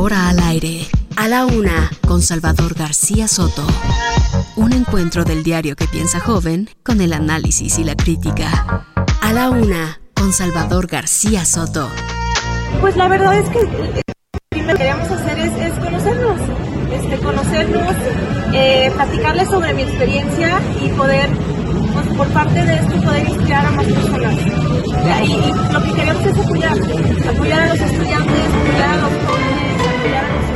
Ahora 0.00 0.30
al 0.30 0.40
aire, 0.40 0.86
a 1.14 1.28
la 1.28 1.44
una, 1.44 1.90
con 2.08 2.22
Salvador 2.22 2.72
García 2.72 3.28
Soto. 3.28 3.62
Un 4.56 4.72
encuentro 4.72 5.24
del 5.24 5.42
diario 5.42 5.76
que 5.76 5.86
piensa 5.86 6.20
joven 6.20 6.70
con 6.82 7.02
el 7.02 7.12
análisis 7.12 7.78
y 7.78 7.84
la 7.84 7.94
crítica. 7.94 8.86
A 9.20 9.32
la 9.34 9.50
una, 9.50 10.00
con 10.14 10.32
Salvador 10.32 10.86
García 10.86 11.44
Soto. 11.44 11.90
Pues 12.80 12.96
la 12.96 13.08
verdad 13.08 13.40
es 13.40 13.48
que 13.50 13.62
lo 13.62 14.66
que 14.66 14.74
queríamos 14.74 15.10
hacer 15.10 15.38
es, 15.38 15.52
es 15.52 15.78
conocernos, 15.78 16.40
este, 16.94 17.18
conocernos, 17.18 17.94
eh, 18.54 18.90
platicarles 18.94 19.48
sobre 19.50 19.74
mi 19.74 19.82
experiencia 19.82 20.62
y 20.82 20.88
poder, 20.92 21.28
pues, 21.92 22.06
por 22.16 22.28
parte 22.28 22.64
de 22.64 22.74
esto, 22.74 23.00
poder 23.02 23.28
inspirar 23.28 23.66
a 23.66 23.70
más 23.72 23.86
personas. 23.86 24.34
Y, 24.34 25.32
y 25.32 25.72
lo 25.72 25.82
que 25.82 25.92
queremos 25.92 26.26
es 26.26 26.38
apoyar, 26.38 26.78
apoyar 27.28 27.60
a 27.60 27.66
los 27.68 27.80
estudiantes, 27.80 28.46
apoyar 28.60 28.90
a 28.90 28.96
los 28.96 29.12
jóvenes, 29.26 29.88
apoyar 29.98 30.24
a 30.24 30.32
los 30.36 30.49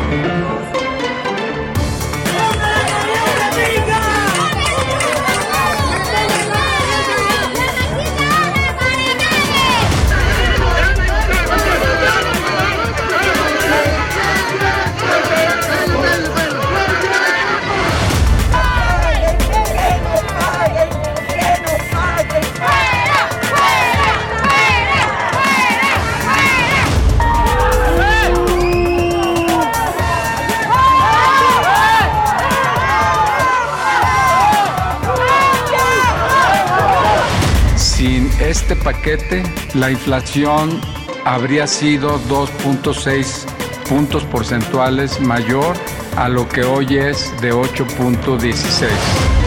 este 38.65 38.77
paquete, 38.77 39.43
la 39.75 39.91
inflación 39.91 40.81
habría 41.27 41.67
sido 41.67 42.19
2.6 42.31 43.45
puntos 43.87 44.25
porcentuales 44.25 45.21
mayor 45.21 45.77
a 46.17 46.31
lo 46.31 46.49
que 46.49 46.63
hoy 46.65 46.97
es 46.97 47.31
de 47.43 47.53
8.16. 47.53 49.44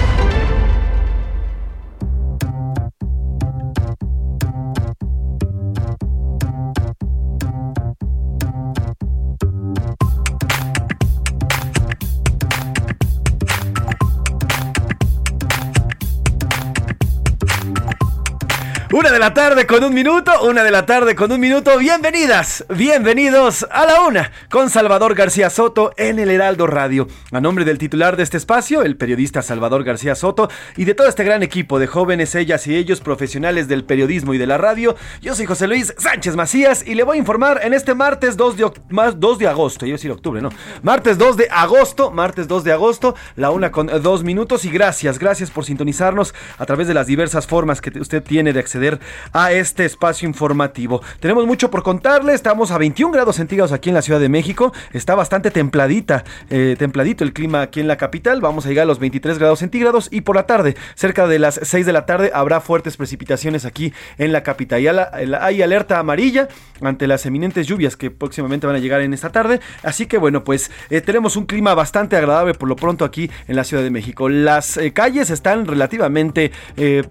de 19.18 19.22
la 19.22 19.34
tarde 19.34 19.66
con 19.66 19.84
un 19.84 19.96
minuto, 19.96 20.32
una 20.44 20.64
de 20.64 20.70
la 20.70 20.86
tarde 20.86 21.16
con 21.16 21.32
un 21.32 21.40
minuto. 21.40 21.76
Bienvenidas, 21.80 22.64
bienvenidos 22.70 23.66
a 23.72 23.88
la 23.88 24.02
una 24.02 24.32
con 24.52 24.70
Salvador 24.70 25.16
García 25.16 25.50
Soto 25.50 25.92
en 25.98 26.20
el 26.20 26.30
Heraldo 26.30 26.68
Radio. 26.68 27.08
A 27.32 27.42
nombre 27.42 27.66
del 27.66 27.80
titular 27.80 28.16
de 28.16 28.22
este 28.22 28.38
espacio, 28.38 28.84
el 28.84 28.96
periodista 28.96 29.42
Salvador 29.42 29.84
García 29.84 30.14
Soto, 30.14 30.52
y 30.76 30.86
de 30.86 30.94
todo 30.94 31.08
este 31.08 31.24
gran 31.24 31.42
equipo 31.42 31.80
de 31.80 31.88
jóvenes, 31.88 32.36
ellas 32.36 32.68
y 32.68 32.76
ellos, 32.76 33.00
profesionales 33.02 33.68
del 33.68 33.86
periodismo 33.86 34.36
y 34.36 34.38
de 34.38 34.46
la 34.46 34.60
radio, 34.60 34.96
yo 35.20 35.34
soy 35.34 35.48
José 35.48 35.66
Luis 35.66 35.96
Sánchez 35.98 36.36
Macías 36.36 36.86
y 36.86 36.94
le 36.94 37.02
voy 37.02 37.18
a 37.18 37.20
informar 37.20 37.62
en 37.64 37.74
este 37.74 37.96
martes 37.96 38.38
2 38.38 38.56
de, 38.58 38.72
más 38.90 39.20
2 39.20 39.40
de 39.40 39.48
agosto, 39.48 39.88
yo 39.88 39.94
decir 39.94 40.12
octubre, 40.12 40.44
no, 40.44 40.50
martes 40.84 41.18
2 41.18 41.38
de 41.38 41.48
agosto, 41.50 42.12
martes 42.12 42.48
2 42.48 42.64
de 42.64 42.72
agosto, 42.72 43.16
la 43.36 43.50
una 43.50 43.72
con 43.72 43.90
eh, 43.90 44.00
dos 44.00 44.24
minutos 44.24 44.64
y 44.64 44.70
gracias, 44.70 45.18
gracias 45.18 45.50
por 45.50 45.66
sintonizarnos 45.66 46.36
a 46.60 46.68
través 46.68 46.88
de 46.88 46.94
las 46.94 47.08
diversas 47.08 47.48
formas 47.48 47.82
que 47.82 47.90
te- 47.90 48.00
usted 48.00 48.22
tiene 48.22 48.54
de 48.54 48.60
acceder 48.60 49.00
a 49.34 49.52
este 49.52 49.86
espacio 49.86 50.28
informativo. 50.28 51.02
Tenemos 51.20 51.46
mucho 51.46 51.70
por 51.72 51.84
contarle, 51.84 52.34
estamos 52.34 52.72
a 52.72 52.78
21 52.78 53.12
grados 53.14 53.36
centígrados 53.38 53.72
aquí 53.72 53.90
en 53.90 53.96
la 53.96 54.02
Ciudad 54.02 54.20
de 54.20 54.30
México, 54.30 54.74
está 54.94 55.16
bastante 55.16 55.52
templadita, 55.52 56.24
eh, 56.50 56.76
templadito 56.78 57.24
el 57.24 57.34
clima 57.34 57.62
aquí 57.62 57.80
en 57.80 57.88
la 57.88 57.98
capital, 57.98 58.42
vamos 58.42 58.66
a 58.66 58.70
llegar 58.70 58.84
a 58.84 58.86
los 58.88 59.00
23 59.00 59.38
grados 59.40 59.60
centígrados 59.60 60.08
y 60.12 60.22
por 60.22 60.36
la 60.36 60.46
tarde, 60.46 60.76
cerca 60.96 61.28
de 61.28 61.40
las 61.40 61.60
6 61.64 61.86
de 61.86 61.94
la 61.94 62.06
tarde, 62.06 62.32
habrá 62.34 62.62
fuertes 62.62 62.98
precipitaciones 62.98 63.66
aquí 63.66 63.94
en 64.18 64.32
la 64.32 64.44
capital. 64.44 64.84
La- 64.84 65.12
hay 65.42 65.62
alerta 65.62 66.00
amarilla 66.00 66.48
ante 66.82 67.08
las 67.08 67.26
eminentes 67.26 67.68
lluvias 67.68 67.96
que 67.98 68.12
próximamente 68.12 68.68
van 68.68 68.76
a 68.76 68.80
llegar 68.80 69.02
en 69.02 69.14
esta 69.14 69.32
tarde, 69.32 69.60
así 69.84 70.06
que 70.06 70.18
bueno, 70.18 70.44
pues 70.44 70.72
eh, 70.90 71.02
tenemos 71.02 71.36
un 71.36 71.46
clima 71.46 71.74
bastante 71.74 72.16
agradable 72.16 72.54
por 72.54 72.68
lo 72.70 72.76
pronto 72.76 73.06
aquí 73.06 73.30
en 73.48 73.56
la 73.56 73.64
Ciudad 73.64 73.84
de 73.84 73.90
México. 73.90 74.30
Las 74.30 74.78
eh, 74.78 74.94
calles 74.94 75.30
están 75.30 75.66
relativamente 75.66 76.52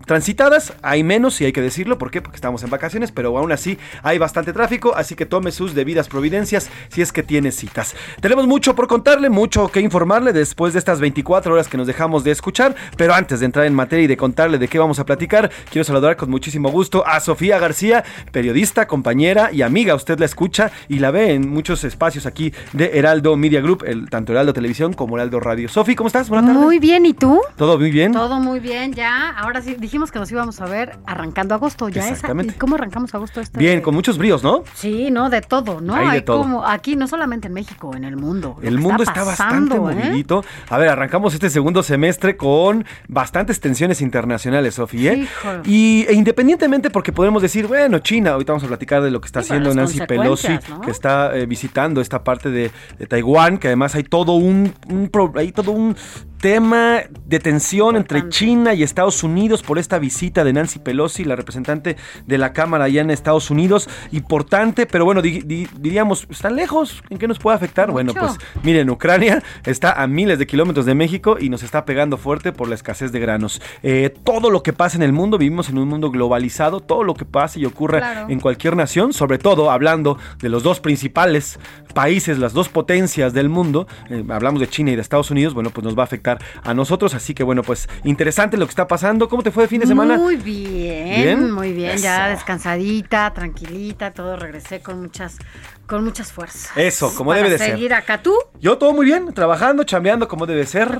transitadas, 0.06 0.72
hay 0.82 1.02
menos 1.02 1.40
y 1.40 1.44
hay 1.46 1.52
que 1.52 1.62
decirlo, 1.86 1.98
¿por 1.98 2.10
qué? 2.10 2.20
Porque 2.20 2.36
estamos 2.36 2.64
en 2.64 2.70
vacaciones, 2.70 3.12
pero 3.12 3.36
aún 3.38 3.52
así 3.52 3.78
hay 4.02 4.18
bastante 4.18 4.52
tráfico, 4.52 4.94
así 4.96 5.14
que 5.14 5.24
tome 5.24 5.52
sus 5.52 5.74
debidas 5.74 6.08
providencias 6.08 6.68
si 6.88 7.00
es 7.00 7.12
que 7.12 7.22
tiene 7.22 7.52
citas. 7.52 7.94
Tenemos 8.20 8.46
mucho 8.48 8.74
por 8.74 8.88
contarle, 8.88 9.30
mucho 9.30 9.68
que 9.68 9.80
informarle 9.80 10.32
después 10.32 10.72
de 10.72 10.80
estas 10.80 10.98
24 10.98 11.52
horas 11.52 11.68
que 11.68 11.76
nos 11.76 11.86
dejamos 11.86 12.24
de 12.24 12.32
escuchar, 12.32 12.74
pero 12.96 13.14
antes 13.14 13.38
de 13.38 13.46
entrar 13.46 13.66
en 13.66 13.74
materia 13.74 14.04
y 14.04 14.08
de 14.08 14.16
contarle 14.16 14.58
de 14.58 14.66
qué 14.66 14.80
vamos 14.80 14.98
a 14.98 15.06
platicar, 15.06 15.50
quiero 15.70 15.84
saludar 15.84 16.16
con 16.16 16.28
muchísimo 16.28 16.70
gusto 16.70 17.06
a 17.06 17.20
Sofía 17.20 17.58
García, 17.60 18.02
periodista, 18.32 18.88
compañera 18.88 19.52
y 19.52 19.62
amiga. 19.62 19.94
Usted 19.94 20.18
la 20.18 20.26
escucha 20.26 20.72
y 20.88 20.98
la 20.98 21.12
ve 21.12 21.34
en 21.34 21.48
muchos 21.48 21.84
espacios 21.84 22.26
aquí 22.26 22.52
de 22.72 22.98
Heraldo 22.98 23.36
Media 23.36 23.60
Group, 23.60 23.84
el, 23.86 24.10
tanto 24.10 24.32
Heraldo 24.32 24.52
Televisión 24.52 24.92
como 24.92 25.16
Heraldo 25.16 25.38
Radio. 25.38 25.68
Sofi, 25.68 25.94
¿cómo 25.94 26.08
estás? 26.08 26.28
Buenas 26.28 26.46
tardes. 26.46 26.62
Muy 26.62 26.80
bien, 26.80 27.06
¿y 27.06 27.14
tú? 27.14 27.40
¿Todo 27.56 27.78
muy 27.78 27.92
bien? 27.92 28.12
Todo 28.12 28.40
muy 28.40 28.58
bien, 28.58 28.92
ya. 28.92 29.30
Ahora 29.30 29.62
sí, 29.62 29.76
dijimos 29.78 30.10
que 30.10 30.18
nos 30.18 30.32
íbamos 30.32 30.60
a 30.60 30.66
ver 30.66 30.98
arrancando 31.06 31.54
agosto. 31.54 31.75
Ya 31.88 32.08
Exactamente. 32.08 32.54
¿y 32.54 32.58
¿Cómo 32.58 32.74
arrancamos 32.76 33.14
agosto 33.14 33.40
este? 33.40 33.58
Bien, 33.58 33.80
con 33.80 33.94
muchos 33.94 34.18
bríos, 34.18 34.42
¿no? 34.42 34.64
Sí, 34.74 35.10
no, 35.10 35.30
de 35.30 35.40
todo, 35.40 35.80
¿no? 35.80 35.94
Hay 35.94 36.08
de 36.18 36.22
todo. 36.22 36.38
como 36.42 36.64
aquí, 36.66 36.96
no 36.96 37.06
solamente 37.06 37.48
en 37.48 37.54
México, 37.54 37.94
en 37.94 38.04
el 38.04 38.16
mundo. 38.16 38.56
El 38.62 38.78
mundo 38.78 39.02
está, 39.02 39.24
bastante 39.24 39.74
pasando, 39.76 39.90
¿eh? 39.90 39.94
movidito. 40.06 40.44
A 40.68 40.78
ver, 40.78 40.88
arrancamos 40.88 41.34
este 41.34 41.50
segundo 41.50 41.82
semestre 41.82 42.36
con 42.36 42.84
bastantes 43.08 43.60
tensiones 43.60 44.00
internacionales, 44.00 44.74
Sofía. 44.74 45.12
¿eh? 45.12 45.28
Y 45.64 46.06
e 46.08 46.14
independientemente, 46.14 46.90
porque 46.90 47.12
podemos 47.12 47.42
decir, 47.42 47.66
bueno, 47.66 47.98
China, 48.00 48.32
ahorita 48.32 48.52
vamos 48.52 48.64
a 48.64 48.68
platicar 48.68 49.02
de 49.02 49.10
lo 49.10 49.20
que 49.20 49.26
está 49.26 49.42
Sí, 49.42 49.48
haciendo 49.50 49.74
Nancy 49.74 50.00
Pelosi, 50.06 50.58
que 50.84 50.90
está 50.90 51.36
eh, 51.36 51.46
visitando 51.46 52.00
esta 52.00 52.24
parte 52.24 52.50
de, 52.50 52.70
de 52.98 53.06
Taiwán, 53.06 53.58
que 53.58 53.68
además 53.68 53.94
hay 53.94 54.04
todo 54.04 54.32
un, 54.32 54.72
un 54.88 55.08
pro- 55.08 55.32
hay 55.36 55.52
todo 55.52 55.72
un 55.72 55.96
tema 56.46 57.00
de 57.26 57.40
tensión 57.40 57.96
entre. 57.96 58.28
China 58.28 58.72
y 58.72 58.84
Estados 58.84 59.24
Unidos 59.24 59.62
por 59.64 59.78
esta 59.78 59.98
visita 59.98 60.44
de 60.44 60.52
Nancy 60.52 60.78
Pelosi, 60.78 61.24
la 61.24 61.34
representante 61.34 61.96
de 62.24 62.38
la 62.38 62.52
Cámara 62.52 62.84
allá 62.84 63.00
en 63.00 63.10
Estados 63.10 63.50
Unidos. 63.50 63.88
Importante, 64.12 64.86
pero 64.86 65.04
bueno, 65.04 65.22
di- 65.22 65.40
di- 65.40 65.68
diríamos, 65.78 66.26
¿están 66.30 66.54
lejos? 66.54 67.02
¿En 67.10 67.18
qué 67.18 67.26
nos 67.26 67.40
puede 67.40 67.56
afectar? 67.56 67.90
Bueno, 67.90 68.14
pues 68.14 68.38
miren, 68.62 68.88
Ucrania 68.90 69.42
está 69.64 70.00
a 70.00 70.06
miles 70.06 70.38
de 70.38 70.46
kilómetros 70.46 70.86
de 70.86 70.94
México 70.94 71.36
y 71.40 71.48
nos 71.48 71.64
está 71.64 71.84
pegando 71.84 72.16
fuerte 72.16 72.52
por 72.52 72.68
la 72.68 72.76
escasez 72.76 73.10
de 73.10 73.18
granos. 73.18 73.60
Eh, 73.82 74.14
todo 74.22 74.48
lo 74.50 74.62
que 74.62 74.72
pasa 74.72 74.96
en 74.96 75.02
el 75.02 75.12
mundo, 75.12 75.38
vivimos 75.38 75.68
en 75.68 75.78
un 75.78 75.88
mundo 75.88 76.12
globalizado, 76.12 76.78
todo 76.80 77.02
lo 77.02 77.14
que 77.14 77.24
pasa 77.24 77.58
y 77.58 77.64
ocurre 77.64 77.98
Claro. 77.98 78.26
en 78.28 78.38
cualquier 78.38 78.76
nación, 78.76 79.12
sobre 79.12 79.38
todo 79.38 79.70
hablando 79.72 80.16
de 80.40 80.48
los 80.48 80.62
dos 80.62 80.78
principales 80.78 81.58
países, 81.92 82.38
las 82.38 82.52
dos 82.52 82.68
potencias 82.68 83.32
del 83.32 83.48
mundo, 83.48 83.88
eh, 84.10 84.22
hablamos 84.28 84.60
de 84.60 84.68
China 84.68 84.90
y 84.92 84.96
de 84.96 85.02
Estados 85.02 85.30
Unidos, 85.30 85.54
bueno, 85.54 85.70
pues 85.70 85.82
nos 85.84 85.96
va 85.96 86.02
a 86.02 86.04
afectar 86.04 86.35
a 86.62 86.74
nosotros, 86.74 87.14
así 87.14 87.34
que 87.34 87.42
bueno, 87.42 87.62
pues 87.62 87.88
interesante 88.04 88.56
lo 88.56 88.66
que 88.66 88.70
está 88.70 88.86
pasando. 88.86 89.28
¿Cómo 89.28 89.42
te 89.42 89.50
fue 89.50 89.64
de 89.64 89.68
fin 89.68 89.80
de 89.80 89.86
semana? 89.86 90.16
Muy 90.16 90.36
bien, 90.36 91.22
¿Bien? 91.22 91.50
muy 91.50 91.72
bien, 91.72 91.96
ya 91.98 92.28
descansadita, 92.28 93.32
tranquilita, 93.32 94.12
todo 94.12 94.36
regresé 94.36 94.80
con 94.80 95.00
muchas 95.00 95.38
Con 95.86 96.02
muchas 96.02 96.32
fuerzas. 96.32 96.72
Eso, 96.76 97.14
como 97.14 97.30
Para 97.30 97.42
debe 97.42 97.50
de 97.50 97.58
ser. 97.58 97.70
seguir 97.70 97.94
acá 97.94 98.20
tú. 98.20 98.34
Yo 98.60 98.76
todo 98.76 98.92
muy 98.92 99.06
bien, 99.06 99.32
trabajando, 99.32 99.84
chambeando 99.84 100.26
como 100.26 100.44
debe 100.44 100.66
ser. 100.66 100.98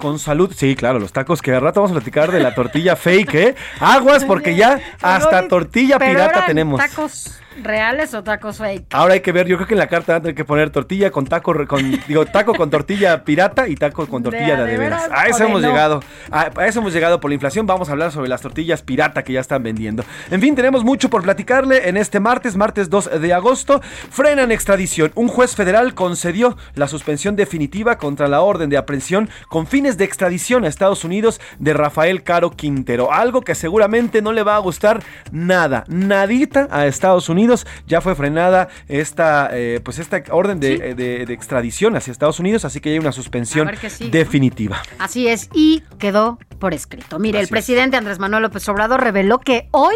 Con 0.00 0.18
salud. 0.18 0.50
Sí, 0.56 0.74
claro, 0.74 0.98
los 0.98 1.12
tacos 1.12 1.42
que 1.42 1.52
al 1.52 1.60
rato 1.60 1.80
vamos 1.82 1.94
a 1.94 2.00
platicar 2.00 2.32
de 2.32 2.40
la 2.40 2.54
tortilla 2.54 2.96
fake, 2.96 3.34
¿eh? 3.34 3.54
Aguas 3.80 4.24
porque 4.24 4.56
ya 4.56 4.80
hasta 5.02 5.46
tortilla 5.46 5.98
pirata 5.98 6.46
tenemos. 6.46 6.80
¿Tacos 6.80 7.38
reales 7.62 8.14
o 8.14 8.22
tacos 8.22 8.58
fake? 8.58 8.86
Ahora 8.92 9.14
hay 9.14 9.20
que 9.20 9.32
ver, 9.32 9.46
yo 9.46 9.56
creo 9.56 9.66
que 9.66 9.74
en 9.74 9.78
la 9.78 9.86
carta 9.86 10.12
van 10.12 10.20
a 10.20 10.22
tener 10.22 10.34
que 10.34 10.44
poner 10.44 10.70
tortilla 10.70 11.10
con 11.10 11.26
taco, 11.26 11.54
con, 11.66 12.00
digo, 12.06 12.26
taco 12.26 12.54
con 12.54 12.70
tortilla 12.70 13.24
pirata 13.24 13.68
y 13.68 13.76
taco 13.76 14.06
con 14.06 14.22
tortilla 14.22 14.56
De 14.56 14.64
de, 14.64 14.72
de 14.72 14.78
veras. 14.78 15.08
A 15.12 15.26
eso 15.26 15.44
hemos 15.44 15.62
no. 15.62 15.68
llegado. 15.68 16.00
A, 16.30 16.50
a 16.56 16.66
eso 16.66 16.80
hemos 16.80 16.92
llegado 16.92 17.20
por 17.20 17.30
la 17.30 17.34
inflación. 17.34 17.66
Vamos 17.66 17.88
a 17.88 17.92
hablar 17.92 18.12
sobre 18.12 18.28
las 18.28 18.40
tortillas 18.40 18.82
pirata 18.82 19.22
que 19.22 19.32
ya 19.32 19.40
están 19.40 19.62
vendiendo. 19.62 20.04
En 20.30 20.40
fin, 20.40 20.54
tenemos 20.54 20.84
mucho 20.84 21.10
por 21.10 21.22
platicarle 21.22 21.88
en 21.88 21.96
este 21.96 22.20
martes, 22.20 22.56
martes 22.56 22.90
2 22.90 23.20
de 23.20 23.32
agosto. 23.32 23.80
Frenan 24.10 24.50
extradición. 24.50 25.12
Un 25.14 25.28
juez 25.28 25.54
federal 25.54 25.94
concedió 25.94 26.56
la 26.74 26.88
suspensión 26.88 27.36
definitiva 27.36 27.98
contra 27.98 28.28
la 28.28 28.40
orden 28.40 28.70
de 28.70 28.76
aprehensión 28.76 29.28
con 29.48 29.66
fines 29.66 29.96
de 29.96 30.04
extradición 30.04 30.64
a 30.64 30.68
Estados 30.68 31.04
Unidos 31.04 31.40
de 31.58 31.72
Rafael 31.74 32.22
Caro 32.22 32.50
Quintero. 32.50 33.12
Algo 33.12 33.42
que 33.42 33.54
seguramente 33.54 34.22
no 34.22 34.32
le 34.32 34.42
va 34.42 34.56
a 34.56 34.60
gustar 34.60 35.02
nada, 35.30 35.84
nadita 35.88 36.68
a 36.70 36.86
Estados 36.86 37.28
Unidos. 37.28 37.43
Ya 37.86 38.00
fue 38.00 38.14
frenada 38.14 38.68
esta, 38.88 39.48
eh, 39.52 39.80
pues 39.84 39.98
esta 39.98 40.22
orden 40.30 40.60
de, 40.60 40.74
eh, 40.74 40.94
de- 40.94 41.26
de 41.26 41.32
extradición 41.34 41.96
hacia 41.96 42.10
Estados 42.10 42.40
Unidos, 42.40 42.64
así 42.64 42.80
que 42.80 42.90
ya 42.90 42.94
hay 42.94 42.98
una 43.00 43.12
suspensión 43.12 43.70
definitiva. 44.10 44.82
Así 44.98 45.28
es, 45.28 45.48
y 45.52 45.82
quedó 45.98 46.38
por 46.58 46.72
escrito. 46.74 47.18
Mire, 47.18 47.38
el 47.38 47.44
es. 47.44 47.50
presidente 47.50 47.96
Andrés 47.96 48.18
Manuel 48.18 48.42
López 48.44 48.66
Obrador 48.68 49.02
reveló 49.02 49.38
que 49.38 49.68
hoy 49.72 49.94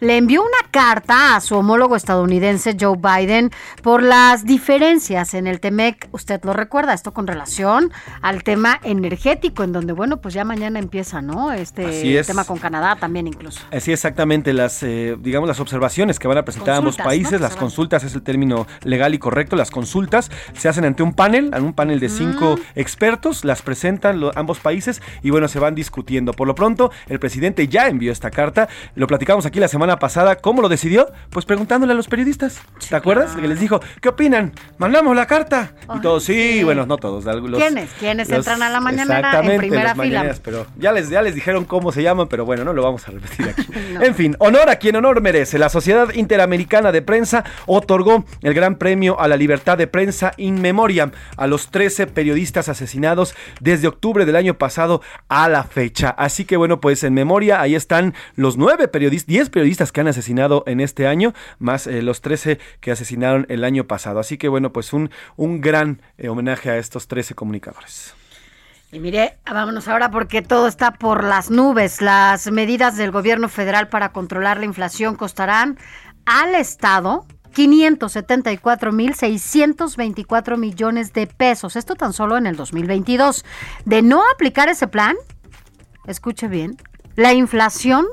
le 0.00 0.16
envió 0.18 0.42
una 0.42 0.70
carta 0.70 1.36
a 1.36 1.40
su 1.40 1.56
homólogo 1.56 1.96
estadounidense 1.96 2.76
Joe 2.78 2.96
Biden 2.98 3.50
por 3.82 4.02
las 4.02 4.44
diferencias 4.44 5.32
en 5.34 5.46
el 5.46 5.58
TEMEC. 5.60 6.08
Usted 6.12 6.40
lo 6.44 6.52
recuerda, 6.52 6.92
esto 6.92 7.12
con 7.14 7.26
relación 7.26 7.90
al 8.20 8.42
tema 8.44 8.78
energético, 8.82 9.62
en 9.64 9.72
donde, 9.72 9.92
bueno, 9.94 10.18
pues 10.18 10.34
ya 10.34 10.44
mañana 10.44 10.78
empieza, 10.78 11.22
¿no? 11.22 11.52
Este 11.52 12.18
es. 12.18 12.26
tema 12.26 12.44
con 12.44 12.58
Canadá 12.58 12.96
también 12.96 13.26
incluso. 13.26 13.60
Así 13.72 13.90
exactamente 13.92 14.52
las, 14.52 14.82
eh, 14.82 15.16
digamos, 15.18 15.48
las 15.48 15.60
observaciones 15.60 16.18
que 16.18 16.28
van 16.28 16.38
a 16.38 16.44
presentar 16.44 16.74
Consultas, 16.86 17.06
países, 17.06 17.32
¿no? 17.32 17.38
las 17.40 17.56
consultas 17.56 18.04
es 18.04 18.14
el 18.14 18.22
término 18.22 18.66
legal 18.84 19.14
y 19.14 19.18
correcto, 19.18 19.56
las 19.56 19.70
consultas 19.70 20.30
se 20.56 20.68
hacen 20.68 20.84
ante 20.84 21.02
un 21.02 21.12
panel, 21.14 21.46
ante 21.52 21.60
un 21.62 21.72
panel 21.72 22.00
de 22.00 22.08
cinco 22.08 22.56
Mm. 22.56 22.78
expertos, 22.78 23.44
las 23.44 23.62
presentan 23.62 24.20
ambos 24.34 24.58
países 24.60 25.02
y 25.22 25.30
bueno, 25.30 25.48
se 25.48 25.58
van 25.58 25.74
discutiendo. 25.74 26.32
Por 26.32 26.46
lo 26.46 26.54
pronto, 26.54 26.90
el 27.08 27.18
presidente 27.18 27.68
ya 27.68 27.88
envió 27.88 28.12
esta 28.12 28.30
carta, 28.30 28.68
lo 28.94 29.06
platicamos 29.06 29.46
aquí 29.46 29.60
la 29.60 29.68
semana 29.68 29.98
pasada, 29.98 30.36
¿cómo 30.36 30.62
lo 30.62 30.68
decidió? 30.68 31.08
Pues 31.30 31.44
preguntándole 31.44 31.92
a 31.92 31.96
los 31.96 32.08
periodistas, 32.08 32.60
¿te 32.88 32.96
acuerdas? 32.96 33.34
Que 33.36 33.46
les 33.48 33.60
dijo, 33.60 33.80
¿qué 34.00 34.08
opinan? 34.08 34.52
¿Mandamos 34.78 35.14
la 35.16 35.26
carta? 35.26 35.72
Y 35.96 36.00
todos, 36.00 36.24
sí, 36.24 36.58
sí. 36.58 36.64
bueno, 36.64 36.86
no 36.86 36.96
todos. 36.96 37.24
los- 37.24 37.58
¿Quiénes? 37.60 37.90
¿Quiénes 37.98 38.28
los- 38.28 38.38
entran 38.38 38.62
a 38.62 38.70
la 38.70 38.80
mañanera 38.80 39.40
en 39.42 39.58
primera 39.58 39.94
fila? 39.94 40.34
pero 40.42 40.66
ya 40.78 40.92
les, 40.92 41.08
ya 41.08 41.22
les 41.22 41.34
dijeron 41.34 41.64
cómo 41.64 41.92
se 41.92 42.02
llaman, 42.02 42.28
pero 42.28 42.44
bueno, 42.44 42.64
no 42.64 42.72
lo 42.72 42.82
vamos 42.82 43.06
a 43.08 43.10
repetir 43.10 43.48
aquí. 43.48 43.66
No. 43.96 44.02
En 44.02 44.14
fin, 44.14 44.36
honor 44.40 44.68
a 44.68 44.76
quien 44.76 44.96
honor 44.96 45.20
merece. 45.20 45.58
La 45.58 45.68
Sociedad 45.68 46.12
Interamericana 46.14 46.75
de 46.82 47.02
Prensa 47.02 47.44
otorgó 47.66 48.24
el 48.42 48.54
Gran 48.54 48.76
Premio 48.76 49.18
a 49.18 49.28
la 49.28 49.36
Libertad 49.36 49.78
de 49.78 49.86
Prensa 49.86 50.32
in 50.36 50.60
memoriam 50.60 51.10
a 51.36 51.46
los 51.46 51.70
13 51.70 52.06
periodistas 52.06 52.68
asesinados 52.68 53.34
desde 53.60 53.88
octubre 53.88 54.26
del 54.26 54.36
año 54.36 54.58
pasado 54.58 55.00
a 55.28 55.48
la 55.48 55.64
fecha. 55.64 56.10
Así 56.10 56.44
que 56.44 56.56
bueno, 56.56 56.80
pues 56.80 57.02
en 57.02 57.14
memoria 57.14 57.60
ahí 57.60 57.74
están 57.74 58.14
los 58.34 58.56
9 58.58 58.88
periodistas, 58.88 59.26
10 59.26 59.50
periodistas 59.50 59.90
que 59.90 60.02
han 60.02 60.08
asesinado 60.08 60.62
en 60.66 60.80
este 60.80 61.06
año, 61.06 61.32
más 61.58 61.86
eh, 61.86 62.02
los 62.02 62.20
13 62.20 62.58
que 62.80 62.90
asesinaron 62.90 63.46
el 63.48 63.64
año 63.64 63.86
pasado. 63.86 64.20
Así 64.20 64.36
que 64.36 64.48
bueno, 64.48 64.72
pues 64.72 64.92
un, 64.92 65.10
un 65.36 65.60
gran 65.60 66.02
eh, 66.18 66.28
homenaje 66.28 66.70
a 66.70 66.76
estos 66.76 67.08
13 67.08 67.34
comunicadores. 67.34 68.14
Y 68.92 69.00
mire, 69.00 69.36
vámonos 69.44 69.88
ahora 69.88 70.10
porque 70.10 70.42
todo 70.42 70.68
está 70.68 70.92
por 70.92 71.24
las 71.24 71.50
nubes. 71.50 72.00
Las 72.00 72.50
medidas 72.50 72.96
del 72.96 73.10
gobierno 73.10 73.48
federal 73.48 73.88
para 73.88 74.12
controlar 74.12 74.58
la 74.58 74.64
inflación 74.64 75.16
costarán 75.16 75.76
al 76.26 76.54
Estado 76.54 77.24
574.624 77.56 80.56
millones 80.58 81.12
de 81.12 81.26
pesos. 81.26 81.74
Esto 81.76 81.94
tan 81.94 82.12
solo 82.12 82.36
en 82.36 82.46
el 82.46 82.56
2022. 82.56 83.44
De 83.84 84.02
no 84.02 84.22
aplicar 84.34 84.68
ese 84.68 84.88
plan, 84.88 85.16
escuche 86.06 86.48
bien, 86.48 86.76
la 87.14 87.32
inflación 87.32 88.06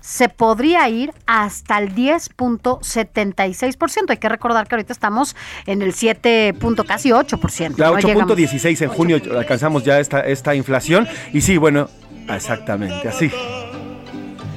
se 0.00 0.28
podría 0.28 0.88
ir 0.88 1.12
hasta 1.26 1.78
el 1.78 1.94
10.76%. 1.94 4.10
Hay 4.10 4.16
que 4.16 4.28
recordar 4.28 4.66
que 4.66 4.74
ahorita 4.74 4.92
estamos 4.92 5.36
en 5.64 5.80
el 5.80 5.94
7. 5.94 6.54
punto 6.60 6.82
casi 6.84 7.10
8%. 7.10 7.78
La 7.78 7.90
¿no? 7.90 7.98
Llegamos- 7.98 8.36
8.16 8.36 8.82
en 8.82 8.88
junio 8.90 9.20
alcanzamos 9.38 9.84
ya 9.84 10.00
esta, 10.00 10.20
esta 10.20 10.54
inflación. 10.56 11.06
Y 11.32 11.40
sí, 11.40 11.56
bueno, 11.56 11.88
exactamente, 12.28 13.08
así. 13.08 13.30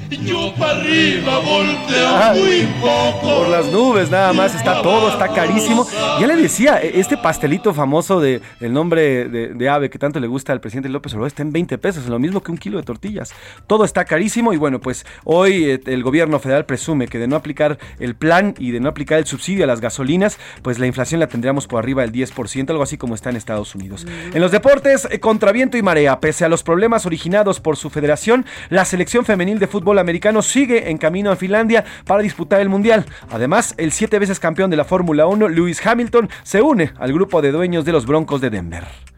Yo 0.10 0.54
para 0.58 0.80
arriba 0.80 1.40
volteo 1.40 2.08
Ah, 2.08 2.34
muy 2.36 2.68
poco. 2.80 3.22
Por 3.40 3.50
las 3.50 3.68
nubes, 3.68 4.10
nada 4.10 4.34
más, 4.34 4.56
está 4.56 4.82
todo, 4.82 5.10
está 5.10 5.28
carísimo. 5.30 5.86
Ya 6.20 6.28
le 6.28 6.36
decía, 6.36 6.80
e- 6.82 7.00
este 7.00 7.18
pastelito 7.18 7.74
famoso 7.74 8.20
de 8.20 8.42
el 8.60 8.72
nombre 8.74 9.28
de, 9.28 9.48
de 9.50 9.70
ave 9.70 9.90
que 9.90 9.98
tanto 10.00 10.20
le 10.20 10.28
gusta 10.28 10.54
al 10.54 10.62
presidente 10.62 10.90
López 10.90 11.14
Obrador 11.14 11.28
está 11.28 11.42
en 11.42 11.52
20 11.52 11.78
pesos, 11.78 12.06
lo 12.08 12.20
mismo 12.20 12.42
que 12.42 12.52
un 12.52 12.58
kilo 12.58 12.78
de 12.78 12.84
tortillas. 12.84 13.34
Todo 13.68 13.84
está 13.84 14.06
carísimo 14.06 14.54
y 14.54 14.58
bueno, 14.58 14.80
pues 14.80 15.06
hoy 15.24 15.66
eh, 15.66 15.80
el 15.86 16.04
gobierno 16.04 16.40
federal 16.40 16.66
presume 16.66 17.08
que 17.08 17.18
de 17.20 17.28
no 17.28 17.36
aplicar 17.36 17.78
el 18.00 18.16
plan 18.16 18.54
y 18.60 18.72
de 18.72 18.80
no 18.80 18.90
aplicar 18.90 19.18
el 19.20 19.26
subsidio 19.26 19.64
a 19.64 19.68
las 19.68 19.82
gasolinas, 19.82 20.38
pues 20.62 20.80
la 20.80 20.88
inflación 20.88 21.20
la 21.20 21.28
tendríamos 21.28 21.68
por 21.68 21.80
arriba 21.80 22.04
del 22.04 22.12
10%, 22.12 22.70
algo 22.70 22.84
así 22.84 22.98
como 22.98 23.16
está 23.16 23.30
en 23.32 23.36
Estados 23.38 23.74
Unidos. 23.76 24.06
En 24.34 24.42
los 24.42 24.52
deportes, 24.52 25.08
eh, 25.12 25.20
contra 25.20 25.52
viento 25.52 25.78
y 25.78 25.82
marea, 25.82 26.20
pese 26.20 26.46
a 26.46 26.50
los 26.50 26.64
problemas 26.64 27.06
originados 27.06 27.60
por 27.60 27.76
su 27.78 27.90
federación, 27.90 28.46
la 28.70 28.86
selección 28.86 29.26
femenil 29.26 29.60
de 29.60 29.68
fútbol 29.68 29.95
americano 30.00 30.42
sigue 30.42 30.90
en 30.90 30.98
camino 30.98 31.32
a 31.32 31.36
Finlandia 31.36 31.84
para 32.06 32.22
disputar 32.22 32.62
el 32.62 32.70
Mundial. 32.70 33.06
Además, 33.32 33.74
el 33.78 33.92
siete 33.92 34.20
veces 34.20 34.40
campeón 34.40 34.70
de 34.70 34.78
la 34.78 34.86
Fórmula 34.86 35.26
1, 35.28 35.50
Lewis 35.50 35.86
Hamilton, 35.86 36.30
se 36.44 36.62
une 36.62 36.94
al 36.98 37.14
grupo 37.14 37.42
de 37.42 37.52
dueños 37.52 37.86
de 37.86 37.92
los 37.92 38.06
Broncos 38.06 38.42
de 38.42 38.50
Denver. 38.50 39.15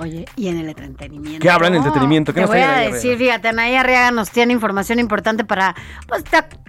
Oye, 0.00 0.24
y 0.36 0.48
en 0.48 0.58
el 0.58 0.68
entretenimiento. 0.68 1.40
¿Qué 1.42 1.50
habrá 1.50 1.68
en 1.68 1.74
el 1.74 1.78
entretenimiento? 1.78 2.32
¿Qué 2.32 2.36
Te 2.36 2.40
nos 2.42 2.50
voy 2.50 2.60
a 2.60 2.78
decir, 2.78 3.18
fíjate, 3.18 3.48
Anaí 3.48 3.74
Arriaga 3.76 4.10
nos 4.10 4.30
tiene 4.30 4.52
información 4.52 4.98
importante 4.98 5.44
para... 5.44 5.74
Pues, 6.08 6.24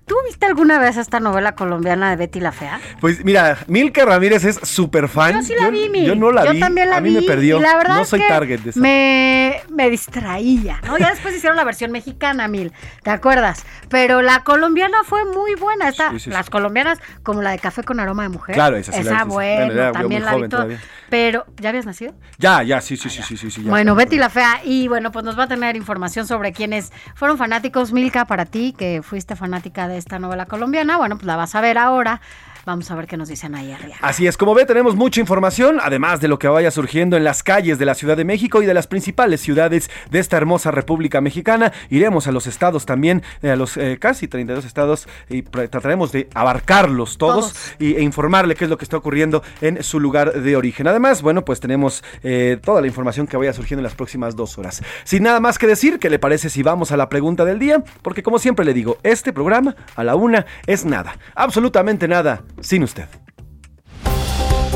¿tú 0.05 0.15
viste 0.25 0.45
alguna 0.45 0.77
vez 0.79 0.97
esta 0.97 1.21
novela 1.21 1.55
colombiana 1.55 2.09
de 2.09 2.17
Betty 2.17 2.41
la 2.41 2.51
Fea? 2.51 2.81
Pues 2.99 3.23
mira, 3.23 3.57
Milka 3.67 4.03
Ramírez 4.03 4.43
es 4.43 4.59
súper 4.63 5.07
fan. 5.07 5.35
Yo 5.35 5.41
sí 5.43 5.53
la 5.57 5.69
vi, 5.69 5.87
mi. 5.87 6.05
Yo 6.05 6.15
no 6.15 6.31
la 6.31 6.51
vi. 6.51 6.59
también 6.59 6.89
la 6.89 6.97
a 6.97 7.01
mí 7.01 7.09
vi. 7.09 7.15
me 7.15 7.21
perdió. 7.21 7.59
Y 7.59 7.61
la 7.61 7.77
verdad 7.77 7.95
no 7.95 8.01
es 8.01 8.09
soy 8.09 8.19
que 8.19 8.27
target 8.27 8.59
de 8.59 8.69
esa. 8.71 8.79
Me, 8.81 9.61
me 9.69 9.89
distraía, 9.89 10.81
¿no? 10.85 10.97
Ya 10.97 11.11
después 11.11 11.33
hicieron 11.35 11.55
la 11.55 11.63
versión 11.63 11.91
mexicana, 11.91 12.49
Mil. 12.49 12.73
¿Te 13.03 13.09
acuerdas? 13.11 13.63
Pero 13.89 14.21
la 14.21 14.43
colombiana 14.43 14.97
fue 15.05 15.23
muy 15.25 15.55
buena. 15.55 15.87
Esta, 15.87 16.09
Sí, 16.11 16.19
sí, 16.19 16.23
sí. 16.25 16.29
Las 16.31 16.49
colombianas, 16.49 16.99
como 17.23 17.41
la 17.41 17.51
de 17.51 17.59
Café 17.59 17.83
con 17.83 17.99
Aroma 18.01 18.23
de 18.23 18.29
Mujer. 18.29 18.55
Claro, 18.55 18.75
esa 18.75 18.91
sí 18.91 19.03
la 19.03 19.11
Esa, 19.15 19.23
vi, 19.23 19.29
bueno, 19.31 19.73
yo 19.73 19.91
también 19.93 20.25
la 20.25 20.31
vi 20.31 20.35
joven 20.37 20.49
toda. 20.49 20.63
todavía. 20.63 20.81
Pero, 21.09 21.45
¿ya 21.57 21.69
habías 21.69 21.85
nacido? 21.85 22.13
Ya, 22.37 22.63
ya, 22.63 22.81
sí, 22.81 22.97
sí, 22.97 23.09
sí, 23.09 23.20
Bueno, 23.69 23.95
Betty 23.95 24.17
la 24.17 24.29
Fea. 24.29 24.61
Y 24.63 24.87
bueno, 24.87 25.11
pues 25.11 25.25
nos 25.25 25.37
va 25.37 25.43
a 25.43 25.47
tener 25.47 25.75
información 25.75 26.27
sobre 26.27 26.53
quienes 26.53 26.91
fueron 27.15 27.37
fanáticos. 27.37 27.91
Milka, 27.93 28.25
para 28.25 28.45
ti, 28.45 28.73
que 28.77 29.01
fuiste 29.03 29.35
fanática 29.35 29.87
de 29.87 29.97
esta 29.97 30.19
novela 30.19 30.45
colombiana, 30.45 30.97
bueno, 30.97 31.15
pues 31.15 31.25
la 31.25 31.35
vas 31.35 31.55
a 31.55 31.61
ver 31.61 31.77
ahora. 31.77 32.21
Vamos 32.65 32.91
a 32.91 32.95
ver 32.95 33.07
qué 33.07 33.17
nos 33.17 33.29
dicen 33.29 33.55
ahí 33.55 33.71
arriba. 33.71 33.95
Así 34.01 34.27
es, 34.27 34.37
como 34.37 34.53
ve, 34.53 34.65
tenemos 34.65 34.95
mucha 34.95 35.19
información, 35.19 35.79
además 35.81 36.21
de 36.21 36.27
lo 36.27 36.37
que 36.37 36.47
vaya 36.47 36.69
surgiendo 36.69 37.17
en 37.17 37.23
las 37.23 37.41
calles 37.43 37.79
de 37.79 37.85
la 37.85 37.95
Ciudad 37.95 38.15
de 38.15 38.25
México 38.25 38.61
y 38.61 38.65
de 38.65 38.73
las 38.73 38.87
principales 38.87 39.41
ciudades 39.41 39.89
de 40.09 40.19
esta 40.19 40.37
hermosa 40.37 40.69
República 40.71 41.21
Mexicana. 41.21 41.71
Iremos 41.89 42.27
a 42.27 42.31
los 42.31 42.47
estados 42.47 42.85
también, 42.85 43.23
eh, 43.41 43.51
a 43.51 43.55
los 43.55 43.77
eh, 43.77 43.97
casi 43.99 44.27
32 44.27 44.65
estados, 44.65 45.07
y 45.29 45.41
trataremos 45.41 46.11
de 46.11 46.29
abarcarlos 46.33 47.17
todos, 47.17 47.53
Todos. 47.53 47.75
Y, 47.79 47.95
e 47.95 48.01
informarle 48.01 48.55
qué 48.55 48.65
es 48.65 48.69
lo 48.69 48.77
que 48.77 48.85
está 48.85 48.97
ocurriendo 48.97 49.43
en 49.61 49.83
su 49.83 49.99
lugar 49.99 50.33
de 50.33 50.55
origen. 50.55 50.87
Además, 50.87 51.21
bueno, 51.21 51.43
pues 51.43 51.59
tenemos 51.59 52.03
eh, 52.23 52.59
toda 52.63 52.81
la 52.81 52.87
información 52.87 53.27
que 53.27 53.37
vaya 53.37 53.53
surgiendo 53.53 53.79
en 53.79 53.85
las 53.85 53.95
próximas 53.95 54.35
dos 54.35 54.57
horas. 54.57 54.83
Sin 55.03 55.23
nada 55.23 55.39
más 55.39 55.57
que 55.57 55.67
decir, 55.67 55.99
¿qué 55.99 56.09
le 56.09 56.19
parece 56.19 56.49
si 56.49 56.61
vamos 56.61 56.91
a 56.91 56.97
la 56.97 57.09
pregunta 57.09 57.45
del 57.45 57.59
día? 57.59 57.83
Porque 58.01 58.23
como 58.23 58.39
siempre 58.39 58.65
le 58.65 58.73
digo, 58.73 58.97
este 59.03 59.33
programa 59.33 59.75
a 59.95 60.03
la 60.03 60.15
una 60.15 60.45
es 60.67 60.85
nada, 60.85 61.17
absolutamente 61.35 62.07
nada, 62.07 62.43
sin 62.59 62.83
usted. 62.83 63.07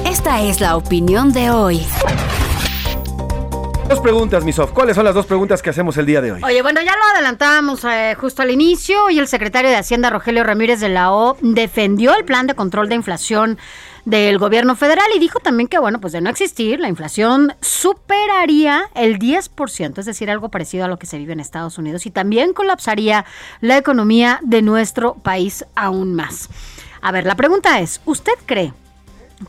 Esta 0.06 0.42
es 0.42 0.62
la 0.62 0.78
opinión 0.78 1.34
de 1.34 1.50
hoy. 1.50 1.82
Dos 3.88 4.00
preguntas, 4.00 4.44
Misof. 4.44 4.72
¿Cuáles 4.72 4.96
son 4.96 5.06
las 5.06 5.14
dos 5.14 5.28
preguntas 5.28 5.62
que 5.62 5.70
hacemos 5.70 5.96
el 5.98 6.08
día 6.08 6.20
de 6.20 6.32
hoy? 6.32 6.42
Oye, 6.44 6.64
bueno, 6.64 6.82
ya 6.82 6.96
lo 6.96 7.04
adelantábamos 7.14 7.84
eh, 7.84 8.16
justo 8.20 8.42
al 8.42 8.50
inicio 8.50 9.12
y 9.12 9.20
el 9.20 9.28
secretario 9.28 9.70
de 9.70 9.76
Hacienda, 9.76 10.10
Rogelio 10.10 10.44
Ramírez 10.44 10.80
de 10.80 10.90
la 10.90 11.12
O, 11.12 11.38
defendió 11.42 12.16
el 12.16 12.26
plan 12.26 12.48
de 12.48 12.56
control 12.56 12.90
de 12.90 12.96
inflación 12.96 13.60
del 14.06 14.40
gobierno 14.40 14.76
federal 14.76 15.06
y 15.16 15.20
dijo 15.20 15.40
también 15.40 15.68
que, 15.68 15.78
bueno, 15.78 16.02
pues 16.02 16.14
de 16.14 16.22
no 16.22 16.32
existir, 16.32 16.80
la 16.80 16.90
inflación 16.90 17.54
superaría 17.62 18.90
el 18.96 19.20
10%, 19.20 20.00
es 20.00 20.06
decir, 20.06 20.32
algo 20.32 20.50
parecido 20.50 20.86
a 20.86 20.88
lo 20.88 20.98
que 20.98 21.06
se 21.06 21.20
vive 21.20 21.34
en 21.34 21.40
Estados 21.40 21.78
Unidos 21.78 22.08
y 22.08 22.12
también 22.12 22.54
colapsaría 22.54 23.26
la 23.62 23.78
economía 23.78 24.40
de 24.42 24.64
nuestro 24.64 25.14
país 25.14 25.64
aún 25.76 26.16
más. 26.16 26.50
A 27.06 27.12
ver, 27.12 27.28
la 27.28 27.36
pregunta 27.36 27.82
es, 27.82 28.02
¿usted 28.06 28.34
cree 28.48 28.74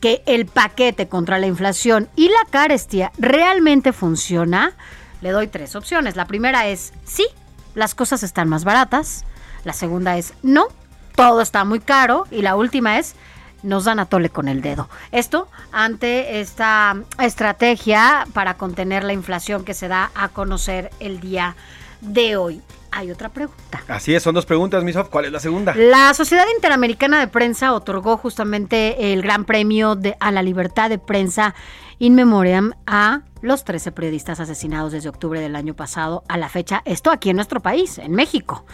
que 0.02 0.22
el 0.26 0.44
paquete 0.44 1.08
contra 1.08 1.38
la 1.38 1.46
inflación 1.46 2.10
y 2.14 2.28
la 2.28 2.44
carestía 2.50 3.12
realmente 3.16 3.94
funciona, 3.94 4.74
le 5.22 5.30
doy 5.30 5.46
tres 5.46 5.74
opciones. 5.74 6.16
La 6.16 6.26
primera 6.26 6.66
es 6.66 6.92
sí, 7.06 7.26
las 7.74 7.94
cosas 7.94 8.22
están 8.22 8.50
más 8.50 8.64
baratas. 8.64 9.24
La 9.64 9.72
segunda 9.72 10.18
es 10.18 10.34
no, 10.42 10.66
todo 11.14 11.40
está 11.40 11.64
muy 11.64 11.80
caro. 11.80 12.26
Y 12.30 12.42
la 12.42 12.56
última 12.56 12.98
es 12.98 13.14
nos 13.62 13.84
dan 13.84 14.00
a 14.00 14.04
tole 14.04 14.28
con 14.28 14.48
el 14.48 14.60
dedo. 14.60 14.90
Esto 15.10 15.48
ante 15.72 16.40
esta 16.40 16.94
estrategia 17.18 18.26
para 18.34 18.58
contener 18.58 19.02
la 19.02 19.14
inflación 19.14 19.64
que 19.64 19.72
se 19.72 19.88
da 19.88 20.10
a 20.14 20.28
conocer 20.28 20.90
el 21.00 21.20
día 21.20 21.56
de 22.02 22.36
hoy. 22.36 22.60
Hay 22.96 23.10
otra 23.10 23.28
pregunta. 23.28 23.82
Así 23.88 24.14
es, 24.14 24.22
son 24.22 24.34
dos 24.34 24.46
preguntas, 24.46 24.82
Misof. 24.82 25.10
¿Cuál 25.10 25.26
es 25.26 25.32
la 25.32 25.38
segunda? 25.38 25.74
La 25.74 26.14
Sociedad 26.14 26.46
Interamericana 26.54 27.20
de 27.20 27.28
Prensa 27.28 27.74
otorgó 27.74 28.16
justamente 28.16 29.12
el 29.12 29.20
Gran 29.20 29.44
Premio 29.44 29.96
de, 29.96 30.16
a 30.18 30.30
la 30.30 30.42
Libertad 30.42 30.88
de 30.88 30.98
Prensa 30.98 31.54
in 31.98 32.14
memoriam 32.14 32.72
a 32.86 33.20
los 33.42 33.64
13 33.64 33.92
periodistas 33.92 34.40
asesinados 34.40 34.92
desde 34.92 35.10
octubre 35.10 35.40
del 35.40 35.56
año 35.56 35.74
pasado 35.76 36.24
a 36.26 36.38
la 36.38 36.48
fecha, 36.48 36.80
esto 36.86 37.10
aquí 37.10 37.28
en 37.28 37.36
nuestro 37.36 37.60
país, 37.60 37.98
en 37.98 38.12
México. 38.12 38.64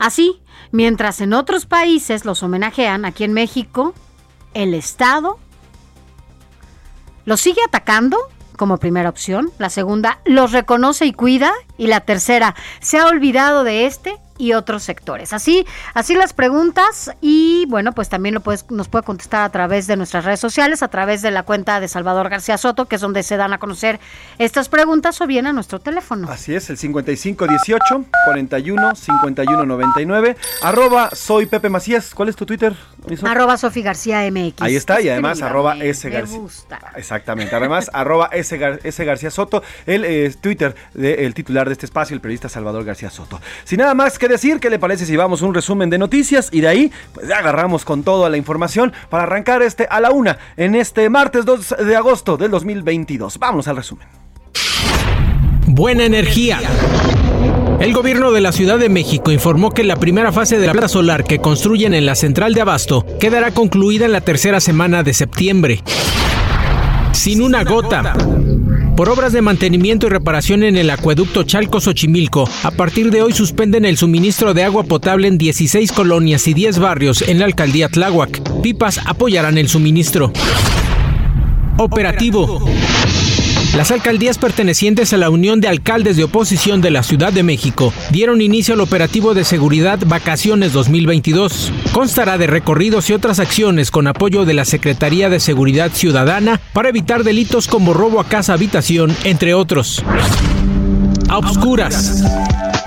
Así, 0.00 0.42
mientras 0.72 1.20
en 1.20 1.32
otros 1.32 1.64
países 1.64 2.24
los 2.24 2.42
homenajean, 2.42 3.04
aquí 3.04 3.22
en 3.22 3.32
México, 3.32 3.94
el 4.54 4.74
Estado 4.74 5.38
los 7.24 7.40
sigue 7.40 7.60
atacando 7.64 8.18
como 8.58 8.76
primera 8.76 9.08
opción, 9.08 9.50
la 9.56 9.70
segunda 9.70 10.18
los 10.26 10.52
reconoce 10.52 11.06
y 11.06 11.14
cuida. 11.14 11.52
Y 11.78 11.86
la 11.86 12.00
tercera 12.00 12.54
se 12.80 12.98
ha 12.98 13.06
olvidado 13.06 13.64
de 13.64 13.86
este 13.86 14.18
y 14.38 14.52
otros 14.54 14.82
sectores. 14.84 15.32
Así, 15.32 15.66
así 15.94 16.14
las 16.14 16.32
preguntas 16.32 17.10
y 17.20 17.66
bueno, 17.68 17.92
pues 17.92 18.08
también 18.08 18.34
lo 18.34 18.40
puedes, 18.40 18.70
nos 18.70 18.88
puede 18.88 19.04
contestar 19.04 19.42
a 19.42 19.50
través 19.50 19.86
de 19.86 19.96
nuestras 19.96 20.24
redes 20.24 20.40
sociales, 20.40 20.82
a 20.82 20.88
través 20.88 21.22
de 21.22 21.30
la 21.30 21.42
cuenta 21.42 21.80
de 21.80 21.88
Salvador 21.88 22.28
García 22.28 22.56
Soto, 22.58 22.86
que 22.86 22.96
es 22.96 23.00
donde 23.02 23.22
se 23.22 23.36
dan 23.36 23.52
a 23.52 23.58
conocer 23.58 23.98
estas 24.38 24.68
preguntas 24.68 25.20
o 25.20 25.26
bien 25.26 25.46
a 25.46 25.52
nuestro 25.52 25.80
teléfono. 25.80 26.30
Así 26.30 26.54
es, 26.54 26.70
el 26.70 26.78
5518 26.78 28.04
41 28.26 28.94
51 28.94 29.64
99 29.66 30.36
arroba 30.62 31.10
soy 31.12 31.46
Pepe 31.46 31.68
Macías. 31.68 32.14
¿Cuál 32.14 32.28
es 32.28 32.36
tu 32.36 32.46
Twitter? 32.46 32.74
Miso? 33.08 33.26
Arroba 33.26 33.56
Sofi 33.56 33.82
García 33.82 34.20
MX. 34.30 34.62
Ahí 34.62 34.76
está, 34.76 35.00
y 35.00 35.08
además 35.08 35.42
arroba 35.42 35.76
S 35.78 36.08
me 36.08 36.14
García. 36.14 36.38
gusta. 36.38 36.78
Exactamente, 36.96 37.54
además 37.54 37.90
arroba 37.92 38.28
S, 38.32 38.58
Gar- 38.58 38.80
S 38.84 39.04
García 39.04 39.30
Soto, 39.30 39.62
el 39.86 40.04
eh, 40.04 40.34
Twitter 40.40 40.74
del 40.94 41.34
titular 41.34 41.66
de 41.68 41.72
este 41.72 41.86
espacio, 41.86 42.14
el 42.14 42.20
periodista 42.20 42.48
Salvador 42.48 42.84
García 42.84 43.10
Soto. 43.10 43.40
Sin 43.64 43.78
nada 43.78 43.94
más 43.94 44.18
que 44.18 44.27
decir, 44.28 44.60
¿qué 44.60 44.70
le 44.70 44.78
parece 44.78 45.06
si 45.06 45.16
vamos 45.16 45.42
a 45.42 45.46
un 45.46 45.54
resumen 45.54 45.90
de 45.90 45.98
noticias? 45.98 46.48
Y 46.52 46.60
de 46.60 46.68
ahí, 46.68 46.92
pues 47.12 47.30
agarramos 47.30 47.84
con 47.84 48.02
toda 48.02 48.30
la 48.30 48.36
información 48.36 48.92
para 49.10 49.24
arrancar 49.24 49.62
este 49.62 49.86
a 49.90 50.00
la 50.00 50.10
una 50.10 50.38
en 50.56 50.74
este 50.74 51.08
martes 51.10 51.44
2 51.44 51.76
de 51.84 51.96
agosto 51.96 52.36
del 52.36 52.50
2022. 52.50 53.38
Vamos 53.38 53.68
al 53.68 53.76
resumen. 53.76 54.06
Buena 55.66 56.04
energía. 56.04 56.60
El 57.80 57.92
gobierno 57.92 58.32
de 58.32 58.40
la 58.40 58.50
Ciudad 58.50 58.78
de 58.78 58.88
México 58.88 59.30
informó 59.30 59.70
que 59.70 59.84
la 59.84 59.96
primera 59.96 60.32
fase 60.32 60.58
de 60.58 60.66
la 60.66 60.72
planta 60.72 60.88
solar 60.88 61.24
que 61.24 61.38
construyen 61.38 61.94
en 61.94 62.06
la 62.06 62.16
central 62.16 62.52
de 62.54 62.62
Abasto 62.62 63.06
quedará 63.20 63.52
concluida 63.52 64.06
en 64.06 64.12
la 64.12 64.20
tercera 64.20 64.60
semana 64.60 65.02
de 65.02 65.14
septiembre. 65.14 65.82
Sin 67.12 67.42
una 67.42 67.62
gota. 67.64 68.14
Por 68.98 69.10
obras 69.10 69.32
de 69.32 69.42
mantenimiento 69.42 70.08
y 70.08 70.10
reparación 70.10 70.64
en 70.64 70.76
el 70.76 70.90
acueducto 70.90 71.44
Chalco-Xochimilco, 71.44 72.50
a 72.64 72.72
partir 72.72 73.12
de 73.12 73.22
hoy 73.22 73.32
suspenden 73.32 73.84
el 73.84 73.96
suministro 73.96 74.54
de 74.54 74.64
agua 74.64 74.82
potable 74.82 75.28
en 75.28 75.38
16 75.38 75.92
colonias 75.92 76.48
y 76.48 76.52
10 76.52 76.80
barrios 76.80 77.22
en 77.22 77.38
la 77.38 77.44
alcaldía 77.44 77.88
Tláhuac. 77.88 78.60
Pipas 78.60 78.98
apoyarán 79.06 79.56
el 79.56 79.68
suministro. 79.68 80.32
Operativo. 81.76 82.68
Las 83.76 83.90
alcaldías 83.90 84.38
pertenecientes 84.38 85.12
a 85.12 85.16
la 85.18 85.30
Unión 85.30 85.60
de 85.60 85.68
Alcaldes 85.68 86.16
de 86.16 86.24
Oposición 86.24 86.80
de 86.80 86.90
la 86.90 87.02
Ciudad 87.02 87.32
de 87.32 87.42
México 87.42 87.92
dieron 88.10 88.40
inicio 88.40 88.74
al 88.74 88.80
operativo 88.80 89.34
de 89.34 89.44
seguridad 89.44 90.00
Vacaciones 90.06 90.72
2022. 90.72 91.72
Constará 91.92 92.38
de 92.38 92.46
recorridos 92.46 93.08
y 93.10 93.12
otras 93.12 93.38
acciones 93.38 93.90
con 93.90 94.06
apoyo 94.06 94.44
de 94.44 94.54
la 94.54 94.64
Secretaría 94.64 95.28
de 95.28 95.38
Seguridad 95.38 95.92
Ciudadana 95.92 96.60
para 96.72 96.88
evitar 96.88 97.24
delitos 97.24 97.68
como 97.68 97.94
robo 97.94 98.20
a 98.20 98.28
casa 98.28 98.54
habitación, 98.54 99.14
entre 99.24 99.54
otros. 99.54 100.02
A 101.28 101.38
obscuras. 101.38 102.24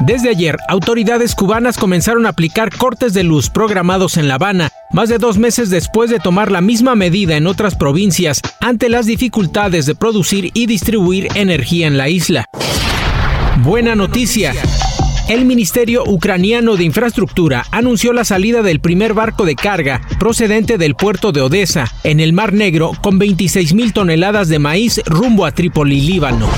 Desde 0.05 0.29
ayer, 0.29 0.57
autoridades 0.67 1.35
cubanas 1.35 1.77
comenzaron 1.77 2.25
a 2.25 2.29
aplicar 2.29 2.75
cortes 2.75 3.13
de 3.13 3.23
luz 3.23 3.51
programados 3.51 4.17
en 4.17 4.27
La 4.27 4.35
Habana, 4.35 4.71
más 4.91 5.09
de 5.09 5.19
dos 5.19 5.37
meses 5.37 5.69
después 5.69 6.09
de 6.09 6.17
tomar 6.17 6.51
la 6.51 6.59
misma 6.59 6.95
medida 6.95 7.37
en 7.37 7.45
otras 7.45 7.75
provincias 7.75 8.41
ante 8.59 8.89
las 8.89 9.05
dificultades 9.05 9.85
de 9.85 9.93
producir 9.93 10.49
y 10.55 10.65
distribuir 10.65 11.27
energía 11.35 11.85
en 11.85 11.97
la 11.97 12.09
isla. 12.09 12.45
Buena 13.63 13.95
noticia. 13.95 14.53
El 15.29 15.45
Ministerio 15.45 16.03
Ucraniano 16.07 16.77
de 16.77 16.83
Infraestructura 16.83 17.65
anunció 17.69 18.11
la 18.11 18.25
salida 18.25 18.63
del 18.63 18.79
primer 18.79 19.13
barco 19.13 19.45
de 19.45 19.55
carga 19.55 20.01
procedente 20.19 20.79
del 20.79 20.95
puerto 20.95 21.31
de 21.31 21.41
Odessa, 21.41 21.85
en 22.03 22.19
el 22.19 22.33
Mar 22.33 22.53
Negro, 22.53 22.93
con 23.03 23.19
26 23.19 23.75
mil 23.75 23.93
toneladas 23.93 24.49
de 24.49 24.57
maíz 24.57 24.99
rumbo 25.05 25.45
a 25.45 25.51
Trípoli, 25.51 26.01
Líbano. 26.01 26.49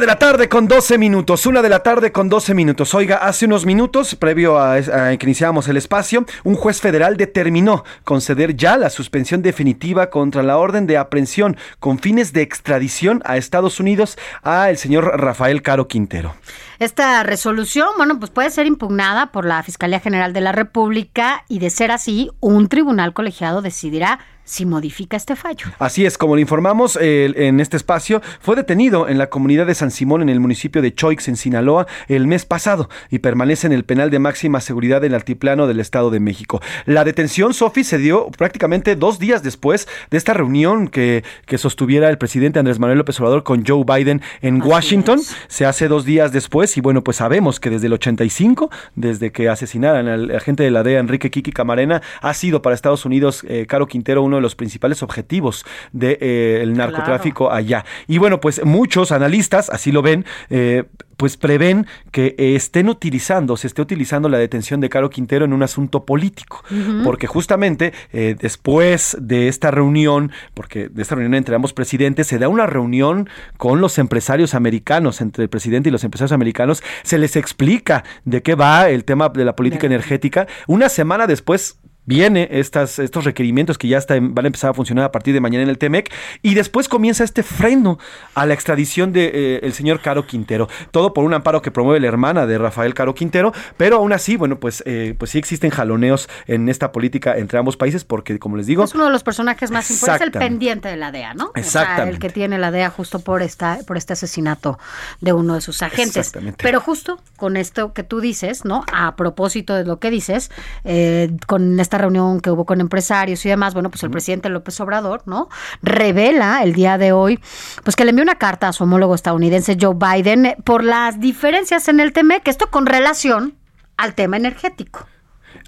De 0.00 0.06
la 0.06 0.18
tarde 0.18 0.50
con 0.50 0.68
12 0.68 0.98
minutos, 0.98 1.46
una 1.46 1.62
de 1.62 1.70
la 1.70 1.82
tarde 1.82 2.12
con 2.12 2.28
12 2.28 2.52
minutos. 2.52 2.92
Oiga, 2.92 3.16
hace 3.16 3.46
unos 3.46 3.64
minutos, 3.64 4.14
previo 4.14 4.60
a, 4.60 4.78
que 4.78 5.18
iniciáramos 5.22 5.68
el 5.68 5.78
espacio, 5.78 6.26
un 6.44 6.54
juez 6.54 6.82
federal 6.82 7.16
determinó 7.16 7.82
conceder 8.04 8.54
ya 8.56 8.76
la 8.76 8.90
suspensión 8.90 9.40
definitiva 9.40 10.10
contra 10.10 10.42
la 10.42 10.58
orden 10.58 10.86
de 10.86 10.98
aprehensión 10.98 11.56
con 11.80 11.98
fines 11.98 12.34
de 12.34 12.42
extradición 12.42 13.22
a 13.24 13.38
Estados 13.38 13.80
Unidos 13.80 14.18
a 14.42 14.68
el 14.68 14.76
señor 14.76 15.18
Rafael 15.18 15.62
Caro 15.62 15.88
Quintero. 15.88 16.34
Esta 16.78 17.22
resolución, 17.22 17.88
bueno, 17.96 18.18
pues 18.18 18.30
puede 18.30 18.50
ser 18.50 18.66
impugnada 18.66 19.26
por 19.32 19.44
la 19.44 19.62
Fiscalía 19.62 20.00
General 20.00 20.32
de 20.32 20.40
la 20.40 20.52
República 20.52 21.44
y 21.48 21.58
de 21.58 21.70
ser 21.70 21.90
así, 21.90 22.30
un 22.40 22.68
tribunal 22.68 23.12
colegiado 23.12 23.62
decidirá 23.62 24.18
si 24.46 24.64
modifica 24.64 25.16
este 25.16 25.34
fallo. 25.34 25.66
Así 25.80 26.06
es, 26.06 26.16
como 26.16 26.36
le 26.36 26.40
informamos 26.40 26.96
en 27.02 27.58
este 27.58 27.76
espacio, 27.76 28.22
fue 28.40 28.54
detenido 28.54 29.08
en 29.08 29.18
la 29.18 29.28
comunidad 29.28 29.66
de 29.66 29.74
San 29.74 29.90
Simón 29.90 30.22
en 30.22 30.28
el 30.28 30.38
municipio 30.38 30.80
de 30.82 30.94
Choix, 30.94 31.26
en 31.26 31.36
Sinaloa, 31.36 31.88
el 32.06 32.28
mes 32.28 32.46
pasado 32.46 32.88
y 33.10 33.18
permanece 33.18 33.66
en 33.66 33.72
el 33.72 33.84
penal 33.84 34.08
de 34.08 34.20
máxima 34.20 34.60
seguridad 34.60 35.00
del 35.00 35.14
altiplano 35.14 35.66
del 35.66 35.80
Estado 35.80 36.10
de 36.10 36.20
México. 36.20 36.62
La 36.84 37.02
detención, 37.02 37.54
Sofi, 37.54 37.82
se 37.82 37.98
dio 37.98 38.28
prácticamente 38.38 38.94
dos 38.94 39.18
días 39.18 39.42
después 39.42 39.88
de 40.10 40.16
esta 40.16 40.32
reunión 40.32 40.86
que, 40.86 41.24
que 41.46 41.58
sostuviera 41.58 42.08
el 42.08 42.16
presidente 42.16 42.60
Andrés 42.60 42.78
Manuel 42.78 42.98
López 42.98 43.18
Obrador 43.18 43.42
con 43.42 43.66
Joe 43.66 43.84
Biden 43.84 44.22
en 44.42 44.60
Así 44.60 44.70
Washington. 44.70 45.18
es. 45.18 45.36
Se 45.48 45.66
hace 45.66 45.88
dos 45.88 46.04
días 46.04 46.30
después 46.30 46.65
y 46.74 46.80
bueno, 46.80 47.04
pues 47.04 47.18
sabemos 47.18 47.60
que 47.60 47.70
desde 47.70 47.86
el 47.86 47.92
85, 47.92 48.70
desde 48.94 49.30
que 49.30 49.48
asesinaran 49.48 50.08
al 50.08 50.34
agente 50.34 50.62
de 50.62 50.70
la 50.70 50.82
DEA, 50.82 51.00
Enrique 51.00 51.30
Kiki 51.30 51.52
Camarena, 51.52 52.02
ha 52.22 52.34
sido 52.34 52.62
para 52.62 52.74
Estados 52.74 53.04
Unidos, 53.04 53.44
eh, 53.48 53.66
Caro 53.68 53.86
Quintero, 53.86 54.22
uno 54.22 54.36
de 54.36 54.42
los 54.42 54.56
principales 54.56 55.02
objetivos 55.02 55.64
del 55.92 56.74
narcotráfico 56.74 57.52
allá. 57.52 57.84
Y 58.06 58.18
bueno, 58.18 58.40
pues 58.40 58.64
muchos 58.64 59.12
analistas 59.12 59.70
así 59.70 59.92
lo 59.92 60.02
ven, 60.02 60.24
eh, 60.50 60.84
pues 61.16 61.36
prevén 61.36 61.86
que 62.10 62.34
eh, 62.38 62.56
estén 62.56 62.88
utilizando, 62.88 63.56
se 63.56 63.66
esté 63.66 63.82
utilizando 63.82 64.28
la 64.28 64.38
detención 64.38 64.80
de 64.80 64.88
Caro 64.88 65.10
Quintero 65.10 65.44
en 65.44 65.52
un 65.52 65.62
asunto 65.62 66.04
político, 66.04 66.62
porque 67.04 67.26
justamente 67.26 67.92
eh, 68.12 68.36
después 68.38 69.16
de 69.20 69.48
esta 69.48 69.70
reunión, 69.70 70.32
porque 70.54 70.88
de 70.88 71.02
esta 71.02 71.14
reunión 71.14 71.34
entre 71.34 71.54
ambos 71.54 71.72
presidentes, 71.72 72.26
se 72.26 72.38
da 72.38 72.48
una 72.48 72.66
reunión 72.66 73.28
con 73.56 73.80
los 73.80 73.98
empresarios 73.98 74.54
americanos, 74.54 75.20
entre 75.20 75.44
el 75.44 75.50
presidente 75.50 75.88
y 75.88 75.92
los 75.92 76.04
empresarios 76.04 76.32
americanos, 76.32 76.82
se 77.02 77.18
les 77.18 77.36
explica 77.36 78.04
de 78.24 78.42
qué 78.42 78.54
va 78.54 78.88
el 78.88 79.04
tema 79.04 79.28
de 79.28 79.44
la 79.44 79.56
política 79.56 79.86
energética. 79.86 80.46
Una 80.66 80.88
semana 80.88 81.26
después 81.26 81.78
viene 82.06 82.48
estas, 82.52 82.98
estos 82.98 83.24
requerimientos 83.24 83.76
que 83.78 83.88
ya 83.88 83.98
está- 83.98 84.14
van 84.20 84.44
a 84.44 84.48
empezar 84.48 84.70
a 84.70 84.74
funcionar 84.74 85.04
a 85.04 85.12
partir 85.12 85.34
de 85.34 85.40
mañana 85.40 85.64
en 85.64 85.68
el 85.68 85.78
TEMEC 85.78 86.10
y 86.42 86.54
después 86.54 86.88
comienza 86.88 87.24
este 87.24 87.42
freno 87.42 87.98
a 88.34 88.46
la 88.46 88.54
extradición 88.54 89.12
de 89.12 89.30
eh, 89.34 89.60
el 89.62 89.72
señor 89.74 90.00
Caro 90.00 90.26
Quintero. 90.26 90.68
Todo 90.90 91.12
por 91.12 91.24
un 91.24 91.34
amparo 91.34 91.62
que 91.62 91.70
promueve 91.70 92.00
la 92.00 92.06
hermana 92.08 92.46
de 92.46 92.58
Rafael 92.58 92.94
Caro 92.94 93.14
Quintero, 93.14 93.52
pero 93.76 93.96
aún 93.96 94.12
así, 94.12 94.36
bueno, 94.36 94.58
pues, 94.58 94.82
eh, 94.86 95.14
pues 95.18 95.32
sí 95.32 95.38
existen 95.38 95.70
jaloneos 95.70 96.28
en 96.46 96.68
esta 96.68 96.92
política 96.92 97.36
entre 97.36 97.58
ambos 97.58 97.76
países 97.76 98.04
porque, 98.04 98.38
como 98.38 98.56
les 98.56 98.66
digo, 98.66 98.84
Es 98.84 98.94
uno 98.94 99.04
de 99.06 99.10
los 99.10 99.22
personajes 99.24 99.70
más 99.70 99.90
importantes, 99.90 100.26
el 100.26 100.32
pendiente 100.32 100.88
de 100.88 100.96
la 100.96 101.10
DEA, 101.12 101.34
¿no? 101.34 101.46
O 101.46 101.52
sea, 101.54 101.60
Exactamente. 101.62 102.10
el 102.14 102.18
que 102.20 102.30
tiene 102.30 102.58
la 102.58 102.70
DEA 102.70 102.90
justo 102.90 103.18
por 103.18 103.42
esta, 103.42 103.78
por 103.86 103.96
este 103.96 104.12
asesinato 104.12 104.78
de 105.20 105.32
uno 105.32 105.54
de 105.54 105.60
sus 105.60 105.82
agentes. 105.82 106.16
Exactamente. 106.16 106.62
Pero 106.62 106.80
justo 106.80 107.18
con 107.36 107.56
esto 107.56 107.92
que 107.92 108.02
tú 108.04 108.20
dices, 108.20 108.64
¿no? 108.64 108.84
A 108.92 109.16
propósito 109.16 109.74
de 109.74 109.84
lo 109.84 109.98
que 109.98 110.10
dices, 110.10 110.50
eh, 110.84 111.30
con 111.46 111.80
esta 111.80 111.95
esta 111.96 112.02
reunión 112.02 112.40
que 112.40 112.50
hubo 112.50 112.66
con 112.66 112.80
empresarios 112.80 113.44
y 113.46 113.48
demás, 113.48 113.72
bueno, 113.72 113.90
pues 113.90 114.02
el 114.02 114.10
presidente 114.10 114.48
López 114.50 114.78
Obrador, 114.80 115.22
¿no? 115.24 115.48
Revela 115.82 116.62
el 116.62 116.74
día 116.74 116.98
de 116.98 117.12
hoy, 117.12 117.40
pues 117.84 117.96
que 117.96 118.04
le 118.04 118.10
envió 118.10 118.22
una 118.22 118.34
carta 118.34 118.68
a 118.68 118.72
su 118.72 118.84
homólogo 118.84 119.14
estadounidense 119.14 119.78
Joe 119.80 119.94
Biden 119.94 120.56
por 120.64 120.84
las 120.84 121.18
diferencias 121.20 121.88
en 121.88 122.00
el 122.00 122.12
tema, 122.12 122.40
que 122.40 122.50
esto 122.50 122.70
con 122.70 122.84
relación 122.84 123.54
al 123.96 124.14
tema 124.14 124.36
energético. 124.36 125.06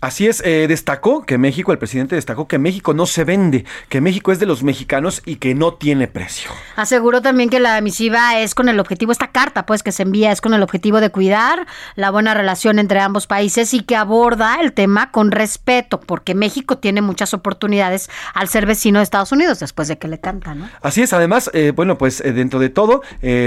Así 0.00 0.26
es, 0.26 0.42
eh, 0.44 0.66
destacó 0.68 1.24
que 1.24 1.38
México, 1.38 1.72
el 1.72 1.78
presidente 1.78 2.14
destacó 2.14 2.48
que 2.48 2.58
México 2.58 2.94
no 2.94 3.06
se 3.06 3.24
vende, 3.24 3.64
que 3.88 4.00
México 4.00 4.32
es 4.32 4.38
de 4.38 4.46
los 4.46 4.62
mexicanos 4.62 5.22
y 5.24 5.36
que 5.36 5.54
no 5.54 5.74
tiene 5.74 6.08
precio. 6.08 6.50
Aseguró 6.76 7.22
también 7.22 7.50
que 7.50 7.60
la 7.60 7.80
misiva 7.80 8.38
es 8.38 8.54
con 8.54 8.68
el 8.68 8.80
objetivo, 8.80 9.12
esta 9.12 9.28
carta 9.28 9.66
pues 9.66 9.82
que 9.82 9.92
se 9.92 10.02
envía 10.02 10.32
es 10.32 10.40
con 10.40 10.54
el 10.54 10.62
objetivo 10.62 11.00
de 11.00 11.10
cuidar 11.10 11.66
la 11.96 12.10
buena 12.10 12.34
relación 12.34 12.78
entre 12.78 13.00
ambos 13.00 13.26
países 13.26 13.74
y 13.74 13.82
que 13.82 13.96
aborda 13.96 14.56
el 14.60 14.72
tema 14.72 15.10
con 15.10 15.30
respeto, 15.30 16.00
porque 16.00 16.34
México 16.34 16.78
tiene 16.78 17.02
muchas 17.02 17.34
oportunidades 17.34 18.10
al 18.34 18.48
ser 18.48 18.66
vecino 18.66 18.98
de 18.98 19.04
Estados 19.04 19.32
Unidos 19.32 19.60
después 19.60 19.88
de 19.88 19.98
que 19.98 20.08
le 20.08 20.20
canta, 20.20 20.54
¿no? 20.54 20.68
Así 20.82 21.02
es, 21.02 21.12
además, 21.12 21.50
eh, 21.54 21.72
bueno, 21.74 21.98
pues 21.98 22.20
eh, 22.20 22.32
dentro 22.32 22.60
de 22.60 22.68
todo, 22.68 23.02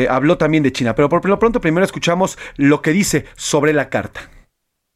habló 0.10 0.38
también 0.38 0.64
de 0.64 0.72
China, 0.72 0.96
pero 0.96 1.10
por 1.10 1.28
lo 1.28 1.40
pronto 1.40 1.62
primero 1.62 1.86
escuchamos 1.86 2.38
lo 2.58 2.82
que 2.82 2.92
dice 2.92 3.26
sobre 3.36 3.74
la 3.74 3.90
carta. 3.90 4.22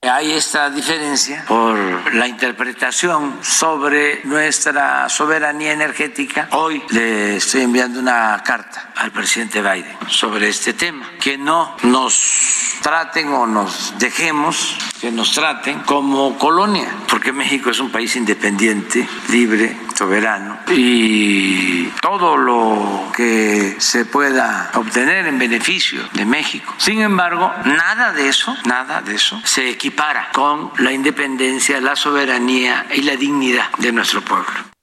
Hay 0.08 0.34
esta 0.34 0.70
diferencia 0.70 1.46
por 1.48 2.14
la 2.14 2.28
interpretación 2.28 3.40
sobre 3.42 4.22
nuestra 4.26 5.10
soberanía 5.10 5.72
energética. 5.72 6.48
Hoy 6.52 6.84
le 6.90 7.38
estoy 7.38 7.62
enviando 7.62 8.00
una 8.00 8.42
carta 8.46 8.92
al 8.96 9.12
presidente 9.12 9.62
Biden 9.62 9.98
sobre 10.08 10.50
este 10.50 10.74
tema. 10.74 11.10
Que 11.20 11.40
no 11.40 11.76
nos 11.84 12.78
traten 12.82 13.30
o 13.30 13.48
nos 13.48 13.98
dejemos 13.98 14.78
que 15.02 15.12
nos 15.12 15.34
traten 15.34 15.82
como 15.82 16.38
colonia, 16.38 16.90
porque 17.10 17.32
México 17.32 17.70
es 17.70 17.80
un 17.80 17.92
país 17.92 18.16
independiente, 18.16 19.08
libre, 19.30 19.78
soberano 19.94 20.58
y 20.72 21.86
todo 22.02 22.38
lo 22.38 23.12
que 23.16 23.76
se 23.78 24.06
pueda 24.06 24.72
obtener 24.74 25.28
en 25.28 25.38
beneficio 25.38 26.02
de 26.14 26.26
México. 26.26 26.74
Sin 26.78 27.02
embargo, 27.02 27.52
nada 27.66 28.14
de 28.14 28.30
eso, 28.30 28.56
nada 28.66 29.02
de 29.02 29.16
eso 29.16 29.40
se 29.44 29.70
equipara 29.70 29.95
con 30.34 30.72
la 30.80 30.92
independencia, 30.92 31.80
la 31.80 31.96
soberanía 31.96 32.88
y 32.94 33.02
la 33.02 33.16
dignidad 33.16 33.70
de 33.78 33.92
nuestro 33.92 34.22
pueblo. 34.22 34.75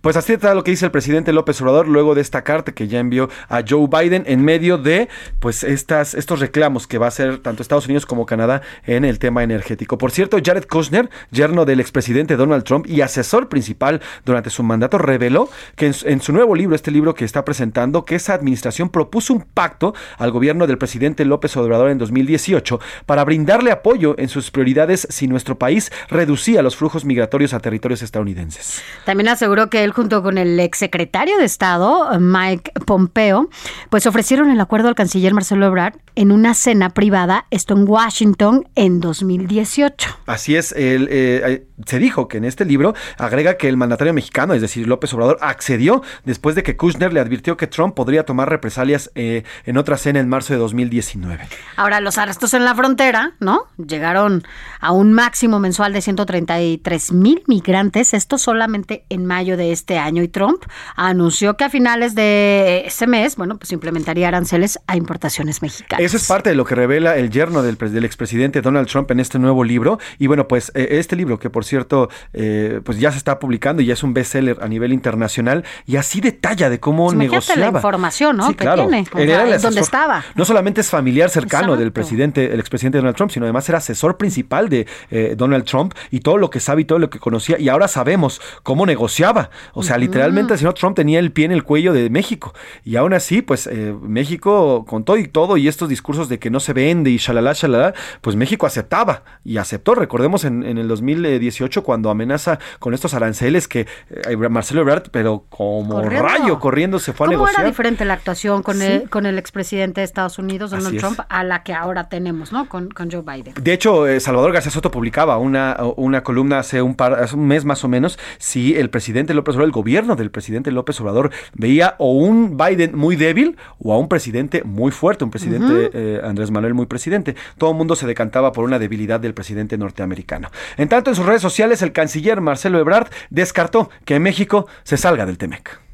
Pues 0.00 0.16
así 0.16 0.32
está 0.32 0.54
lo 0.54 0.64
que 0.64 0.70
dice 0.70 0.86
el 0.86 0.90
presidente 0.90 1.30
López 1.30 1.60
Obrador 1.60 1.86
luego 1.86 2.14
de 2.14 2.22
esta 2.22 2.42
carta 2.42 2.72
que 2.72 2.88
ya 2.88 3.00
envió 3.00 3.28
a 3.50 3.62
Joe 3.68 3.86
Biden 3.86 4.24
en 4.26 4.42
medio 4.42 4.78
de 4.78 5.10
pues 5.40 5.62
estas, 5.62 6.14
estos 6.14 6.40
reclamos 6.40 6.86
que 6.86 6.96
va 6.96 7.04
a 7.04 7.08
hacer 7.08 7.38
tanto 7.38 7.62
Estados 7.62 7.84
Unidos 7.84 8.06
como 8.06 8.24
Canadá 8.24 8.62
en 8.86 9.04
el 9.04 9.18
tema 9.18 9.42
energético. 9.42 9.98
Por 9.98 10.10
cierto, 10.10 10.38
Jared 10.42 10.64
Kushner, 10.64 11.10
yerno 11.30 11.66
del 11.66 11.80
expresidente 11.80 12.36
Donald 12.36 12.64
Trump 12.64 12.86
y 12.88 13.02
asesor 13.02 13.50
principal 13.50 14.00
durante 14.24 14.48
su 14.48 14.62
mandato, 14.62 14.96
reveló 14.96 15.50
que 15.76 15.88
en, 15.88 15.94
en 16.04 16.22
su 16.22 16.32
nuevo 16.32 16.54
libro, 16.54 16.74
este 16.74 16.90
libro 16.90 17.14
que 17.14 17.26
está 17.26 17.44
presentando, 17.44 18.06
que 18.06 18.14
esa 18.14 18.32
administración 18.32 18.88
propuso 18.88 19.34
un 19.34 19.42
pacto 19.42 19.94
al 20.16 20.30
gobierno 20.30 20.66
del 20.66 20.78
presidente 20.78 21.26
López 21.26 21.54
Obrador 21.58 21.90
en 21.90 21.98
2018 21.98 22.80
para 23.04 23.22
brindarle 23.24 23.70
apoyo 23.70 24.14
en 24.18 24.30
sus 24.30 24.50
prioridades 24.50 25.06
si 25.10 25.28
nuestro 25.28 25.58
país 25.58 25.92
reducía 26.08 26.62
los 26.62 26.74
flujos 26.74 27.04
migratorios 27.04 27.52
a 27.52 27.60
territorios 27.60 28.00
estadounidenses. 28.00 28.82
También 29.04 29.28
aseguró 29.28 29.68
que 29.68 29.89
junto 29.92 30.22
con 30.22 30.38
el 30.38 30.58
exsecretario 30.60 31.38
de 31.38 31.44
Estado, 31.44 32.18
Mike 32.18 32.72
Pompeo, 32.86 33.48
pues 33.90 34.06
ofrecieron 34.06 34.50
el 34.50 34.60
acuerdo 34.60 34.88
al 34.88 34.94
canciller 34.94 35.34
Marcelo 35.34 35.66
Ebrard 35.66 35.94
en 36.14 36.32
una 36.32 36.54
cena 36.54 36.90
privada, 36.90 37.46
esto 37.50 37.74
en 37.74 37.88
Washington, 37.88 38.68
en 38.74 39.00
2018. 39.00 40.08
Así 40.26 40.56
es, 40.56 40.72
el, 40.72 41.08
eh, 41.10 41.66
se 41.86 41.98
dijo 41.98 42.28
que 42.28 42.38
en 42.38 42.44
este 42.44 42.64
libro 42.64 42.94
agrega 43.18 43.56
que 43.56 43.68
el 43.68 43.76
mandatario 43.76 44.12
mexicano, 44.12 44.54
es 44.54 44.60
decir, 44.60 44.86
López 44.86 45.12
Obrador, 45.14 45.38
accedió 45.40 46.02
después 46.24 46.54
de 46.54 46.62
que 46.62 46.76
Kushner 46.76 47.12
le 47.12 47.20
advirtió 47.20 47.56
que 47.56 47.66
Trump 47.66 47.94
podría 47.94 48.24
tomar 48.24 48.48
represalias 48.48 49.10
eh, 49.14 49.44
en 49.64 49.76
otra 49.76 49.96
cena 49.96 50.20
en 50.20 50.28
marzo 50.28 50.52
de 50.52 50.58
2019. 50.58 51.48
Ahora, 51.76 52.00
los 52.00 52.18
arrestos 52.18 52.54
en 52.54 52.64
la 52.64 52.74
frontera, 52.74 53.32
¿no? 53.40 53.64
Llegaron 53.76 54.44
a 54.80 54.92
un 54.92 55.12
máximo 55.12 55.60
mensual 55.60 55.92
de 55.92 56.00
133 56.00 57.12
mil 57.12 57.42
migrantes, 57.46 58.14
esto 58.14 58.38
solamente 58.38 59.04
en 59.08 59.26
mayo 59.26 59.56
de 59.56 59.72
este 59.72 59.98
año. 59.98 60.22
Y 60.22 60.28
Trump 60.28 60.62
anunció 60.96 61.56
que 61.56 61.64
a 61.64 61.70
finales 61.70 62.14
de 62.14 62.84
ese 62.86 63.06
mes, 63.06 63.36
bueno, 63.36 63.58
pues 63.58 63.72
implementaría 63.72 64.28
aranceles 64.28 64.78
a 64.86 64.96
importaciones 64.96 65.62
mexicanas. 65.62 65.99
Eso 66.00 66.16
es 66.16 66.26
parte 66.26 66.48
de 66.50 66.56
lo 66.56 66.64
que 66.64 66.74
revela 66.74 67.16
el 67.16 67.30
yerno 67.30 67.62
del, 67.62 67.76
del 67.76 68.04
expresidente 68.06 68.62
Donald 68.62 68.88
Trump 68.88 69.10
en 69.10 69.20
este 69.20 69.38
nuevo 69.38 69.64
libro. 69.64 69.98
Y 70.18 70.28
bueno, 70.28 70.48
pues 70.48 70.72
eh, 70.74 70.88
este 70.92 71.14
libro, 71.14 71.38
que 71.38 71.50
por 71.50 71.64
cierto, 71.64 72.08
eh, 72.32 72.80
pues 72.82 72.98
ya 72.98 73.12
se 73.12 73.18
está 73.18 73.38
publicando 73.38 73.82
y 73.82 73.86
ya 73.86 73.92
es 73.92 74.02
un 74.02 74.14
bestseller 74.14 74.56
a 74.62 74.68
nivel 74.68 74.94
internacional, 74.94 75.62
y 75.86 75.96
así 75.96 76.22
detalla 76.22 76.70
de 76.70 76.80
cómo 76.80 77.04
Pues 77.04 77.14
Imagínate 77.14 77.34
negociaba. 77.34 77.60
la 77.72 77.78
información, 77.78 78.36
¿no? 78.38 78.46
Sí, 78.46 78.54
que 78.54 78.64
claro. 78.64 78.88
tiene. 78.88 79.06
Era 79.14 79.44
el 79.46 79.52
asesor. 79.52 79.78
estaba. 79.78 80.24
No 80.34 80.44
solamente 80.46 80.80
es 80.80 80.88
familiar 80.88 81.28
cercano 81.28 81.76
del 81.76 81.92
presidente, 81.92 82.52
el 82.52 82.60
expresidente 82.60 82.96
Donald 82.96 83.16
Trump, 83.16 83.30
sino 83.30 83.44
además 83.44 83.68
era 83.68 83.76
asesor 83.78 84.16
principal 84.16 84.70
de 84.70 84.86
eh, 85.10 85.34
Donald 85.36 85.64
Trump 85.64 85.92
y 86.10 86.20
todo 86.20 86.38
lo 86.38 86.48
que 86.48 86.60
sabe 86.60 86.82
y 86.82 86.84
todo 86.86 86.98
lo 86.98 87.10
que 87.10 87.18
conocía. 87.18 87.58
Y 87.58 87.68
ahora 87.68 87.88
sabemos 87.88 88.40
cómo 88.62 88.86
negociaba. 88.86 89.50
O 89.74 89.82
sea, 89.82 89.98
literalmente 89.98 90.54
el 90.54 90.58
señor 90.58 90.74
Trump 90.74 90.96
tenía 90.96 91.18
el 91.18 91.30
pie 91.30 91.44
en 91.44 91.52
el 91.52 91.62
cuello 91.62 91.92
de 91.92 92.08
México. 92.08 92.54
Y 92.84 92.96
aún 92.96 93.12
así, 93.12 93.42
pues 93.42 93.66
eh, 93.66 93.94
México, 94.00 94.86
con 94.88 95.04
todo 95.04 95.18
y 95.18 95.28
todo, 95.28 95.58
y 95.58 95.68
estos 95.68 95.89
discursos 95.90 96.30
de 96.30 96.38
que 96.38 96.48
no 96.48 96.58
se 96.60 96.72
vende 96.72 97.10
y 97.10 97.18
shalala, 97.18 97.52
shalala, 97.52 97.92
pues 98.22 98.34
México 98.36 98.64
aceptaba 98.66 99.24
y 99.44 99.58
aceptó. 99.58 99.94
Recordemos 99.94 100.44
en, 100.44 100.62
en 100.62 100.78
el 100.78 100.88
2018 100.88 101.82
cuando 101.82 102.08
amenaza 102.08 102.58
con 102.78 102.94
estos 102.94 103.12
aranceles 103.12 103.68
que 103.68 103.86
eh, 104.08 104.36
Marcelo 104.48 104.80
Ebrard, 104.80 105.10
pero 105.10 105.44
como 105.50 105.96
Corriendo. 106.00 106.26
rayo 106.28 106.58
corriendo 106.58 106.98
se 106.98 107.12
fue 107.12 107.26
a 107.26 107.28
¿Cómo 107.28 107.38
negociar. 107.40 107.60
era 107.60 107.68
diferente 107.68 108.04
la 108.06 108.14
actuación 108.14 108.62
con, 108.62 108.78
Sí. 108.78 108.84
el, 108.86 109.10
con 109.10 109.26
el 109.26 109.38
expresidente 109.38 110.00
de 110.00 110.04
Estados 110.06 110.38
Unidos, 110.38 110.70
Donald 110.70 110.86
Así 110.88 110.96
es. 110.96 111.02
Trump, 111.02 111.20
a 111.28 111.44
la 111.44 111.62
que 111.62 111.74
ahora 111.74 112.08
tenemos, 112.08 112.52
¿no? 112.52 112.68
Con, 112.68 112.88
con 112.90 113.10
Joe 113.10 113.22
Biden. 113.22 113.52
De 113.60 113.72
hecho, 113.72 114.06
eh, 114.06 114.20
Salvador 114.20 114.52
García 114.52 114.70
Soto 114.70 114.90
publicaba 114.90 115.36
una, 115.38 115.76
una 115.96 116.22
columna 116.22 116.60
hace 116.60 116.80
un, 116.80 116.94
par, 116.94 117.14
hace 117.14 117.34
un 117.36 117.46
mes 117.46 117.64
más 117.64 117.84
o 117.84 117.88
menos 117.88 118.18
si 118.38 118.76
el 118.76 118.90
presidente 118.90 119.34
López 119.34 119.54
Obrador, 119.56 119.68
el 119.68 119.72
gobierno 119.72 120.16
del 120.16 120.30
presidente 120.30 120.70
López 120.70 121.00
Obrador, 121.00 121.30
veía 121.54 121.96
o 121.98 122.12
un 122.12 122.56
Biden 122.56 122.96
muy 122.96 123.16
débil 123.16 123.56
o 123.78 123.92
a 123.92 123.98
un 123.98 124.08
presidente 124.08 124.62
muy 124.64 124.92
fuerte, 124.92 125.24
un 125.24 125.30
presidente 125.30 125.79
eh, 125.92 126.20
Andrés 126.22 126.50
Manuel 126.50 126.74
muy 126.74 126.86
presidente. 126.86 127.36
Todo 127.58 127.70
el 127.70 127.76
mundo 127.76 127.96
se 127.96 128.06
decantaba 128.06 128.52
por 128.52 128.64
una 128.64 128.78
debilidad 128.78 129.20
del 129.20 129.34
presidente 129.34 129.78
norteamericano. 129.78 130.50
En 130.76 130.88
tanto, 130.88 131.10
en 131.10 131.16
sus 131.16 131.26
redes 131.26 131.42
sociales, 131.42 131.82
el 131.82 131.92
canciller 131.92 132.40
Marcelo 132.40 132.78
Ebrard 132.78 133.08
descartó 133.30 133.90
que 134.04 134.18
México 134.18 134.66
se 134.82 134.96
salga 134.96 135.26
del 135.26 135.38
TEMEC. 135.38 135.89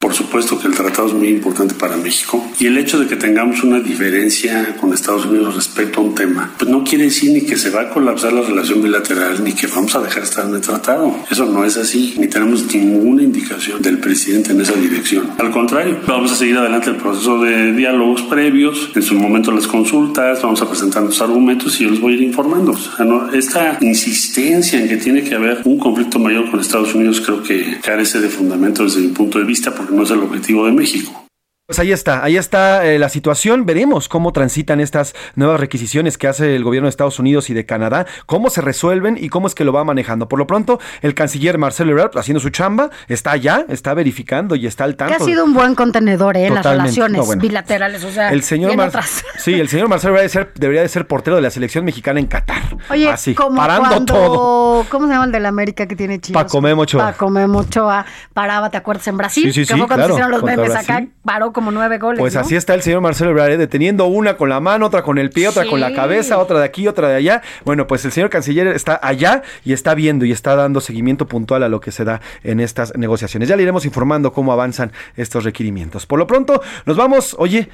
Por 0.00 0.14
supuesto 0.14 0.60
que 0.60 0.68
el 0.68 0.74
tratado 0.74 1.08
es 1.08 1.14
muy 1.14 1.26
importante 1.26 1.74
para 1.74 1.96
México 1.96 2.46
y 2.60 2.66
el 2.66 2.78
hecho 2.78 3.00
de 3.00 3.08
que 3.08 3.16
tengamos 3.16 3.64
una 3.64 3.80
diferencia 3.80 4.76
con 4.80 4.92
Estados 4.94 5.26
Unidos 5.26 5.56
respecto 5.56 6.00
a 6.00 6.04
un 6.04 6.14
tema, 6.14 6.54
pues 6.56 6.70
no 6.70 6.84
quiere 6.84 7.04
decir 7.06 7.32
ni 7.32 7.40
que 7.40 7.56
se 7.56 7.70
va 7.70 7.80
a 7.82 7.90
colapsar 7.90 8.32
la 8.32 8.42
relación 8.42 8.80
bilateral 8.80 9.42
ni 9.42 9.54
que 9.54 9.66
vamos 9.66 9.96
a 9.96 10.00
dejar 10.00 10.22
de 10.22 10.28
estar 10.28 10.46
en 10.48 10.54
el 10.54 10.60
tratado. 10.60 11.16
Eso 11.28 11.46
no 11.46 11.64
es 11.64 11.76
así, 11.76 12.14
ni 12.16 12.28
tenemos 12.28 12.72
ninguna 12.72 13.24
indicación 13.24 13.82
del 13.82 13.98
presidente 13.98 14.52
en 14.52 14.60
esa 14.60 14.74
dirección. 14.74 15.30
Al 15.36 15.50
contrario, 15.50 15.98
vamos 16.06 16.30
a 16.30 16.36
seguir 16.36 16.56
adelante 16.58 16.90
el 16.90 16.96
proceso 16.96 17.40
de 17.42 17.72
diálogos 17.72 18.22
previos, 18.22 18.90
en 18.94 19.02
su 19.02 19.16
momento 19.16 19.50
las 19.50 19.66
consultas, 19.66 20.40
vamos 20.42 20.62
a 20.62 20.68
presentar 20.68 21.02
los 21.02 21.20
argumentos 21.20 21.80
y 21.80 21.84
yo 21.84 21.90
les 21.90 22.00
voy 22.00 22.12
a 22.12 22.16
ir 22.18 22.22
informando. 22.22 22.70
O 22.70 22.78
sea, 22.78 23.04
no- 23.04 23.32
esta 23.32 23.78
insistencia 23.80 24.80
en 24.80 24.88
que 24.88 24.96
tiene 24.98 25.24
que 25.24 25.34
haber 25.34 25.62
un 25.64 25.76
conflicto 25.76 26.20
mayor 26.20 26.48
con 26.52 26.60
Estados 26.60 26.94
Unidos 26.94 27.20
creo 27.20 27.42
que 27.42 27.78
carece 27.82 28.20
de 28.20 28.28
fundamento 28.28 28.84
desde 28.84 29.00
mi 29.00 29.08
punto 29.08 29.40
de 29.40 29.44
vista 29.44 29.74
porque 29.74 29.87
no 29.90 30.02
es 30.02 30.10
el 30.10 30.22
objetivo 30.22 30.66
de 30.66 30.72
México. 30.72 31.27
Pues 31.68 31.78
ahí 31.80 31.92
está, 31.92 32.24
ahí 32.24 32.38
está 32.38 32.86
eh, 32.86 32.98
la 32.98 33.10
situación. 33.10 33.66
Veremos 33.66 34.08
cómo 34.08 34.32
transitan 34.32 34.80
estas 34.80 35.14
nuevas 35.34 35.60
requisiciones 35.60 36.16
que 36.16 36.26
hace 36.26 36.56
el 36.56 36.64
gobierno 36.64 36.86
de 36.86 36.88
Estados 36.88 37.18
Unidos 37.18 37.50
y 37.50 37.52
de 37.52 37.66
Canadá, 37.66 38.06
cómo 38.24 38.48
se 38.48 38.62
resuelven 38.62 39.18
y 39.20 39.28
cómo 39.28 39.48
es 39.48 39.54
que 39.54 39.64
lo 39.66 39.72
va 39.74 39.84
manejando. 39.84 40.30
Por 40.30 40.38
lo 40.38 40.46
pronto, 40.46 40.80
el 41.02 41.12
canciller 41.12 41.58
Marcelo 41.58 41.90
Ebrard, 41.92 42.16
haciendo 42.16 42.40
su 42.40 42.48
chamba, 42.48 42.88
está 43.08 43.32
allá, 43.32 43.66
está 43.68 43.92
verificando 43.92 44.54
y 44.56 44.66
está 44.66 44.84
al 44.84 44.96
Que 44.96 45.04
ha 45.04 45.08
tanto. 45.08 45.26
sido 45.26 45.44
un 45.44 45.52
buen 45.52 45.74
contenedor 45.74 46.38
¿eh? 46.38 46.46
en 46.46 46.54
las 46.54 46.64
relaciones 46.64 47.18
No, 47.18 47.26
bueno. 47.26 47.42
bilaterales. 47.42 48.02
O 48.02 48.10
sea, 48.10 48.30
el 48.32 48.42
señor 48.42 48.74
Mar- 48.74 48.88
atrás. 48.88 49.22
Sí, 49.38 49.52
el 49.60 49.68
señor 49.68 49.88
Marcelo 49.90 50.14
debería 50.14 50.22
de, 50.24 50.28
ser, 50.30 50.52
debería 50.54 50.80
de 50.82 50.88
ser 50.88 51.06
portero 51.06 51.36
de 51.36 51.42
la 51.42 51.50
selección 51.50 51.84
mexicana 51.84 52.18
en 52.18 52.26
Qatar. 52.28 52.62
Oye, 52.90 53.10
Así, 53.10 53.34
como 53.34 53.56
parando 53.56 53.88
cuando, 53.90 54.14
todo. 54.14 54.86
¿cómo 54.90 55.06
se 55.06 55.12
llama 55.12 55.26
el 55.26 55.32
de 55.32 55.40
la 55.40 55.48
América 55.50 55.86
que 55.86 55.94
tiene 55.96 56.18
chivas? 56.18 56.44
Paco 56.44 56.62
Memo 56.62 56.82
Ochoa. 56.82 57.12
Paco 57.12 57.28
Memo 57.28 57.58
Ochoa 57.60 58.06
paraba, 58.32 58.70
¿te 58.70 58.78
acuerdas? 58.78 59.06
En 59.08 59.16
Brasil, 59.18 59.44
Sí, 59.44 59.52
sí, 59.52 59.60
que 59.60 59.74
sí, 59.74 59.78
fue 59.78 59.86
cuando 59.86 59.94
claro, 59.96 60.08
se 60.08 60.12
hicieron 60.14 60.30
los 60.32 60.42
memes 60.42 60.74
acá, 60.74 61.06
paró 61.22 61.52
como 61.58 61.72
nueve 61.72 61.98
goles, 61.98 62.20
Pues 62.20 62.34
¿no? 62.34 62.40
así 62.40 62.54
está 62.54 62.74
el 62.74 62.82
señor 62.82 63.00
Marcelo 63.00 63.30
Ebrard, 63.30 63.50
¿eh? 63.50 63.56
deteniendo 63.56 64.06
una 64.06 64.36
con 64.36 64.48
la 64.48 64.60
mano, 64.60 64.86
otra 64.86 65.02
con 65.02 65.18
el 65.18 65.30
pie, 65.30 65.48
otra 65.48 65.66
con 65.66 65.80
la 65.80 65.92
cabeza, 65.92 66.38
otra 66.38 66.60
de 66.60 66.64
aquí, 66.64 66.86
otra 66.86 67.08
de 67.08 67.16
allá. 67.16 67.42
Bueno, 67.64 67.86
pues 67.88 68.04
el 68.04 68.12
señor 68.12 68.30
canciller 68.30 68.68
está 68.68 69.00
allá 69.02 69.42
y 69.64 69.72
está 69.72 69.94
viendo 69.94 70.24
y 70.24 70.30
está 70.30 70.54
dando 70.54 70.80
seguimiento 70.80 71.26
puntual 71.26 71.64
a 71.64 71.68
lo 71.68 71.80
que 71.80 71.90
se 71.90 72.04
da 72.04 72.20
en 72.44 72.60
estas 72.60 72.96
negociaciones. 72.96 73.48
Ya 73.48 73.56
le 73.56 73.64
iremos 73.64 73.84
informando 73.84 74.32
cómo 74.32 74.52
avanzan 74.52 74.92
estos 75.16 75.44
requerimientos. 75.44 76.06
Por 76.06 76.18
lo 76.18 76.26
pronto, 76.26 76.62
nos 76.86 76.96
vamos. 76.96 77.34
Oye, 77.38 77.68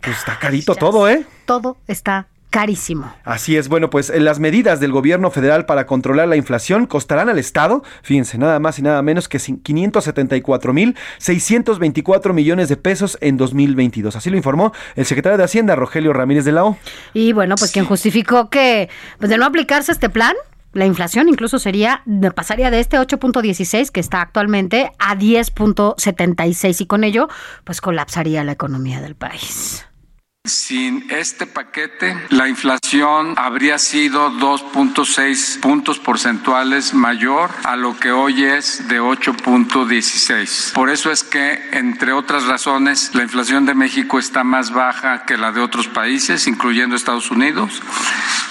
pues 0.00 0.16
está 0.18 0.38
carito 0.38 0.74
Ya 0.74 0.78
todo, 0.78 1.08
¿eh? 1.08 1.24
Todo 1.44 1.76
está 1.88 2.28
carísimo. 2.54 3.12
Así 3.24 3.56
es, 3.56 3.68
bueno, 3.68 3.90
pues 3.90 4.10
eh, 4.10 4.20
las 4.20 4.38
medidas 4.38 4.78
del 4.78 4.92
gobierno 4.92 5.32
federal 5.32 5.66
para 5.66 5.86
controlar 5.86 6.28
la 6.28 6.36
inflación 6.36 6.86
costarán 6.86 7.28
al 7.28 7.40
Estado, 7.40 7.82
fíjense, 8.02 8.38
nada 8.38 8.60
más 8.60 8.78
y 8.78 8.82
nada 8.82 9.02
menos 9.02 9.28
que 9.28 9.40
574 9.40 10.72
mil 10.72 10.94
624 11.18 12.32
millones 12.32 12.68
de 12.68 12.76
pesos 12.76 13.18
en 13.20 13.36
2022. 13.38 14.14
Así 14.14 14.30
lo 14.30 14.36
informó 14.36 14.72
el 14.94 15.04
secretario 15.04 15.36
de 15.36 15.42
Hacienda, 15.42 15.74
Rogelio 15.74 16.12
Ramírez 16.12 16.44
de 16.44 16.52
la 16.52 16.64
O. 16.64 16.78
Y 17.12 17.32
bueno, 17.32 17.56
pues 17.56 17.72
quien 17.72 17.86
justificó 17.86 18.48
que 18.50 18.88
pues 19.18 19.30
de 19.30 19.36
no 19.36 19.46
aplicarse 19.46 19.90
este 19.90 20.08
plan, 20.08 20.36
la 20.74 20.86
inflación 20.86 21.28
incluso 21.28 21.58
sería, 21.58 22.04
pasaría 22.36 22.70
de 22.70 22.78
este 22.78 22.98
8.16 22.98 23.90
que 23.90 23.98
está 23.98 24.22
actualmente 24.22 24.92
a 25.00 25.16
10.76 25.16 26.82
y 26.82 26.86
con 26.86 27.02
ello 27.02 27.26
pues 27.64 27.80
colapsaría 27.80 28.44
la 28.44 28.52
economía 28.52 29.00
del 29.00 29.16
país. 29.16 29.84
Sin 30.46 31.10
este 31.10 31.46
paquete, 31.46 32.14
la 32.28 32.50
inflación 32.50 33.32
habría 33.38 33.78
sido 33.78 34.30
2.6 34.30 35.60
puntos 35.60 35.98
porcentuales 35.98 36.92
mayor 36.92 37.50
a 37.64 37.76
lo 37.76 37.98
que 37.98 38.12
hoy 38.12 38.44
es 38.44 38.86
de 38.86 39.00
8.16. 39.00 40.74
Por 40.74 40.90
eso 40.90 41.10
es 41.10 41.24
que, 41.24 41.70
entre 41.72 42.12
otras 42.12 42.44
razones, 42.44 43.14
la 43.14 43.22
inflación 43.22 43.64
de 43.64 43.72
México 43.72 44.18
está 44.18 44.44
más 44.44 44.70
baja 44.70 45.24
que 45.24 45.38
la 45.38 45.50
de 45.50 45.62
otros 45.62 45.88
países, 45.88 46.46
incluyendo 46.46 46.94
Estados 46.94 47.30
Unidos. 47.30 47.80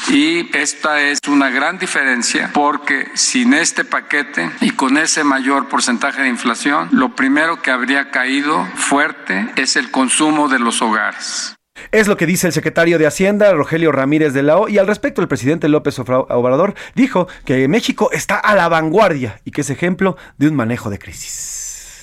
Y 0.09 0.49
esta 0.57 0.99
es 0.99 1.19
una 1.27 1.51
gran 1.51 1.77
diferencia 1.77 2.49
porque 2.55 3.11
sin 3.13 3.53
este 3.53 3.85
paquete 3.85 4.49
y 4.61 4.71
con 4.71 4.97
ese 4.97 5.23
mayor 5.23 5.69
porcentaje 5.69 6.23
de 6.23 6.29
inflación, 6.29 6.89
lo 6.91 7.15
primero 7.15 7.61
que 7.61 7.69
habría 7.69 8.09
caído 8.09 8.65
fuerte 8.73 9.51
es 9.57 9.75
el 9.75 9.91
consumo 9.91 10.49
de 10.49 10.57
los 10.57 10.81
hogares. 10.81 11.55
Es 11.91 12.07
lo 12.07 12.17
que 12.17 12.25
dice 12.25 12.47
el 12.47 12.53
secretario 12.53 12.97
de 12.97 13.05
Hacienda, 13.07 13.53
Rogelio 13.53 13.91
Ramírez 13.91 14.33
de 14.33 14.43
la 14.43 14.57
O, 14.57 14.67
y 14.67 14.77
al 14.77 14.87
respecto 14.87 15.21
el 15.21 15.27
presidente 15.27 15.69
López 15.69 15.99
Obrador 15.99 16.73
dijo 16.95 17.27
que 17.45 17.67
México 17.67 18.09
está 18.11 18.37
a 18.37 18.55
la 18.55 18.67
vanguardia 18.67 19.41
y 19.45 19.51
que 19.51 19.61
es 19.61 19.69
ejemplo 19.69 20.17
de 20.37 20.47
un 20.47 20.55
manejo 20.55 20.89
de 20.89 20.99
crisis. 20.99 21.52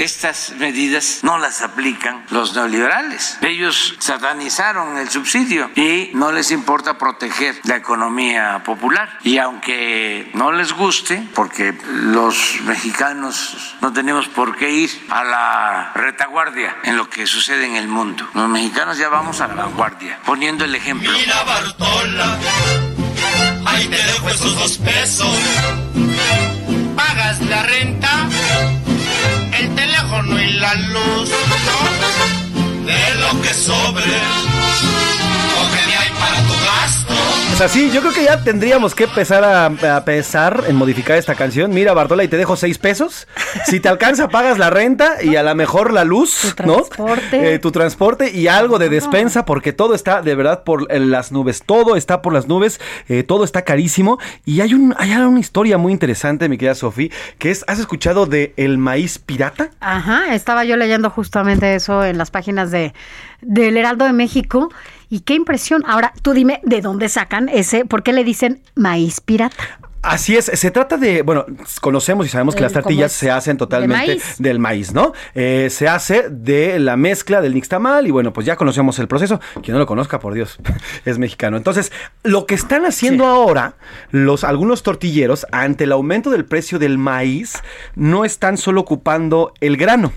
Estas 0.00 0.54
medidas 0.56 1.18
no 1.24 1.36
las 1.36 1.60
aplican 1.60 2.24
los 2.30 2.54
neoliberales. 2.54 3.36
Ellos 3.42 3.96
satanizaron 3.98 4.96
el 4.96 5.10
subsidio 5.10 5.70
y 5.76 6.10
no 6.14 6.32
les 6.32 6.52
importa 6.52 6.96
proteger 6.96 7.60
la 7.64 7.76
economía 7.76 8.62
popular. 8.64 9.18
Y 9.24 9.36
aunque 9.36 10.30
no 10.32 10.52
les 10.52 10.72
guste, 10.72 11.22
porque 11.34 11.78
los 11.84 12.62
mexicanos 12.64 13.76
no 13.82 13.92
tenemos 13.92 14.26
por 14.28 14.56
qué 14.56 14.70
ir 14.70 15.06
a 15.10 15.22
la 15.22 15.92
retaguardia 15.94 16.78
en 16.84 16.96
lo 16.96 17.10
que 17.10 17.26
sucede 17.26 17.66
en 17.66 17.76
el 17.76 17.86
mundo. 17.86 18.26
Los 18.32 18.48
mexicanos 18.48 18.96
ya 18.96 19.10
vamos 19.10 19.42
a 19.42 19.48
la 19.48 19.54
vanguardia, 19.54 20.18
poniendo 20.24 20.64
el 20.64 20.74
ejemplo. 20.74 21.12
Mira 21.12 21.42
Bartola, 21.42 22.38
ahí 23.66 23.86
te 23.86 23.96
dejo 23.96 24.30
esos 24.30 24.54
dos 24.54 24.78
pesos. 24.78 25.38
Pagas 26.96 27.40
la 27.42 27.62
renta 27.64 28.79
teléfono 30.10 30.40
y 30.40 30.52
la 30.54 30.74
luz. 30.74 31.30
De 32.86 33.14
lo 33.20 33.42
que 33.42 33.54
sobre, 33.54 34.04
gasto. 36.80 37.12
O 37.52 37.56
sea, 37.60 37.68
sí, 37.68 37.90
yo 37.92 38.00
creo 38.00 38.14
que 38.14 38.24
ya 38.24 38.42
tendríamos 38.42 38.94
que 38.94 39.04
empezar 39.04 39.44
a, 39.44 39.66
a 39.66 40.04
pensar 40.04 40.64
en 40.66 40.76
modificar 40.76 41.18
esta 41.18 41.34
canción. 41.34 41.72
Mira, 41.74 41.92
Bartola, 41.92 42.24
y 42.24 42.28
te 42.28 42.38
dejo 42.38 42.56
seis 42.56 42.78
pesos. 42.78 43.26
Si 43.66 43.80
te 43.80 43.88
alcanza, 43.90 44.28
pagas 44.28 44.56
la 44.56 44.70
renta 44.70 45.22
y 45.22 45.36
a 45.36 45.42
lo 45.42 45.54
mejor 45.54 45.92
la 45.92 46.04
luz, 46.04 46.54
Tu 46.56 46.62
¿no? 46.64 46.76
transporte. 46.76 47.54
Eh, 47.54 47.58
tu 47.58 47.70
transporte 47.70 48.30
y 48.30 48.46
algo 48.48 48.78
de 48.78 48.88
despensa, 48.88 49.44
porque 49.44 49.74
todo 49.74 49.94
está 49.94 50.22
de 50.22 50.34
verdad 50.34 50.64
por 50.64 50.90
las 50.90 51.32
nubes. 51.32 51.62
Todo 51.66 51.96
está 51.96 52.22
por 52.22 52.32
las 52.32 52.46
nubes, 52.48 52.80
eh, 53.08 53.24
todo 53.24 53.44
está 53.44 53.62
carísimo. 53.62 54.18
Y 54.46 54.62
hay, 54.62 54.72
un, 54.72 54.94
hay 54.96 55.12
una 55.12 55.40
historia 55.40 55.76
muy 55.76 55.92
interesante, 55.92 56.48
mi 56.48 56.56
querida 56.56 56.74
Sofía, 56.74 57.10
que 57.38 57.50
es, 57.50 57.64
¿has 57.66 57.78
escuchado 57.78 58.24
de 58.24 58.54
el 58.56 58.78
maíz 58.78 59.18
pirata? 59.18 59.70
Ajá, 59.80 60.34
estaba 60.34 60.64
yo 60.64 60.76
leyendo 60.76 61.10
justamente 61.10 61.74
eso 61.74 62.04
en 62.04 62.16
las 62.16 62.30
páginas 62.30 62.70
de 62.70 62.94
del 63.42 63.78
Heraldo 63.78 64.04
de 64.04 64.12
México 64.12 64.70
y 65.10 65.20
qué 65.20 65.34
impresión. 65.34 65.82
Ahora, 65.86 66.12
tú 66.22 66.32
dime 66.32 66.60
de 66.62 66.80
dónde 66.80 67.08
sacan 67.10 67.48
ese, 67.50 67.84
¿por 67.84 68.02
qué 68.02 68.12
le 68.12 68.24
dicen 68.24 68.62
maíz 68.74 69.20
pirata? 69.20 69.56
Así 70.02 70.34
es, 70.34 70.46
se 70.46 70.70
trata 70.70 70.96
de, 70.96 71.20
bueno, 71.20 71.44
conocemos 71.82 72.24
y 72.24 72.30
sabemos 72.30 72.54
que 72.54 72.60
El- 72.60 72.64
las 72.64 72.72
tortillas 72.72 73.12
se 73.12 73.30
hacen 73.30 73.58
totalmente 73.58 74.06
maíz. 74.06 74.36
del 74.38 74.58
maíz, 74.58 74.94
¿no? 74.94 75.12
Eh, 75.34 75.68
se 75.70 75.88
hace 75.88 76.30
de 76.30 76.78
la 76.78 76.96
mezcla 76.96 77.42
del 77.42 77.52
nixtamal 77.52 78.06
y 78.06 78.10
bueno, 78.10 78.32
pues 78.32 78.46
ya 78.46 78.56
conocemos 78.56 78.98
el 78.98 79.08
proceso. 79.08 79.40
Quien 79.62 79.74
no 79.74 79.78
lo 79.78 79.84
conozca, 79.86 80.18
por 80.18 80.32
Dios, 80.32 80.58
es 81.04 81.18
mexicano. 81.18 81.58
Entonces, 81.58 81.92
lo 82.22 82.46
que 82.46 82.54
están 82.54 82.86
haciendo 82.86 83.26
ahora 83.26 83.74
los 84.10 84.42
algunos 84.42 84.82
tortilleros 84.82 85.46
ante 85.52 85.84
el 85.84 85.92
aumento 85.92 86.30
del 86.30 86.46
precio 86.46 86.78
del 86.78 86.96
maíz 86.96 87.58
no 87.94 88.24
están 88.24 88.56
solo 88.56 88.80
ocupando 88.80 89.52
el 89.60 89.76
grano 89.76 90.14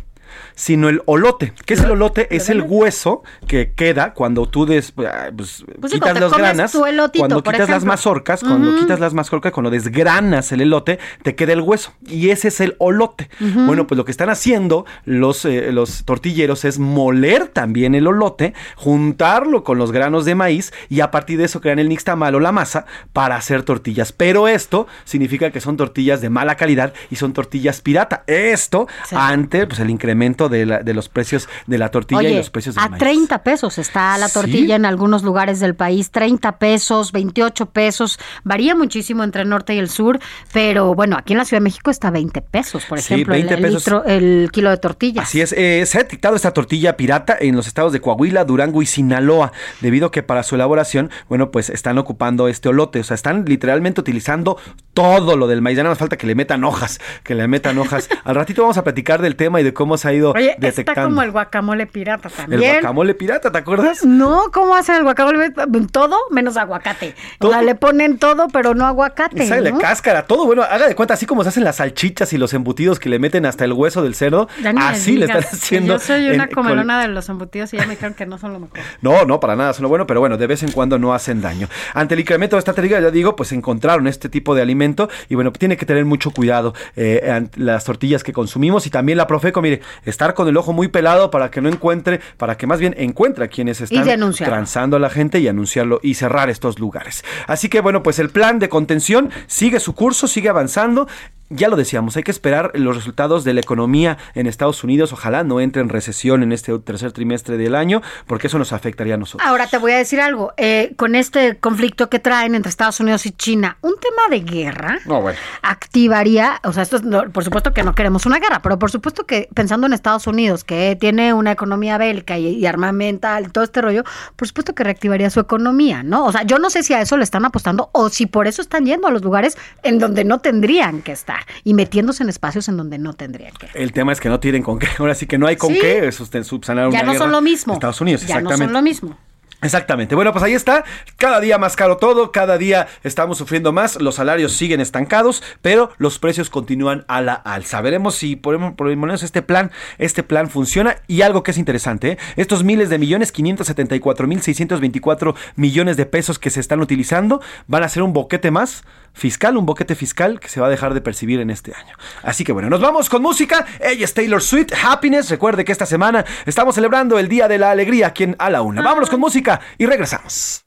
sino 0.55 0.89
el 0.89 1.01
olote. 1.05 1.53
¿Qué 1.65 1.73
es 1.73 1.81
el 1.81 1.91
olote? 1.91 2.27
Es 2.35 2.49
el 2.49 2.61
hueso 2.61 3.23
que 3.47 3.73
queda 3.73 4.13
cuando 4.13 4.47
tú 4.47 4.65
des- 4.65 4.93
ah, 5.05 5.29
pues, 5.35 5.63
Pues 5.79 5.93
quitas 5.93 6.19
las 6.19 6.31
granas, 6.33 6.75
elotito, 6.75 7.19
cuando 7.19 7.43
quitas 7.43 7.69
las 7.69 7.85
mazorcas, 7.85 8.41
cuando 8.41 8.75
quitas 8.79 8.99
las 8.99 9.13
mazorcas, 9.13 9.51
cuando 9.51 9.69
desgranas 9.69 10.51
el 10.51 10.61
elote, 10.61 10.99
te 11.23 11.35
queda 11.35 11.53
el 11.53 11.61
hueso. 11.61 11.93
Y 12.05 12.29
ese 12.29 12.47
es 12.49 12.59
el 12.61 12.75
olote. 12.79 13.29
Bueno, 13.39 13.87
pues 13.87 13.97
lo 13.97 14.05
que 14.05 14.11
están 14.11 14.29
haciendo 14.29 14.85
los, 15.05 15.45
eh, 15.45 15.71
los 15.71 16.05
tortilleros 16.05 16.65
es 16.65 16.79
moler 16.79 17.47
también 17.47 17.95
el 17.95 18.07
olote, 18.07 18.53
juntarlo 18.75 19.63
con 19.63 19.77
los 19.77 19.91
granos 19.91 20.25
de 20.25 20.35
maíz 20.35 20.71
y 20.89 20.99
a 20.99 21.09
partir 21.11 21.37
de 21.37 21.45
eso 21.45 21.61
crean 21.61 21.79
el 21.79 21.89
nixtamal 21.89 22.35
o 22.35 22.39
la 22.39 22.51
masa 22.51 22.85
para 23.11 23.35
hacer 23.35 23.63
tortillas. 23.63 24.11
Pero 24.11 24.47
esto 24.47 24.87
significa 25.03 25.51
que 25.51 25.61
son 25.61 25.77
tortillas 25.77 26.21
de 26.21 26.29
mala 26.29 26.55
calidad 26.55 26.93
y 27.09 27.15
son 27.15 27.33
tortillas 27.33 27.81
pirata. 27.81 28.23
Esto 28.27 28.87
Sí. 29.05 29.15
ante 29.17 29.65
pues, 29.67 29.79
el 29.79 29.89
incremento 29.89 30.22
de, 30.23 30.65
la- 30.65 30.79
de 30.79 30.93
los 30.93 31.09
precios 31.09 31.47
de 31.67 31.77
la 31.77 31.89
tortilla 31.89 32.23
y 32.23 32.35
los 32.35 32.49
precios 32.49 32.75
del 32.75 32.83
a 32.83 32.89
maíz. 32.89 32.99
30 32.99 33.43
pesos 33.43 33.77
está 33.77 34.17
la 34.17 34.27
Sí. 34.27 34.33
tortilla 34.35 34.75
en 34.75 34.85
algunos 34.85 35.23
lugares 35.23 35.59
del 35.59 35.75
país, 35.75 36.09
30 36.11 36.57
pesos, 36.57 37.11
28 37.11 37.67
pesos, 37.67 38.19
varía 38.43 38.73
muchísimo 38.75 39.23
entre 39.23 39.41
el 39.43 39.49
norte 39.49 39.75
y 39.75 39.79
el 39.79 39.89
sur, 39.89 40.19
pero 40.53 40.95
bueno, 40.95 41.17
aquí 41.17 41.33
en 41.33 41.39
la 41.39 41.45
Ciudad 41.45 41.59
de 41.61 41.65
México 41.65 41.91
está 41.91 42.09
20 42.11 42.41
pesos, 42.41 42.85
por 42.85 42.99
Sí, 43.01 43.13
ejemplo, 43.13 43.33
el- 43.35 43.41
20 43.41 43.53
el, 43.55 43.61
pesos. 43.61 43.83
litro- 43.85 44.03
el 44.05 44.49
kilo 44.51 44.69
de 44.69 44.77
tortillas. 44.77 45.25
Así 45.25 45.41
es, 45.41 45.53
eh, 45.53 45.83
se 45.85 45.97
ha 45.97 46.03
detectado 46.03 46.35
esta 46.35 46.51
tortilla 46.51 46.95
pirata 46.97 47.35
en 47.39 47.55
los 47.55 47.67
estados 47.67 47.91
de 47.93 47.99
Coahuila, 48.01 48.45
Durango 48.45 48.81
y 48.81 48.85
Sinaloa, 48.85 49.51
debido 49.81 50.07
a 50.07 50.11
que 50.11 50.23
para 50.23 50.43
su 50.43 50.55
elaboración, 50.55 51.09
bueno, 51.29 51.51
pues 51.51 51.69
están 51.69 51.97
ocupando 51.97 52.47
este 52.47 52.69
olote, 52.69 52.99
o 52.99 53.03
sea, 53.03 53.15
están 53.15 53.45
literalmente 53.45 53.99
utilizando 54.01 54.57
todo 54.93 55.35
lo 55.37 55.47
del 55.47 55.61
maíz, 55.61 55.77
ya 55.77 55.83
nada 55.83 55.91
más 55.93 55.99
falta 55.99 56.17
que 56.17 56.27
le 56.27 56.35
metan 56.35 56.63
hojas, 56.63 56.99
que 57.23 57.35
le 57.35 57.47
metan 57.47 57.77
hojas. 57.77 58.09
Al 58.23 58.35
ratito 58.35 58.61
vamos 58.61 58.77
a 58.77 58.83
platicar 58.83 59.21
del 59.21 59.35
tema 59.35 59.59
y 59.59 59.63
de 59.63 59.73
cómo 59.73 59.97
se 59.97 60.07
ha 60.07 60.12
ido 60.13 60.31
Oye, 60.31 60.51
está 60.51 60.67
detectando. 60.67 61.03
como 61.09 61.21
el 61.23 61.31
guacamole 61.31 61.85
pirata 61.87 62.29
El 62.29 62.33
también. 62.35 62.71
guacamole 62.73 63.13
pirata, 63.15 63.51
¿te 63.51 63.57
acuerdas? 63.57 64.03
No, 64.05 64.43
¿cómo 64.53 64.75
hacen 64.75 64.95
el 64.95 65.03
guacamole? 65.03 65.51
Todo 65.91 66.17
menos 66.31 66.57
aguacate. 66.57 67.09
O 67.39 67.49
sea, 67.49 67.59
Todo. 67.59 67.61
le 67.61 67.75
ponen 67.75 68.17
todo, 68.17 68.47
pero 68.51 68.73
no 68.75 68.85
aguacate. 68.85 69.45
Sale 69.47 69.71
¿no? 69.71 69.77
cáscara, 69.79 70.25
todo. 70.25 70.45
Bueno, 70.45 70.63
haga 70.63 70.87
de 70.87 70.95
cuenta, 70.95 71.13
así 71.15 71.25
como 71.25 71.43
se 71.43 71.49
hacen 71.49 71.63
las 71.63 71.77
salchichas 71.77 72.31
y 72.33 72.37
los 72.37 72.53
embutidos 72.53 72.99
que 72.99 73.09
le 73.09 73.19
meten 73.19 73.45
hasta 73.45 73.65
el 73.65 73.73
hueso 73.73 74.03
del 74.03 74.15
cerdo, 74.15 74.47
Ya 74.61 74.71
así 74.89 75.17
le 75.17 75.25
están 75.25 75.43
haciendo. 75.43 75.93
Yo 75.93 75.99
soy 75.99 76.27
en- 76.27 76.33
una 76.35 76.47
con- 76.47 76.63
comelona 76.63 77.01
de 77.01 77.07
los 77.09 77.27
embutidos 77.29 77.73
y 77.73 77.77
ya 77.77 77.85
me 77.85 77.91
dijeron 77.91 78.13
que 78.13 78.25
no 78.25 78.37
son 78.37 78.53
lo 78.53 78.59
mejor. 78.59 78.79
No, 79.01 79.25
no, 79.25 79.39
para 79.39 79.55
nada, 79.55 79.73
son 79.73 79.83
lo 79.83 79.89
bueno, 79.89 80.07
pero 80.07 80.19
bueno, 80.19 80.37
de 80.37 80.47
vez 80.47 80.63
en 80.63 80.71
cuando 80.71 80.97
no 80.99 81.13
hacen 81.13 81.41
daño. 81.41 81.67
Ante 81.93 82.13
el 82.13 82.21
incremento 82.21 82.55
de 82.55 82.59
esta 82.59 82.73
terriga, 82.73 82.99
ya 82.99 83.11
digo, 83.11 83.35
pues 83.35 83.51
encontraron 83.51 84.07
este 84.07 84.29
tipo 84.29 84.55
de 84.55 84.61
alimento 84.61 85.09
y 85.29 85.35
bueno, 85.35 85.51
tiene 85.51 85.77
que 85.77 85.85
tener 85.85 86.05
mucho 86.05 86.31
cuidado 86.31 86.73
eh, 86.95 87.47
las 87.55 87.83
tortillas 87.85 88.23
que 88.23 88.33
consumimos 88.33 88.87
y 88.87 88.89
también 88.89 89.17
la 89.17 89.27
Profeco, 89.27 89.61
mire, 89.61 89.81
estar 90.05 90.33
con 90.33 90.47
el 90.47 90.57
ojo 90.57 90.73
muy 90.73 90.87
pelado 90.87 91.31
para 91.31 91.51
que 91.51 91.61
no 91.61 91.69
encuentre, 91.69 92.19
para 92.37 92.57
que 92.57 92.67
más 92.67 92.79
bien 92.79 92.95
encuentre 92.97 93.45
a 93.45 93.47
quienes 93.47 93.81
están 93.81 94.05
transando 94.33 94.97
a 94.97 94.99
la 94.99 95.09
gente 95.09 95.39
y 95.39 95.47
anunciarlo 95.47 95.99
y 96.03 96.15
cerrar 96.15 96.49
estos 96.49 96.79
lugares. 96.79 97.23
Así 97.47 97.69
que 97.69 97.81
bueno, 97.81 98.03
pues 98.03 98.19
el 98.19 98.29
plan 98.29 98.59
de 98.59 98.69
contención 98.69 99.31
sigue 99.47 99.79
su 99.79 99.93
curso, 99.93 100.27
sigue 100.27 100.49
avanzando. 100.49 101.07
Ya 101.49 101.67
lo 101.67 101.75
decíamos, 101.75 102.17
hay 102.17 102.23
que 102.23 102.31
esperar 102.31 102.71
los 102.73 102.95
resultados 102.95 103.43
de 103.43 103.53
la 103.53 103.59
economía 103.61 104.17
en 104.33 104.47
Estados 104.47 104.83
Unidos. 104.83 105.13
Ojalá 105.13 105.43
no 105.43 105.59
entre 105.59 105.81
en 105.83 105.89
recesión 105.89 106.41
en 106.41 106.51
este 106.51 106.77
tercer 106.79 107.11
trimestre 107.11 107.57
del 107.57 107.75
año, 107.75 108.01
porque 108.25 108.47
eso 108.47 108.57
nos 108.57 108.73
afectaría 108.73 109.13
a 109.15 109.17
nosotros. 109.17 109.47
Ahora 109.47 109.67
te 109.67 109.77
voy 109.77 109.91
a 109.91 109.97
decir 109.97 110.19
algo. 110.19 110.53
eh, 110.57 110.93
con 110.97 111.13
este 111.15 111.57
conflicto 111.57 112.09
que 112.09 112.17
traen 112.19 112.55
entre 112.55 112.69
Estados 112.69 112.99
Unidos 112.99 113.25
y 113.27 113.31
China, 113.31 113.77
un 113.81 113.93
tema 113.99 114.23
de 114.31 114.39
guerra 114.39 114.99
No, 115.05 115.21
bueno. 115.21 115.37
activaría, 115.61 116.59
o 116.63 116.73
sea, 116.73 116.83
esto 116.83 116.95
es, 116.95 117.03
no, 117.03 117.29
por 117.31 117.43
supuesto 117.43 117.73
que 117.73 117.83
no 117.83 117.93
queremos 117.93 118.25
una 118.25 118.39
guerra, 118.39 118.61
pero 118.61 118.79
por 118.79 118.89
supuesto 118.89 119.25
que 119.25 119.47
pensando 119.53 119.85
en 119.85 119.93
Estados 119.93 120.25
Unidos, 120.27 120.63
que 120.63 120.97
tiene 120.99 121.33
una 121.33 121.51
economía 121.51 121.97
bélica 121.97 122.37
y, 122.37 122.47
y 122.47 122.65
armamental 122.65 123.45
y 123.45 123.49
todo 123.49 123.63
este 123.63 123.81
rollo, 123.81 124.03
por 124.35 124.47
supuesto 124.47 124.73
que 124.73 124.83
reactivaría 124.83 125.29
su 125.29 125.39
economía, 125.39 126.03
¿no? 126.03 126.25
O 126.25 126.31
sea, 126.31 126.43
yo 126.43 126.57
no 126.57 126.69
sé 126.69 126.83
si 126.83 126.93
a 126.93 127.01
eso 127.01 127.17
le 127.17 127.23
están 127.23 127.45
apostando 127.45 127.89
o 127.91 128.09
si 128.09 128.25
por 128.25 128.47
eso 128.47 128.61
están 128.61 128.85
yendo 128.85 129.07
a 129.07 129.11
los 129.11 129.21
lugares 129.23 129.57
en 129.83 129.99
donde 129.99 130.23
no 130.23 130.39
tendrían 130.39 131.01
que 131.01 131.11
estar 131.11 131.42
y 131.63 131.73
metiéndose 131.73 132.23
en 132.23 132.29
espacios 132.29 132.67
en 132.69 132.77
donde 132.77 132.97
no 132.97 133.13
tendrían 133.13 133.53
que. 133.53 133.67
El 133.73 133.91
tema 133.93 134.11
es 134.13 134.19
que 134.19 134.29
no 134.29 134.39
tienen 134.39 134.63
con 134.63 134.79
qué. 134.79 134.87
Ahora 134.99 135.15
sí 135.15 135.25
que 135.27 135.37
no 135.37 135.47
hay 135.47 135.55
con 135.55 135.73
Sí. 135.73 135.79
qué 135.81 136.11
subsanar 136.11 136.85
Ya 136.85 136.99
una 136.99 137.03
no 137.03 137.11
guerra. 137.13 137.23
son 137.23 137.31
lo 137.31 137.41
mismo. 137.41 137.73
Estados 137.73 138.01
Unidos, 138.01 138.25
Ya 138.25 138.41
no 138.41 138.55
son 138.55 138.73
lo 138.73 138.81
mismo. 138.81 139.17
Exactamente. 139.61 140.13
Bueno, 140.13 140.33
pues 140.33 140.43
ahí 140.43 140.53
está. 140.53 140.83
Cada 141.15 141.39
día 141.39 141.57
más 141.57 141.77
caro 141.77 141.95
todo, 141.95 142.33
cada 142.33 142.57
día 142.57 142.87
estamos 143.03 143.37
sufriendo 143.37 143.71
más, 143.71 143.95
los 144.01 144.15
salarios 144.15 144.51
siguen 144.51 144.81
estancados, 144.81 145.41
pero 145.61 145.89
los 145.97 146.19
precios 146.19 146.49
continúan 146.49 147.05
a 147.07 147.21
la 147.21 147.33
alza. 147.33 147.79
Veremos 147.79 148.15
si 148.15 148.35
por, 148.35 148.75
por 148.75 148.87
lo 148.87 148.97
menos 148.97 149.23
este 149.23 149.41
plan, 149.41 149.71
este 149.99 150.21
plan 150.21 150.49
funciona 150.49 150.97
y 151.07 151.21
algo 151.21 151.43
que 151.43 151.51
es 151.51 151.57
interesante, 151.57 152.11
¿eh? 152.11 152.17
estos 152.35 152.65
miles 152.65 152.89
de 152.89 152.99
millones, 152.99 153.31
574 153.31 154.27
mil 154.27 154.41
624 154.41 155.33
millones 155.55 155.95
de 155.95 156.05
pesos 156.07 156.39
que 156.39 156.49
se 156.49 156.59
están 156.59 156.81
utilizando, 156.81 157.41
van 157.67 157.83
a 157.83 157.89
ser 157.89 158.03
un 158.03 158.11
boquete 158.11 158.51
más 158.51 158.83
fiscal, 159.13 159.57
un 159.57 159.65
boquete 159.65 159.95
fiscal 159.95 160.39
que 160.39 160.49
se 160.49 160.59
va 160.59 160.67
a 160.67 160.69
dejar 160.69 160.93
de 160.93 161.01
percibir 161.01 161.39
en 161.39 161.49
este 161.49 161.73
año. 161.73 161.95
Así 162.23 162.43
que 162.43 162.51
bueno, 162.51 162.69
nos 162.69 162.81
vamos 162.81 163.09
con 163.09 163.21
música. 163.21 163.65
Ella 163.79 164.05
es 164.05 164.13
Taylor 164.13 164.41
Swift, 164.41 164.73
Happiness. 164.83 165.29
Recuerde 165.29 165.63
que 165.63 165.71
esta 165.71 165.85
semana 165.85 166.25
estamos 166.45 166.75
celebrando 166.75 167.17
el 167.19 167.27
Día 167.27 167.47
de 167.47 167.57
la 167.57 167.71
Alegría 167.71 168.07
aquí 168.07 168.23
en 168.23 168.35
A 168.39 168.49
la 168.49 168.61
Una. 168.61 168.81
Vámonos 168.81 169.09
con 169.09 169.19
música 169.19 169.61
y 169.77 169.85
regresamos. 169.85 170.65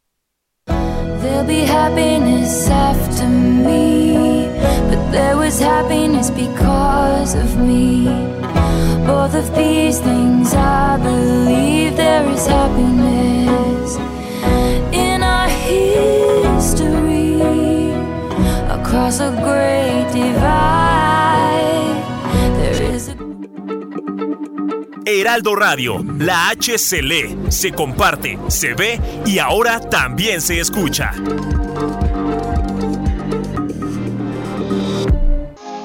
But 4.89 5.11
there 5.11 5.37
was 5.37 5.61
happiness 5.61 6.31
because 6.31 7.35
of 7.35 7.57
me. 7.57 8.05
Both 9.05 9.35
of 9.35 9.55
these 9.57 9.99
things 9.99 10.55
I 10.55 10.97
believe 10.97 11.97
there 11.97 12.25
is 12.31 12.47
happiness 12.47 14.16
across 18.97 19.21
a 19.21 19.31
great 19.31 20.11
divide. 20.13 22.03
There 22.57 22.95
is 22.95 23.09
a 23.09 23.17
Heraldo 25.05 25.55
Radio, 25.55 26.03
la 26.19 26.49
H 26.49 26.79
se 26.79 27.03
lee, 27.03 27.37
se 27.49 27.73
comparte, 27.73 28.39
se 28.49 28.75
ve 28.75 29.01
y 29.27 29.39
ahora 29.39 29.81
también 29.81 30.41
se 30.41 30.61
escucha. 30.61 31.13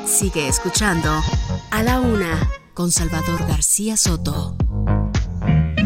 Sigue 0.06 0.48
escuchando 0.48 1.10
A 1.72 1.84
la 1.84 2.00
Una 2.00 2.50
con 2.74 2.92
Salvador 2.92 3.46
García 3.48 3.98
Soto. 3.98 4.56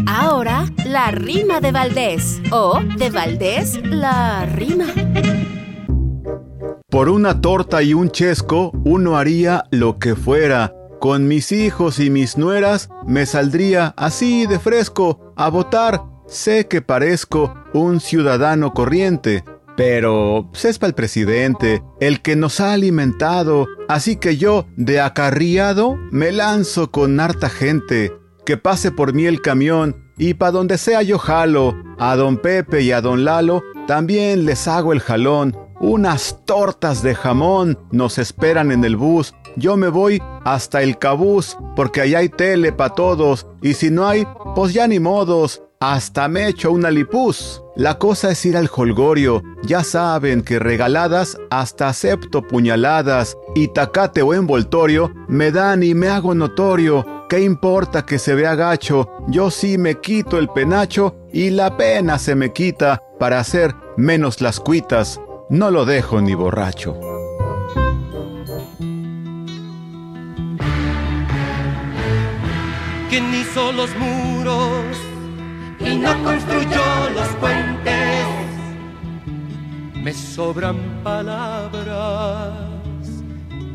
Ahora, 0.08 0.66
la 0.86 1.12
rima 1.12 1.60
de 1.60 1.72
Valdés. 1.72 2.42
O, 2.52 2.80
de 2.98 3.10
Valdés, 3.10 3.80
la 3.84 4.46
rima. 4.46 4.86
Por 6.96 7.10
una 7.10 7.42
torta 7.42 7.84
y 7.84 7.94
un 7.94 8.10
chesco, 8.10 8.72
uno 8.86 9.18
haría 9.18 9.66
lo 9.70 10.00
que 10.00 10.16
fuera. 10.16 10.74
Con 11.02 11.28
mis 11.28 11.52
hijos 11.52 12.00
y 12.00 12.10
mis 12.10 12.38
nueras, 12.38 12.88
me 13.06 13.26
saldría 13.26 13.94
así 13.98 14.48
de 14.48 14.60
fresco 14.60 15.34
a 15.36 15.50
votar. 15.50 16.04
Sé 16.26 16.70
que 16.70 16.82
parezco 16.82 17.54
un 17.74 18.00
ciudadano 18.00 18.74
corriente, 18.74 19.44
pero 19.76 20.50
para 20.54 20.88
el 20.88 20.94
presidente, 20.94 21.84
el 22.00 22.22
que 22.22 22.38
nos 22.38 22.62
ha 22.62 22.72
alimentado. 22.72 23.68
Así 23.90 24.16
que 24.16 24.38
yo, 24.38 24.66
de 24.78 25.02
acarriado, 25.02 25.98
me 26.12 26.32
lanzo 26.32 26.92
con 26.92 27.20
harta 27.20 27.50
gente. 27.50 28.14
Que 28.46 28.56
pase 28.56 28.94
por 28.94 29.14
mí 29.14 29.26
el 29.26 29.42
camión 29.42 30.14
y 30.18 30.36
pa' 30.36 30.52
donde 30.52 30.78
sea 30.78 31.02
yo 31.02 31.20
jalo. 31.20 31.76
A 32.00 32.16
don 32.16 32.38
Pepe 32.38 32.84
y 32.84 32.94
a 32.94 33.02
don 33.02 33.26
Lalo 33.26 33.64
también 33.86 34.46
les 34.46 34.66
hago 34.70 34.94
el 34.94 35.02
jalón. 35.02 35.65
Unas 35.80 36.40
tortas 36.46 37.04
de 37.04 37.16
jamón 37.16 37.78
nos 37.92 38.18
esperan 38.18 38.72
en 38.72 38.84
el 38.86 38.96
bus. 38.96 39.34
Yo 39.58 39.78
me 39.78 39.90
voy 39.90 40.22
hasta 40.44 40.82
el 40.82 40.98
cabús 40.98 41.58
porque 41.76 42.02
allá 42.02 42.20
hay 42.20 42.30
tele 42.30 42.72
pa' 42.72 42.94
todos. 42.96 43.46
Y 43.62 43.74
si 43.74 43.92
no 43.92 44.08
hay, 44.08 44.26
pues 44.56 44.74
ya 44.74 44.88
ni 44.88 45.00
modos. 45.00 45.62
Hasta 45.82 46.30
me 46.30 46.48
echo 46.48 46.72
una 46.72 46.90
lipuz. 46.90 47.62
La 47.76 48.00
cosa 48.00 48.32
es 48.32 48.46
ir 48.46 48.56
al 48.56 48.70
holgorio. 48.74 49.44
Ya 49.64 49.84
saben 49.84 50.42
que 50.42 50.60
regaladas 50.60 51.38
hasta 51.50 51.90
acepto 51.90 52.42
puñaladas. 52.42 53.38
Y 53.54 53.68
tacate 53.68 54.22
o 54.22 54.34
envoltorio 54.34 55.12
me 55.28 55.52
dan 55.52 55.84
y 55.84 55.94
me 55.94 56.08
hago 56.08 56.34
notorio. 56.34 57.06
¿Qué 57.28 57.42
importa 57.42 58.06
que 58.06 58.18
se 58.18 58.34
vea 58.36 58.56
gacho? 58.56 59.10
Yo 59.28 59.52
sí 59.52 59.78
me 59.78 60.00
quito 60.00 60.38
el 60.38 60.48
penacho 60.48 61.16
y 61.34 61.50
la 61.50 61.76
pena 61.76 62.18
se 62.18 62.36
me 62.36 62.54
quita 62.54 63.02
para 63.20 63.40
hacer 63.40 63.76
menos 63.98 64.42
las 64.42 64.60
cuitas. 64.60 65.20
No 65.50 65.72
lo 65.72 65.86
dejo 65.86 66.22
ni 66.22 66.34
borracho. 66.34 67.00
quien 73.16 73.34
hizo 73.34 73.72
los 73.72 73.96
muros 73.96 74.98
y 75.80 75.96
no 75.96 76.22
construyó 76.22 77.10
los 77.14 77.28
puentes. 77.40 78.26
Me 79.94 80.12
sobran 80.12 80.76
palabras 81.02 82.52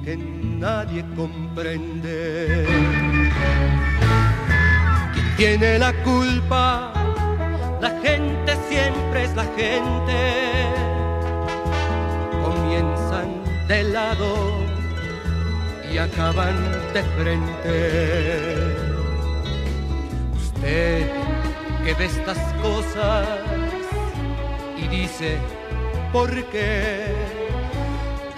que 0.04 0.18
nadie 0.18 1.02
comprende. 1.16 2.66
¿Quién 5.14 5.36
tiene 5.38 5.78
la 5.78 5.94
culpa? 6.02 6.92
La 7.80 7.98
gente 8.02 8.58
siempre 8.68 9.24
es 9.24 9.34
la 9.34 9.44
gente. 9.56 10.99
Comienzan 12.70 13.42
de 13.66 13.82
lado 13.82 14.32
y 15.92 15.98
acaban 15.98 16.54
de 16.94 17.02
frente 17.18 17.74
usted 20.36 21.10
que 21.84 21.94
ve 21.94 22.04
estas 22.04 22.38
cosas 22.62 23.26
y 24.78 24.86
dice, 24.86 25.38
¿por 26.12 26.30
qué? 26.52 27.12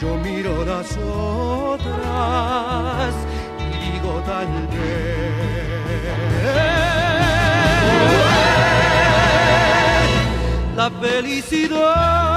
Yo 0.01 0.16
miro 0.16 0.64
las 0.64 0.97
otras 0.97 1.92
y 3.59 3.92
digo 3.92 4.23
tal 4.25 4.49
vez. 4.68 5.42
La 10.75 10.90
felicidad 10.90 12.32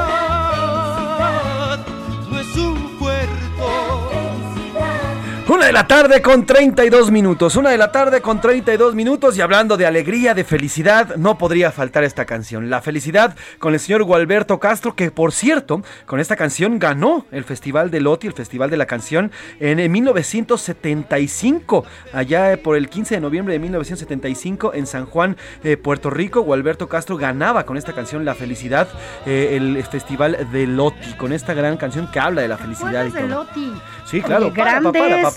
Una 5.55 5.67
de 5.67 5.71
la 5.71 5.87
tarde 5.87 6.21
con 6.21 6.45
32 6.45 7.11
minutos. 7.11 7.55
Una 7.55 7.69
de 7.69 7.77
la 7.77 7.89
tarde 7.89 8.19
con 8.19 8.41
32 8.41 8.93
minutos. 8.93 9.37
Y 9.37 9.41
hablando 9.41 9.77
de 9.77 9.85
alegría, 9.85 10.33
de 10.33 10.43
felicidad, 10.43 11.15
no 11.15 11.37
podría 11.37 11.71
faltar 11.71 12.03
esta 12.03 12.25
canción. 12.25 12.69
La 12.69 12.81
felicidad 12.81 13.37
con 13.57 13.73
el 13.73 13.79
señor 13.79 14.03
Gualberto 14.03 14.59
Castro, 14.59 14.97
que 14.97 15.11
por 15.11 15.31
cierto, 15.31 15.81
con 16.05 16.19
esta 16.19 16.35
canción 16.35 16.77
ganó 16.77 17.25
el 17.31 17.45
Festival 17.45 17.89
de 17.89 18.01
Loti, 18.01 18.27
el 18.27 18.33
Festival 18.33 18.69
de 18.69 18.75
la 18.75 18.85
Canción, 18.85 19.31
en 19.61 19.89
1975. 19.89 21.85
Allá 22.11 22.51
eh, 22.51 22.57
por 22.57 22.75
el 22.75 22.89
15 22.89 23.15
de 23.15 23.21
noviembre 23.21 23.53
de 23.53 23.59
1975 23.59 24.73
en 24.73 24.85
San 24.85 25.05
Juan, 25.05 25.37
eh, 25.63 25.77
Puerto 25.77 26.09
Rico. 26.09 26.41
Gualberto 26.41 26.89
Castro 26.89 27.15
ganaba 27.15 27.65
con 27.65 27.77
esta 27.77 27.93
canción 27.93 28.25
La 28.25 28.35
Felicidad, 28.35 28.89
eh, 29.25 29.51
el 29.53 29.81
Festival 29.85 30.49
de 30.51 30.67
Loti, 30.67 31.13
con 31.13 31.31
esta 31.31 31.53
gran 31.53 31.77
canción 31.77 32.11
que 32.11 32.19
habla 32.19 32.41
de 32.41 32.49
la 32.49 32.57
felicidad. 32.57 33.05
Y 33.05 33.11
de 33.11 33.21
todo. 33.21 33.45
Loti? 33.45 33.71
Sí, 34.15 34.21
claro. 34.21 34.51
Grandes. 34.51 35.33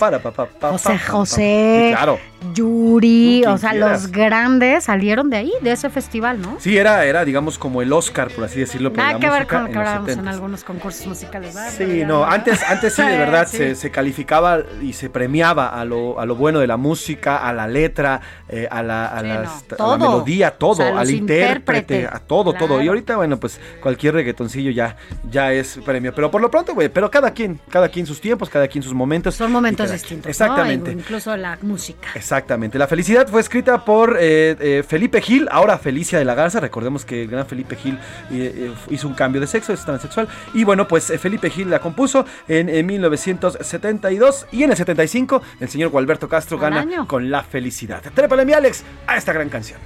José 0.59 0.99
José, 0.99 1.89
claro. 1.95 2.19
Yuri, 2.53 3.43
o 3.45 3.57
sea, 3.57 3.71
quieras. 3.71 4.03
los 4.03 4.11
grandes 4.11 4.85
salieron 4.85 5.29
de 5.29 5.37
ahí, 5.37 5.51
de 5.61 5.73
ese 5.73 5.89
festival, 5.89 6.41
¿no? 6.41 6.55
Sí, 6.59 6.77
era, 6.77 7.03
era, 7.05 7.25
digamos, 7.25 7.57
como 7.57 7.81
el 7.81 7.91
Oscar, 7.91 8.29
por 8.29 8.45
así 8.45 8.61
decirlo, 8.61 8.91
Nada 8.91 9.19
que 9.19 9.29
ver 9.29 9.41
música 9.41 9.55
con 9.57 9.65
lo 9.65 9.71
que 9.71 9.77
hablábamos 9.77 10.09
en 10.11 10.19
70s. 10.23 10.27
algunos 10.29 10.63
concursos 10.63 11.05
musicales. 11.07 11.53
¿verdad? 11.53 11.73
Sí, 11.77 12.03
no, 12.05 12.23
antes, 12.23 12.63
antes 12.63 12.93
sí, 12.93 13.01
de 13.01 13.17
verdad, 13.17 13.47
Sí. 13.49 13.57
Se, 13.57 13.75
se 13.75 13.91
calificaba 13.91 14.59
y 14.81 14.93
se 14.93 15.09
premiaba 15.09 15.67
a 15.67 15.83
lo, 15.83 16.17
a 16.19 16.25
lo 16.25 16.35
bueno 16.35 16.59
de 16.59 16.67
la 16.67 16.77
música, 16.77 17.37
a 17.37 17.51
la 17.51 17.67
letra, 17.67 18.21
eh, 18.47 18.67
a, 18.71 18.81
la, 18.83 19.07
a, 19.07 19.19
Sí, 19.21 19.27
las- 19.27 19.65
no, 19.77 19.85
a 19.93 19.97
la 19.97 19.97
melodía, 19.97 20.51
todo, 20.51 20.71
O 20.71 20.75
sea, 20.75 20.97
al 20.99 21.09
intérprete, 21.11 22.07
a 22.07 22.19
todo, 22.19 22.53
todo. 22.53 22.81
Y 22.81 22.87
ahorita, 22.87 23.17
bueno, 23.17 23.37
pues 23.37 23.59
cualquier 23.81 24.13
reggaetoncillo 24.13 24.71
ya, 24.71 24.95
ya 25.29 25.51
es 25.51 25.77
premio. 25.85 26.13
Pero 26.15 26.31
por 26.31 26.39
lo 26.41 26.49
pronto, 26.49 26.73
güey, 26.73 26.87
pero 26.87 27.11
cada 27.11 27.31
quien, 27.31 27.59
cada 27.69 27.89
quien 27.89 28.05
sus 28.05 28.21
tiempos, 28.21 28.49
cada 28.49 28.67
quien 28.69 28.83
sus 28.83 28.93
momentos. 28.93 29.35
Son 29.35 29.51
momentos 29.51 29.91
distintos. 29.91 30.29
Exactamente. 30.29 30.93
¿no? 30.95 31.01
Incluso 31.01 31.35
la 31.35 31.57
música. 31.61 32.09
Exactamente. 32.15 32.77
La 32.79 32.87
felicidad 32.87 33.27
fue 33.27 33.41
escrita 33.41 33.83
por 33.83 34.17
eh, 34.19 34.55
eh, 34.59 34.83
Felipe 34.87 35.21
Gil, 35.21 35.47
ahora 35.51 35.77
Felicia 35.77 36.17
de 36.19 36.25
la 36.25 36.35
Garza. 36.35 36.59
Recordemos 36.59 37.03
que 37.05 37.23
el 37.23 37.29
gran 37.29 37.45
Felipe 37.45 37.75
Gil 37.75 37.95
eh, 38.31 38.53
eh, 38.55 38.71
hizo 38.89 39.07
un 39.07 39.13
cambio 39.13 39.41
de 39.41 39.47
sexo, 39.47 39.73
es 39.73 39.83
transexual. 39.83 40.27
Y 40.53 40.63
bueno, 40.63 40.87
pues 40.87 41.09
eh, 41.09 41.17
Felipe 41.17 41.49
Gil 41.49 41.69
la 41.69 41.79
compuso 41.79 42.25
en, 42.47 42.69
en 42.69 42.85
1972 42.85 44.47
y 44.51 44.63
en 44.63 44.71
el 44.71 44.77
75 44.77 45.41
el 45.59 45.69
señor 45.69 45.89
Gualberto 45.89 46.29
Castro 46.29 46.57
Al 46.57 46.61
gana 46.61 46.81
año. 46.81 47.07
con 47.07 47.29
La 47.29 47.43
Felicidad. 47.43 48.01
Trépale 48.13 48.45
mi 48.45 48.53
Alex 48.53 48.83
a 49.07 49.17
esta 49.17 49.33
gran 49.33 49.49
canción. 49.49 49.79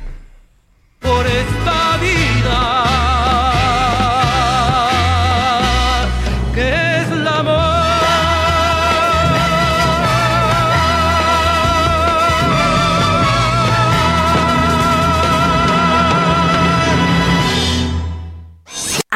por 0.99 1.25
esta 1.25 1.97
vida 1.97 3.12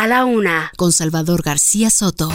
A 0.07 0.09
la 0.09 0.23
una, 0.23 0.71
con 0.77 0.93
Salvador 0.93 1.41
García 1.41 1.89
Soto. 1.89 2.29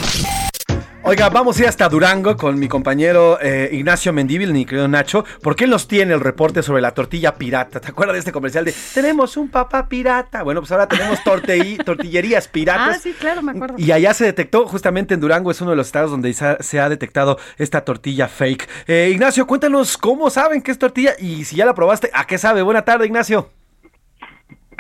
Oiga, 1.05 1.31
vamos 1.31 1.57
a 1.57 1.63
ir 1.63 1.69
hasta 1.69 1.89
Durango 1.89 2.37
con 2.37 2.59
mi 2.59 2.69
compañero 2.69 3.39
eh, 3.41 3.71
Ignacio 3.73 4.13
Mendíbil, 4.13 4.53
mi 4.53 4.67
querido 4.67 4.89
Nacho, 4.89 5.25
porque 5.41 5.65
él 5.65 5.71
nos 5.71 5.89
tiene 5.89 6.13
el 6.13 6.21
reporte 6.21 6.63
sobre 6.63 6.83
la 6.83 6.93
tortilla 6.93 7.37
pirata. 7.37 7.81
¿Te 7.81 7.89
acuerdas 7.89 8.13
de 8.13 8.19
este 8.19 8.31
comercial 8.31 8.67
de 8.67 8.75
tenemos 8.93 9.39
un 9.39 9.49
papá 9.49 9.89
pirata? 9.89 10.43
Bueno, 10.43 10.61
pues 10.61 10.71
ahora 10.71 10.87
tenemos 10.87 11.21
tortillerías 11.85 12.47
piratas. 12.47 12.97
Ah, 12.97 13.01
sí, 13.03 13.15
claro, 13.19 13.41
me 13.41 13.53
acuerdo. 13.53 13.77
Y 13.79 13.91
allá 13.91 14.13
se 14.13 14.27
detectó, 14.27 14.69
justamente 14.69 15.15
en 15.15 15.21
Durango, 15.21 15.51
es 15.51 15.59
uno 15.63 15.71
de 15.71 15.77
los 15.77 15.87
estados 15.87 16.11
donde 16.11 16.31
se 16.35 16.59
se 16.61 16.79
ha 16.79 16.91
detectado 16.91 17.39
esta 17.57 17.87
tortilla 17.87 18.29
fake. 18.29 18.69
Eh, 18.87 19.09
Ignacio, 19.15 19.47
cuéntanos 19.47 19.97
cómo 19.97 20.29
saben 20.29 20.61
que 20.61 20.73
es 20.73 20.79
tortilla 20.79 21.15
y 21.19 21.47
si 21.47 21.57
ya 21.57 21.65
la 21.65 21.75
probaste, 21.75 22.11
¿a 22.13 22.27
qué 22.27 22.37
sabe? 22.37 22.61
Buena 22.61 22.85
tarde, 22.85 23.07
Ignacio. 23.07 23.49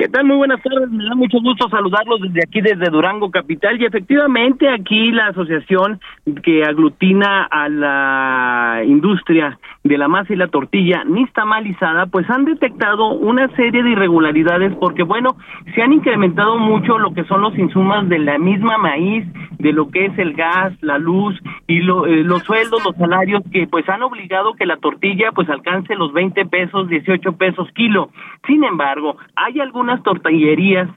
¿Qué 0.02 0.08
tal? 0.08 0.24
Muy 0.24 0.34
buenas 0.34 0.60
tardes. 0.60 0.90
Me 0.90 1.04
da 1.04 1.14
mucho 1.14 1.38
gusto 1.40 1.68
saludarlos 1.68 2.20
desde 2.22 2.40
aquí, 2.44 2.60
desde 2.60 2.90
Durango 2.90 3.30
Capital. 3.30 3.80
Y 3.80 3.84
efectivamente 3.84 4.68
aquí 4.68 5.12
la 5.12 5.28
asociación 5.28 6.00
que 6.42 6.64
aglutina 6.64 7.44
a 7.44 7.68
la 7.68 8.82
industria 8.84 9.60
de 9.84 9.98
la 9.98 10.08
masa 10.08 10.32
y 10.32 10.36
la 10.36 10.48
tortilla 10.48 11.04
nistamalizada, 11.04 12.06
pues 12.06 12.28
han 12.30 12.44
detectado 12.46 13.10
una 13.12 13.46
serie 13.54 13.84
de 13.84 13.90
irregularidades 13.90 14.74
porque, 14.80 15.04
bueno, 15.04 15.36
se 15.74 15.82
han 15.82 15.92
incrementado 15.92 16.56
mucho 16.58 16.98
lo 16.98 17.14
que 17.14 17.22
son 17.24 17.40
los 17.40 17.56
insumos 17.56 18.08
de 18.08 18.18
la 18.18 18.38
misma 18.38 18.78
maíz, 18.78 19.24
de 19.58 19.72
lo 19.72 19.88
que 19.90 20.06
es 20.06 20.18
el 20.18 20.34
gas, 20.34 20.72
la 20.82 20.98
luz 20.98 21.38
y 21.68 21.80
lo- 21.80 22.06
eh, 22.06 22.24
los 22.24 22.42
sueldos, 22.42 22.84
los 22.84 22.96
salarios 22.96 23.42
que 23.52 23.68
pues 23.68 23.88
han 23.88 24.02
obligado 24.02 24.54
que 24.54 24.66
la 24.66 24.76
tortilla 24.78 25.30
pues 25.32 25.48
alcance 25.48 25.94
los 25.94 26.12
20 26.12 26.44
pesos, 26.46 26.88
18 26.88 27.32
pesos 27.36 27.68
kilo. 27.74 28.10
Sin 28.46 28.64
embargo, 28.64 29.16
hay 29.36 29.60
algunas 29.60 29.91
tortillerías 30.02 30.88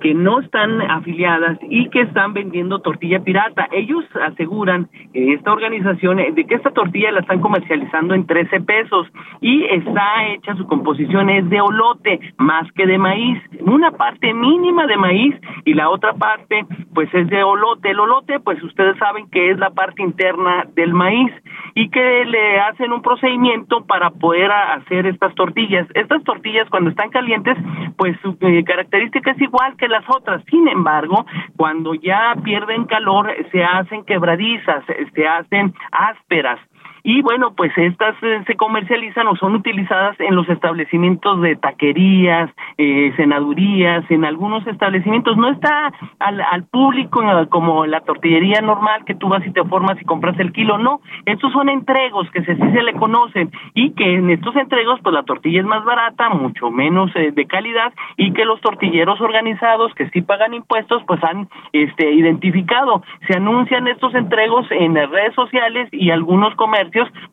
que 0.00 0.14
no 0.14 0.40
están 0.40 0.80
afiliadas 0.82 1.58
y 1.68 1.88
que 1.90 2.02
están 2.02 2.32
vendiendo 2.32 2.80
tortilla 2.80 3.20
pirata. 3.20 3.68
Ellos 3.72 4.04
aseguran, 4.26 4.88
esta 5.12 5.52
organización, 5.52 6.18
eh, 6.20 6.32
de 6.32 6.44
que 6.44 6.54
esta 6.54 6.70
tortilla 6.70 7.12
la 7.12 7.20
están 7.20 7.40
comercializando 7.40 8.14
en 8.14 8.26
13 8.26 8.60
pesos 8.60 9.06
y 9.40 9.64
está 9.64 10.26
hecha, 10.28 10.54
su 10.56 10.66
composición 10.66 11.30
es 11.30 11.48
de 11.48 11.60
olote 11.60 12.20
más 12.38 12.70
que 12.72 12.86
de 12.86 12.98
maíz, 12.98 13.40
una 13.60 13.90
parte 13.90 14.32
mínima 14.32 14.86
de 14.86 14.96
maíz 14.96 15.34
y 15.64 15.74
la 15.74 15.90
otra 15.90 16.14
parte 16.14 16.66
pues 16.94 17.12
es 17.14 17.28
de 17.28 17.42
olote. 17.42 17.90
El 17.90 18.00
olote 18.00 18.40
pues 18.40 18.62
ustedes 18.62 18.96
saben 18.98 19.28
que 19.30 19.50
es 19.50 19.58
la 19.58 19.70
parte 19.70 20.02
interna 20.02 20.66
del 20.74 20.94
maíz 20.94 21.32
y 21.74 21.88
que 21.90 22.24
le 22.24 22.60
hacen 22.60 22.92
un 22.92 23.02
procedimiento 23.02 23.84
para 23.84 24.10
poder 24.10 24.50
hacer 24.50 25.06
estas 25.06 25.34
tortillas. 25.34 25.86
Estas 25.94 26.22
tortillas 26.24 26.68
cuando 26.70 26.90
están 26.90 27.10
calientes 27.10 27.56
pues 27.96 28.16
su 28.22 28.36
eh, 28.40 28.64
característica 28.64 29.32
es 29.32 29.40
igual 29.40 29.67
que 29.76 29.88
las 29.88 30.04
otras. 30.08 30.42
Sin 30.50 30.68
embargo, 30.68 31.26
cuando 31.56 31.94
ya 31.94 32.34
pierden 32.42 32.84
calor 32.84 33.32
se 33.52 33.62
hacen 33.62 34.04
quebradizas, 34.04 34.84
se 35.14 35.26
hacen 35.26 35.74
ásperas. 35.92 36.60
Y 37.02 37.22
bueno, 37.22 37.54
pues 37.54 37.72
estas 37.76 38.16
eh, 38.22 38.42
se 38.46 38.56
comercializan 38.56 39.26
o 39.28 39.36
son 39.36 39.54
utilizadas 39.54 40.18
en 40.20 40.34
los 40.34 40.48
establecimientos 40.48 41.40
de 41.40 41.56
taquerías, 41.56 42.50
eh, 42.76 43.12
senadurías, 43.16 44.04
en 44.10 44.24
algunos 44.24 44.66
establecimientos. 44.66 45.36
No 45.36 45.50
está 45.50 45.92
al, 46.18 46.40
al 46.40 46.64
público 46.64 47.22
eh, 47.22 47.46
como 47.48 47.86
la 47.86 48.00
tortillería 48.00 48.60
normal 48.60 49.04
que 49.04 49.14
tú 49.14 49.28
vas 49.28 49.46
y 49.46 49.52
te 49.52 49.64
formas 49.64 50.00
y 50.00 50.04
compras 50.04 50.38
el 50.38 50.52
kilo. 50.52 50.78
No, 50.78 51.00
estos 51.26 51.52
son 51.52 51.68
entregos 51.68 52.28
que 52.30 52.42
se, 52.42 52.56
sí 52.56 52.72
se 52.72 52.82
le 52.82 52.94
conocen 52.94 53.50
y 53.74 53.92
que 53.92 54.14
en 54.14 54.30
estos 54.30 54.56
entregos 54.56 55.00
pues 55.02 55.14
la 55.14 55.22
tortilla 55.22 55.60
es 55.60 55.66
más 55.66 55.84
barata, 55.84 56.28
mucho 56.30 56.70
menos 56.70 57.10
eh, 57.14 57.30
de 57.32 57.46
calidad 57.46 57.92
y 58.16 58.32
que 58.32 58.44
los 58.44 58.60
tortilleros 58.60 59.20
organizados 59.20 59.94
que 59.94 60.08
sí 60.10 60.22
pagan 60.22 60.54
impuestos 60.54 61.02
pues 61.06 61.22
han 61.22 61.48
este 61.72 62.10
identificado. 62.12 63.02
Se 63.26 63.36
anuncian 63.36 63.86
estos 63.88 64.14
entregos 64.14 64.66
en 64.70 64.94
las 64.94 65.10
redes 65.10 65.34
sociales 65.34 65.88
y 65.92 66.10
algunos 66.10 66.54
comercios 66.56 66.87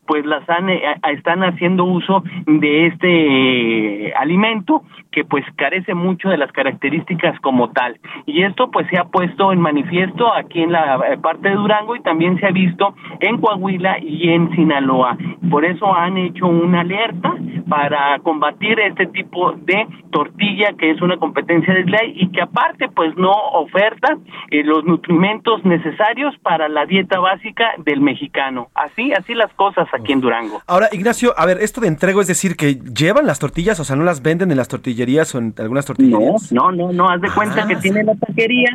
pues 0.06 0.24
las 0.26 0.48
han 0.48 0.68
eh, 0.68 0.82
están 1.12 1.42
haciendo 1.42 1.84
uso 1.84 2.22
de 2.46 2.86
este 2.86 4.08
eh, 4.08 4.12
alimento 4.14 4.82
que 5.10 5.24
pues 5.24 5.44
carece 5.56 5.94
mucho 5.94 6.28
de 6.28 6.36
las 6.36 6.52
características 6.52 7.38
como 7.40 7.70
tal. 7.70 7.98
Y 8.26 8.42
esto 8.42 8.70
pues 8.70 8.86
se 8.88 8.98
ha 8.98 9.04
puesto 9.04 9.52
en 9.52 9.60
manifiesto 9.60 10.32
aquí 10.34 10.62
en 10.62 10.72
la 10.72 10.96
eh, 10.96 11.18
parte 11.18 11.48
de 11.48 11.54
Durango 11.54 11.96
y 11.96 12.02
también 12.02 12.38
se 12.38 12.46
ha 12.46 12.50
visto 12.50 12.94
en 13.20 13.38
Coahuila 13.40 13.98
y 14.00 14.28
en 14.30 14.54
Sinaloa. 14.54 15.16
Por 15.50 15.64
eso 15.64 15.94
han 15.94 16.16
hecho 16.18 16.46
una 16.46 16.80
alerta 16.80 17.34
para 17.68 18.18
combatir 18.20 18.78
este 18.80 19.06
tipo 19.06 19.52
de 19.52 19.86
tortilla 20.10 20.74
que 20.78 20.90
es 20.90 21.00
una 21.02 21.16
competencia 21.16 21.74
de 21.74 21.84
ley 21.84 22.12
y 22.14 22.30
que 22.30 22.42
aparte 22.42 22.88
pues 22.88 23.16
no 23.16 23.32
oferta 23.32 24.16
los 24.50 24.84
nutrimentos 24.84 25.64
necesarios 25.64 26.36
para 26.42 26.68
la 26.68 26.86
dieta 26.86 27.18
básica 27.18 27.74
del 27.78 28.00
mexicano. 28.00 28.68
Así, 28.74 29.12
así 29.12 29.34
las 29.34 29.45
cosas 29.54 29.86
aquí 29.92 30.12
en 30.12 30.20
Durango. 30.20 30.62
Ahora, 30.66 30.88
Ignacio, 30.92 31.34
a 31.36 31.46
ver, 31.46 31.58
esto 31.60 31.80
de 31.80 31.88
entrego 31.88 32.20
es 32.20 32.26
decir 32.26 32.56
que 32.56 32.74
llevan 32.74 33.26
las 33.26 33.38
tortillas, 33.38 33.78
o 33.80 33.84
sea, 33.84 33.96
no 33.96 34.04
las 34.04 34.22
venden 34.22 34.50
en 34.50 34.56
las 34.56 34.68
tortillerías 34.68 35.34
o 35.34 35.38
en 35.38 35.54
algunas 35.58 35.84
tortillerías. 35.86 36.52
No, 36.52 36.70
no, 36.72 36.92
no, 36.92 37.08
haz 37.08 37.20
de 37.20 37.30
cuenta 37.30 37.66
que 37.66 37.76
tienen 37.76 38.06
la 38.06 38.14
taquería, 38.16 38.70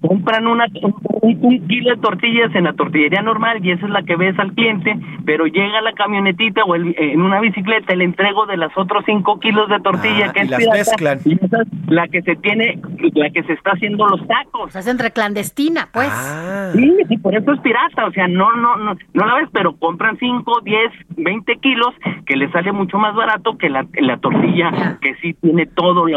compran 0.00 0.46
una, 0.46 0.66
un, 0.82 0.94
un 1.42 1.66
kilo 1.68 1.94
de 1.94 2.00
tortillas 2.00 2.54
en 2.54 2.64
la 2.64 2.72
tortillería 2.74 3.22
normal 3.22 3.64
y 3.64 3.72
esa 3.72 3.86
es 3.86 3.90
la 3.90 4.02
que 4.02 4.16
ves 4.16 4.38
al 4.38 4.52
cliente, 4.52 4.94
pero 5.24 5.46
llega 5.46 5.80
la 5.80 5.92
camionetita 5.92 6.62
o 6.64 6.74
el- 6.74 6.94
en 6.98 7.20
una 7.22 7.40
bicicleta 7.40 7.92
el 7.92 8.02
entrego 8.02 8.46
de 8.46 8.56
las 8.56 8.70
otros 8.76 9.02
cinco 9.06 9.40
kilos 9.40 9.68
de 9.68 9.80
tortilla 9.80 10.26
Ah, 10.28 10.32
que 10.32 10.40
y 10.40 10.44
es 10.44 10.50
las 10.50 10.58
pirata, 10.60 10.76
mezclan. 10.78 11.18
y 11.24 11.34
esa 11.44 11.62
es 11.62 11.68
la 11.88 12.08
que 12.08 12.22
se 12.22 12.36
tiene, 12.36 12.80
la 13.14 13.30
que 13.30 13.42
se 13.44 13.52
está 13.54 13.72
haciendo 13.72 14.06
los 14.06 14.20
tacos. 14.26 14.72
Se 14.72 14.78
hace 14.78 14.90
entre 14.90 15.10
clandestina, 15.10 15.88
pues. 15.92 16.08
Ah. 16.10 16.70
Sí, 16.74 16.92
sí, 17.08 17.16
por 17.18 17.34
eso 17.36 17.52
es 17.52 17.60
pirata, 17.60 18.06
o 18.06 18.12
sea, 18.12 18.28
no, 18.28 18.54
no, 18.56 18.76
no, 18.76 18.94
no 19.14 19.26
la 19.26 19.34
ves, 19.36 19.48
pero 19.52 19.76
compran 19.76 20.15
5, 20.18 20.60
10, 20.64 20.78
20 21.16 21.56
kilos, 21.60 21.94
que 22.26 22.36
le 22.36 22.50
sale 22.52 22.72
mucho 22.72 22.98
más 22.98 23.14
barato 23.14 23.56
que 23.58 23.68
la, 23.68 23.86
la 24.00 24.18
tortilla, 24.18 24.98
que 25.00 25.14
sí 25.22 25.34
tiene 25.34 25.66
todos 25.66 26.08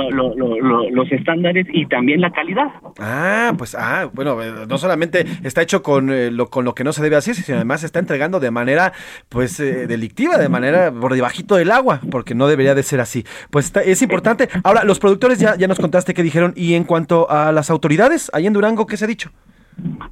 los 0.92 1.12
estándares 1.12 1.68
y 1.72 1.86
también 1.88 2.22
la 2.22 2.32
calidad. 2.32 2.68
Ah, 3.00 3.54
pues, 3.58 3.76
ah, 3.76 4.10
bueno, 4.14 4.42
eh, 4.42 4.66
no 4.68 4.78
solamente 4.78 5.26
está 5.44 5.62
hecho 5.62 5.82
con, 5.84 6.10
eh, 6.12 6.32
lo, 6.32 6.48
con 6.50 6.66
lo 6.66 6.74
que 6.76 6.84
no 6.84 6.94
se 6.94 7.04
debe 7.04 7.16
hacer, 7.16 7.36
sino 7.36 7.58
además 7.58 7.82
se 7.82 7.86
está 7.88 8.00
entregando 8.00 8.40
de 8.40 8.52
manera, 8.52 8.94
pues, 9.30 9.60
eh, 9.60 9.88
delictiva, 9.88 10.38
de 10.38 10.50
manera 10.50 10.92
por 10.92 11.14
debajito 11.14 11.56
del 11.56 11.72
agua, 11.72 12.00
porque 12.12 12.36
no 12.36 12.48
debería 12.48 12.76
de 12.76 12.84
ser 12.84 13.00
así. 13.00 13.26
Pues 13.50 13.66
está- 13.66 13.82
es 13.82 14.02
importante. 14.02 14.50
Ahora, 14.64 14.84
los 14.84 15.00
productores 15.00 15.40
ya, 15.40 15.56
ya 15.56 15.68
nos 15.68 15.80
contaste 15.80 16.14
qué 16.14 16.24
dijeron, 16.24 16.54
y 16.56 16.74
en 16.76 16.84
cuanto 16.84 17.30
a 17.30 17.52
las 17.52 17.70
autoridades, 17.70 18.30
ahí 18.34 18.48
en 18.48 18.54
Durango, 18.54 18.86
¿qué 18.86 18.98
se 18.98 19.06
ha 19.06 19.08
dicho? 19.08 19.32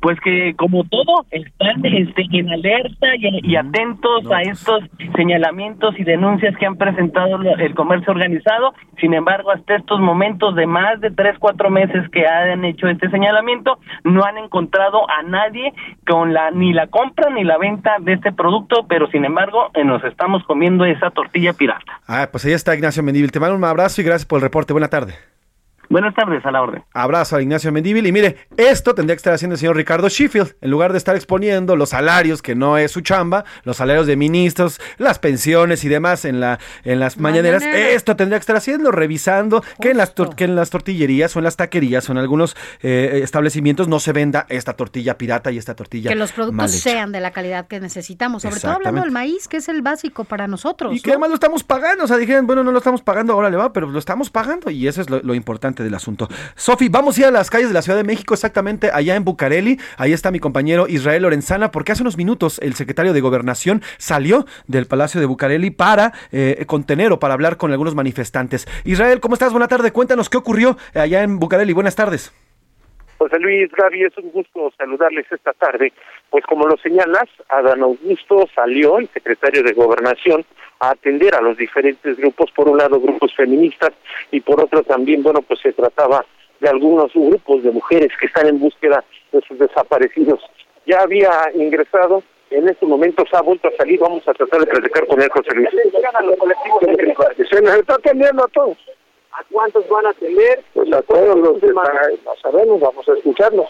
Pues 0.02 0.20
que 0.22 0.54
como 0.56 0.84
todo 0.86 1.26
están 1.32 1.86
este, 1.86 2.26
en 2.32 2.50
alerta 2.50 3.16
y, 3.18 3.52
y 3.52 3.56
atentos 3.56 4.32
a 4.32 4.42
estos 4.42 4.84
señalamientos 5.16 5.96
y 6.00 6.04
denuncias 6.04 6.56
que 6.58 6.66
han 6.66 6.78
presentado 6.78 7.40
el 7.42 7.76
comercio 7.76 8.12
organizado. 8.12 8.74
Sin 9.00 9.14
embargo, 9.14 9.52
hasta 9.52 9.76
estos 9.76 10.00
momentos 10.00 10.56
de 10.56 10.66
más 10.66 11.00
de 11.02 11.12
tres, 11.12 11.36
cuatro 11.40 11.70
meses 11.70 12.10
que 12.12 12.26
han 12.28 12.66
hecho 12.66 12.88
este 12.88 13.10
señalamiento, 13.10 13.80
no 14.04 14.24
han 14.24 14.38
encontrado 14.38 15.10
a 15.10 15.24
nadie 15.24 15.74
con 16.08 16.34
la 16.34 16.52
ni 16.52 16.74
la 16.74 16.88
compra 16.88 17.30
ni 17.30 17.44
la 17.44 17.58
venta 17.58 17.96
de 18.00 18.14
este 18.14 18.32
producto, 18.32 18.86
pero 18.88 19.08
sin 19.12 19.26
embargo 19.26 19.70
eh, 19.74 19.84
nos 19.84 20.04
estamos 20.04 20.44
comiendo 20.44 20.86
esa 20.86 21.10
tortilla 21.12 21.54
pirata. 21.54 22.02
Ah, 22.08 22.28
pues 22.32 22.46
ahí 22.46 22.54
está 22.54 22.76
Ignacio 22.76 23.04
Mendíbil. 23.04 23.32
Te 23.32 23.40
mando 23.40 23.56
un 23.56 23.64
abrazo 23.64 24.02
y 24.02 24.04
gracias 24.04 24.26
por 24.26 24.38
el 24.38 24.44
reporte. 24.44 24.74
Buena 24.74 24.90
tarde. 24.90 25.14
Buenas 25.90 26.14
tardes, 26.16 26.46
a 26.46 26.52
la 26.52 26.62
orden. 26.62 26.84
Abrazo 26.94 27.38
a 27.38 27.42
Ignacio 27.42 27.72
Mendíbil. 27.72 28.06
Y 28.06 28.12
mire, 28.12 28.38
esto 28.58 28.94
tendría 28.94 29.16
que 29.16 29.20
estar 29.20 29.34
haciendo 29.34 29.54
el 29.54 29.60
señor 29.60 29.78
Ricardo 29.78 30.10
Sheffield, 30.10 30.56
en 30.62 30.70
lugar 30.70 30.92
de 30.92 30.98
estar 30.98 31.16
exponiendo 31.16 31.76
los 31.76 31.90
salarios, 31.90 32.42
que 32.42 32.56
no 32.56 32.78
es 32.78 32.92
su 32.92 33.02
chamba, 33.02 33.46
los 33.64 33.78
salarios 33.78 34.06
de 34.06 34.18
ministros, 34.18 34.80
las 34.98 35.20
pensiones 35.20 35.84
y 35.86 35.90
demás 35.90 36.26
en, 36.26 36.40
la, 36.40 36.60
en 36.84 37.00
las 37.00 37.18
mañaneras. 37.18 37.64
Esto 37.64 38.16
tendría 38.16 38.38
que 38.38 38.42
estar 38.42 38.56
haciendo, 38.58 38.92
revisando 38.92 39.64
que 39.82 39.92
en, 39.92 39.98
las 39.98 40.14
que 40.36 40.44
en 40.44 40.56
las 40.56 40.70
tortillerías 40.70 41.36
o 41.36 41.40
en 41.40 41.46
las 41.46 41.56
taquerías 41.56 42.10
o 42.10 42.12
en 42.12 42.18
algunos 42.18 42.58
eh, 42.82 43.22
establecimientos 43.24 43.88
no 43.88 44.00
se 44.00 44.12
venda 44.12 44.46
esta 44.50 44.74
tortilla 44.74 45.18
pirata 45.18 45.52
y 45.52 45.58
esta 45.58 45.76
tortilla 45.76 46.10
Que 46.10 46.16
los 46.16 46.32
mal 46.32 46.36
productos 46.36 46.76
hecha. 46.76 46.90
sean 46.92 47.12
de 47.12 47.22
la 47.22 47.32
calidad 47.32 47.68
que 47.68 47.80
necesitamos, 47.80 48.42
sobre 48.42 48.60
todo 48.60 48.74
hablando 48.74 49.02
del 49.02 49.12
maíz, 49.12 49.48
que 49.48 49.58
es 49.58 49.70
el 49.70 49.82
básico 49.82 50.26
para 50.26 50.48
nosotros. 50.48 50.94
Y 50.96 51.02
que 51.02 51.10
¿no? 51.10 51.14
además 51.14 51.30
lo 51.30 51.36
estamos 51.36 51.64
pagando. 51.64 52.04
O 52.04 52.08
sea, 52.08 52.18
dijeron, 52.18 52.46
bueno, 52.46 52.64
no 52.64 52.72
lo 52.72 52.78
estamos 52.80 53.02
pagando, 53.02 53.34
ahora 53.34 53.50
le 53.50 53.58
va, 53.58 53.72
pero 53.72 53.88
lo 53.88 54.00
estamos 54.00 54.30
pagando. 54.30 54.70
Y 54.70 54.88
eso 54.88 55.02
es 55.02 55.10
lo, 55.10 55.22
lo 55.22 55.34
importante 55.34 55.77
del 55.84 55.94
asunto. 55.94 56.28
Sofi, 56.56 56.90
vamos 56.90 57.18
a 57.18 57.22
ir 57.22 57.28
a 57.28 57.32
las 57.32 57.50
calles 57.50 57.70
de 57.70 57.74
la 57.74 57.82
Ciudad 57.82 57.98
de 57.98 58.04
México, 58.04 58.34
exactamente 58.34 58.90
allá 58.94 59.16
en 59.16 59.24
Bucareli. 59.24 59.80
Ahí 59.98 60.14
está 60.14 60.32
mi 60.32 60.40
compañero 60.40 60.88
Israel 60.88 61.24
Lorenzana, 61.24 61.72
porque 61.72 61.92
hace 61.92 62.04
unos 62.04 62.18
minutos 62.18 62.60
el 62.60 62.74
secretario 62.76 63.14
de 63.14 63.22
Gobernación 63.22 63.82
salió 63.98 64.46
del 64.68 64.86
Palacio 64.86 65.20
de 65.20 65.26
Bucareli 65.28 65.72
para 65.72 66.14
eh, 66.32 66.66
contener 66.68 67.12
o 67.12 67.20
para 67.20 67.34
hablar 67.34 67.58
con 67.58 67.72
algunos 67.72 67.96
manifestantes. 67.96 68.68
Israel, 68.84 69.20
¿cómo 69.20 69.36
estás? 69.36 69.52
Buena 69.52 69.68
tarde. 69.68 69.92
Cuéntanos 69.92 70.30
qué 70.30 70.38
ocurrió 70.38 70.78
allá 70.94 71.24
en 71.24 71.40
Bucareli. 71.40 71.74
Buenas 71.74 71.96
tardes. 71.96 72.34
José 73.18 73.40
Luis 73.40 73.72
Gaby, 73.72 74.04
es 74.04 74.18
un 74.18 74.32
gusto 74.32 74.72
saludarles 74.78 75.26
esta 75.32 75.54
tarde. 75.54 75.92
Pues 76.30 76.46
como 76.46 76.68
lo 76.68 76.78
señalas, 76.78 77.28
Adán 77.50 77.82
Augusto 77.82 78.48
salió, 78.54 79.00
el 79.00 79.10
secretario 79.10 79.64
de 79.64 79.74
Gobernación, 79.74 80.46
a 80.80 80.90
atender 80.92 81.34
a 81.36 81.42
los 81.42 81.58
diferentes 81.58 82.18
grupos, 82.18 82.52
por 82.52 82.70
un 82.70 82.78
lado 82.78 83.00
grupos 83.00 83.34
feministas 83.36 83.92
y 84.32 84.42
por 84.42 84.62
otro 84.62 84.84
también, 84.84 85.24
bueno, 85.24 85.42
pues 85.42 85.60
se 85.62 85.74
trataba 85.74 86.26
de 86.60 86.70
algunos 86.70 87.12
grupos 87.14 87.64
de 87.64 87.72
mujeres 87.72 88.12
que 88.20 88.28
están 88.28 88.48
en 88.48 88.60
búsqueda 88.60 89.04
de 89.32 89.42
sus 89.42 89.58
desaparecidos. 89.60 90.40
Ya 90.86 91.02
había 91.02 91.32
ingresado, 91.56 92.24
en 92.50 92.68
estos 92.70 92.88
momentos 92.88 93.28
ha 93.34 93.42
vuelto 93.42 93.68
a 93.68 93.72
salir, 93.78 94.00
vamos 94.00 94.28
a 94.28 94.34
tratar 94.34 94.62
de 94.62 94.68
platicar 94.68 95.06
con 95.08 95.22
él, 95.22 95.30
José 95.30 95.54
Luis. 95.56 95.70
Se 97.50 97.62
nos 97.62 97.76
está 97.76 97.96
atendiendo 97.96 98.44
a 98.44 98.48
todos. 98.48 98.78
¿A 99.34 99.44
cuántos 99.52 99.88
van 99.90 100.06
a 100.08 100.10
atender? 100.10 100.64
Pues 100.74 100.92
a 100.94 101.02
todos 101.04 101.38
los 101.38 101.60
que 101.60 101.68
están- 101.68 101.86
no 102.26 102.36
sabemos, 102.42 102.80
vamos 102.80 103.08
a 103.08 103.14
escucharlos. 103.14 103.68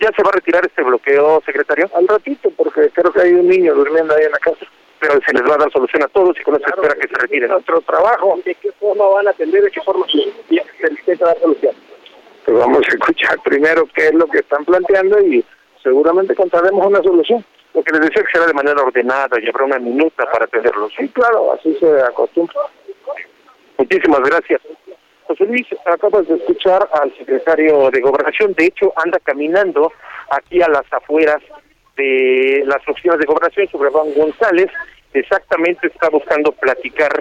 ¿Ya 0.00 0.10
se 0.16 0.22
va 0.22 0.28
a 0.30 0.32
retirar 0.32 0.64
este 0.64 0.82
bloqueo, 0.82 1.40
secretario? 1.44 1.88
Al 1.94 2.06
ratito, 2.06 2.50
porque 2.56 2.90
creo 2.90 3.12
que 3.12 3.20
hay 3.22 3.32
un 3.32 3.48
niño 3.48 3.74
durmiendo 3.74 4.14
ahí 4.14 4.24
en 4.24 4.32
la 4.32 4.38
casa. 4.38 4.66
Pero 5.02 5.18
se 5.26 5.32
les 5.32 5.42
va 5.42 5.56
a 5.56 5.58
dar 5.58 5.72
solución 5.72 6.04
a 6.04 6.06
todos 6.06 6.38
y 6.38 6.44
con 6.44 6.54
eso 6.54 6.64
espera 6.64 6.94
que 6.94 7.08
se 7.08 7.14
retiren. 7.14 7.50
Nuestro 7.50 7.80
trabajo. 7.80 8.38
¿De 8.44 8.54
qué 8.54 8.70
forma 8.70 9.04
van 9.08 9.26
a 9.26 9.30
atender? 9.30 9.62
¿De 9.64 9.70
qué 9.72 9.80
forma 9.80 10.06
se 10.06 10.18
les 10.48 10.98
intenta 11.00 11.26
dar 11.26 11.40
solución? 11.40 11.74
Pues 12.44 12.56
vamos 12.56 12.82
a 12.86 12.88
escuchar 12.88 13.36
primero 13.42 13.84
qué 13.94 14.06
es 14.06 14.14
lo 14.14 14.28
que 14.28 14.38
están 14.38 14.64
planteando 14.64 15.18
y 15.20 15.44
seguramente 15.82 16.34
encontraremos 16.34 16.86
una 16.86 17.02
solución. 17.02 17.44
Lo 17.74 17.82
que 17.82 17.92
les 17.94 18.02
decía 18.02 18.22
que 18.22 18.32
será 18.32 18.46
de 18.46 18.54
manera 18.54 18.80
ordenada 18.80 19.40
y 19.40 19.48
habrá 19.48 19.64
una 19.64 19.80
minuta 19.80 20.24
para 20.30 20.44
atenderlos. 20.44 20.92
Sí, 20.96 21.08
claro, 21.08 21.52
así 21.52 21.76
se 21.80 22.00
acostumbra. 22.02 22.60
Muchísimas 23.78 24.20
gracias. 24.20 24.60
José 25.26 25.46
Luis, 25.46 25.66
acabas 25.84 26.28
de 26.28 26.36
escuchar 26.36 26.88
al 26.92 27.12
secretario 27.16 27.90
de 27.90 28.00
Gobernación. 28.00 28.54
De 28.54 28.66
hecho, 28.66 28.92
anda 28.94 29.18
caminando 29.18 29.92
aquí 30.30 30.62
a 30.62 30.68
las 30.68 30.84
afueras 30.92 31.42
de 31.96 32.62
las 32.66 32.86
oficinas 32.88 33.18
de 33.18 33.26
Gobernación 33.26 33.68
sobre 33.68 33.90
Juan 33.90 34.12
González. 34.14 34.70
Exactamente 35.14 35.88
está 35.88 36.08
buscando 36.08 36.52
platicar 36.52 37.12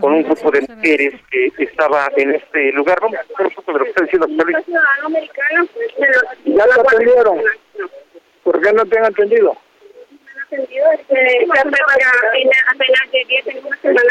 con 0.00 0.12
un 0.12 0.22
grupo 0.22 0.52
de 0.52 0.60
mujeres 0.60 1.14
que 1.30 1.50
estaba 1.58 2.08
en 2.16 2.34
este 2.36 2.70
lugar. 2.72 3.00
Vamos 3.00 3.18
a 3.66 3.72
lo 3.72 3.84
que 3.84 3.90
está 3.90 4.04
diciendo 4.04 4.28
Ya 6.44 6.66
lo 6.66 6.72
atendieron. 6.80 7.42
¿Por 8.44 8.60
qué 8.60 8.72
no 8.72 8.84
te 8.86 8.98
han 8.98 9.06
atendido? 9.06 9.56
apenas 12.70 13.12
de 13.12 13.24
10 13.24 13.46
en 13.46 13.66
una 13.66 13.76
semana 13.78 14.02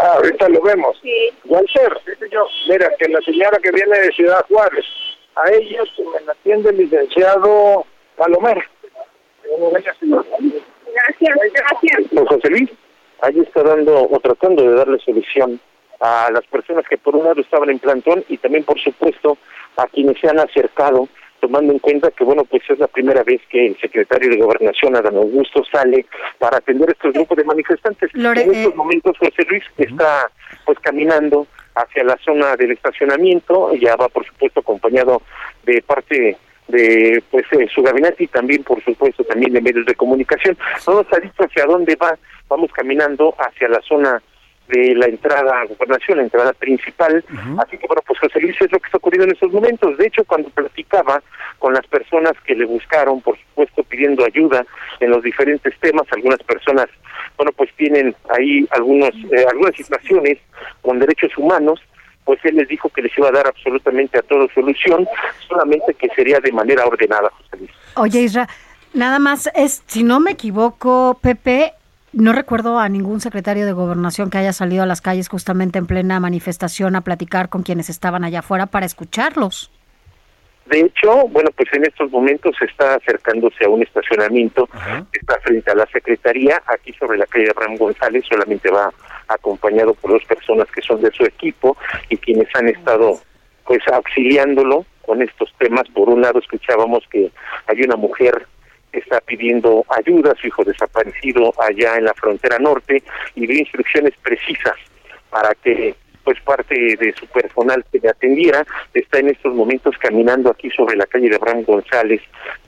Ah, 0.00 0.14
ahorita 0.16 0.48
lo 0.48 0.60
vemos. 0.62 0.98
Sí. 1.02 1.30
Walter, 1.44 1.92
mira, 2.68 2.90
que 2.98 3.08
la 3.08 3.20
señora 3.20 3.58
que 3.62 3.70
viene 3.70 3.98
de 3.98 4.12
Ciudad 4.12 4.44
Juárez, 4.48 4.84
a 5.36 5.50
ella 5.52 5.82
se 5.96 6.02
me 6.02 6.20
la 6.26 6.32
atiende 6.32 6.70
el 6.70 6.76
licenciado 6.78 7.86
Palomero. 8.16 8.62
Gracias, 10.94 11.36
gracias. 11.54 12.10
Don 12.12 12.26
José 12.26 12.50
Luis, 12.50 12.70
ahí 13.22 13.38
está 13.40 13.62
dando 13.62 14.02
o 14.02 14.20
tratando 14.20 14.62
de 14.62 14.74
darle 14.74 14.98
solución 15.00 15.60
a 16.00 16.30
las 16.32 16.46
personas 16.46 16.84
que 16.88 16.98
por 16.98 17.16
un 17.16 17.24
lado 17.24 17.40
estaban 17.40 17.70
en 17.70 17.78
plantón 17.78 18.24
y 18.28 18.36
también, 18.38 18.64
por 18.64 18.78
supuesto, 18.80 19.38
a 19.76 19.86
quienes 19.86 20.18
se 20.20 20.28
han 20.28 20.38
acercado, 20.38 21.08
tomando 21.40 21.72
en 21.72 21.78
cuenta 21.78 22.10
que, 22.10 22.24
bueno, 22.24 22.44
pues 22.44 22.62
es 22.68 22.78
la 22.78 22.88
primera 22.88 23.22
vez 23.22 23.40
que 23.48 23.66
el 23.66 23.80
secretario 23.80 24.30
de 24.30 24.36
Gobernación, 24.36 24.96
Adán 24.96 25.16
Augusto, 25.16 25.62
sale 25.70 26.06
para 26.38 26.58
atender 26.58 26.90
estos 26.90 27.12
grupos 27.12 27.36
de 27.36 27.44
manifestantes. 27.44 28.10
Lore, 28.14 28.42
en 28.42 28.54
estos 28.54 28.72
eh, 28.72 28.76
momentos, 28.76 29.18
José 29.18 29.44
Luis 29.48 29.64
está 29.76 30.30
pues 30.64 30.78
caminando 30.80 31.46
hacia 31.74 32.04
la 32.04 32.16
zona 32.24 32.56
del 32.56 32.72
estacionamiento, 32.72 33.74
ya 33.74 33.96
va, 33.96 34.08
por 34.08 34.26
supuesto, 34.26 34.60
acompañado 34.60 35.22
de 35.64 35.80
parte 35.82 36.36
de 36.68 37.22
pues 37.30 37.44
eh, 37.52 37.66
su 37.74 37.82
gabinete 37.82 38.24
y 38.24 38.26
también 38.26 38.62
por 38.62 38.82
supuesto 38.84 39.24
también 39.24 39.52
de 39.52 39.60
medios 39.60 39.86
de 39.86 39.94
comunicación 39.94 40.56
no 40.86 41.02
nos 41.02 41.12
ha 41.12 41.18
dicho 41.18 41.42
hacia 41.42 41.64
dónde 41.64 41.96
va 41.96 42.18
vamos 42.48 42.70
caminando 42.72 43.34
hacia 43.38 43.68
la 43.68 43.80
zona 43.80 44.22
de 44.68 44.94
la 44.94 45.06
entrada 45.06 45.60
a 45.60 45.64
gobernación, 45.64 46.18
la 46.18 46.24
entrada 46.24 46.52
principal. 46.52 47.24
Así 47.58 47.78
que 47.78 47.86
bueno, 47.86 48.02
pues 48.06 48.18
José 48.20 48.40
Luis 48.40 48.56
es 48.60 48.70
lo 48.70 48.78
que 48.78 48.86
está 48.86 48.98
ocurriendo 48.98 49.24
en 49.24 49.32
estos 49.32 49.52
momentos. 49.52 49.96
De 49.96 50.06
hecho, 50.06 50.24
cuando 50.24 50.50
platicaba 50.50 51.22
con 51.58 51.72
las 51.72 51.86
personas 51.86 52.34
que 52.44 52.54
le 52.54 52.66
buscaron, 52.66 53.20
por 53.20 53.38
supuesto, 53.38 53.82
pidiendo 53.84 54.24
ayuda 54.24 54.66
en 55.00 55.10
los 55.10 55.22
diferentes 55.22 55.74
temas, 55.80 56.06
algunas 56.12 56.42
personas, 56.42 56.86
bueno, 57.36 57.52
pues 57.52 57.72
tienen 57.76 58.14
ahí 58.30 58.66
algunos, 58.70 59.10
eh, 59.32 59.46
algunas 59.50 59.74
situaciones 59.74 60.38
con 60.82 60.98
derechos 60.98 61.36
humanos, 61.36 61.80
pues 62.28 62.44
él 62.44 62.56
les 62.56 62.68
dijo 62.68 62.90
que 62.90 63.00
les 63.00 63.16
iba 63.16 63.28
a 63.28 63.32
dar 63.32 63.46
absolutamente 63.46 64.18
a 64.18 64.22
todo 64.22 64.46
solución, 64.54 65.08
solamente 65.48 65.94
que 65.94 66.10
sería 66.14 66.38
de 66.40 66.52
manera 66.52 66.84
ordenada, 66.84 67.30
José 67.30 67.56
Luis. 67.56 67.70
Oye, 67.96 68.20
Isra, 68.20 68.46
nada 68.92 69.18
más 69.18 69.50
es, 69.54 69.82
si 69.86 70.02
no 70.02 70.20
me 70.20 70.32
equivoco, 70.32 71.18
Pepe, 71.22 71.72
no 72.12 72.34
recuerdo 72.34 72.78
a 72.78 72.90
ningún 72.90 73.22
secretario 73.22 73.64
de 73.64 73.72
gobernación 73.72 74.28
que 74.28 74.36
haya 74.36 74.52
salido 74.52 74.82
a 74.82 74.86
las 74.86 75.00
calles 75.00 75.30
justamente 75.30 75.78
en 75.78 75.86
plena 75.86 76.20
manifestación 76.20 76.96
a 76.96 77.00
platicar 77.00 77.48
con 77.48 77.62
quienes 77.62 77.88
estaban 77.88 78.24
allá 78.24 78.40
afuera 78.40 78.66
para 78.66 78.84
escucharlos. 78.84 79.70
De 80.66 80.80
hecho, 80.80 81.28
bueno, 81.28 81.48
pues 81.56 81.72
en 81.72 81.84
estos 81.84 82.10
momentos 82.10 82.54
se 82.58 82.66
está 82.66 82.96
acercándose 82.96 83.64
a 83.64 83.70
un 83.70 83.82
estacionamiento 83.82 84.66
que 84.66 85.20
está 85.20 85.40
frente 85.40 85.70
a 85.70 85.76
la 85.76 85.86
Secretaría, 85.86 86.62
aquí 86.66 86.92
sobre 86.92 87.16
la 87.16 87.24
calle 87.24 87.48
Abraham 87.56 87.78
González, 87.78 88.22
solamente 88.28 88.70
va 88.70 88.92
acompañado 89.28 89.94
por 89.94 90.12
dos 90.12 90.24
personas 90.24 90.68
que 90.70 90.82
son 90.82 91.00
de 91.00 91.10
su 91.12 91.24
equipo 91.24 91.76
y 92.08 92.16
quienes 92.16 92.48
han 92.54 92.68
estado 92.68 93.20
pues 93.64 93.80
auxiliándolo 93.88 94.86
con 95.02 95.22
estos 95.22 95.52
temas. 95.58 95.88
Por 95.94 96.08
un 96.08 96.22
lado 96.22 96.38
escuchábamos 96.38 97.04
que 97.10 97.30
hay 97.66 97.82
una 97.82 97.96
mujer 97.96 98.46
que 98.92 99.00
está 99.00 99.20
pidiendo 99.20 99.84
ayuda, 99.88 100.34
su 100.40 100.46
hijo 100.46 100.64
desaparecido 100.64 101.52
allá 101.60 101.96
en 101.96 102.04
la 102.04 102.14
frontera 102.14 102.58
norte 102.58 103.02
y 103.34 103.46
dio 103.46 103.58
instrucciones 103.58 104.14
precisas 104.22 104.76
para 105.30 105.54
que 105.54 105.94
pues 106.24 106.40
parte 106.42 106.74
de 106.74 107.14
su 107.18 107.26
personal 107.28 107.82
que 107.90 108.00
le 108.00 108.10
atendiera 108.10 108.66
está 108.92 109.18
en 109.18 109.28
estos 109.28 109.54
momentos 109.54 109.96
caminando 109.98 110.50
aquí 110.50 110.68
sobre 110.70 110.94
la 110.94 111.06
calle 111.06 111.30
de 111.30 111.36
Abraham 111.36 111.62
González, 111.62 112.20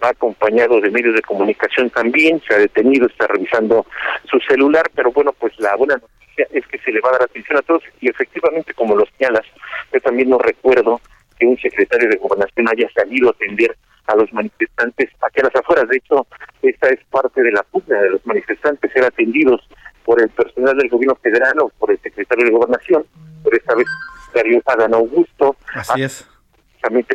va 0.03 0.09
acompañado 0.09 0.81
de 0.81 0.91
medios 0.91 1.15
de 1.15 1.21
comunicación 1.21 1.91
también, 1.91 2.41
se 2.49 2.55
ha 2.55 2.59
detenido, 2.59 3.07
está 3.07 3.27
revisando 3.27 3.85
su 4.31 4.41
celular, 4.41 4.91
pero 4.95 5.13
bueno, 5.13 5.35
pues 5.39 5.53
la 5.59 5.77
buena 5.77 5.97
noticia 5.97 6.20
es 6.53 6.67
que 6.67 6.79
se 6.79 6.93
le 6.93 7.01
va 7.01 7.11
a 7.11 7.13
dar 7.13 7.23
atención 7.23 7.59
a 7.59 7.63
todos 7.63 7.83
y 8.01 8.09
efectivamente, 8.09 8.75
como 8.75 8.97
lo 8.97 9.05
señalas, 9.17 9.47
yo 9.93 10.01
también 10.01 10.31
no 10.31 10.39
recuerdo 10.39 11.01
que 11.39 11.47
un 11.47 11.59
secretario 11.59 12.09
de 12.09 12.17
gobernación 12.17 12.69
haya 12.69 12.89
salido 12.95 13.29
a 13.29 13.33
atender 13.33 13.77
a 14.07 14.17
los 14.17 14.33
manifestantes 14.33 15.11
aquí 15.27 15.41
a 15.41 15.45
las 15.45 15.57
afueras. 15.57 15.89
De 15.89 15.97
hecho, 15.97 16.27
esta 16.63 16.89
es 16.89 17.01
parte 17.11 17.43
de 17.43 17.53
la 17.53 17.63
pugna 17.63 18.01
de 18.01 18.11
los 18.11 18.27
manifestantes, 18.27 18.93
ser 18.93 19.05
atendidos 19.05 19.61
por 20.05 20.21
el 20.21 20.29
personal 20.31 20.77
del 20.77 20.89
gobierno 20.89 21.15
federal 21.17 21.55
o 21.61 21.69
por 21.71 21.91
el 21.91 21.99
secretario 22.01 22.45
de 22.45 22.51
gobernación, 22.51 23.05
por 23.43 23.55
esta 23.55 23.75
vez 23.75 23.87
secretario 24.27 24.63
Adán 24.67 24.95
Augusto, 24.95 25.57
Así 25.75 26.03
es. 26.03 26.29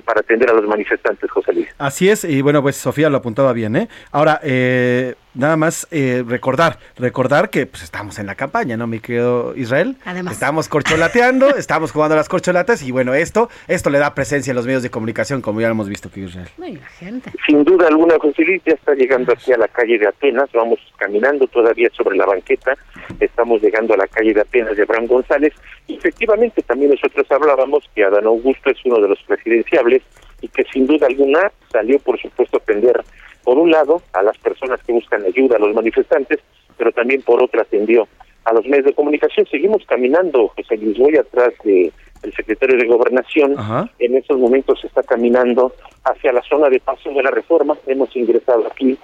para 0.05 0.19
atender 0.21 0.49
a 0.49 0.53
los 0.53 0.67
manifestantes, 0.67 1.30
José 1.32 1.53
Luis. 1.53 1.67
Así 1.78 2.09
es, 2.09 2.23
y 2.23 2.41
bueno, 2.41 2.61
pues 2.61 2.76
Sofía 2.76 3.09
lo 3.09 3.17
apuntaba 3.17 3.53
bien, 3.53 3.76
¿eh? 3.76 3.89
Ahora, 4.11 4.39
eh, 4.43 5.15
nada 5.36 5.57
más 5.57 5.88
eh, 5.91 6.23
recordar, 6.25 6.79
recordar 6.97 7.49
que 7.49 7.65
pues 7.65 7.83
estamos 7.83 8.17
en 8.19 8.25
la 8.25 8.36
campaña, 8.36 8.77
¿no, 8.77 8.88
mi 8.88 8.99
querido 8.99 9.55
Israel? 9.55 9.97
Además. 10.05 10.33
Estamos 10.33 10.67
corcholateando, 10.67 11.49
estamos 11.57 11.91
jugando 11.91 12.15
a 12.15 12.17
las 12.17 12.29
corcholatas 12.29 12.81
y 12.83 12.91
bueno, 12.91 13.13
esto, 13.13 13.49
esto 13.67 13.89
le 13.89 13.99
da 13.99 14.15
presencia 14.15 14.51
a 14.51 14.55
los 14.55 14.65
medios 14.65 14.83
de 14.83 14.89
comunicación, 14.89 15.41
como 15.41 15.61
ya 15.61 15.67
lo 15.67 15.73
hemos 15.73 15.89
visto 15.89 16.09
que 16.09 16.21
Israel. 16.21 16.47
No, 16.57 16.67
y 16.67 16.75
la 16.75 16.88
gente. 16.88 17.31
Sin 17.45 17.63
duda 17.63 17.88
alguna, 17.88 18.17
José 18.19 18.43
Luis 18.43 18.61
ya 18.65 18.73
está 18.73 18.93
llegando 18.93 19.33
aquí 19.33 19.51
a 19.51 19.57
la 19.57 19.67
calle 19.67 19.97
de 19.97 20.07
Atenas, 20.07 20.49
vamos 20.53 20.79
caminando 20.97 21.47
todavía 21.47 21.89
sobre 21.95 22.17
la 22.17 22.25
banqueta, 22.25 22.73
estamos 23.19 23.61
llegando 23.61 23.93
a 23.93 23.97
la 23.97 24.07
calle 24.07 24.33
de 24.33 24.41
Atenas 24.41 24.75
de 24.75 24.83
Abraham 24.83 25.07
González, 25.07 25.53
y 25.88 25.97
efectivamente 25.97 26.61
también 26.63 26.91
nosotros 26.91 27.25
hablábamos 27.29 27.83
que 27.93 28.03
Adán 28.03 28.25
Augusto 28.25 28.69
es 28.69 28.77
uno 28.86 28.99
de 28.99 29.09
los 29.09 29.21
presidenciables 29.23 30.01
y 30.41 30.47
que 30.47 30.63
sin 30.71 30.88
duda 30.88 31.07
alguna 31.07 31.51
salió 31.71 31.99
por 31.99 32.19
supuesto 32.19 32.57
a 32.57 32.61
atender 32.61 33.03
por 33.45 33.57
un 33.57 33.71
lado 33.71 34.01
a 34.11 34.23
las 34.23 34.37
personas 34.39 34.81
que 34.83 34.91
buscan 34.91 35.23
ayuda, 35.23 35.55
a 35.55 35.59
los 35.59 35.73
manifestantes, 35.73 36.39
pero 36.77 36.91
también 36.91 37.21
por 37.21 37.41
otro 37.41 37.61
atendió 37.61 38.07
a 38.43 38.53
los 38.53 38.65
medios 38.65 38.87
de 38.87 38.93
comunicación. 38.93 39.45
Seguimos 39.49 39.85
caminando, 39.85 40.49
José 40.49 40.75
Luis, 40.77 40.97
voy 40.97 41.15
atrás 41.15 41.53
de 41.63 41.93
el 42.23 42.33
secretario 42.33 42.77
de 42.77 42.87
Gobernación. 42.87 43.55
En 43.99 44.17
estos 44.17 44.39
momentos 44.39 44.81
se 44.81 44.87
está 44.87 45.03
caminando 45.03 45.73
hacia 46.03 46.33
la 46.33 46.41
zona 46.41 46.69
de 46.69 46.79
Paso 46.79 47.11
de 47.11 47.21
la 47.21 47.29
Reforma. 47.29 47.77
Hemos 47.85 48.15
ingresado 48.15 48.65
aquí 48.67 48.97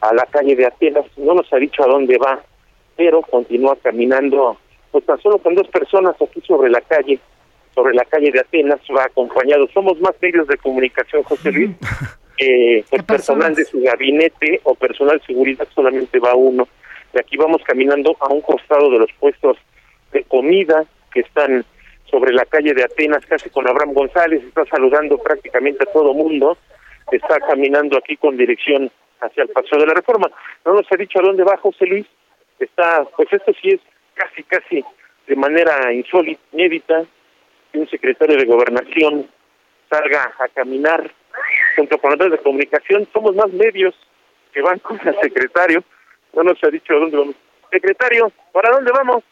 a 0.00 0.14
la 0.14 0.24
calle 0.26 0.54
de 0.54 0.66
Atenas. 0.66 1.04
No 1.16 1.34
nos 1.34 1.52
ha 1.52 1.56
dicho 1.56 1.82
a 1.82 1.88
dónde 1.88 2.16
va, 2.18 2.40
pero 2.96 3.22
continúa 3.22 3.76
caminando, 3.82 4.56
pues 4.92 5.04
tan 5.04 5.20
solo 5.20 5.38
con 5.38 5.56
dos 5.56 5.66
personas 5.68 6.14
aquí 6.22 6.40
sobre 6.46 6.70
la 6.70 6.80
calle, 6.82 7.18
sobre 7.74 7.94
la 7.94 8.04
calle 8.04 8.30
de 8.30 8.40
Atenas, 8.40 8.80
va 8.96 9.04
acompañado. 9.04 9.66
Somos 9.74 10.00
más 10.00 10.14
medios 10.22 10.46
de 10.46 10.56
comunicación, 10.58 11.24
José 11.24 11.50
Luis. 11.50 11.70
Eh, 12.38 12.84
pues 12.88 13.02
personal 13.02 13.54
de 13.54 13.64
su 13.64 13.80
gabinete 13.80 14.60
o 14.62 14.74
personal 14.76 15.18
de 15.18 15.26
seguridad 15.26 15.66
solamente 15.74 16.20
va 16.20 16.34
uno. 16.34 16.68
De 17.12 17.20
aquí 17.20 17.36
vamos 17.36 17.62
caminando 17.64 18.16
a 18.20 18.28
un 18.28 18.40
costado 18.42 18.90
de 18.90 18.98
los 19.00 19.12
puestos 19.18 19.56
de 20.12 20.22
comida 20.24 20.84
que 21.12 21.20
están 21.20 21.64
sobre 22.10 22.32
la 22.32 22.44
calle 22.44 22.74
de 22.74 22.84
Atenas, 22.84 23.26
casi 23.26 23.50
con 23.50 23.68
Abraham 23.68 23.92
González, 23.92 24.42
está 24.44 24.64
saludando 24.66 25.18
prácticamente 25.18 25.82
a 25.82 25.92
todo 25.92 26.14
mundo, 26.14 26.56
está 27.10 27.38
caminando 27.40 27.98
aquí 27.98 28.16
con 28.16 28.36
dirección 28.36 28.90
hacia 29.20 29.42
el 29.42 29.48
Paso 29.50 29.76
de 29.76 29.86
la 29.86 29.94
Reforma. 29.94 30.30
No 30.64 30.74
nos 30.74 30.86
ha 30.90 30.96
dicho 30.96 31.18
a 31.18 31.22
dónde 31.22 31.44
va 31.44 31.56
José 31.56 31.86
Luis, 31.86 32.06
está, 32.58 33.04
pues 33.16 33.28
esto 33.32 33.52
sí 33.60 33.70
es 33.70 33.80
casi, 34.14 34.42
casi 34.44 34.84
de 35.26 35.36
manera 35.36 35.92
insólita, 35.92 36.40
inédita, 36.52 37.04
que 37.72 37.78
un 37.78 37.88
secretario 37.88 38.36
de 38.36 38.46
Gobernación 38.46 39.26
salga 39.90 40.32
a 40.38 40.48
caminar 40.48 41.10
junto 41.78 41.98
con 41.98 42.18
de 42.18 42.38
comunicación. 42.38 43.06
Somos 43.12 43.36
más 43.36 43.52
medios 43.52 43.94
que 44.52 44.60
van 44.62 44.78
con 44.80 44.98
el 45.06 45.16
secretario. 45.20 45.84
No 46.34 46.42
nos 46.42 46.62
ha 46.64 46.68
dicho 46.68 46.94
dónde 46.94 47.16
vamos. 47.16 47.36
Secretario, 47.70 48.32
¿para 48.52 48.70
dónde 48.70 48.90
vamos? 48.92 49.22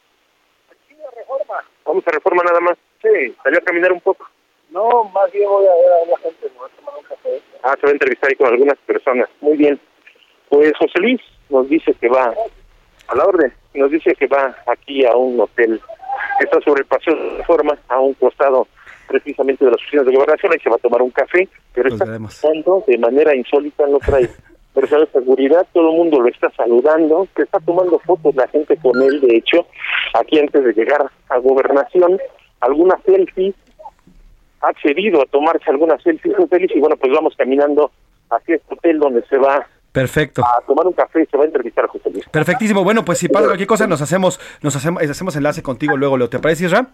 Aquí 0.70 0.94
a 1.02 1.10
Reforma. 1.18 1.64
Vamos 1.84 2.06
a 2.06 2.10
Reforma 2.12 2.42
nada 2.44 2.60
más. 2.60 2.78
Sí. 3.02 3.34
Salió 3.42 3.58
a 3.58 3.62
caminar 3.62 3.92
un 3.92 4.00
poco. 4.00 4.28
No, 4.70 5.04
más 5.04 5.32
bien 5.32 5.48
voy 5.48 5.66
a 5.66 5.74
ver 5.74 5.92
a 5.92 6.10
la 6.10 6.18
gente, 6.18 6.48
me 6.50 6.58
voy 6.58 6.70
a 6.70 6.76
tomar 6.76 6.94
un 6.98 7.04
café. 7.04 7.42
Ah, 7.62 7.74
se 7.80 7.86
va 7.86 7.90
a 7.90 7.92
entrevistar 7.92 8.30
ahí 8.30 8.36
con 8.36 8.46
algunas 8.46 8.78
personas. 8.78 9.28
Muy 9.40 9.56
bien. 9.56 9.80
Pues 10.48 10.72
José 10.78 11.00
Luis 11.00 11.20
nos 11.48 11.68
dice 11.68 11.94
que 11.94 12.08
va 12.08 12.32
a 13.08 13.14
la 13.14 13.24
orden. 13.24 13.52
Nos 13.74 13.90
dice 13.90 14.14
que 14.14 14.26
va 14.28 14.54
aquí 14.66 15.04
a 15.04 15.16
un 15.16 15.40
hotel 15.40 15.80
que 16.38 16.44
está 16.44 16.60
sobre 16.60 16.82
el 16.82 16.86
paseo 16.86 17.14
de 17.14 17.38
reforma, 17.38 17.76
a 17.88 17.98
un 17.98 18.14
costado 18.14 18.68
precisamente 19.06 19.64
de 19.64 19.70
las 19.70 19.80
oficinas 19.80 20.06
de 20.06 20.14
gobernación. 20.14 20.52
Ahí 20.52 20.58
se 20.60 20.70
va 20.70 20.76
a 20.76 20.80
tomar 20.80 21.02
un 21.02 21.10
café, 21.10 21.48
pero 21.72 21.88
está 21.88 22.04
pasando 22.18 22.84
de 22.86 22.98
manera 22.98 23.34
insólita, 23.34 23.86
no 23.86 23.98
trae 23.98 24.28
personal 24.74 25.06
de 25.06 25.20
seguridad, 25.20 25.66
todo 25.72 25.90
el 25.90 25.96
mundo 25.96 26.20
lo 26.20 26.28
está 26.28 26.50
saludando, 26.50 27.26
que 27.34 27.42
está 27.42 27.58
tomando 27.60 27.98
fotos 28.00 28.34
la 28.36 28.46
gente 28.48 28.76
con 28.76 29.00
él, 29.02 29.20
de 29.22 29.38
hecho, 29.38 29.66
aquí 30.14 30.38
antes 30.38 30.62
de 30.62 30.72
llegar 30.74 31.10
a 31.30 31.38
gobernación, 31.38 32.18
algunas 32.60 33.02
selfies, 33.02 33.54
ha 34.60 34.68
accedido 34.68 35.22
a 35.22 35.26
tomarse 35.26 35.70
algunas 35.70 36.02
selfies, 36.02 36.34
Luis, 36.36 36.70
y 36.74 36.80
bueno, 36.80 36.96
pues 36.96 37.12
vamos 37.12 37.34
caminando 37.36 37.90
hacia 38.30 38.56
este 38.56 38.74
hotel 38.74 38.98
donde 38.98 39.22
se 39.28 39.38
va 39.38 39.66
Perfecto. 39.92 40.42
a 40.44 40.60
tomar 40.66 40.86
un 40.86 40.92
café 40.92 41.22
y 41.22 41.26
se 41.26 41.36
va 41.36 41.44
a 41.44 41.46
entrevistar 41.46 41.86
a 41.86 41.88
José 41.88 42.10
Luis. 42.10 42.28
Perfectísimo. 42.28 42.84
Bueno, 42.84 43.04
pues 43.04 43.18
si 43.18 43.28
pasa 43.28 43.46
cualquier 43.46 43.66
cosa, 43.66 43.86
nos 43.86 44.02
hacemos, 44.02 44.38
nos 44.62 44.76
hacemos, 44.76 45.02
hacemos 45.02 45.36
enlace 45.36 45.62
contigo 45.62 45.96
luego, 45.96 46.18
Leo. 46.18 46.28
¿Te 46.28 46.38
parece, 46.38 46.66
Isra? 46.66 46.88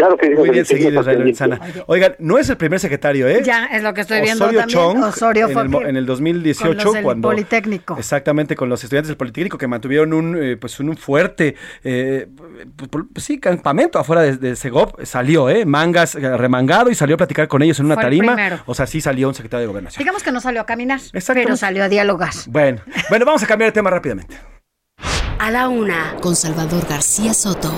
Claro 0.00 0.16
que 0.16 0.30
Muy 0.30 0.48
bien 0.48 0.64
seguido, 0.64 0.98
Israel 1.00 1.18
sí. 1.18 1.24
Lenzana. 1.24 1.60
Oigan, 1.86 2.16
no 2.18 2.38
es 2.38 2.48
el 2.48 2.56
primer 2.56 2.80
secretario, 2.80 3.28
¿eh? 3.28 3.42
Ya, 3.44 3.66
es 3.66 3.82
lo 3.82 3.92
que 3.92 4.00
estoy 4.00 4.22
viendo 4.22 4.46
Osorio 4.46 4.60
también. 4.60 4.78
Chong, 4.78 5.02
Osorio 5.02 5.46
en, 5.46 5.52
fue 5.52 5.62
el, 5.82 5.88
en 5.90 5.96
el 5.96 6.06
2018, 6.06 6.68
con 6.68 6.84
los 6.84 6.94
del 6.94 7.02
cuando 7.04 7.28
Politécnico. 7.28 7.96
exactamente 7.98 8.56
con 8.56 8.70
los 8.70 8.82
estudiantes 8.82 9.08
del 9.08 9.18
Politécnico 9.18 9.58
que 9.58 9.66
mantuvieron 9.66 10.14
un 10.14 10.42
eh, 10.42 10.56
pues 10.56 10.80
un 10.80 10.96
fuerte 10.96 11.54
eh, 11.84 12.28
pues, 12.76 13.04
pues, 13.12 13.24
sí 13.24 13.38
campamento 13.38 13.98
afuera 13.98 14.22
de, 14.22 14.38
de 14.38 14.56
Segov 14.56 14.94
salió, 15.04 15.50
eh, 15.50 15.66
mangas 15.66 16.14
eh, 16.14 16.36
remangado 16.36 16.90
y 16.90 16.94
salió 16.94 17.16
a 17.16 17.18
platicar 17.18 17.46
con 17.46 17.62
ellos 17.62 17.78
en 17.78 17.86
una 17.86 17.96
Fue 17.96 18.04
el 18.04 18.06
tarima. 18.08 18.62
O 18.64 18.74
sea, 18.74 18.86
sí 18.86 19.02
salió 19.02 19.28
un 19.28 19.34
secretario 19.34 19.62
de 19.62 19.66
gobernación. 19.66 19.98
Digamos 19.98 20.22
que 20.22 20.32
no 20.32 20.40
salió 20.40 20.62
a 20.62 20.66
caminar, 20.66 21.00
pero 21.34 21.56
salió 21.58 21.84
a 21.84 21.88
dialogar. 21.90 22.32
Bueno, 22.46 22.80
bueno, 23.10 23.26
vamos 23.26 23.42
a 23.42 23.46
cambiar 23.46 23.70
de 23.70 23.74
tema 23.74 23.90
rápidamente. 23.90 24.38
A 25.38 25.50
la 25.50 25.68
una, 25.68 26.16
con 26.22 26.36
Salvador 26.36 26.86
García 26.88 27.34
Soto. 27.34 27.72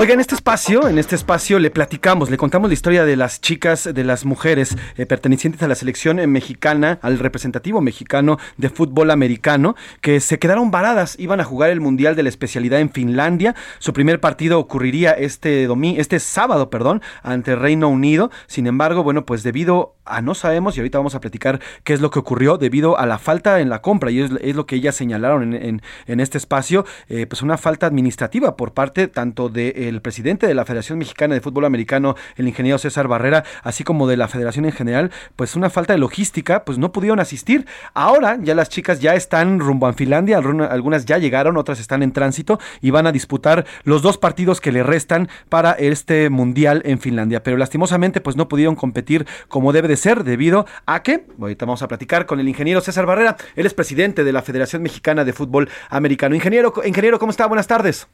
Oiga, 0.00 0.14
en 0.14 0.20
este 0.20 0.36
espacio, 0.36 0.86
en 0.86 0.96
este 0.96 1.16
espacio 1.16 1.58
le 1.58 1.72
platicamos, 1.72 2.30
le 2.30 2.36
contamos 2.36 2.70
la 2.70 2.74
historia 2.74 3.04
de 3.04 3.16
las 3.16 3.40
chicas, 3.40 3.82
de 3.92 4.04
las 4.04 4.24
mujeres 4.24 4.76
eh, 4.96 5.06
pertenecientes 5.06 5.60
a 5.64 5.66
la 5.66 5.74
selección 5.74 6.20
eh, 6.20 6.28
mexicana, 6.28 7.00
al 7.02 7.18
representativo 7.18 7.80
mexicano 7.80 8.38
de 8.58 8.70
fútbol 8.70 9.10
americano, 9.10 9.74
que 10.00 10.20
se 10.20 10.38
quedaron 10.38 10.70
varadas, 10.70 11.16
iban 11.18 11.40
a 11.40 11.44
jugar 11.44 11.70
el 11.70 11.80
Mundial 11.80 12.14
de 12.14 12.22
la 12.22 12.28
especialidad 12.28 12.78
en 12.78 12.92
Finlandia. 12.92 13.56
Su 13.80 13.92
primer 13.92 14.20
partido 14.20 14.60
ocurriría 14.60 15.10
este 15.10 15.66
domingo, 15.66 16.00
este 16.00 16.20
sábado, 16.20 16.70
perdón, 16.70 17.02
ante 17.24 17.56
Reino 17.56 17.88
Unido. 17.88 18.30
Sin 18.46 18.68
embargo, 18.68 19.02
bueno, 19.02 19.26
pues 19.26 19.42
debido 19.42 19.96
no 20.22 20.34
sabemos, 20.34 20.76
y 20.76 20.80
ahorita 20.80 20.98
vamos 20.98 21.14
a 21.14 21.20
platicar 21.20 21.60
qué 21.84 21.92
es 21.92 22.00
lo 22.00 22.10
que 22.10 22.18
ocurrió, 22.18 22.58
debido 22.58 22.98
a 22.98 23.06
la 23.06 23.18
falta 23.18 23.60
en 23.60 23.68
la 23.68 23.80
compra, 23.82 24.10
y 24.10 24.20
es, 24.20 24.30
es 24.40 24.56
lo 24.56 24.66
que 24.66 24.76
ellas 24.76 24.94
señalaron 24.96 25.54
en, 25.54 25.80
este 26.20 26.38
espacio, 26.38 26.84
eh, 27.08 27.26
pues 27.26 27.42
una 27.42 27.56
falta 27.58 27.86
administrativa 27.86 28.56
por 28.56 28.72
parte 28.72 29.08
tanto 29.08 29.48
del 29.48 30.00
presidente 30.00 30.46
de 30.46 30.54
la 30.54 30.64
Federación 30.64 30.98
Mexicana 30.98 31.34
de 31.34 31.40
Fútbol 31.40 31.64
Americano, 31.64 32.14
el 32.36 32.48
ingeniero 32.48 32.78
César 32.78 33.08
Barrera, 33.08 33.44
así 33.62 33.84
como 33.84 34.06
de 34.08 34.16
la 34.16 34.28
federación 34.28 34.64
en 34.64 34.72
general, 34.72 35.10
pues 35.36 35.54
una 35.56 35.70
falta 35.70 35.92
de 35.92 35.98
logística, 35.98 36.64
pues 36.64 36.78
no 36.78 36.92
pudieron 36.92 37.20
asistir. 37.20 37.66
Ahora 37.94 38.38
ya 38.40 38.54
las 38.54 38.68
chicas 38.68 39.00
ya 39.00 39.14
están 39.14 39.60
rumbo 39.60 39.86
a 39.86 39.92
Finlandia, 39.92 40.38
alguna- 40.38 40.66
algunas 40.66 41.04
ya 41.06 41.18
llegaron, 41.18 41.56
otras 41.56 41.80
están 41.80 42.02
en 42.02 42.12
tránsito 42.12 42.58
y 42.80 42.90
van 42.90 43.06
a 43.06 43.12
disputar 43.12 43.66
los 43.84 44.02
dos 44.02 44.18
partidos 44.18 44.60
que 44.60 44.72
le 44.72 44.82
restan 44.82 45.28
para 45.48 45.72
este 45.72 46.30
mundial 46.30 46.82
en 46.84 46.98
Finlandia. 46.98 47.42
Pero 47.42 47.56
lastimosamente 47.56 48.20
pues 48.20 48.36
no 48.36 48.48
pudieron 48.48 48.76
competir 48.76 49.26
como 49.48 49.72
debe 49.72 49.88
de 49.88 49.96
ser 49.98 50.24
debido 50.24 50.64
a 50.86 51.02
que, 51.02 51.26
ahorita 51.38 51.66
vamos 51.66 51.82
a 51.82 51.88
platicar 51.88 52.24
con 52.24 52.40
el 52.40 52.48
ingeniero 52.48 52.80
César 52.80 53.04
Barrera, 53.04 53.36
él 53.54 53.66
es 53.66 53.74
presidente 53.74 54.24
de 54.24 54.32
la 54.32 54.40
Federación 54.40 54.82
Mexicana 54.82 55.24
de 55.26 55.34
Fútbol 55.34 55.68
Americano. 55.90 56.34
Ingeniero, 56.34 56.72
ingeniero, 56.84 57.18
¿cómo 57.18 57.30
está? 57.30 57.46
Buenas 57.46 57.66
tardes. 57.66 58.08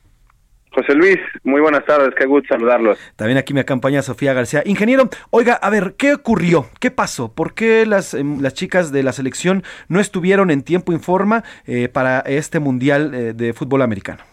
José 0.75 0.95
Luis, 0.97 1.19
muy 1.45 1.61
buenas 1.61 1.85
tardes, 1.85 2.13
qué 2.19 2.27
gusto 2.27 2.49
saludarlos. 2.55 2.99
También 3.15 3.39
aquí 3.39 3.55
me 3.55 3.61
acompaña 3.61 4.03
Sofía 4.03 4.33
García. 4.33 4.63
Ingeniero, 4.65 5.09
oiga, 5.31 5.55
a 5.55 5.71
ver, 5.71 5.95
¿qué 5.97 6.15
ocurrió? 6.15 6.67
¿Qué 6.81 6.91
pasó? 6.91 7.33
¿Por 7.33 7.55
qué 7.55 7.87
las, 7.87 8.13
em, 8.13 8.41
las 8.41 8.55
chicas 8.55 8.91
de 8.91 9.05
la 9.05 9.13
selección 9.13 9.63
no 9.89 10.01
estuvieron 10.01 10.51
en 10.51 10.63
tiempo 10.63 10.93
y 10.93 10.99
forma 10.99 11.45
eh, 11.67 11.89
para 11.89 12.21
este 12.21 12.59
Mundial 12.59 13.15
eh, 13.15 13.33
de 13.35 13.53
Fútbol 13.53 13.83
Americano? 13.83 14.25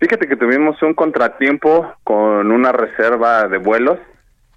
Fíjate 0.00 0.28
que 0.28 0.36
tuvimos 0.36 0.82
un 0.82 0.94
contratiempo 0.94 1.94
con 2.04 2.52
una 2.52 2.72
reserva 2.72 3.48
de 3.48 3.56
vuelos. 3.56 3.98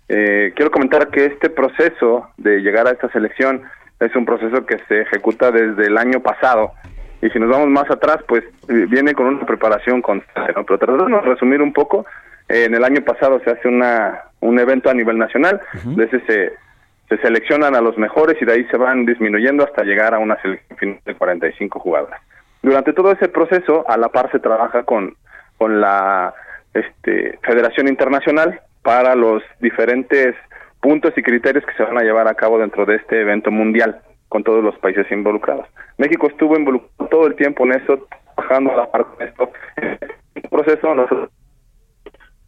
Eh, 0.08 0.53
quiero 0.56 0.72
comentar 0.72 1.10
que 1.10 1.26
este 1.26 1.49
proceso 1.49 2.30
de 2.38 2.60
llegar 2.60 2.88
a 2.88 2.91
esta 2.91 3.10
selección 3.10 3.64
es 3.99 4.16
un 4.16 4.26
proceso 4.26 4.66
que 4.66 4.78
se 4.88 5.01
ejecuta 5.01 5.51
desde 5.51 5.88
el 5.88 5.97
año 5.97 6.20
pasado. 6.22 6.74
Y 7.22 7.30
si 7.30 7.39
nos 7.39 7.49
vamos 7.49 7.70
más 7.70 7.89
atrás, 7.89 8.18
pues 8.28 8.43
eh, 8.68 8.86
viene 8.88 9.14
con 9.14 9.28
una 9.28 9.45
preparación 9.45 10.01
constante. 10.01 10.53
¿no? 10.56 10.66
Pero 10.66 10.78
tratando 10.78 11.18
de 11.18 11.22
resumir 11.22 11.62
un 11.62 11.74
poco, 11.74 12.06
eh, 12.47 12.66
en 12.66 12.76
el 12.76 12.84
año 12.84 13.01
pasado 13.01 13.39
se 13.43 13.51
hace 13.51 13.68
una 13.68 14.22
un 14.41 14.60
evento 14.60 14.89
a 14.89 14.93
nivel 14.93 15.18
nacional, 15.18 15.60
de 15.84 16.03
ese 16.03 16.20
se, 16.28 16.53
se 17.10 17.18
seleccionan 17.18 17.76
a 17.76 17.82
los 17.82 17.97
mejores 17.97 18.39
y 18.39 18.45
de 18.45 18.53
ahí 18.53 18.66
se 18.66 18.78
van 18.78 19.06
disminuyendo 19.06 19.64
hasta 19.64 19.84
llegar 19.84 20.14
a 20.14 20.20
una 20.20 20.39
selección 20.41 20.78
final 20.78 20.99
de 21.03 21.16
45 21.16 21.80
jugadoras. 21.80 22.22
Durante 22.62 22.93
todo 22.93 23.12
ese 23.12 23.28
proceso, 23.28 23.89
a 23.89 23.97
la 23.97 24.10
par 24.10 24.32
se 24.32 24.39
trabaja 24.39 24.84
con, 24.84 25.16
con 25.58 25.82
la 25.82 26.34
este, 26.74 27.39
Federación 27.41 27.88
Internacional 27.88 28.62
para 28.86 29.16
los 29.16 29.42
diferentes 29.60 30.36
puntos 30.80 31.12
y 31.18 31.24
criterios 31.24 31.66
que 31.66 31.74
se 31.74 31.82
van 31.82 31.98
a 31.98 32.04
llevar 32.04 32.28
a 32.28 32.36
cabo 32.36 32.60
dentro 32.60 32.86
de 32.86 32.98
este 32.98 33.20
evento 33.20 33.50
mundial 33.50 34.00
con 34.30 34.44
todos 34.44 34.64
los 34.64 34.78
países 34.78 35.12
involucrados. 35.12 35.68
México 35.98 36.28
estuvo 36.28 36.56
involucrado 36.56 37.10
todo 37.10 37.26
el 37.26 37.36
tiempo 37.36 37.66
en 37.66 37.82
eso, 37.82 38.08
trabajando 38.36 38.74
a 38.74 38.78
la 38.78 38.92
par 38.92 39.06
con 39.06 39.28
esto. 39.28 39.52
En 39.78 39.98
el 40.36 40.50
proceso 40.50 40.94
nosotros 40.94 41.32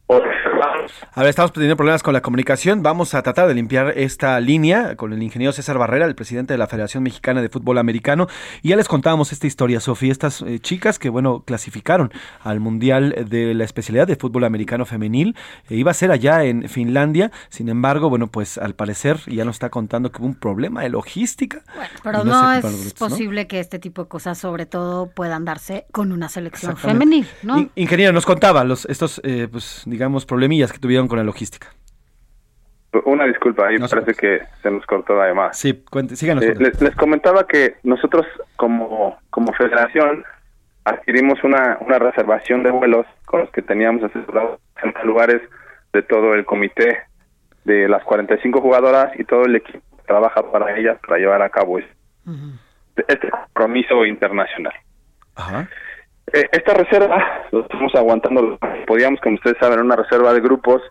A 0.09 1.21
ver, 1.21 1.29
estamos 1.29 1.51
teniendo 1.51 1.75
problemas 1.75 2.01
con 2.01 2.13
la 2.13 2.21
comunicación. 2.21 2.81
Vamos 2.81 3.13
a 3.13 3.21
tratar 3.21 3.47
de 3.47 3.53
limpiar 3.53 3.93
esta 3.97 4.39
línea 4.39 4.95
con 4.95 5.11
el 5.11 5.21
ingeniero 5.21 5.51
César 5.51 5.77
Barrera, 5.77 6.05
el 6.05 6.15
presidente 6.15 6.53
de 6.53 6.57
la 6.57 6.67
Federación 6.67 7.03
Mexicana 7.03 7.41
de 7.41 7.49
Fútbol 7.49 7.77
Americano. 7.77 8.27
Y 8.61 8.69
ya 8.69 8.77
les 8.77 8.87
contábamos 8.87 9.33
esta 9.33 9.47
historia, 9.47 9.81
Sofía, 9.81 10.11
estas 10.13 10.41
eh, 10.43 10.59
chicas 10.59 10.97
que, 10.97 11.09
bueno, 11.09 11.43
clasificaron 11.45 12.13
al 12.41 12.61
Mundial 12.61 13.25
de 13.29 13.53
la 13.53 13.65
especialidad 13.65 14.07
de 14.07 14.15
fútbol 14.15 14.45
americano 14.45 14.85
femenil. 14.85 15.35
Eh, 15.69 15.75
iba 15.75 15.91
a 15.91 15.93
ser 15.93 16.11
allá 16.11 16.45
en 16.45 16.69
Finlandia. 16.69 17.31
Sin 17.49 17.67
embargo, 17.67 18.09
bueno, 18.09 18.27
pues 18.27 18.57
al 18.57 18.75
parecer 18.75 19.19
ya 19.27 19.43
nos 19.43 19.57
está 19.57 19.69
contando 19.69 20.11
que 20.13 20.19
hubo 20.19 20.27
un 20.27 20.35
problema 20.35 20.83
de 20.83 20.89
logística. 20.89 21.63
Pero 22.03 22.21
Y 22.23 22.27
no, 22.27 22.53
es 22.53 22.93
posible 22.93 23.47
que 23.47 23.59
este 23.59 23.77
tipo 23.79 24.03
de 24.03 24.07
cosas, 24.09 24.37
sobre 24.37 24.65
todo, 24.65 25.09
puedan 25.09 25.43
darse 25.43 25.85
con 25.91 26.13
una 26.13 26.29
selección 26.29 26.77
femenil, 26.77 27.27
¿no? 27.43 27.57
In- 27.59 27.71
ingeniero, 27.75 28.13
nos 28.13 28.25
contaba 28.25 28.63
los, 28.63 28.85
estos, 28.85 29.19
eh, 29.25 29.49
pues, 29.51 29.81
digamos, 29.85 29.96
problemillas 30.25 30.71
que 30.71 30.79
tuvieron 30.79 31.07
con 31.07 31.17
la 31.17 31.23
logística. 31.23 31.67
Una 33.05 33.25
disculpa, 33.25 33.67
ahí 33.67 33.77
parece 33.79 34.13
que 34.13 34.41
se 34.61 34.71
nos 34.71 34.85
cortó 34.85 35.15
llamada. 35.27 35.53
Sí, 35.53 35.83
cuente, 35.89 36.15
síganos. 36.15 36.43
Eh, 36.43 36.55
les, 36.57 36.81
les 36.81 36.95
comentaba 36.95 37.45
que 37.45 37.75
nosotros 37.83 38.25
como, 38.55 39.17
como 39.29 39.53
federación 39.53 40.23
adquirimos 40.85 41.43
una, 41.43 41.77
una 41.81 41.99
reservación 41.99 42.63
de 42.63 42.71
vuelos 42.71 43.05
con 43.25 43.41
los 43.41 43.49
que 43.51 43.61
teníamos 43.61 44.03
asegurados 44.03 44.59
60 44.75 45.03
lugares 45.03 45.41
de 45.91 46.01
todo 46.01 46.33
el 46.33 46.45
comité 46.45 47.03
de 47.65 47.89
las 47.89 48.03
45 48.03 48.61
jugadoras 48.61 49.11
y 49.19 49.25
todo 49.25 49.43
el 49.43 49.57
equipo 49.57 49.79
que 49.97 50.03
trabaja 50.03 50.49
para 50.49 50.77
ellas 50.77 50.97
para 51.05 51.19
llevar 51.19 51.41
a 51.41 51.49
cabo 51.49 51.79
este, 51.79 51.93
este 53.07 53.29
compromiso 53.29 54.05
internacional. 54.05 54.73
Eh, 56.33 56.49
esta 56.51 56.73
reserva, 56.73 57.45
lo 57.51 57.61
estamos 57.61 57.95
aguantando, 57.95 58.41
lo 58.41 58.57
podíamos, 58.85 59.19
como 59.21 59.35
ustedes 59.35 59.57
saben, 59.59 59.79
una 59.79 59.95
reserva 59.95 60.33
de 60.33 60.41
grupos, 60.41 60.81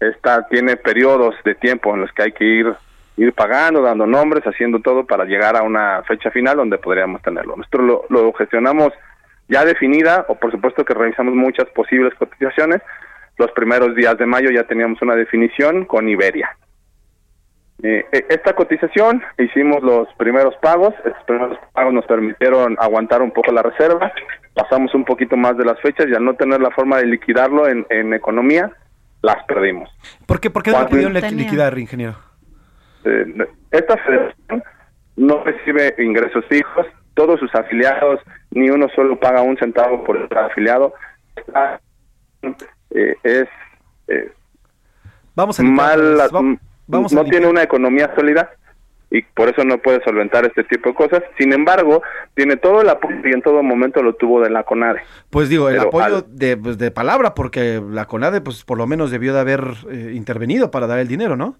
esta 0.00 0.46
tiene 0.48 0.76
periodos 0.76 1.34
de 1.44 1.54
tiempo 1.54 1.94
en 1.94 2.00
los 2.02 2.12
que 2.12 2.22
hay 2.22 2.32
que 2.32 2.44
ir 2.44 2.74
ir 3.16 3.34
pagando, 3.34 3.82
dando 3.82 4.06
nombres, 4.06 4.44
haciendo 4.46 4.80
todo 4.80 5.04
para 5.04 5.24
llegar 5.24 5.54
a 5.56 5.62
una 5.62 6.02
fecha 6.04 6.30
final 6.30 6.56
donde 6.56 6.78
podríamos 6.78 7.20
tenerlo. 7.20 7.54
Nosotros 7.56 7.84
lo, 7.84 8.04
lo 8.08 8.32
gestionamos 8.32 8.92
ya 9.48 9.64
definida, 9.64 10.24
o 10.28 10.36
por 10.36 10.50
supuesto 10.50 10.84
que 10.84 10.94
revisamos 10.94 11.34
muchas 11.34 11.68
posibles 11.70 12.14
cotizaciones. 12.14 12.80
Los 13.36 13.50
primeros 13.52 13.94
días 13.94 14.16
de 14.16 14.26
mayo 14.26 14.50
ya 14.50 14.64
teníamos 14.64 15.02
una 15.02 15.14
definición 15.14 15.84
con 15.84 16.08
Iberia. 16.08 16.56
Eh, 17.82 18.04
eh, 18.12 18.26
esta 18.28 18.54
cotización 18.54 19.22
hicimos 19.38 19.82
los 19.82 20.08
primeros 20.14 20.54
pagos, 20.56 20.92
estos 21.04 21.24
primeros 21.26 21.58
pagos 21.72 21.94
nos 21.94 22.04
permitieron 22.06 22.76
aguantar 22.78 23.22
un 23.22 23.30
poco 23.30 23.52
la 23.52 23.62
reserva, 23.62 24.12
pasamos 24.54 24.94
un 24.94 25.04
poquito 25.04 25.36
más 25.36 25.56
de 25.56 25.64
las 25.64 25.80
fechas 25.80 26.06
y 26.08 26.14
al 26.14 26.24
no 26.24 26.34
tener 26.34 26.60
la 26.60 26.70
forma 26.70 26.98
de 26.98 27.06
liquidarlo 27.06 27.68
en, 27.68 27.86
en 27.88 28.12
economía, 28.12 28.70
las 29.22 29.42
perdimos. 29.44 29.90
¿Por 30.26 30.40
qué, 30.40 30.50
por 30.50 30.62
qué 30.62 30.72
no 30.72 30.86
pudieron 30.88 31.14
liquidar, 31.14 31.78
ingeniero? 31.78 32.16
Eh, 33.04 33.46
esta 33.70 33.96
federación 33.98 34.62
no 35.16 35.42
recibe 35.44 35.94
ingresos 35.98 36.44
fijos, 36.46 36.86
todos 37.14 37.40
sus 37.40 37.54
afiliados, 37.54 38.20
ni 38.50 38.70
uno 38.70 38.88
solo 38.94 39.18
paga 39.18 39.42
un 39.42 39.56
centavo 39.56 40.04
por 40.04 40.16
estar 40.16 40.50
afiliado. 40.50 40.94
Eh, 42.90 43.14
es 43.22 43.48
eh, 44.08 44.32
Vamos 45.34 45.60
a 45.60 45.62
mal, 45.62 46.18
vamos 46.90 47.12
no 47.12 47.24
tiene 47.24 47.46
una 47.46 47.62
economía 47.62 48.12
sólida 48.14 48.50
y 49.12 49.22
por 49.22 49.48
eso 49.48 49.64
no 49.64 49.78
puede 49.78 50.00
solventar 50.04 50.44
este 50.44 50.62
tipo 50.64 50.90
de 50.90 50.94
cosas. 50.94 51.22
Sin 51.36 51.52
embargo, 51.52 52.00
tiene 52.34 52.56
todo 52.56 52.82
el 52.82 52.88
apoyo 52.88 53.16
y 53.24 53.32
en 53.32 53.42
todo 53.42 53.60
momento 53.62 54.02
lo 54.02 54.14
tuvo 54.14 54.40
de 54.40 54.50
la 54.50 54.62
CONADE. 54.62 55.00
Pues 55.30 55.48
digo, 55.48 55.68
el 55.68 55.76
Pero 55.78 55.88
apoyo 55.88 56.04
al- 56.16 56.24
de, 56.36 56.56
pues, 56.56 56.78
de 56.78 56.90
palabra, 56.92 57.34
porque 57.34 57.82
la 57.90 58.04
CONADE, 58.06 58.40
pues 58.40 58.64
por 58.64 58.78
lo 58.78 58.86
menos 58.86 59.10
debió 59.10 59.34
de 59.34 59.40
haber 59.40 59.62
eh, 59.90 60.12
intervenido 60.14 60.70
para 60.70 60.86
dar 60.86 61.00
el 61.00 61.08
dinero, 61.08 61.36
¿no? 61.36 61.56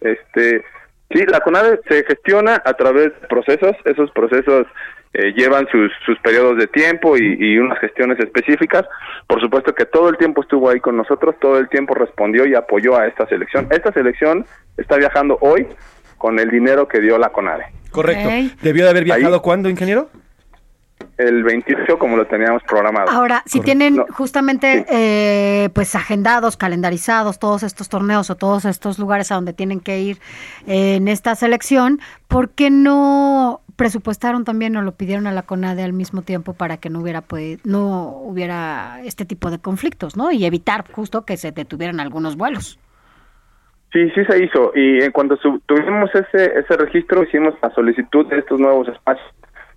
Este, 0.00 0.64
sí, 1.12 1.24
la 1.26 1.38
CONADE 1.40 1.80
se 1.88 2.02
gestiona 2.04 2.60
a 2.64 2.74
través 2.74 3.12
de 3.20 3.28
procesos, 3.28 3.76
esos 3.84 4.10
procesos 4.10 4.66
eh, 5.14 5.32
llevan 5.36 5.66
sus, 5.70 5.90
sus 6.06 6.18
periodos 6.20 6.56
de 6.56 6.66
tiempo 6.66 7.16
y, 7.16 7.36
y 7.38 7.58
unas 7.58 7.78
gestiones 7.80 8.18
específicas. 8.18 8.84
Por 9.26 9.40
supuesto 9.40 9.74
que 9.74 9.84
todo 9.84 10.08
el 10.08 10.16
tiempo 10.16 10.42
estuvo 10.42 10.70
ahí 10.70 10.80
con 10.80 10.96
nosotros, 10.96 11.34
todo 11.40 11.58
el 11.58 11.68
tiempo 11.68 11.94
respondió 11.94 12.46
y 12.46 12.54
apoyó 12.54 12.98
a 12.98 13.06
esta 13.06 13.26
selección. 13.26 13.66
Esta 13.70 13.92
selección 13.92 14.46
está 14.76 14.96
viajando 14.96 15.38
hoy 15.40 15.66
con 16.18 16.38
el 16.38 16.48
dinero 16.50 16.88
que 16.88 17.00
dio 17.00 17.18
la 17.18 17.30
CONADE. 17.30 17.66
Correcto. 17.90 18.28
¿Debió 18.62 18.84
de 18.84 18.90
haber 18.90 19.04
viajado 19.04 19.34
Ahí. 19.34 19.40
cuándo, 19.42 19.68
ingeniero? 19.68 20.08
El 21.28 21.42
28 21.44 21.98
como 21.98 22.16
lo 22.16 22.26
teníamos 22.26 22.62
programado. 22.64 23.10
Ahora, 23.10 23.42
si 23.46 23.58
Correcto. 23.58 23.64
tienen 23.64 23.96
No. 23.96 24.06
justamente 24.12 24.84
eh, 24.90 25.68
pues 25.74 25.94
agendados, 25.94 26.56
calendarizados 26.56 27.38
todos 27.38 27.62
estos 27.62 27.88
torneos 27.88 28.30
o 28.30 28.36
todos 28.36 28.64
estos 28.64 28.98
lugares 28.98 29.30
a 29.32 29.36
donde 29.36 29.52
tienen 29.52 29.80
que 29.80 30.00
ir 30.00 30.18
eh, 30.66 30.96
en 30.96 31.08
esta 31.08 31.34
selección, 31.34 32.00
¿por 32.28 32.50
qué 32.50 32.70
no 32.70 33.60
presupuestaron 33.76 34.44
también 34.44 34.76
o 34.76 34.82
lo 34.82 34.92
pidieron 34.92 35.26
a 35.26 35.32
la 35.32 35.42
CONADE 35.42 35.82
al 35.82 35.92
mismo 35.92 36.22
tiempo 36.22 36.52
para 36.54 36.76
que 36.76 36.90
no 36.90 37.00
hubiera 37.00 37.22
pues, 37.22 37.64
no 37.64 38.10
hubiera 38.22 39.00
este 39.04 39.24
tipo 39.24 39.50
de 39.50 39.58
conflictos, 39.58 40.16
¿no? 40.16 40.30
Y 40.30 40.44
evitar 40.44 40.84
justo 40.92 41.24
que 41.24 41.36
se 41.36 41.52
detuvieran 41.52 41.98
algunos 41.98 42.36
vuelos. 42.36 42.78
Sí, 43.92 44.08
sí 44.14 44.24
se 44.24 44.44
hizo. 44.44 44.72
Y 44.74 45.02
en 45.02 45.10
cuanto 45.12 45.36
tuvimos 45.66 46.10
ese, 46.14 46.58
ese 46.58 46.76
registro, 46.76 47.22
hicimos 47.24 47.54
la 47.62 47.70
solicitud 47.74 48.26
de 48.26 48.38
estos 48.38 48.58
nuevos 48.58 48.88
espacios. 48.88 49.26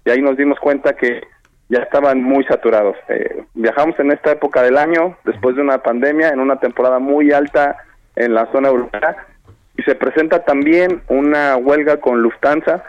Y 0.05 0.09
ahí 0.11 0.21
nos 0.21 0.37
dimos 0.37 0.57
cuenta 0.59 0.93
que 0.93 1.21
ya 1.69 1.79
estaban 1.79 2.21
muy 2.21 2.43
saturados. 2.45 2.95
Eh, 3.09 3.43
viajamos 3.53 3.99
en 3.99 4.11
esta 4.11 4.31
época 4.31 4.61
del 4.61 4.77
año, 4.77 5.17
después 5.23 5.55
de 5.55 5.61
una 5.61 5.79
pandemia, 5.79 6.29
en 6.29 6.39
una 6.39 6.57
temporada 6.59 6.99
muy 6.99 7.31
alta 7.31 7.77
en 8.15 8.33
la 8.33 8.51
zona 8.51 8.69
europea. 8.69 9.15
Y 9.77 9.83
se 9.83 9.95
presenta 9.95 10.43
también 10.43 11.01
una 11.07 11.57
huelga 11.57 11.97
con 11.97 12.21
Lufthansa 12.21 12.83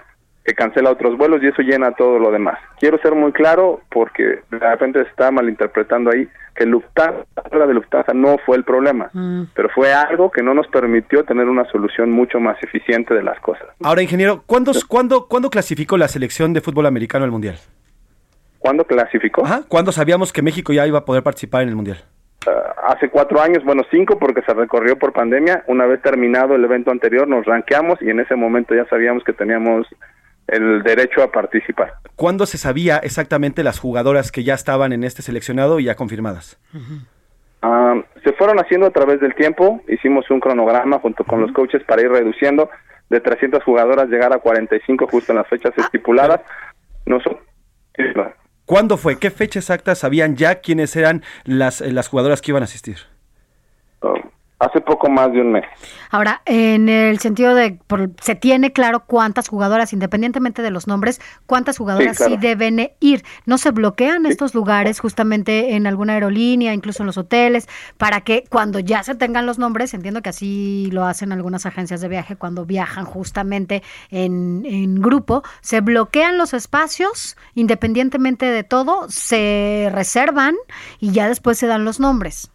que 0.45 0.55
cancela 0.55 0.91
otros 0.91 1.19
vuelos 1.19 1.43
y 1.43 1.49
eso 1.49 1.63
llena 1.63 1.91
todo 1.93 2.21
lo 2.21 2.31
demás. 2.31 2.59
Quiero 2.79 2.99
ser 2.99 3.17
muy 3.17 3.33
claro 3.33 3.81
porque 3.91 4.41
de 4.49 4.59
repente 4.59 5.03
se 5.03 5.11
está 5.11 5.33
malinterpretando 5.33 6.11
ahí 6.13 6.29
que 6.55 6.65
Lufthansa, 6.65 7.27
la 7.35 7.43
huelga 7.51 7.67
de 7.67 7.75
Lufthansa 7.75 8.13
no 8.15 8.37
fue 8.47 8.57
el 8.57 8.65
problema 8.65 9.11
pero 9.55 9.69
fue 9.71 9.93
algo 9.93 10.31
que 10.31 10.43
no 10.43 10.55
nos 10.55 10.69
permitió 10.69 11.25
tener 11.25 11.49
una 11.49 11.65
solución 11.71 12.13
mucho 12.13 12.39
más 12.39 12.63
eficiente 12.63 13.13
de 13.15 13.23
las 13.23 13.41
cosas. 13.41 13.67
Ahora, 13.83 14.03
ingeniero, 14.03 14.43
¿cuándo, 14.47 14.73
cuándo, 14.87 15.27
¿cuándo 15.27 15.51
clasificó 15.51 15.97
la 15.97 16.09
selección 16.09 16.53
de 16.53 16.61
fútbol 16.61 16.87
americano 16.87 17.25
al 17.25 17.31
Mundial? 17.31 17.57
¿Cuándo 18.67 18.85
clasificó? 18.85 19.45
Ajá, 19.45 19.63
¿cuándo 19.69 19.93
sabíamos 19.93 20.33
que 20.33 20.43
México 20.43 20.73
ya 20.73 20.85
iba 20.89 20.99
a 20.99 21.05
poder 21.05 21.23
participar 21.23 21.63
en 21.63 21.69
el 21.69 21.77
Mundial? 21.77 21.99
Ah, 22.49 22.75
hace 22.89 23.09
cuatro 23.09 23.41
años, 23.41 23.63
bueno, 23.63 23.85
cinco 23.93 24.19
porque 24.19 24.43
se 24.43 24.53
recorrió 24.53 24.99
por 24.99 25.13
pandemia. 25.13 25.63
Una 25.69 25.87
vez 25.87 26.03
terminado 26.03 26.57
el 26.57 26.65
evento 26.65 26.91
anterior, 26.91 27.29
nos 27.29 27.47
ranqueamos 27.47 28.03
y 28.03 28.11
en 28.11 28.19
ese 28.19 28.35
momento 28.35 28.75
ya 28.75 28.85
sabíamos 28.87 29.23
que 29.23 29.33
teníamos 29.33 29.87
el 30.49 30.83
derecho 30.83 31.23
a 31.23 31.31
participar. 31.31 31.95
¿Cuándo 32.17 32.45
se 32.45 32.59
sabía 32.59 32.97
exactamente 32.97 33.63
las 33.63 33.79
jugadoras 33.79 34.33
que 34.33 34.43
ya 34.43 34.55
estaban 34.55 34.93
en 34.93 35.05
este 35.05 35.23
seleccionado 35.23 35.79
y 35.79 35.85
ya 35.85 35.95
confirmadas? 35.95 36.59
Ah, 37.63 37.95
se 38.25 38.33
fueron 38.33 38.59
haciendo 38.59 38.89
a 38.89 38.91
través 38.91 39.21
del 39.21 39.37
tiempo, 39.37 39.81
hicimos 39.87 40.29
un 40.29 40.41
cronograma 40.41 40.99
junto 40.99 41.23
con 41.23 41.41
los 41.41 41.53
coaches 41.53 41.85
para 41.85 42.03
ir 42.03 42.11
reduciendo 42.11 42.69
de 43.11 43.21
300 43.21 43.63
jugadoras, 43.63 44.09
llegar 44.09 44.33
a 44.33 44.39
45 44.39 45.07
justo 45.07 45.31
en 45.31 45.39
las 45.39 45.47
fechas 45.47 45.73
estipuladas. 45.79 46.41
Nosotros, 47.05 47.39
¿Cuándo 48.67 48.97
fue? 48.97 49.19
¿Qué 49.19 49.31
fecha 49.31 49.61
exacta 49.61 49.95
sabían 49.95 50.37
ya 50.37 50.57
quiénes 50.57 50.97
eran 50.97 51.23
las, 51.45 51.81
eh, 51.81 51.93
las 51.93 52.09
jugadoras 52.09 52.43
que 52.43 52.51
iban 52.51 52.63
a 52.63 52.65
asistir? 52.65 52.99
Hace 54.59 54.81
poco 54.81 55.11
más 55.11 55.31
de 55.33 55.41
un 55.43 55.53
mes. 55.53 55.65
Ahora, 56.11 56.41
en 56.47 56.89
el 56.89 57.19
sentido 57.19 57.55
de, 57.55 57.79
por- 57.87 58.11
se 58.23 58.35
tiene 58.35 58.73
claro 58.73 59.01
cuántas 59.07 59.49
jugadoras, 59.49 59.93
independientemente 59.93 60.63
de 60.63 60.71
los 60.71 60.87
nombres, 60.87 61.21
cuántas 61.45 61.77
jugadoras 61.77 62.17
sí, 62.17 62.25
claro. 62.25 62.39
deben 62.41 62.91
ir. 63.01 63.23
¿No 63.45 63.59
se 63.59 63.71
bloquean 63.71 64.25
estos 64.25 64.55
lugares 64.55 64.99
justamente 65.01 65.75
en 65.75 65.87
alguna 65.87 66.15
aerolínea, 66.15 66.73
incluso 66.73 67.03
en 67.03 67.07
los 67.09 67.19
hoteles, 67.19 67.69
para 67.99 68.23
que 68.23 68.45
cuando 68.49 68.79
ya 68.79 69.03
se 69.03 69.15
tengan 69.15 69.45
los 69.45 69.59
nombres, 69.59 69.93
entiendo 69.93 70.23
que 70.23 70.31
así 70.31 70.89
lo 70.91 71.05
hacen 71.05 71.33
algunas 71.33 71.67
agencias 71.67 72.01
de 72.01 72.09
viaje 72.09 72.37
cuando 72.37 72.65
viajan 72.65 73.05
justamente 73.05 73.83
en, 74.11 74.63
en 74.65 74.95
grupo, 75.03 75.43
se 75.61 75.83
bloquean 75.83 76.39
los 76.39 76.55
espacios, 76.55 77.37
independientemente 77.55 78.47
de 78.47 78.65
todo, 78.65 79.07
se 79.11 79.91
reservan 79.93 80.55
y 80.99 81.11
ya 81.13 81.29
después 81.29 81.59
se 81.59 81.67
dan 81.67 81.85
los 81.85 82.01
nombres. 82.01 82.51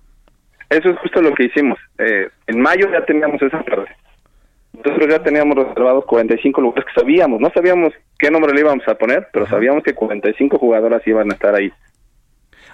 Eso 0.71 0.89
es 0.89 0.97
justo 0.99 1.21
lo 1.21 1.33
que 1.33 1.43
hicimos. 1.45 1.77
Eh, 1.99 2.29
en 2.47 2.59
mayo 2.61 2.87
ya 2.91 3.05
teníamos 3.05 3.41
esa 3.41 3.61
tarde. 3.63 3.87
Nosotros 4.73 5.09
ya 5.09 5.21
teníamos 5.21 5.57
reservados 5.57 6.05
45 6.05 6.61
lugares 6.61 6.85
que 6.85 6.99
sabíamos. 7.01 7.39
No 7.41 7.49
sabíamos 7.53 7.93
qué 8.17 8.31
nombre 8.31 8.53
le 8.53 8.61
íbamos 8.61 8.87
a 8.87 8.95
poner, 8.95 9.27
pero 9.33 9.45
sabíamos 9.47 9.83
que 9.83 9.93
45 9.93 10.57
jugadoras 10.57 11.05
iban 11.05 11.29
a 11.29 11.33
estar 11.33 11.53
ahí. 11.53 11.71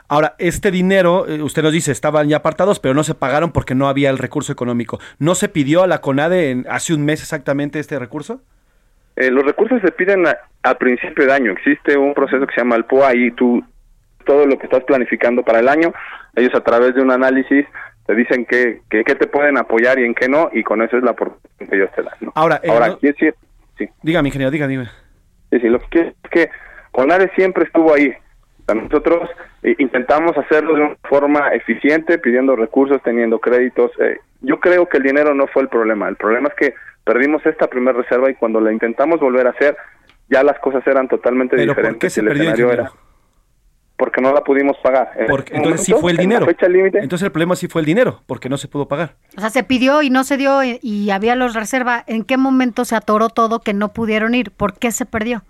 Ahora, 0.10 0.36
este 0.38 0.70
dinero, 0.72 1.28
eh, 1.28 1.42
usted 1.42 1.64
nos 1.64 1.74
dice, 1.74 1.92
estaban 1.92 2.30
ya 2.30 2.38
apartados, 2.38 2.80
pero 2.80 2.94
no 2.94 3.04
se 3.04 3.16
pagaron 3.16 3.52
porque 3.52 3.76
no 3.76 3.90
había 3.90 4.10
el 4.12 4.20
recurso 4.20 4.54
económico. 4.54 5.00
¿No 5.20 5.34
se 5.36 5.50
pidió 5.50 5.84
a 5.84 5.88
la 5.88 6.00
CONADE 6.00 6.52
en- 6.52 6.66
hace 6.70 6.94
un 6.94 7.04
mes 7.04 7.22
exactamente 7.22 7.80
este 7.80 8.00
recurso? 8.00 8.42
Eh, 9.18 9.32
los 9.32 9.44
recursos 9.44 9.82
se 9.82 9.92
piden 9.92 10.28
a, 10.28 10.38
a 10.64 10.76
principio 10.76 11.26
de 11.26 11.34
año. 11.34 11.52
Existe 11.52 11.98
un 11.98 12.14
proceso 12.14 12.46
que 12.46 12.54
se 12.54 12.62
llama 12.62 12.76
el 12.76 12.86
POA 12.86 13.16
y 13.16 13.32
tú 13.32 13.64
todo 14.28 14.46
lo 14.46 14.58
que 14.60 14.66
estás 14.68 14.84
planificando 14.84 15.42
para 15.44 15.60
el 15.60 15.68
año, 15.70 15.92
ellos 16.36 16.54
a 16.54 16.62
través 16.62 16.94
de 16.94 17.02
un 17.02 17.10
análisis 17.12 17.66
te 18.06 18.14
dicen 18.14 18.46
que, 18.46 18.82
que, 18.90 19.04
que 19.04 19.16
te 19.16 19.26
pueden 19.28 19.58
apoyar 19.58 19.98
y 20.00 20.04
en 20.06 20.14
qué 20.14 20.30
no, 20.30 20.50
y 20.54 20.62
con 20.64 20.82
eso 20.84 20.98
es 20.98 21.04
la 21.04 21.12
oportunidad 21.12 21.70
que 21.70 21.76
ellos 21.76 21.90
te 21.96 22.04
dan. 22.04 22.14
¿no? 22.22 22.32
Ahora, 22.36 22.60
eh, 22.64 22.70
Ahora, 22.70 22.88
no- 22.90 22.98
decir, 23.02 23.34
sí. 23.78 23.90
Dígame, 24.04 24.30
ingeniero, 24.30 24.52
dígame, 24.52 24.72
dígame. 24.72 24.90
Sí, 25.50 25.60
sí, 25.60 25.68
lo 25.70 25.80
que 25.80 25.88
quiero 25.90 26.10
es 26.10 26.30
que 26.30 26.50
Conare 26.92 27.32
siempre 27.36 27.64
estuvo 27.64 27.94
ahí. 27.94 28.14
Nosotros 28.74 29.30
eh, 29.64 29.76
intentamos 29.80 30.38
hacerlo 30.38 30.76
de 30.76 30.82
una 30.82 30.96
forma 31.10 31.50
eficiente, 31.54 32.18
pidiendo 32.18 32.56
recursos, 32.56 33.02
teniendo 33.04 33.40
créditos. 33.40 33.92
Eh, 34.00 34.18
yo 34.42 34.60
creo 34.60 34.88
que 34.90 34.98
el 34.98 35.04
dinero 35.04 35.34
no 35.34 35.48
fue 35.48 35.62
el 35.64 35.70
problema. 35.70 36.08
El 36.10 36.16
problema 36.18 36.50
es 36.50 36.56
que 36.56 36.74
perdimos 37.06 37.46
esta 37.46 37.68
primera 37.68 37.98
reserva 37.98 38.30
y 38.30 38.36
cuando 38.36 38.60
la 38.60 38.72
intentamos 38.74 39.20
volver 39.22 39.48
a 39.48 39.52
hacer, 39.52 39.78
ya 40.30 40.44
las 40.44 40.60
cosas 40.60 40.86
eran 40.86 41.08
totalmente 41.08 41.56
¿Pero 41.56 41.68
por 41.74 41.76
diferentes. 41.78 42.00
qué 42.02 42.10
se 42.10 42.20
el 42.22 42.28
perdió 42.28 42.44
el 42.44 42.50
escenario 42.50 42.66
dinero? 42.72 42.84
era 42.92 43.02
porque 43.98 44.22
no 44.22 44.32
la 44.32 44.42
pudimos 44.44 44.78
pagar. 44.84 45.12
En 45.18 45.28
Porque, 45.28 45.54
ese 45.54 45.58
entonces 45.58 45.86
sí 45.86 45.92
momento, 45.92 46.02
fue 46.02 46.12
el 46.12 46.18
en 46.20 46.22
dinero. 46.30 46.46
fecha 46.46 46.68
límite, 46.70 47.00
Entonces 47.00 47.26
el 47.26 47.32
problema 47.32 47.56
sí 47.56 47.68
fue 47.68 47.82
el 47.82 47.86
dinero, 47.86 48.22
porque 48.28 48.48
no 48.48 48.58
se 48.58 48.68
pudo 48.68 48.88
pagar. 48.88 49.16
O 49.36 49.42
sea, 49.42 49.50
se 49.50 49.64
pidió 49.64 50.02
y 50.04 50.10
no 50.10 50.24
se 50.24 50.38
dio 50.38 50.64
y, 50.64 50.80
y 50.84 51.10
había 51.10 51.36
los 51.36 51.56
reserva. 51.56 52.04
¿En 52.08 52.24
qué 52.24 52.38
momento 52.38 52.86
se 52.86 52.96
atoró 52.96 53.30
todo 53.30 53.60
que 53.60 53.74
no 53.74 53.94
pudieron 53.94 54.36
ir? 54.36 54.52
¿Por 54.52 54.74
qué 54.78 54.92
se 54.92 55.06
perdió? 55.06 55.44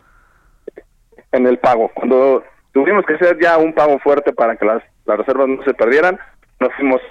en 1.34 1.46
el 1.46 1.60
pago. 1.60 1.92
Cuando 1.94 2.42
tuvimos 2.72 3.06
que 3.06 3.16
hacer 3.16 3.38
ya 3.40 3.58
un 3.58 3.74
pago 3.74 4.00
fuerte 4.00 4.32
para 4.34 4.56
que 4.56 4.66
las, 4.66 4.82
las 5.06 5.18
reservas 5.18 5.50
no 5.50 5.62
se 5.64 5.74
perdieran, 5.74 6.18
no 6.60 6.70
fuimos 6.72 7.02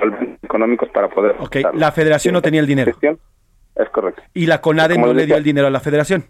económicos 0.42 0.88
para 0.88 1.08
poder. 1.08 1.36
Ok, 1.38 1.56
la 1.74 1.92
federación 1.92 2.32
no 2.32 2.40
tenía 2.42 2.60
el 2.60 2.66
dinero. 2.66 2.92
Es 3.76 3.88
correcto. 3.90 4.22
Y 4.32 4.46
la 4.46 4.60
CONADE 4.62 4.96
no 4.98 5.12
le 5.12 5.26
dio 5.26 5.36
el 5.36 5.44
dinero 5.44 5.66
a 5.66 5.70
la 5.70 5.80
federación. 5.80 6.24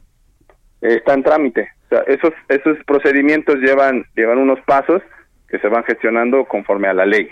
Está 0.95 1.15
en 1.15 1.23
trámite. 1.23 1.69
O 1.87 1.89
sea, 1.89 2.01
esos 2.07 2.33
esos 2.49 2.77
procedimientos 2.87 3.57
llevan 3.57 4.05
llevan 4.17 4.39
unos 4.39 4.61
pasos 4.67 5.03
que 5.49 5.59
se 5.59 5.69
van 5.69 5.85
gestionando 5.85 6.45
conforme 6.45 6.89
a 6.89 6.95
la 6.95 7.07
ley. 7.07 7.29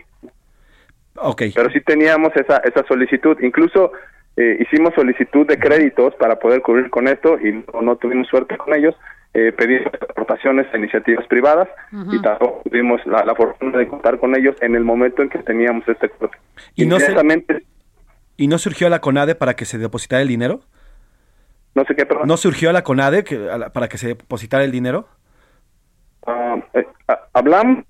Ok. 1.17 1.43
Pero 1.55 1.71
sí 1.71 1.81
teníamos 1.81 2.33
esa 2.37 2.59
esa 2.59 2.85
solicitud, 2.87 3.37
incluso 3.41 3.93
eh, 4.37 4.59
hicimos 4.61 4.95
solicitud 4.95 5.47
de 5.47 5.59
créditos 5.59 6.15
para 6.17 6.37
poder 6.39 6.61
cubrir 6.63 6.91
con 6.91 7.07
esto 7.09 7.39
y 7.41 7.53
no, 7.73 7.83
no 7.83 7.97
tuvimos 7.97 8.27
suerte 8.29 8.57
con 8.57 8.75
ellos. 8.75 8.95
Eh, 9.37 9.51
pedimos 9.51 9.93
aportaciones 10.09 10.73
a 10.73 10.77
iniciativas 10.77 11.27
privadas 11.27 11.69
y 12.13 12.23
tampoco 12.23 12.63
tuvimos 12.71 13.05
la, 13.05 13.25
la 13.25 13.35
fortuna 13.35 13.77
de 13.79 13.89
contar 13.89 14.21
con 14.21 14.37
ellos 14.37 14.55
en 14.61 14.77
el 14.77 14.85
momento 14.85 15.23
en 15.23 15.29
que 15.29 15.39
teníamos 15.41 15.89
este 15.89 16.09
corte. 16.09 16.37
Y 16.77 16.87
no 16.87 17.01
se- 17.01 17.13
¿Y 18.37 18.47
no 18.47 18.59
surgió 18.59 18.89
la 18.89 19.01
CONADE 19.01 19.35
para 19.35 19.55
que 19.55 19.65
se 19.65 19.77
depositara 19.79 20.23
el 20.23 20.29
dinero? 20.29 20.61
No 21.75 21.85
sé 21.85 21.95
qué, 21.97 22.07
perdón. 22.07 22.27
¿No 22.29 22.37
surgió 22.37 22.71
a 22.71 22.73
la 22.73 22.83
CONADE 22.85 23.25
que- 23.25 23.51
a 23.51 23.59
la- 23.59 23.73
para 23.73 23.89
que 23.89 23.99
se 23.99 24.09
depositara 24.09 24.65
el 24.65 24.71
dinero? 24.73 25.09
Eh, 26.75 26.87
ah, 27.09 27.21
hablamos 27.33 27.85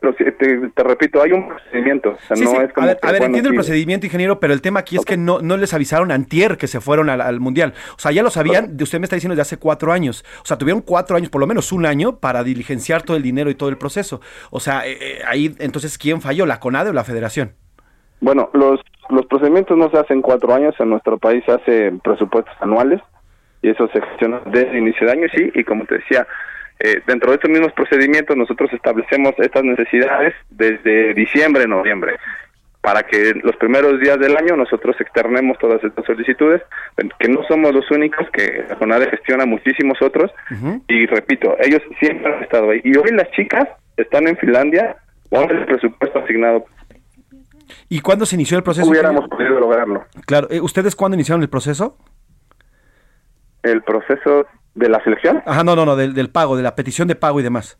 pero 0.00 0.14
te, 0.14 0.70
te 0.74 0.82
repito, 0.82 1.22
hay 1.22 1.32
un 1.32 1.46
procedimiento. 1.48 2.10
O 2.10 2.18
sea, 2.26 2.36
Sí, 2.36 2.44
no 2.44 2.50
sí. 2.50 2.56
es 2.56 2.72
como 2.72 2.84
a 2.86 2.88
ver, 2.88 2.98
que, 3.00 3.06
a 3.06 3.12
ver, 3.12 3.20
bueno, 3.20 3.26
entiendo 3.36 3.50
el 3.50 3.54
procedimiento, 3.54 4.06
ingeniero, 4.06 4.40
pero 4.40 4.52
el 4.54 4.62
tema 4.62 4.80
aquí 4.80 4.96
es 4.96 5.04
que 5.04 5.16
no, 5.18 5.40
no 5.40 5.56
les 5.58 5.72
avisaron 5.74 6.10
antier 6.10 6.56
que 6.56 6.66
se 6.66 6.80
fueron 6.80 7.10
al, 7.10 7.20
al 7.20 7.38
Mundial. 7.40 7.74
O 7.96 7.98
sea, 7.98 8.10
ya 8.10 8.22
lo 8.22 8.30
sabían, 8.30 8.76
de 8.76 8.84
usted 8.84 8.98
me 8.98 9.04
está 9.04 9.16
diciendo 9.16 9.32
desde 9.34 9.42
hace 9.42 9.56
cuatro 9.58 9.92
años. 9.92 10.24
O 10.42 10.46
sea, 10.46 10.56
tuvieron 10.58 10.80
cuatro 10.82 11.16
años, 11.16 11.28
por 11.30 11.40
lo 11.40 11.46
menos 11.46 11.70
un 11.72 11.84
año, 11.86 12.16
para 12.16 12.42
diligenciar 12.44 13.02
todo 13.02 13.16
el 13.16 13.22
dinero 13.22 13.50
y 13.50 13.54
todo 13.54 13.68
el 13.68 13.76
proceso. 13.78 14.20
O 14.50 14.58
sea, 14.60 14.86
eh, 14.86 14.96
eh, 15.00 15.18
ahí, 15.26 15.54
entonces, 15.58 15.96
¿quién 15.98 16.20
falló? 16.22 16.44
¿La 16.46 16.60
CONADE 16.60 16.90
o 16.90 16.92
la 16.94 17.04
Federación? 17.04 17.52
Bueno, 18.20 18.48
los, 18.54 18.80
los 19.10 19.26
procedimientos 19.26 19.76
no 19.76 19.90
se 19.90 19.98
hacen 19.98 20.22
cuatro 20.22 20.54
años, 20.54 20.74
en 20.78 20.88
nuestro 20.90 21.18
país 21.18 21.42
se 21.44 21.52
hacen 21.52 22.00
presupuestos 22.00 22.54
anuales 22.60 23.00
y 23.64 23.70
eso 23.70 23.88
se 23.88 24.00
gestiona 24.00 24.42
desde 24.44 24.70
el 24.72 24.76
inicio 24.76 25.06
de 25.06 25.12
año, 25.12 25.26
sí, 25.34 25.50
y 25.54 25.64
como 25.64 25.86
te 25.86 25.94
decía, 25.96 26.26
eh, 26.80 27.00
dentro 27.06 27.30
de 27.30 27.36
estos 27.36 27.50
mismos 27.50 27.72
procedimientos 27.72 28.36
nosotros 28.36 28.70
establecemos 28.74 29.32
estas 29.38 29.64
necesidades 29.64 30.34
desde 30.50 31.14
diciembre, 31.14 31.66
noviembre, 31.66 32.16
para 32.82 33.04
que 33.04 33.32
los 33.42 33.56
primeros 33.56 33.98
días 34.00 34.18
del 34.18 34.36
año 34.36 34.54
nosotros 34.54 34.94
externemos 35.00 35.56
todas 35.58 35.82
estas 35.82 36.04
solicitudes, 36.04 36.60
que 37.18 37.28
no 37.28 37.42
somos 37.48 37.72
los 37.72 37.90
únicos, 37.90 38.28
que 38.30 38.66
la 38.68 38.76
CONADE 38.76 39.08
gestiona 39.08 39.46
muchísimos 39.46 39.96
otros, 40.02 40.30
y 40.86 41.06
repito, 41.06 41.56
ellos 41.60 41.80
siempre 41.98 42.34
han 42.34 42.42
estado 42.42 42.70
ahí. 42.70 42.82
Y 42.84 42.94
hoy 42.98 43.12
las 43.12 43.30
chicas 43.30 43.66
están 43.96 44.28
en 44.28 44.36
Finlandia 44.36 44.96
con 45.30 45.50
el 45.50 45.64
presupuesto 45.64 46.18
asignado. 46.18 46.66
¿Y 47.88 48.00
cuándo 48.00 48.26
se 48.26 48.36
inició 48.36 48.58
el 48.58 48.62
proceso? 48.62 48.90
Hubiéramos 48.90 49.26
podido 49.30 49.58
lograrlo. 49.58 50.04
Claro, 50.26 50.48
eh, 50.50 50.60
¿ustedes 50.60 50.94
cuándo 50.94 51.14
iniciaron 51.14 51.40
el 51.40 51.48
proceso? 51.48 51.96
¿El 53.64 53.82
proceso 53.82 54.46
de 54.74 54.88
la 54.88 55.02
selección? 55.02 55.42
Ajá, 55.44 55.64
no, 55.64 55.74
no, 55.74 55.84
no, 55.84 55.96
del, 55.96 56.14
del 56.14 56.30
pago, 56.30 56.56
de 56.56 56.62
la 56.62 56.76
petición 56.76 57.08
de 57.08 57.16
pago 57.16 57.40
y 57.40 57.42
demás. 57.42 57.78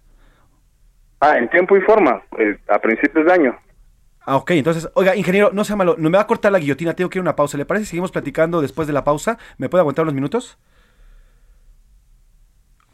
Ah, 1.20 1.38
en 1.38 1.48
tiempo 1.48 1.76
y 1.76 1.80
forma, 1.82 2.22
eh, 2.38 2.58
a 2.68 2.78
principios 2.78 3.24
de 3.26 3.32
año. 3.32 3.56
Ah, 4.26 4.36
ok, 4.36 4.52
entonces, 4.52 4.88
oiga, 4.94 5.14
ingeniero, 5.14 5.50
no 5.52 5.64
sea 5.64 5.76
malo, 5.76 5.96
no 5.98 6.08
me 6.10 6.16
va 6.16 6.22
a 6.22 6.26
cortar 6.26 6.50
la 6.50 6.58
guillotina, 6.58 6.94
tengo 6.94 7.10
que 7.10 7.18
ir 7.18 7.20
a 7.20 7.22
una 7.22 7.36
pausa. 7.36 7.58
¿Le 7.58 7.66
parece 7.66 7.84
si 7.84 7.90
seguimos 7.90 8.10
platicando 8.10 8.60
después 8.60 8.86
de 8.86 8.94
la 8.94 9.04
pausa? 9.04 9.38
¿Me 9.58 9.68
puede 9.68 9.82
aguantar 9.82 10.04
unos 10.04 10.14
minutos? 10.14 10.58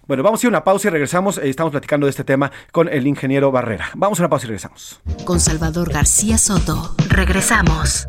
Bueno, 0.06 0.24
vamos 0.24 0.42
a 0.42 0.46
ir 0.46 0.48
a 0.48 0.56
una 0.56 0.64
pausa 0.64 0.88
y 0.88 0.90
regresamos. 0.90 1.38
Eh, 1.38 1.48
estamos 1.48 1.70
platicando 1.70 2.06
de 2.06 2.10
este 2.10 2.24
tema 2.24 2.50
con 2.72 2.88
el 2.88 3.06
ingeniero 3.06 3.52
Barrera. 3.52 3.90
Vamos 3.94 4.18
a 4.18 4.22
una 4.22 4.28
pausa 4.28 4.46
y 4.46 4.48
regresamos. 4.48 5.00
Con 5.24 5.38
Salvador 5.38 5.92
García 5.92 6.36
Soto. 6.36 6.96
Regresamos. 7.08 8.08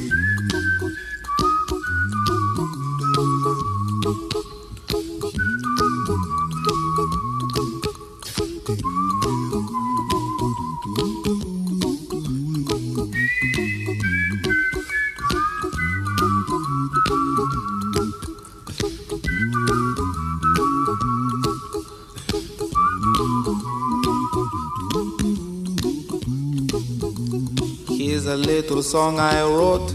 Little 28.71 28.83
song 28.83 29.19
I 29.19 29.41
wrote. 29.41 29.91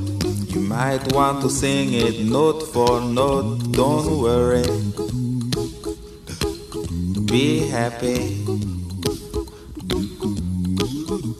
You 0.53 0.61
might 0.61 1.11
want 1.15 1.41
to 1.41 1.49
sing 1.49 1.95
it 1.95 2.21
note 2.21 2.61
for 2.61 3.01
note. 3.01 3.73
Don't 3.73 4.21
worry. 4.21 4.65
Be 7.25 7.69
happy. 7.69 8.45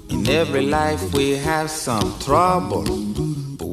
In 0.09 0.27
every 0.31 0.65
life 0.65 1.13
we 1.13 1.33
have 1.37 1.71
some 1.71 2.19
trouble. 2.21 3.06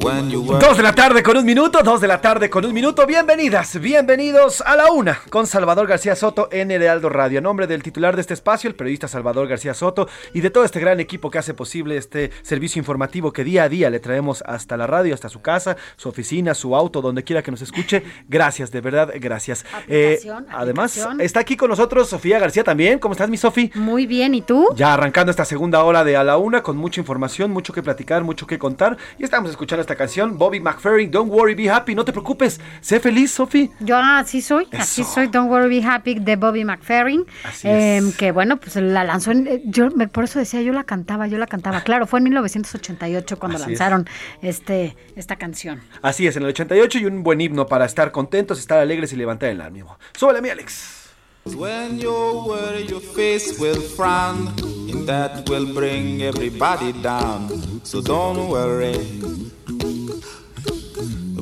Dos 0.04 0.76
de 0.76 0.82
la 0.82 0.94
tarde 0.94 1.22
con 1.22 1.34
un 1.38 1.46
minuto, 1.46 1.82
dos 1.82 1.98
de 1.98 2.06
la 2.06 2.20
tarde 2.20 2.50
con 2.50 2.62
un 2.66 2.74
minuto. 2.74 3.06
Bienvenidas, 3.06 3.80
bienvenidos 3.80 4.60
a 4.60 4.76
la 4.76 4.92
una 4.92 5.18
con 5.30 5.46
Salvador 5.46 5.86
García 5.86 6.14
Soto 6.14 6.50
en 6.52 6.70
el 6.70 6.82
Heraldo 6.82 7.08
Radio. 7.08 7.38
A 7.38 7.40
nombre 7.40 7.66
del 7.66 7.82
titular 7.82 8.14
de 8.14 8.20
este 8.20 8.34
espacio, 8.34 8.68
el 8.68 8.76
periodista 8.76 9.08
Salvador 9.08 9.48
García 9.48 9.72
Soto, 9.72 10.06
y 10.34 10.42
de 10.42 10.50
todo 10.50 10.64
este 10.64 10.78
gran 10.78 11.00
equipo 11.00 11.30
que 11.30 11.38
hace 11.38 11.54
posible 11.54 11.96
este 11.96 12.30
servicio 12.42 12.78
informativo 12.78 13.32
que 13.32 13.44
día 13.44 13.62
a 13.62 13.70
día 13.70 13.88
le 13.88 13.98
traemos 13.98 14.42
hasta 14.46 14.76
la 14.76 14.86
radio, 14.86 15.14
hasta 15.14 15.30
su 15.30 15.40
casa, 15.40 15.78
su 15.96 16.10
oficina, 16.10 16.52
su 16.52 16.76
auto, 16.76 17.00
donde 17.00 17.24
quiera 17.24 17.42
que 17.42 17.50
nos 17.50 17.62
escuche. 17.62 18.02
Gracias, 18.28 18.70
de 18.70 18.82
verdad, 18.82 19.10
gracias. 19.18 19.64
Eh, 19.88 20.20
además, 20.50 20.98
aplicación. 20.98 21.20
está 21.22 21.40
aquí 21.40 21.56
con 21.56 21.70
nosotros 21.70 22.10
Sofía 22.10 22.38
García 22.38 22.62
también. 22.62 22.98
¿Cómo 22.98 23.12
estás, 23.12 23.30
mi 23.30 23.38
Sofi? 23.38 23.72
Muy 23.74 24.04
bien, 24.04 24.34
¿y 24.34 24.42
tú? 24.42 24.68
Ya 24.76 24.92
arrancando 24.92 25.30
esta 25.30 25.46
segunda 25.46 25.82
hora 25.82 26.04
de 26.04 26.18
A 26.18 26.24
la 26.24 26.36
Una 26.36 26.62
con 26.62 26.76
mucha 26.76 27.00
información, 27.00 27.50
mucho 27.50 27.72
que 27.72 27.82
platicar, 27.82 28.22
mucho 28.22 28.46
que 28.46 28.58
contar. 28.58 28.98
Y 29.18 29.24
estamos 29.24 29.50
escuchando 29.50 29.80
esta 29.80 29.93
canción, 29.96 30.38
Bobby 30.38 30.60
McFerrin, 30.60 31.10
Don't 31.10 31.30
Worry, 31.32 31.54
Be 31.54 31.70
Happy, 31.70 31.94
no 31.94 32.04
te 32.04 32.12
preocupes, 32.12 32.60
sé 32.80 33.00
feliz, 33.00 33.30
Sofi. 33.32 33.70
Yo 33.80 33.96
así 33.96 34.40
soy, 34.42 34.66
así 34.72 35.04
soy, 35.04 35.26
Don't 35.28 35.50
Worry 35.50 35.80
Be 35.80 35.86
Happy 35.86 36.14
de 36.14 36.36
Bobby 36.36 36.64
McFerrin, 36.64 37.24
Así 37.44 37.68
em, 37.68 38.08
es. 38.08 38.16
que 38.16 38.32
bueno, 38.32 38.58
pues 38.58 38.76
la 38.76 39.04
lanzó, 39.04 39.30
en, 39.32 39.46
eh, 39.46 39.62
yo 39.64 39.90
me- 39.90 40.08
por 40.08 40.24
eso 40.24 40.38
decía, 40.38 40.62
yo 40.62 40.72
la 40.72 40.84
cantaba, 40.84 41.26
yo 41.26 41.38
la 41.38 41.46
cantaba, 41.46 41.80
claro, 41.82 42.06
fue 42.06 42.20
en 42.20 42.24
1988 42.24 43.38
cuando 43.38 43.56
Así 43.56 43.64
es. 43.72 43.78
lanzaron 43.80 44.08
este 44.42 44.96
esta 45.16 45.36
canción. 45.36 45.80
Así 46.02 46.26
es, 46.26 46.36
en 46.36 46.42
el 46.42 46.48
88 46.50 46.98
y 46.98 47.06
un 47.06 47.22
buen 47.22 47.40
himno 47.40 47.66
para 47.66 47.84
estar 47.84 48.10
contentos, 48.12 48.58
estar 48.58 48.78
alegres 48.78 49.12
y 49.12 49.16
levantar 49.16 49.48
el 49.50 49.60
ánimo. 49.60 49.98
Súbele 50.14 50.38
a 50.38 50.42
mí, 50.42 50.48
Alex. 50.50 51.03
When 51.44 51.98
you 51.98 52.44
worry, 52.46 52.86
your 52.86 53.00
face 53.00 53.58
will 53.60 53.80
frown, 53.80 54.48
and 54.88 55.06
that 55.06 55.46
will 55.48 55.66
bring 55.74 56.22
everybody 56.22 56.92
down. 56.92 57.84
So 57.84 58.00
don't 58.00 58.48
worry, 58.48 58.96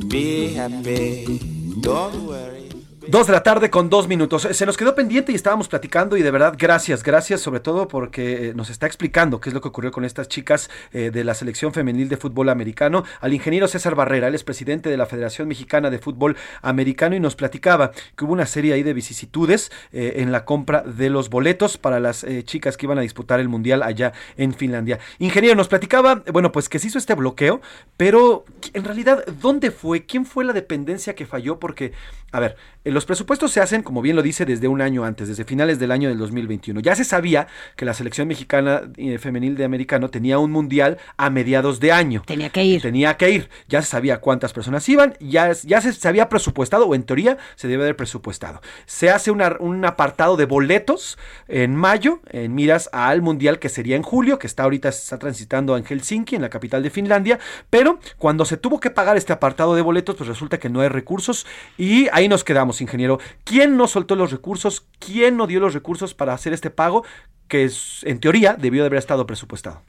be 0.09 0.53
happy. 0.53 1.39
Don't 1.79 2.27
worry. 2.27 2.52
Dos 3.07 3.27
de 3.27 3.33
la 3.33 3.43
tarde 3.43 3.69
con 3.69 3.89
dos 3.89 4.07
minutos. 4.07 4.47
Se 4.51 4.65
nos 4.65 4.77
quedó 4.77 4.95
pendiente 4.95 5.31
y 5.31 5.35
estábamos 5.35 5.67
platicando 5.67 6.15
y 6.15 6.21
de 6.21 6.31
verdad 6.31 6.55
gracias, 6.57 7.03
gracias 7.03 7.41
sobre 7.41 7.59
todo 7.59 7.87
porque 7.87 8.49
eh, 8.49 8.53
nos 8.53 8.69
está 8.69 8.87
explicando 8.87 9.41
qué 9.41 9.49
es 9.49 9.53
lo 9.53 9.61
que 9.61 9.67
ocurrió 9.67 9.91
con 9.91 10.05
estas 10.05 10.29
chicas 10.29 10.69
eh, 10.93 11.11
de 11.11 11.23
la 11.23 11.33
selección 11.33 11.73
femenil 11.73 12.07
de 12.07 12.17
fútbol 12.17 12.49
americano. 12.49 13.03
Al 13.19 13.33
ingeniero 13.33 13.67
César 13.67 13.95
Barrera, 13.95 14.27
él 14.27 14.35
es 14.35 14.43
presidente 14.43 14.89
de 14.89 14.97
la 14.97 15.05
Federación 15.05 15.47
Mexicana 15.47 15.89
de 15.89 15.99
Fútbol 15.99 16.37
Americano 16.61 17.15
y 17.15 17.19
nos 17.19 17.35
platicaba 17.35 17.91
que 18.15 18.25
hubo 18.25 18.33
una 18.33 18.45
serie 18.45 18.73
ahí 18.73 18.83
de 18.83 18.93
vicisitudes 18.93 19.71
eh, 19.91 20.13
en 20.17 20.31
la 20.31 20.45
compra 20.45 20.81
de 20.81 21.09
los 21.09 21.29
boletos 21.29 21.77
para 21.77 21.99
las 21.99 22.23
eh, 22.23 22.43
chicas 22.43 22.77
que 22.77 22.85
iban 22.85 22.97
a 22.97 23.01
disputar 23.01 23.39
el 23.39 23.49
Mundial 23.49 23.83
allá 23.83 24.13
en 24.37 24.53
Finlandia. 24.53 24.99
Ingeniero, 25.19 25.55
nos 25.55 25.67
platicaba, 25.67 26.23
eh, 26.25 26.31
bueno, 26.31 26.51
pues 26.51 26.69
que 26.69 26.79
se 26.79 26.87
hizo 26.87 26.97
este 26.97 27.15
bloqueo, 27.15 27.61
pero 27.97 28.45
en 28.73 28.83
realidad, 28.83 29.25
¿dónde 29.41 29.71
fue? 29.71 30.05
¿Quién 30.05 30.25
fue 30.25 30.45
la 30.45 30.53
dependencia 30.53 31.15
que 31.15 31.25
falló? 31.25 31.59
Porque, 31.59 31.93
a 32.33 32.39
ver, 32.39 32.57
eh, 32.83 32.91
los 32.91 33.05
presupuestos 33.05 33.51
se 33.51 33.61
hacen, 33.61 33.83
como 33.83 34.01
bien 34.01 34.15
lo 34.17 34.21
dice, 34.21 34.43
desde 34.45 34.67
un 34.67 34.81
año 34.81 35.05
antes, 35.05 35.29
desde 35.29 35.45
finales 35.45 35.79
del 35.79 35.91
año 35.91 36.09
del 36.09 36.17
2021. 36.17 36.81
Ya 36.81 36.95
se 36.95 37.05
sabía 37.05 37.47
que 37.77 37.85
la 37.85 37.93
selección 37.93 38.27
mexicana 38.27 38.81
eh, 38.97 39.17
femenil 39.19 39.55
de 39.55 39.63
americano 39.63 40.09
tenía 40.09 40.39
un 40.39 40.51
mundial 40.51 40.97
a 41.15 41.29
mediados 41.29 41.79
de 41.79 41.91
año. 41.93 42.23
Tenía 42.25 42.49
que 42.49 42.63
ir. 42.63 42.81
Tenía 42.81 43.15
que 43.15 43.29
ir. 43.31 43.49
Ya 43.69 43.81
se 43.81 43.87
sabía 43.87 44.17
cuántas 44.19 44.51
personas 44.51 44.89
iban, 44.89 45.13
ya, 45.21 45.53
se, 45.55 45.93
se 45.93 46.07
había 46.07 46.27
presupuestado, 46.27 46.87
o 46.87 46.95
en 46.95 47.03
teoría 47.03 47.37
se 47.55 47.67
debe 47.67 47.83
haber 47.83 47.95
presupuestado. 47.95 48.61
Se 48.85 49.09
hace 49.11 49.31
una- 49.31 49.55
un 49.59 49.85
apartado 49.85 50.35
de 50.35 50.45
boletos 50.45 51.17
en 51.47 51.75
mayo, 51.75 52.19
en 52.31 52.53
miras 52.55 52.89
al 52.91 53.21
mundial 53.21 53.59
que 53.59 53.69
sería 53.69 53.95
en 53.95 54.01
julio, 54.03 54.39
que 54.39 54.47
está 54.47 54.63
ahorita 54.63 54.89
está 54.89 55.19
transitando 55.19 55.77
en 55.77 55.83
Helsinki, 55.85 56.35
en 56.35 56.41
la 56.41 56.49
capital 56.49 56.81
de 56.81 56.89
Finlandia, 56.89 57.39
pero 57.69 57.99
cuando 58.17 58.43
se 58.45 58.57
tuvo 58.57 58.79
que 58.79 58.89
pagar 58.89 59.17
este 59.17 59.31
apartado 59.33 59.75
de 59.75 59.81
boletos, 59.83 60.15
pues 60.15 60.27
resulta 60.27 60.57
que 60.57 60.69
no 60.69 60.81
hay 60.81 60.87
recursos 60.89 61.45
y 61.77 62.07
ahí 62.23 62.29
nos 62.29 62.43
quedamos, 62.43 62.81
ingeniero. 62.81 63.19
¿Quién 63.43 63.77
no 63.77 63.87
soltó 63.87 64.15
los 64.15 64.31
recursos? 64.31 64.87
¿Quién 64.99 65.37
no 65.37 65.45
dio 65.47 65.59
los 65.59 65.73
recursos 65.73 66.13
para 66.13 66.33
hacer 66.33 66.53
este 66.53 66.69
pago 66.69 67.03
que 67.47 67.65
es- 67.65 68.01
en 68.05 68.19
teoría 68.19 68.55
debió 68.57 68.81
de 68.83 68.87
haber 68.87 68.99
estado 68.99 69.25
presupuestado? 69.27 69.81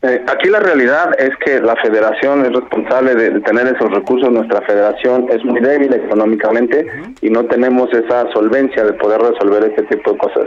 Eh, 0.00 0.22
aquí 0.28 0.48
la 0.48 0.60
realidad 0.60 1.10
es 1.18 1.30
que 1.44 1.60
la 1.60 1.74
federación 1.76 2.46
es 2.46 2.52
responsable 2.52 3.16
de, 3.16 3.30
de 3.30 3.40
tener 3.40 3.66
esos 3.66 3.90
recursos. 3.90 4.30
Nuestra 4.30 4.60
federación 4.62 5.26
es 5.30 5.44
muy 5.44 5.60
débil 5.60 5.92
económicamente 5.92 6.86
y 7.20 7.30
no 7.30 7.44
tenemos 7.46 7.92
esa 7.92 8.30
solvencia 8.32 8.84
de 8.84 8.92
poder 8.92 9.20
resolver 9.20 9.64
este 9.64 9.82
tipo 9.96 10.12
de 10.12 10.18
cosas. 10.18 10.44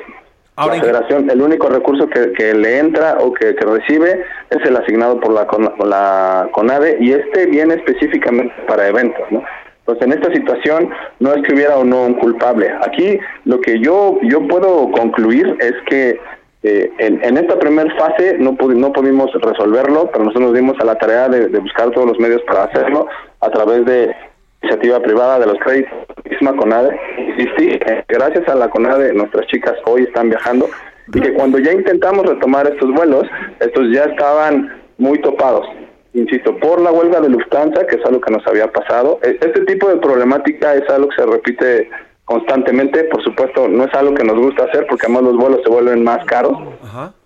la 0.55 0.79
federación, 0.79 1.29
el 1.29 1.41
único 1.41 1.67
recurso 1.67 2.07
que, 2.07 2.31
que 2.31 2.53
le 2.53 2.77
entra 2.79 3.17
o 3.19 3.33
que, 3.33 3.53
que 3.55 3.65
recibe 3.65 4.23
es 4.51 4.59
el 4.65 4.77
asignado 4.77 5.19
por 5.19 5.33
la, 5.33 5.45
la 5.85 6.47
CONADE 6.53 6.97
y 7.01 7.11
este 7.11 7.47
viene 7.47 7.73
específicamente 7.73 8.53
para 8.67 8.87
eventos, 8.87 9.29
¿no? 9.31 9.43
Pues 9.85 10.01
en 10.01 10.13
esta 10.13 10.31
situación 10.31 10.89
no 11.19 11.33
es 11.33 11.41
que 11.43 11.53
hubiera 11.53 11.77
o 11.77 11.83
no 11.83 12.03
un 12.03 12.13
culpable. 12.13 12.71
Aquí 12.81 13.19
lo 13.45 13.59
que 13.61 13.79
yo 13.79 14.19
yo 14.23 14.47
puedo 14.47 14.91
concluir 14.91 15.57
es 15.59 15.73
que 15.89 16.19
eh, 16.63 16.91
en, 16.99 17.19
en 17.23 17.37
esta 17.37 17.57
primera 17.57 17.93
fase 17.95 18.37
no, 18.37 18.51
pudi- 18.53 18.75
no 18.75 18.93
pudimos 18.93 19.31
resolverlo, 19.33 20.09
pero 20.11 20.25
nosotros 20.25 20.49
nos 20.49 20.53
dimos 20.55 20.77
a 20.79 20.85
la 20.85 20.95
tarea 20.95 21.27
de, 21.27 21.47
buscar 21.59 21.89
todos 21.89 22.07
los 22.07 22.19
medios 22.19 22.41
para 22.43 22.65
hacerlo 22.65 23.07
a 23.39 23.49
través 23.49 23.83
de 23.85 24.15
iniciativa 24.61 24.99
privada 24.99 25.39
de 25.39 25.47
los 25.47 25.57
créditos, 25.57 25.91
misma 26.29 26.55
CONADE, 26.55 26.95
y 27.39 27.47
sí, 27.57 27.79
gracias 28.07 28.47
a 28.47 28.53
la 28.53 28.69
CONADE 28.69 29.11
nuestras 29.13 29.47
chicas 29.47 29.73
hoy 29.87 30.03
están 30.03 30.29
viajando 30.29 30.69
y 31.11 31.19
que 31.19 31.33
cuando 31.33 31.57
ya 31.57 31.71
intentamos 31.73 32.27
retomar 32.27 32.67
estos 32.67 32.93
vuelos, 32.93 33.23
estos 33.59 33.91
ya 33.91 34.03
estaban 34.03 34.71
muy 34.99 35.19
topados. 35.19 35.65
Insisto, 36.13 36.57
por 36.57 36.81
la 36.81 36.91
huelga 36.91 37.21
de 37.21 37.29
Lufthansa, 37.29 37.85
que 37.87 37.95
es 37.95 38.05
algo 38.05 38.19
que 38.21 38.31
nos 38.31 38.45
había 38.45 38.69
pasado. 38.71 39.19
E- 39.23 39.37
Este 39.41 39.61
tipo 39.65 39.87
de 39.89 39.97
problemática 39.97 40.73
es 40.75 40.87
algo 40.89 41.07
que 41.09 41.15
se 41.15 41.25
repite 41.25 41.89
constantemente. 42.25 43.03
Por 43.05 43.23
supuesto, 43.23 43.67
no 43.67 43.85
es 43.85 43.93
algo 43.93 44.13
que 44.13 44.23
nos 44.23 44.37
gusta 44.37 44.65
hacer 44.65 44.85
porque 44.87 45.05
además 45.05 45.23
los 45.23 45.37
vuelos 45.37 45.61
se 45.63 45.69
vuelven 45.69 46.03
más 46.03 46.23
caros. 46.25 46.57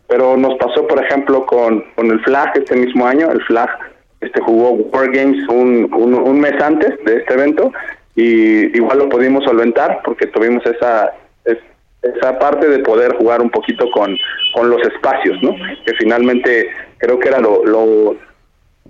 Pero 0.08 0.38
nos 0.38 0.56
pasó, 0.58 0.86
por 0.88 1.04
ejemplo, 1.04 1.46
con, 1.48 1.84
con 1.96 2.12
el 2.12 2.20
FLAG 2.22 2.52
este 2.58 2.76
mismo 2.76 3.08
año. 3.08 3.32
El 3.32 3.42
FLAG 3.44 3.70
este, 4.22 4.40
jugó 4.42 4.72
War 4.72 5.10
Games 5.12 5.48
un, 5.50 5.92
un, 5.94 6.14
un 6.14 6.40
mes 6.40 6.54
antes 6.62 6.92
de 7.06 7.18
este 7.18 7.34
evento 7.34 7.72
y 8.16 8.76
igual 8.78 9.00
lo 9.00 9.10
pudimos 9.10 9.44
solventar 9.44 10.02
porque 10.06 10.28
tuvimos 10.28 10.64
esa 10.66 11.12
es- 11.46 11.58
esa 12.04 12.38
parte 12.38 12.70
de 12.70 12.80
poder 12.80 13.16
jugar 13.18 13.42
un 13.42 13.50
poquito 13.50 13.90
con, 13.92 14.16
con 14.54 14.70
los 14.70 14.80
espacios, 14.84 15.42
¿no? 15.42 15.56
Que 15.86 15.94
finalmente 15.98 16.70
creo 17.00 17.18
que 17.20 17.28
era 17.30 17.40
lo, 17.40 17.66
lo, 17.66 18.16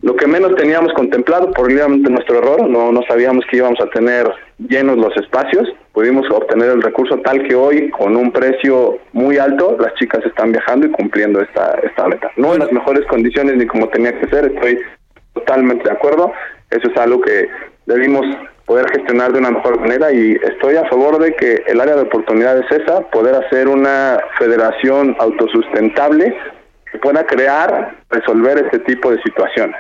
lo 0.06 0.16
que 0.16 0.28
menos 0.28 0.56
teníamos 0.56 0.94
contemplado, 0.94 1.50
probablemente 1.50 2.12
nuestro 2.12 2.38
error, 2.38 2.70
no, 2.70 3.02
sabíamos 3.08 3.44
que 3.50 3.58
íbamos 3.58 3.80
a 3.82 3.88
tener 3.88 4.32
llenos 4.60 5.00
los 5.00 5.18
espacios, 5.18 5.68
pudimos 5.94 6.30
obtener 6.30 6.70
el 6.70 6.84
recurso 6.84 7.18
tal 7.22 7.42
que 7.48 7.56
hoy, 7.56 7.90
con 7.90 8.16
un 8.16 8.32
precio 8.32 9.00
muy 9.14 9.40
alto, 9.40 9.76
las 9.80 9.96
chicas 9.96 10.24
están 10.24 10.52
viajando 10.52 10.86
y 10.86 10.92
cumpliendo 10.92 11.42
esta, 11.42 11.80
esta 11.82 12.08
meta. 12.08 12.30
No 12.38 12.54
en 12.54 12.60
las 12.60 12.72
mejores 12.72 13.04
condiciones 13.08 13.58
ni 13.58 13.66
como 13.66 13.90
tenía 13.90 14.16
que 14.20 14.28
ser, 14.28 14.46
estoy 14.46 14.78
totalmente 15.34 15.86
de 15.86 15.96
acuerdo, 15.96 16.32
eso 16.70 16.88
es 16.88 16.98
algo 16.98 17.20
que 17.22 17.50
debimos 17.88 18.28
poder 18.68 18.88
gestionar 18.92 19.34
de 19.34 19.40
una 19.40 19.50
mejor 19.50 19.80
manera 19.80 20.12
y 20.12 20.34
estoy 20.34 20.76
a 20.76 20.88
favor 20.88 21.18
de 21.18 21.34
que 21.34 21.64
el 21.66 21.82
área 21.82 21.96
de 21.96 22.04
oportunidad 22.04 22.60
es 22.60 22.72
esa, 22.80 23.02
poder 23.10 23.34
hacer 23.34 23.68
una 23.68 24.20
federación 24.38 25.16
autosustentable 25.18 26.38
que 26.92 27.00
pueda 27.00 27.26
crear, 27.26 27.96
resolver 28.12 28.60
este 28.60 28.78
tipo 28.80 29.10
de 29.10 29.20
situaciones. 29.24 29.76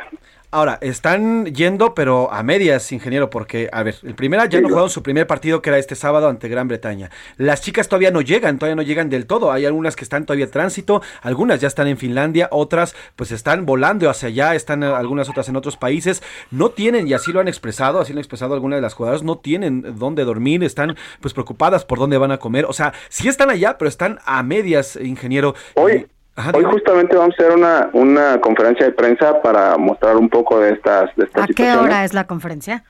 Ahora, 0.55 0.77
están 0.79 1.47
yendo, 1.47 1.93
pero 1.93 2.31
a 2.31 2.41
medias, 2.41 2.93
ingeniero, 2.93 3.29
porque, 3.29 3.67
a 3.73 3.83
ver, 3.83 3.97
el 4.03 4.15
primera 4.15 4.45
ya 4.45 4.61
no 4.61 4.69
jugaron 4.69 4.89
su 4.89 5.03
primer 5.03 5.27
partido, 5.27 5.61
que 5.61 5.69
era 5.69 5.77
este 5.77 5.95
sábado 5.95 6.29
ante 6.29 6.47
Gran 6.47 6.69
Bretaña. 6.69 7.11
Las 7.35 7.59
chicas 7.59 7.89
todavía 7.89 8.09
no 8.09 8.21
llegan, 8.21 8.57
todavía 8.57 8.77
no 8.77 8.81
llegan 8.81 9.09
del 9.09 9.25
todo. 9.25 9.51
Hay 9.51 9.65
algunas 9.65 9.97
que 9.97 10.05
están 10.05 10.25
todavía 10.25 10.45
en 10.45 10.51
tránsito, 10.51 11.01
algunas 11.21 11.59
ya 11.59 11.67
están 11.67 11.87
en 11.87 11.97
Finlandia, 11.97 12.47
otras 12.51 12.95
pues 13.17 13.33
están 13.33 13.65
volando 13.65 14.09
hacia 14.09 14.29
allá, 14.29 14.55
están 14.55 14.83
eh, 14.83 14.85
algunas 14.85 15.27
otras 15.27 15.49
en 15.49 15.57
otros 15.57 15.75
países. 15.75 16.23
No 16.51 16.69
tienen, 16.69 17.05
y 17.05 17.11
así 17.11 17.33
lo 17.33 17.41
han 17.41 17.49
expresado, 17.49 17.99
así 17.99 18.13
lo 18.13 18.19
han 18.19 18.21
expresado 18.21 18.53
algunas 18.53 18.77
de 18.77 18.81
las 18.81 18.93
jugadoras, 18.93 19.23
no 19.23 19.39
tienen 19.39 19.99
dónde 19.99 20.23
dormir, 20.23 20.63
están 20.63 20.95
pues 21.19 21.33
preocupadas 21.33 21.83
por 21.83 21.99
dónde 21.99 22.17
van 22.17 22.31
a 22.31 22.37
comer. 22.37 22.63
O 22.63 22.71
sea, 22.71 22.93
sí 23.09 23.27
están 23.27 23.49
allá, 23.49 23.77
pero 23.77 23.89
están 23.89 24.19
a 24.23 24.41
medias, 24.41 24.95
ingeniero. 24.95 25.53
Hoy, 25.73 26.07
hoy 26.53 26.63
justamente 26.65 27.15
vamos 27.15 27.35
a 27.39 27.41
hacer 27.43 27.55
una, 27.55 27.89
una 27.93 28.41
conferencia 28.41 28.85
de 28.85 28.91
prensa 28.91 29.41
para 29.41 29.77
mostrar 29.77 30.17
un 30.17 30.29
poco 30.29 30.59
de 30.59 30.73
estas, 30.73 31.15
de 31.15 31.25
estas 31.25 31.43
¿A 31.43 31.47
qué 31.47 31.71
hora 31.77 32.03
es 32.03 32.13
la 32.13 32.25
conferencia? 32.27 32.83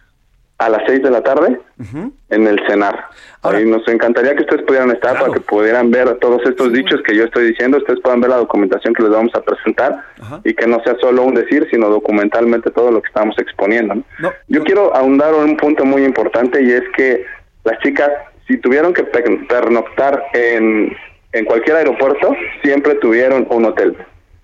A 0.58 0.70
las 0.70 0.84
6 0.88 1.04
de 1.04 1.12
la 1.12 1.22
tarde 1.22 1.60
en 2.30 2.48
el 2.48 2.58
CENAR. 2.66 3.08
Ahí 3.58 3.66
nos 3.66 3.86
encantaría 3.89 4.34
que 4.36 4.43
ustedes 4.43 4.64
pudieran 4.64 4.89
estar 4.89 5.20
para 5.20 5.34
que 5.34 5.41
pudieran 5.41 5.91
ver 5.91 6.16
todos 6.20 6.41
estos 6.46 6.72
dichos 6.72 7.02
que 7.06 7.14
yo 7.14 7.26
estoy 7.26 7.48
diciendo, 7.48 7.78
ustedes 7.78 8.00
puedan 8.00 8.22
ver 8.22 8.30
la 8.30 8.38
documentación 8.38 8.93
que 8.93 9.04
les 9.04 9.12
vamos 9.12 9.36
a 9.36 9.41
presentar 9.41 10.02
y 10.46 10.54
que 10.54 10.66
no 10.66 10.80
sea 10.86 10.96
solo 11.02 11.24
un 11.24 11.34
decir, 11.36 11.68
sino 11.70 11.89
documentalmente 11.89 12.72
todo 12.72 12.89
lo 12.89 13.02
que 13.02 13.08
estamos 13.10 13.38
exponiendo. 13.38 13.96
¿no? 14.20 14.32
Yo 14.48 14.64
quiero 14.64 14.96
ahondar 14.96 15.34
en 15.36 15.41
un 15.43 15.58
punto 15.58 15.84
muy 15.84 16.06
importante 16.06 16.64
y 16.64 16.72
es 16.72 16.84
que 16.96 17.26
las 17.66 17.78
chicas, 17.80 18.10
si 18.48 18.56
tuvieron 18.58 18.93
que 18.93 19.04
pe- 19.04 19.46
pernoctar 19.50 20.24
en, 20.34 20.96
en 21.36 21.46
cualquier 21.46 21.78
aeropuerto, 21.78 22.34
siempre 22.64 22.96
tuvieron 22.96 23.46
un 23.50 23.66
hotel. 23.66 23.96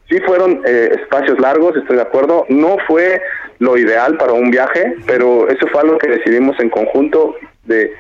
Sí 0.10 0.20
fueron 0.26 0.62
eh, 0.66 0.90
espacios 1.02 1.40
largos, 1.40 1.76
estoy 1.78 1.96
de 1.96 2.02
acuerdo. 2.02 2.46
No 2.50 2.78
fue 2.86 3.22
lo 3.60 3.78
ideal 3.78 4.18
para 4.18 4.34
un 4.34 4.52
viaje, 4.52 4.96
pero 5.08 5.48
eso 5.48 5.68
fue 5.68 5.82
algo 5.82 5.98
que 5.98 6.10
decidimos 6.10 6.60
en 6.60 6.70
conjunto 6.70 7.36
de 7.64 7.94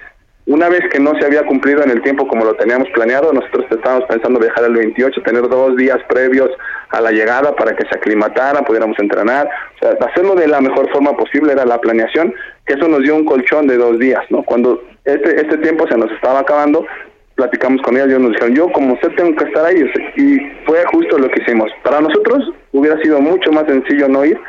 una 0.47 0.67
vez 0.67 0.81
que 0.91 0.99
no 0.99 1.13
se 1.19 1.25
había 1.25 1.45
cumplido 1.45 1.83
en 1.83 1.91
el 1.91 2.01
tiempo 2.01 2.27
como 2.27 2.43
lo 2.43 2.55
teníamos 2.55 2.89
planeado, 2.89 3.31
nosotros 3.31 3.65
estábamos 3.69 4.05
pensando 4.09 4.39
viajar 4.39 4.65
el 4.65 4.73
28, 4.73 5.21
tener 5.21 5.47
dos 5.47 5.77
días 5.77 5.99
previos 6.09 6.49
a 6.89 6.99
la 6.99 7.11
llegada 7.11 7.55
para 7.55 7.75
que 7.75 7.87
se 7.87 7.95
aclimataran, 7.95 8.65
pudiéramos 8.65 8.97
entrenar, 8.99 9.47
o 9.47 9.79
sea, 9.79 9.95
hacerlo 10.07 10.35
de 10.35 10.47
la 10.47 10.59
mejor 10.59 10.91
forma 10.91 11.15
posible 11.15 11.53
era 11.53 11.63
la 11.63 11.79
planeación, 11.79 12.33
que 12.65 12.73
eso 12.73 12.87
nos 12.87 13.01
dio 13.03 13.15
un 13.15 13.23
colchón 13.23 13.67
de 13.67 13.77
dos 13.77 13.99
días, 13.99 14.23
¿no? 14.29 14.43
Cuando 14.43 14.83
este, 15.05 15.39
este 15.39 15.57
tiempo 15.59 15.87
se 15.87 15.97
nos 15.97 16.11
estaba 16.11 16.39
acabando, 16.39 16.85
platicamos 17.35 17.81
con 17.81 17.95
ellos, 17.95 18.09
ellos 18.09 18.21
nos 18.21 18.31
dijeron, 18.31 18.55
yo 18.55 18.71
como 18.71 18.93
usted 18.93 19.09
tengo 19.15 19.35
que 19.35 19.45
estar 19.45 19.65
ahí, 19.65 19.83
y 20.17 20.37
fue 20.65 20.83
justo 20.91 21.17
lo 21.17 21.29
que 21.29 21.41
hicimos. 21.41 21.69
Para 21.83 22.01
nosotros 22.01 22.51
hubiera 22.73 22.99
sido 23.01 23.19
mucho 23.19 23.51
más 23.51 23.65
sencillo 23.67 24.07
no 24.07 24.23
ir 24.25 24.39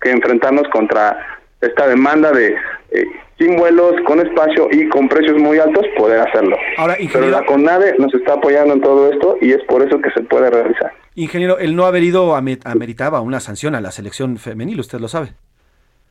que 0.00 0.10
enfrentarnos 0.10 0.68
contra 0.72 1.16
esta 1.60 1.86
demanda 1.88 2.30
de 2.32 2.54
eh, 2.90 3.04
sin 3.38 3.56
vuelos, 3.56 3.94
con 4.06 4.20
espacio 4.20 4.68
y 4.70 4.88
con 4.90 5.08
precios 5.08 5.36
muy 5.40 5.58
altos, 5.58 5.84
poder 5.96 6.20
hacerlo. 6.20 6.56
Ahora, 6.76 6.96
Pero 7.12 7.28
la 7.30 7.44
CONADE 7.44 7.96
nos 7.98 8.14
está 8.14 8.34
apoyando 8.34 8.74
en 8.74 8.80
todo 8.80 9.10
esto 9.10 9.38
y 9.40 9.50
es 9.52 9.62
por 9.64 9.82
eso 9.82 10.00
que 10.00 10.10
se 10.10 10.20
puede 10.22 10.50
realizar. 10.50 10.92
ingeniero, 11.16 11.58
el 11.58 11.74
no 11.74 11.86
haber 11.86 12.04
ido 12.04 12.36
ame- 12.36 12.58
ameritaba 12.64 13.20
una 13.22 13.40
sanción 13.40 13.74
a 13.74 13.80
la 13.80 13.90
selección 13.90 14.36
femenil, 14.36 14.78
usted 14.78 15.00
lo 15.00 15.08
sabe. 15.08 15.30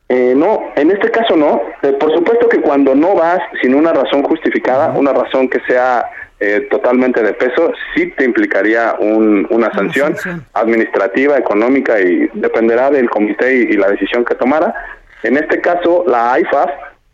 Eh, 0.08 0.34
no, 0.36 0.72
en 0.76 0.90
este 0.90 1.10
caso 1.10 1.36
no. 1.36 1.62
Eh, 1.82 1.92
por 1.92 2.12
supuesto 2.14 2.48
que 2.48 2.60
cuando 2.60 2.94
no 2.94 3.14
vas 3.14 3.38
sin 3.62 3.74
una 3.74 3.92
razón 3.92 4.22
justificada, 4.22 4.92
una 4.96 5.12
razón 5.12 5.48
que 5.48 5.60
sea 5.66 6.04
eh, 6.40 6.66
totalmente 6.70 7.22
de 7.22 7.32
peso, 7.32 7.72
sí 7.94 8.12
te 8.18 8.24
implicaría 8.24 8.96
un- 8.98 9.46
una 9.50 9.72
sanción, 9.72 10.14
administrativa, 10.52 11.38
económica 11.38 11.98
y 12.00 12.28
dependerá 12.34 12.90
del 12.90 13.08
comité 13.08 13.54
y, 13.56 13.60
y 13.60 13.72
la 13.76 13.88
decisión 13.88 14.24
que 14.24 14.34
tomara. 14.34 14.74
En 15.22 15.36
este 15.36 15.60
caso, 15.60 16.04
la 16.06 16.38
IFAF, 16.38 16.70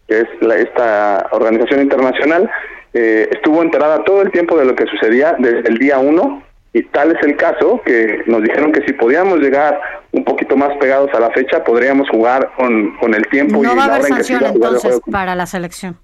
que 0.09 0.21
es 0.21 0.27
la- 0.41 0.57
esta 0.57 1.29
organización 1.33 1.81
internacional, 1.83 2.51
eh, 2.93 3.29
estuvo 3.31 3.63
enterada 3.63 4.03
todo 4.05 4.23
el 4.23 4.33
tiempo 4.33 4.57
de 4.59 4.65
lo 4.65 4.75
que 4.75 4.87
sucedía 4.87 5.37
desde 5.39 5.69
el 5.69 5.79
día 5.79 5.99
uno 5.99 6.43
y 6.73 6.83
tal 6.85 7.17
es 7.17 7.23
el 7.27 7.37
caso 7.37 7.81
que 7.85 8.23
nos 8.27 8.43
dijeron 8.43 8.73
que 8.73 8.85
si 8.87 8.93
podíamos 8.93 9.41
llegar 9.41 9.81
un 10.13 10.25
poquito 10.25 10.57
más 10.57 10.77
pegados 10.79 11.11
a 11.15 11.21
la 11.21 11.31
fecha, 11.31 11.65
podríamos 11.65 12.09
jugar 12.11 12.53
con, 12.57 12.97
con 12.99 13.15
el 13.15 13.27
tiempo 13.29 13.59
y 13.59 13.67
No 13.67 13.75
va 13.75 13.85
a 13.85 13.89
la 13.89 13.95
haber 13.97 14.07
sanción 14.07 14.45
entonces 14.45 15.01
para 15.11 15.35
la 15.35 15.47
selección. 15.47 15.99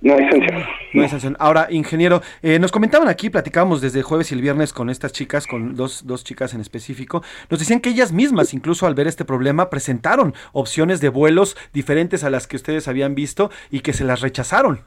No 0.00 0.14
hay 0.14 0.28
sanción. 0.30 0.64
No 0.92 1.02
hay 1.02 1.08
sanción. 1.08 1.36
Ahora, 1.38 1.68
ingeniero, 1.70 2.22
eh, 2.42 2.58
nos 2.58 2.70
comentaban 2.70 3.08
aquí, 3.08 3.28
platicábamos 3.28 3.80
desde 3.80 4.02
jueves 4.02 4.30
y 4.30 4.34
el 4.34 4.42
viernes 4.42 4.72
con 4.72 4.88
estas 4.88 5.12
chicas, 5.12 5.46
con 5.46 5.74
dos, 5.74 6.06
dos 6.06 6.22
chicas 6.22 6.54
en 6.54 6.60
específico, 6.60 7.22
nos 7.50 7.60
decían 7.60 7.80
que 7.80 7.90
ellas 7.90 8.12
mismas, 8.12 8.54
incluso 8.54 8.86
al 8.86 8.94
ver 8.94 9.06
este 9.06 9.24
problema, 9.24 9.68
presentaron 9.68 10.34
opciones 10.52 11.00
de 11.00 11.08
vuelos 11.08 11.56
diferentes 11.72 12.24
a 12.24 12.30
las 12.30 12.46
que 12.46 12.56
ustedes 12.56 12.88
habían 12.88 13.14
visto 13.14 13.50
y 13.70 13.80
que 13.80 13.92
se 13.92 14.04
las 14.04 14.20
rechazaron. 14.20 14.80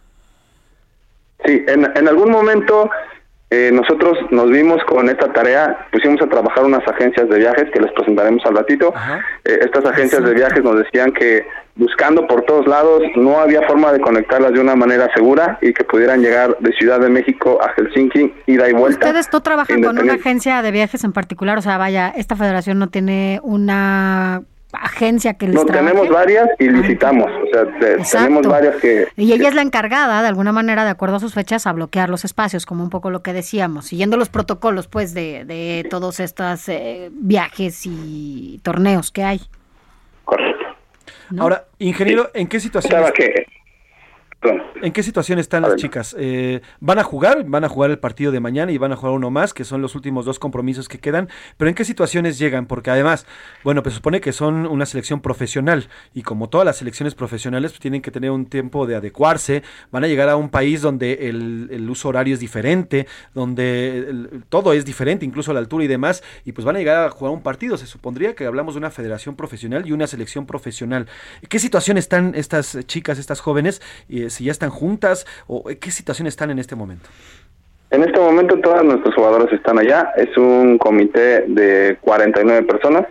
Sí, 1.45 1.63
en, 1.67 1.85
en 1.95 2.07
algún 2.07 2.31
momento 2.31 2.89
eh, 3.51 3.71
nosotros 3.73 4.17
nos 4.29 4.49
vimos 4.51 4.83
con 4.83 5.09
esta 5.09 5.33
tarea, 5.33 5.87
pusimos 5.91 6.21
a 6.21 6.27
trabajar 6.27 6.65
unas 6.65 6.87
agencias 6.87 7.27
de 7.27 7.39
viajes 7.39 7.65
que 7.73 7.79
les 7.79 7.91
presentaremos 7.93 8.45
al 8.45 8.55
ratito. 8.55 8.93
Eh, 9.43 9.59
estas 9.61 9.85
agencias 9.85 10.23
de 10.23 10.33
viajes 10.35 10.63
nos 10.63 10.77
decían 10.77 11.11
que 11.11 11.47
buscando 11.75 12.27
por 12.27 12.43
todos 12.43 12.67
lados 12.67 13.01
no 13.15 13.39
había 13.39 13.61
forma 13.63 13.91
de 13.91 14.01
conectarlas 14.01 14.53
de 14.53 14.59
una 14.59 14.75
manera 14.75 15.09
segura 15.15 15.57
y 15.61 15.73
que 15.73 15.83
pudieran 15.83 16.21
llegar 16.21 16.57
de 16.59 16.71
Ciudad 16.73 16.99
de 16.99 17.09
México 17.09 17.59
a 17.61 17.73
Helsinki, 17.73 18.33
ida 18.45 18.69
y 18.69 18.73
vuelta. 18.73 19.07
¿Ustedes 19.07 19.29
no 19.33 19.41
trabajan 19.41 19.81
con 19.81 19.97
una 19.97 20.13
agencia 20.13 20.61
de 20.61 20.71
viajes 20.71 21.03
en 21.03 21.13
particular? 21.13 21.57
O 21.57 21.61
sea, 21.61 21.77
vaya, 21.77 22.13
esta 22.15 22.35
federación 22.35 22.77
no 22.77 22.89
tiene 22.89 23.39
una 23.41 24.43
agencia 24.73 25.33
que 25.33 25.47
les 25.47 25.55
No, 25.55 25.65
trabaje. 25.65 25.87
tenemos 25.87 26.09
varias 26.13 26.47
y 26.59 26.69
licitamos, 26.69 27.25
o 27.29 27.47
sea, 27.53 27.79
te- 27.79 27.97
tenemos 28.11 28.45
varias 28.47 28.75
que... 28.77 29.07
Y 29.17 29.33
ella 29.33 29.47
es 29.49 29.55
la 29.55 29.61
encargada, 29.63 30.21
de 30.21 30.27
alguna 30.27 30.51
manera, 30.51 30.83
de 30.83 30.91
acuerdo 30.91 31.15
a 31.15 31.19
sus 31.19 31.33
fechas, 31.33 31.65
a 31.65 31.73
bloquear 31.73 32.09
los 32.09 32.23
espacios, 32.25 32.65
como 32.65 32.83
un 32.83 32.89
poco 32.89 33.09
lo 33.09 33.23
que 33.23 33.33
decíamos, 33.33 33.85
siguiendo 33.87 34.15
los 34.17 34.29
protocolos, 34.29 34.87
pues, 34.87 35.13
de, 35.13 35.43
de 35.45 35.87
todos 35.89 36.19
estos 36.19 36.69
eh, 36.69 37.09
viajes 37.13 37.81
y 37.85 38.59
torneos 38.63 39.11
que 39.11 39.23
hay. 39.23 39.41
Correcto. 40.25 40.65
Ahora, 41.39 41.65
ingeniero, 41.79 42.29
¿en 42.33 42.47
qué 42.47 42.59
situación? 42.59 43.03
Que 43.15 43.45
¿En 44.81 44.93
qué 44.93 45.03
situación 45.03 45.39
están 45.39 45.63
las 45.63 45.75
chicas? 45.75 46.15
Eh, 46.17 46.61
¿Van 46.79 46.99
a 46.99 47.03
jugar? 47.03 47.43
¿Van 47.45 47.65
a 47.65 47.69
jugar 47.69 47.91
el 47.91 47.99
partido 47.99 48.31
de 48.31 48.39
mañana 48.39 48.71
y 48.71 48.77
van 48.77 48.93
a 48.93 48.95
jugar 48.95 49.13
uno 49.13 49.29
más, 49.29 49.53
que 49.53 49.65
son 49.65 49.81
los 49.81 49.95
últimos 49.95 50.23
dos 50.23 50.39
compromisos 50.39 50.87
que 50.87 50.99
quedan? 50.99 51.27
¿Pero 51.57 51.67
en 51.67 51.75
qué 51.75 51.83
situaciones 51.83 52.39
llegan? 52.39 52.65
Porque 52.65 52.89
además, 52.89 53.25
bueno, 53.65 53.83
pues 53.83 53.95
supone 53.95 54.21
que 54.21 54.31
son 54.31 54.65
una 54.65 54.85
selección 54.85 55.19
profesional 55.19 55.89
y 56.13 56.21
como 56.21 56.47
todas 56.47 56.65
las 56.65 56.77
selecciones 56.77 57.13
profesionales 57.13 57.73
pues, 57.73 57.81
tienen 57.81 58.01
que 58.01 58.11
tener 58.11 58.31
un 58.31 58.45
tiempo 58.45 58.87
de 58.87 58.95
adecuarse, 58.95 59.63
van 59.91 60.05
a 60.05 60.07
llegar 60.07 60.29
a 60.29 60.37
un 60.37 60.49
país 60.49 60.81
donde 60.81 61.27
el, 61.27 61.89
uso 61.89 62.07
horario 62.09 62.35
es 62.35 62.39
diferente, 62.39 63.07
donde 63.33 64.29
todo 64.47 64.71
es 64.73 64.85
diferente, 64.85 65.25
incluso 65.25 65.51
la 65.51 65.59
altura 65.59 65.83
y 65.83 65.87
demás, 65.87 66.23
y 66.45 66.51
pues 66.53 66.63
van 66.63 66.75
a 66.75 66.79
llegar 66.79 67.05
a 67.05 67.09
jugar 67.09 67.33
un 67.33 67.41
partido. 67.41 67.77
Se 67.77 67.87
supondría 67.87 68.35
que 68.35 68.45
hablamos 68.45 68.75
de 68.75 68.77
una 68.77 68.91
federación 68.91 69.35
profesional 69.35 69.85
y 69.87 69.91
una 69.91 70.07
selección 70.07 70.45
profesional. 70.45 71.07
¿En 71.41 71.49
qué 71.49 71.59
situación 71.59 71.97
están 71.97 72.33
estas 72.35 72.77
chicas, 72.85 73.17
estas 73.17 73.41
jóvenes? 73.41 73.81
Eh, 74.29 74.31
si 74.31 74.45
ya 74.45 74.51
están 74.51 74.69
juntas 74.69 75.25
o 75.47 75.63
qué 75.63 75.91
situación 75.91 76.27
están 76.27 76.51
en 76.51 76.59
este 76.59 76.75
momento. 76.75 77.09
En 77.91 78.03
este 78.03 78.19
momento 78.19 78.57
todos 78.59 78.83
nuestros 78.83 79.15
jugadores 79.15 79.51
están 79.51 79.79
allá. 79.79 80.13
Es 80.15 80.37
un 80.37 80.77
comité 80.77 81.45
de 81.47 81.97
49 82.01 82.63
personas. 82.67 83.07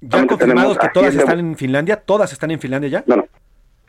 ¿Ya 0.00 0.26
confirmados 0.26 0.78
que 0.78 0.88
todas 0.88 1.14
están 1.14 1.38
en 1.38 1.56
Finlandia? 1.56 1.96
¿Todas 1.96 2.32
están 2.32 2.50
en 2.50 2.58
Finlandia 2.58 2.90
ya? 2.90 3.04
No, 3.06 3.16
no. 3.16 3.26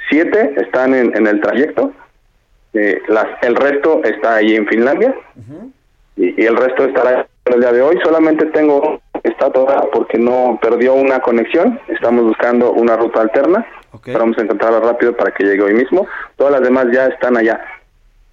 Siete 0.09 0.53
están 0.57 0.93
en, 0.93 1.25
el 1.25 1.41
trayecto. 1.41 1.91
Eh, 2.73 3.01
las, 3.07 3.25
el 3.41 3.55
resto 3.55 4.01
está 4.03 4.35
ahí 4.35 4.55
en 4.55 4.67
Finlandia. 4.67 5.15
y, 6.17 6.45
el 6.45 6.57
resto 6.57 6.85
estará 6.85 7.25
el 7.45 7.59
día 7.61 7.71
de 7.71 7.81
hoy. 7.81 7.97
Solamente 8.03 8.45
tengo 8.47 9.01
está 9.23 9.49
toda 9.51 9.89
porque 9.93 10.19
no 10.19 10.59
perdió 10.61 10.93
una 10.93 11.19
conexión. 11.19 11.79
Estamos 11.87 12.25
buscando 12.25 12.73
una 12.73 12.97
ruta 12.97 13.21
alterna. 13.21 13.65
Vamos 14.12 14.38
a 14.38 14.41
encontrarla 14.41 14.80
rápido 14.80 15.16
para 15.16 15.32
que 15.32 15.43
llegue 15.43 15.62
hoy 15.62 15.74
mismo. 15.74 16.08
Todas 16.36 16.54
las 16.54 16.62
demás 16.62 16.88
ya 16.91 17.08
están 17.08 17.38
allá. 17.38 17.64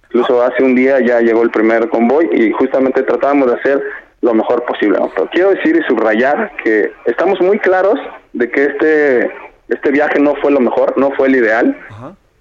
Incluso 0.05 0.43
hace 0.43 0.63
un 0.63 0.75
día 0.75 0.99
ya 0.99 1.21
llegó 1.21 1.41
el 1.41 1.51
primer 1.51 1.87
convoy 1.89 2.27
y 2.31 2.51
justamente 2.51 3.03
tratábamos 3.03 3.47
de 3.47 3.57
hacer 3.57 3.81
lo 4.21 4.33
mejor 4.33 4.63
posible. 4.65 4.99
Pero 5.15 5.29
quiero 5.31 5.49
decir 5.51 5.75
y 5.75 5.83
subrayar 5.87 6.51
que 6.63 6.91
estamos 7.05 7.39
muy 7.41 7.59
claros 7.59 7.99
de 8.33 8.49
que 8.49 8.65
este 8.65 9.31
este 9.71 9.89
viaje 9.89 10.19
no 10.19 10.35
fue 10.35 10.51
lo 10.51 10.59
mejor, 10.59 10.97
no 10.97 11.11
fue 11.11 11.29
el 11.29 11.37
ideal, 11.37 11.77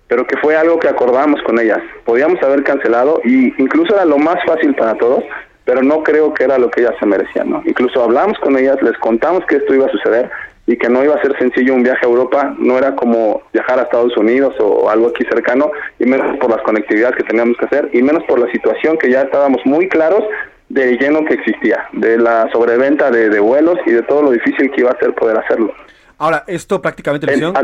pero 0.08 0.26
que 0.26 0.36
fue 0.38 0.56
algo 0.56 0.80
que 0.80 0.88
acordamos 0.88 1.40
con 1.42 1.60
ellas. 1.60 1.78
Podíamos 2.04 2.42
haber 2.42 2.64
cancelado 2.64 3.20
y 3.24 3.54
incluso 3.62 3.94
era 3.94 4.04
lo 4.04 4.18
más 4.18 4.44
fácil 4.44 4.74
para 4.74 4.96
todos, 4.96 5.22
pero 5.64 5.80
no 5.80 6.02
creo 6.02 6.34
que 6.34 6.42
era 6.42 6.58
lo 6.58 6.70
que 6.70 6.80
ellas 6.80 6.94
se 6.98 7.06
merecían, 7.06 7.50
¿no? 7.50 7.62
Incluso 7.64 8.02
hablamos 8.02 8.36
con 8.40 8.58
ellas, 8.58 8.82
les 8.82 8.98
contamos 8.98 9.44
que 9.46 9.56
esto 9.56 9.72
iba 9.72 9.86
a 9.86 9.90
suceder 9.90 10.28
y 10.70 10.76
que 10.76 10.88
no 10.88 11.02
iba 11.02 11.16
a 11.16 11.20
ser 11.20 11.36
sencillo 11.36 11.74
un 11.74 11.82
viaje 11.82 12.06
a 12.06 12.08
Europa, 12.08 12.54
no 12.56 12.78
era 12.78 12.94
como 12.94 13.42
viajar 13.52 13.80
a 13.80 13.82
Estados 13.82 14.16
Unidos 14.16 14.54
o 14.60 14.88
algo 14.88 15.08
aquí 15.08 15.24
cercano, 15.24 15.72
y 15.98 16.04
menos 16.04 16.38
por 16.38 16.48
las 16.48 16.62
conectividades 16.62 17.16
que 17.16 17.24
teníamos 17.24 17.56
que 17.56 17.64
hacer, 17.64 17.90
y 17.92 18.00
menos 18.00 18.22
por 18.28 18.38
la 18.38 18.48
situación 18.52 18.96
que 18.96 19.10
ya 19.10 19.22
estábamos 19.22 19.60
muy 19.64 19.88
claros 19.88 20.22
del 20.68 20.96
lleno 20.96 21.24
que 21.24 21.34
existía, 21.34 21.88
de 21.92 22.18
la 22.18 22.48
sobreventa 22.52 23.10
de, 23.10 23.40
vuelos 23.40 23.80
y 23.84 23.90
de 23.90 24.02
todo 24.02 24.22
lo 24.22 24.30
difícil 24.30 24.70
que 24.70 24.82
iba 24.82 24.92
a 24.92 24.98
ser 25.00 25.12
poder 25.12 25.38
hacerlo. 25.38 25.74
Ahora, 26.18 26.44
esto 26.46 26.80
prácticamente 26.80 27.26
lo 27.26 27.32
hicieron 27.32 27.54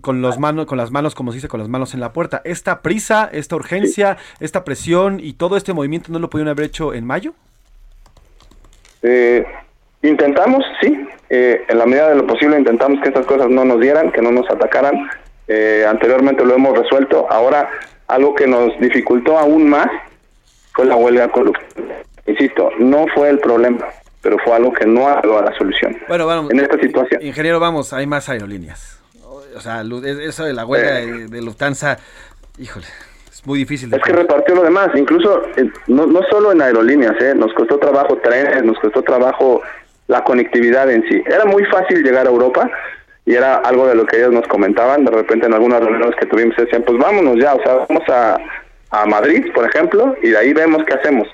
con, 0.00 0.22
los 0.22 0.38
manos, 0.38 0.64
con 0.64 0.78
las 0.78 0.90
manos, 0.90 1.14
como 1.14 1.32
se 1.32 1.36
dice, 1.36 1.48
con 1.48 1.60
las 1.60 1.68
manos 1.68 1.92
en 1.92 2.00
la 2.00 2.14
puerta. 2.14 2.40
¿Esta 2.46 2.80
prisa, 2.80 3.28
esta 3.30 3.56
urgencia, 3.56 4.16
esta 4.40 4.64
presión 4.64 5.20
y 5.20 5.34
todo 5.34 5.58
este 5.58 5.74
movimiento 5.74 6.10
no 6.10 6.18
lo 6.18 6.30
pudieron 6.30 6.48
haber 6.48 6.64
hecho 6.64 6.94
en 6.94 7.04
mayo? 7.04 7.34
Eh, 9.02 9.44
Intentamos, 10.04 10.62
sí, 10.82 11.08
eh, 11.30 11.64
en 11.66 11.78
la 11.78 11.86
medida 11.86 12.10
de 12.10 12.16
lo 12.16 12.26
posible 12.26 12.58
intentamos 12.58 13.00
que 13.00 13.08
estas 13.08 13.24
cosas 13.24 13.48
no 13.48 13.64
nos 13.64 13.80
dieran, 13.80 14.12
que 14.12 14.20
no 14.20 14.30
nos 14.30 14.48
atacaran. 14.50 15.08
Eh, 15.48 15.86
anteriormente 15.88 16.44
lo 16.44 16.54
hemos 16.54 16.76
resuelto. 16.76 17.26
Ahora, 17.30 17.70
algo 18.08 18.34
que 18.34 18.46
nos 18.46 18.78
dificultó 18.78 19.38
aún 19.38 19.66
más 19.68 19.86
fue 20.74 20.84
la 20.84 20.96
huelga 20.96 21.28
corrupta. 21.28 21.64
Insisto, 22.26 22.70
no 22.78 23.06
fue 23.14 23.30
el 23.30 23.38
problema, 23.38 23.86
pero 24.20 24.36
fue 24.44 24.54
algo 24.54 24.74
que 24.74 24.84
no 24.84 25.08
dado 25.08 25.38
a 25.38 25.42
la 25.42 25.56
solución. 25.56 25.96
Bueno, 26.06 26.26
vamos. 26.26 26.52
En 26.52 26.60
esta 26.60 26.78
situación. 26.78 27.22
Ingeniero, 27.22 27.58
vamos, 27.58 27.94
hay 27.94 28.06
más 28.06 28.28
aerolíneas. 28.28 29.00
O 29.56 29.60
sea, 29.60 29.82
eso 29.82 30.44
de 30.44 30.52
la 30.52 30.66
huelga 30.66 30.96
de, 30.96 31.28
de 31.28 31.40
Lufthansa, 31.40 31.98
híjole 32.58 32.86
muy 33.46 33.58
difícil. 33.58 33.92
es 33.92 34.02
que 34.02 34.12
repartió 34.12 34.54
lo 34.54 34.62
demás, 34.62 34.88
incluso 34.94 35.42
eh, 35.56 35.70
no, 35.86 36.06
no 36.06 36.20
solo 36.30 36.52
en 36.52 36.62
aerolíneas, 36.62 37.20
¿eh? 37.20 37.34
nos 37.34 37.52
costó 37.52 37.78
trabajo 37.78 38.16
trenes, 38.22 38.64
nos 38.64 38.78
costó 38.78 39.02
trabajo 39.02 39.62
la 40.06 40.22
conectividad 40.24 40.90
en 40.90 41.06
sí. 41.08 41.22
Era 41.26 41.44
muy 41.44 41.64
fácil 41.66 42.02
llegar 42.02 42.26
a 42.26 42.30
Europa 42.30 42.70
y 43.26 43.34
era 43.34 43.56
algo 43.56 43.86
de 43.86 43.94
lo 43.94 44.06
que 44.06 44.16
ellos 44.16 44.32
nos 44.32 44.46
comentaban. 44.48 45.04
De 45.04 45.10
repente 45.10 45.46
en 45.46 45.54
algunas 45.54 45.80
reuniones 45.80 46.16
que 46.16 46.26
tuvimos 46.26 46.56
decían, 46.56 46.82
pues 46.82 46.98
vámonos 46.98 47.36
ya, 47.38 47.54
o 47.54 47.62
sea, 47.62 47.86
vamos 47.88 48.08
a, 48.08 48.36
a 48.90 49.06
Madrid, 49.06 49.46
por 49.54 49.66
ejemplo, 49.66 50.14
y 50.22 50.30
de 50.30 50.38
ahí 50.38 50.52
vemos 50.52 50.84
qué 50.84 50.94
hacemos. 50.94 51.28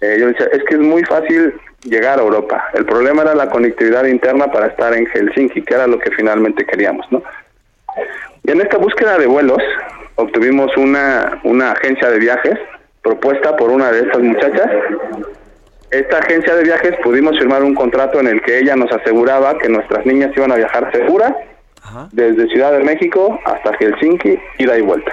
Eh, 0.00 0.16
yo 0.18 0.28
decía, 0.28 0.46
es 0.52 0.62
que 0.64 0.74
es 0.74 0.80
muy 0.80 1.04
fácil 1.04 1.54
llegar 1.82 2.18
a 2.18 2.22
Europa. 2.22 2.64
El 2.74 2.84
problema 2.84 3.22
era 3.22 3.34
la 3.34 3.48
conectividad 3.48 4.04
interna 4.04 4.46
para 4.50 4.68
estar 4.68 4.94
en 4.94 5.06
Helsinki, 5.06 5.62
que 5.62 5.74
era 5.74 5.86
lo 5.86 5.98
que 5.98 6.10
finalmente 6.10 6.64
queríamos, 6.64 7.06
¿no? 7.10 7.22
Y 8.42 8.50
en 8.50 8.60
esta 8.60 8.76
búsqueda 8.78 9.18
de 9.18 9.26
vuelos 9.26 9.62
obtuvimos 10.16 10.76
una, 10.76 11.40
una 11.44 11.72
agencia 11.72 12.10
de 12.10 12.18
viajes 12.18 12.58
propuesta 13.02 13.56
por 13.56 13.70
una 13.70 13.92
de 13.92 14.00
estas 14.00 14.20
muchachas 14.20 14.70
esta 15.98 16.18
agencia 16.18 16.56
de 16.56 16.64
viajes 16.64 16.96
pudimos 17.02 17.38
firmar 17.38 17.62
un 17.62 17.74
contrato 17.74 18.18
en 18.18 18.26
el 18.26 18.42
que 18.42 18.58
ella 18.58 18.74
nos 18.74 18.90
aseguraba 18.90 19.56
que 19.58 19.68
nuestras 19.68 20.04
niñas 20.04 20.32
iban 20.36 20.50
a 20.50 20.56
viajar 20.56 20.90
seguras 20.92 21.32
desde 22.10 22.48
Ciudad 22.48 22.72
de 22.72 22.82
México 22.82 23.38
hasta 23.44 23.76
Helsinki, 23.78 24.36
ida 24.58 24.76
y 24.76 24.82
vuelta. 24.82 25.12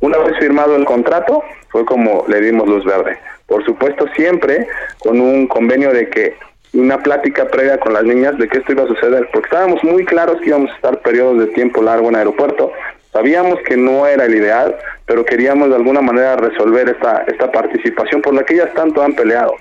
Una 0.00 0.18
vez 0.18 0.36
firmado 0.38 0.74
el 0.74 0.84
contrato, 0.84 1.44
fue 1.68 1.84
como 1.84 2.24
le 2.26 2.40
dimos 2.40 2.68
luz 2.68 2.84
verde. 2.84 3.16
Por 3.46 3.64
supuesto, 3.64 4.06
siempre 4.16 4.66
con 4.98 5.20
un 5.20 5.46
convenio 5.46 5.92
de 5.92 6.08
que 6.08 6.36
una 6.72 6.98
plática 6.98 7.46
previa 7.46 7.78
con 7.78 7.92
las 7.92 8.02
niñas 8.02 8.36
de 8.38 8.48
que 8.48 8.58
esto 8.58 8.72
iba 8.72 8.82
a 8.82 8.88
suceder, 8.88 9.28
porque 9.32 9.46
estábamos 9.46 9.84
muy 9.84 10.04
claros 10.04 10.40
que 10.40 10.48
íbamos 10.48 10.72
a 10.72 10.74
estar 10.74 10.98
periodos 11.02 11.38
de 11.38 11.46
tiempo 11.48 11.80
largo 11.82 12.08
en 12.08 12.16
aeropuerto, 12.16 12.72
Sabíamos 13.14 13.60
que 13.60 13.76
no 13.76 14.08
era 14.08 14.24
el 14.24 14.34
ideal, 14.34 14.74
pero 15.06 15.24
queríamos 15.24 15.68
de 15.68 15.76
alguna 15.76 16.00
manera 16.00 16.34
resolver 16.34 16.88
esta, 16.88 17.22
esta 17.28 17.52
participación 17.52 18.20
por 18.20 18.34
la 18.34 18.42
que 18.42 18.54
ellas 18.54 18.74
tanto 18.74 19.04
han 19.04 19.14
peleado. 19.14 19.54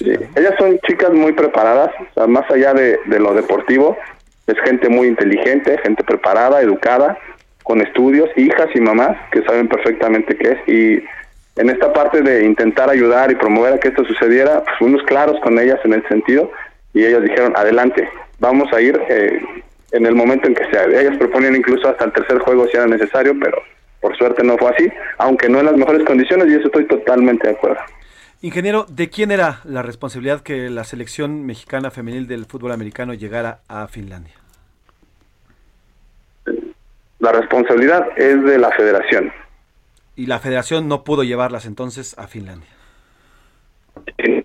Ellas 0.00 0.54
son 0.58 0.78
chicas 0.86 1.12
muy 1.12 1.32
preparadas, 1.32 1.90
más 2.28 2.50
allá 2.50 2.74
de, 2.74 2.98
lo 3.06 3.34
deportivo, 3.34 3.96
es 4.46 4.58
gente 4.64 4.88
muy 4.88 5.08
inteligente, 5.08 5.78
gente 5.78 6.04
preparada, 6.04 6.60
educada, 6.60 7.18
con 7.62 7.80
estudios, 7.80 8.28
hijas 8.36 8.68
y 8.74 8.80
mamás 8.80 9.16
que 9.30 9.42
saben 9.42 9.68
perfectamente 9.68 10.36
qué 10.36 10.52
es. 10.52 10.68
Y 10.68 11.04
en 11.60 11.70
esta 11.70 11.92
parte 11.92 12.20
de 12.20 12.44
intentar 12.44 12.90
ayudar 12.90 13.30
y 13.30 13.36
promover 13.36 13.74
a 13.74 13.78
que 13.78 13.88
esto 13.88 14.04
sucediera, 14.04 14.62
pues, 14.64 14.76
fuimos 14.78 15.02
claros 15.04 15.40
con 15.40 15.58
ellas 15.58 15.80
en 15.84 15.94
el 15.94 16.06
sentido 16.08 16.50
y 16.92 17.04
ellas 17.04 17.22
dijeron, 17.22 17.54
adelante, 17.56 18.08
vamos 18.38 18.70
a 18.72 18.80
ir 18.80 19.00
eh, 19.08 19.40
en 19.92 20.06
el 20.06 20.14
momento 20.14 20.48
en 20.48 20.54
que 20.54 20.68
sea. 20.70 20.84
Ellas 20.84 21.16
proponían 21.16 21.56
incluso 21.56 21.88
hasta 21.88 22.04
el 22.04 22.12
tercer 22.12 22.38
juego 22.40 22.66
si 22.66 22.76
era 22.76 22.86
necesario, 22.86 23.34
pero 23.40 23.62
por 24.00 24.16
suerte 24.16 24.44
no 24.44 24.58
fue 24.58 24.70
así, 24.70 24.92
aunque 25.18 25.48
no 25.48 25.60
en 25.60 25.66
las 25.66 25.76
mejores 25.76 26.04
condiciones 26.04 26.48
y 26.48 26.56
eso 26.56 26.66
estoy 26.66 26.84
totalmente 26.86 27.48
de 27.48 27.54
acuerdo. 27.54 27.80
Ingeniero, 28.44 28.84
¿de 28.90 29.08
quién 29.08 29.30
era 29.30 29.60
la 29.64 29.80
responsabilidad 29.80 30.42
que 30.42 30.68
la 30.68 30.84
selección 30.84 31.46
mexicana 31.46 31.90
femenil 31.90 32.26
del 32.26 32.44
fútbol 32.44 32.72
americano 32.72 33.14
llegara 33.14 33.60
a 33.68 33.88
Finlandia? 33.88 34.34
La 37.20 37.32
responsabilidad 37.32 38.06
es 38.18 38.44
de 38.44 38.58
la 38.58 38.70
federación. 38.72 39.32
¿Y 40.14 40.26
la 40.26 40.40
federación 40.40 40.88
no 40.88 41.04
pudo 41.04 41.24
llevarlas 41.24 41.64
entonces 41.64 42.18
a 42.18 42.26
Finlandia? 42.26 42.68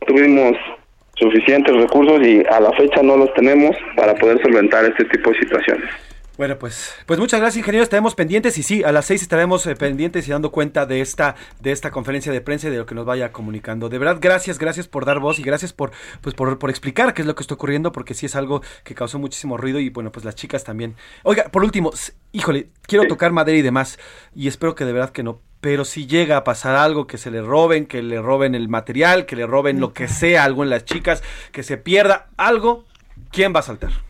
Tuvimos 0.08 0.56
suficientes 1.16 1.76
recursos 1.76 2.26
y 2.26 2.42
a 2.50 2.62
la 2.62 2.72
fecha 2.78 3.04
no 3.04 3.18
los 3.18 3.34
tenemos 3.34 3.76
para 3.98 4.16
poder 4.16 4.42
solventar 4.42 4.86
este 4.86 5.04
tipo 5.04 5.32
de 5.32 5.40
situaciones. 5.40 5.90
Bueno, 6.40 6.58
pues, 6.58 6.96
pues 7.06 7.20
muchas 7.20 7.42
gracias, 7.42 7.58
ingeniero. 7.58 7.84
Estaremos 7.84 8.16
pendientes 8.16 8.58
y 8.58 8.64
sí, 8.64 8.82
a 8.82 8.94
las 8.94 9.04
seis 9.08 9.22
estaremos 9.22 9.68
eh, 9.68 9.76
pendientes 9.76 10.26
y 10.26 10.32
dando 10.32 10.54
cuenta 10.54 10.86
de 10.86 11.02
esta, 11.02 11.36
de 11.60 11.74
esta 11.74 11.92
conferencia 11.92 12.32
de 12.32 12.40
prensa 12.40 12.70
y 12.70 12.72
de 12.72 12.78
lo 12.78 12.86
que 12.86 12.96
nos 12.96 13.06
vaya 13.06 13.34
comunicando. 13.34 13.90
De 13.90 13.98
verdad, 13.98 14.20
gracias, 14.22 14.58
gracias 14.58 14.88
por 14.88 15.04
dar 15.04 15.20
voz 15.20 15.38
y 15.40 15.44
gracias 15.44 15.74
por, 15.74 15.92
pues, 16.22 16.36
por, 16.36 16.58
por 16.58 16.70
explicar 16.70 17.14
qué 17.14 17.24
es 17.24 17.28
lo 17.28 17.36
que 17.36 17.44
está 17.44 17.56
ocurriendo, 17.56 17.92
porque 17.92 18.14
sí 18.14 18.26
es 18.26 18.38
algo 18.38 18.62
que 18.86 18.96
causó 18.96 19.20
muchísimo 19.20 19.58
ruido 19.58 19.82
y 19.82 19.90
bueno, 19.90 20.14
pues 20.14 20.24
las 20.24 20.36
chicas 20.36 20.64
también. 20.64 20.96
Oiga, 21.24 21.50
por 21.52 21.62
último, 21.62 21.92
híjole, 22.32 22.70
quiero 22.84 23.06
tocar 23.06 23.34
madera 23.34 23.58
y 23.58 23.62
demás, 23.62 24.00
y 24.34 24.48
espero 24.48 24.76
que 24.76 24.86
de 24.86 24.94
verdad 24.94 25.10
que 25.10 25.24
no. 25.24 25.42
Pero 25.60 25.84
si 25.84 26.08
llega 26.08 26.38
a 26.38 26.46
pasar 26.46 26.78
algo, 26.78 27.06
que 27.06 27.18
se 27.18 27.32
le 27.32 27.42
roben, 27.42 27.86
que 27.86 28.02
le 28.02 28.22
roben 28.22 28.56
el 28.56 28.70
material, 28.70 29.26
que 29.26 29.36
le 29.36 29.46
roben 29.46 29.82
lo 29.82 29.92
que 29.92 30.08
sea, 30.08 30.46
algo 30.46 30.64
en 30.64 30.70
las 30.70 30.86
chicas, 30.86 31.22
que 31.52 31.64
se 31.64 31.76
pierda 31.76 32.30
algo, 32.38 32.86
¿quién 33.30 33.54
va 33.54 33.60
a 33.60 33.64
saltar? 33.64 34.09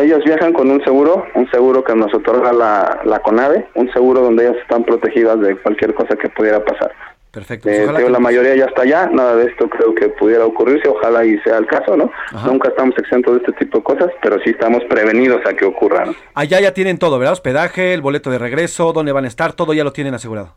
Ellos 0.00 0.24
viajan 0.24 0.52
con 0.52 0.70
un 0.70 0.82
seguro, 0.84 1.24
un 1.34 1.50
seguro 1.50 1.84
que 1.84 1.94
nos 1.94 2.12
otorga 2.14 2.52
la, 2.52 3.00
la 3.04 3.18
CONAVE, 3.20 3.66
un 3.74 3.92
seguro 3.92 4.20
donde 4.20 4.46
ellas 4.46 4.56
están 4.62 4.84
protegidas 4.84 5.40
de 5.40 5.56
cualquier 5.56 5.94
cosa 5.94 6.16
que 6.16 6.28
pudiera 6.28 6.64
pasar. 6.64 6.92
Perfecto. 7.30 7.68
Eh, 7.68 7.72
Pues 7.72 7.82
ojalá 7.84 7.98
digo, 7.98 8.08
que- 8.08 8.12
la 8.12 8.18
mayoría 8.18 8.56
ya 8.56 8.64
está 8.64 8.82
allá, 8.82 9.08
nada 9.12 9.36
de 9.36 9.46
esto 9.46 9.68
creo 9.68 9.94
que 9.94 10.08
pudiera 10.08 10.44
ocurrirse, 10.44 10.88
ojalá 10.88 11.24
y 11.24 11.38
sea 11.40 11.58
el 11.58 11.66
caso, 11.66 11.96
¿no? 11.96 12.10
Nunca 12.44 12.70
estamos 12.70 12.96
exentos 12.98 13.34
de 13.34 13.38
este 13.40 13.52
tipo 13.64 13.78
de 13.78 13.84
cosas, 13.84 14.10
pero 14.20 14.36
sí 14.42 14.50
estamos 14.50 14.82
prevenidos 14.88 15.40
a 15.46 15.52
que 15.54 15.64
ocurra, 15.64 16.06
¿no? 16.06 16.14
Allá 16.34 16.60
ya 16.60 16.74
tienen 16.74 16.98
todo, 16.98 17.18
¿verdad? 17.20 17.34
Hospedaje, 17.34 17.94
el 17.94 18.00
boleto 18.02 18.30
de 18.30 18.38
regreso, 18.38 18.92
dónde 18.92 19.12
van 19.12 19.26
a 19.26 19.28
estar, 19.28 19.52
todo 19.52 19.72
ya 19.74 19.84
lo 19.84 19.92
tienen 19.92 20.14
asegurado. 20.14 20.56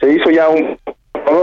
Se 0.00 0.10
hizo 0.10 0.30
ya 0.30 0.48
un, 0.48 0.78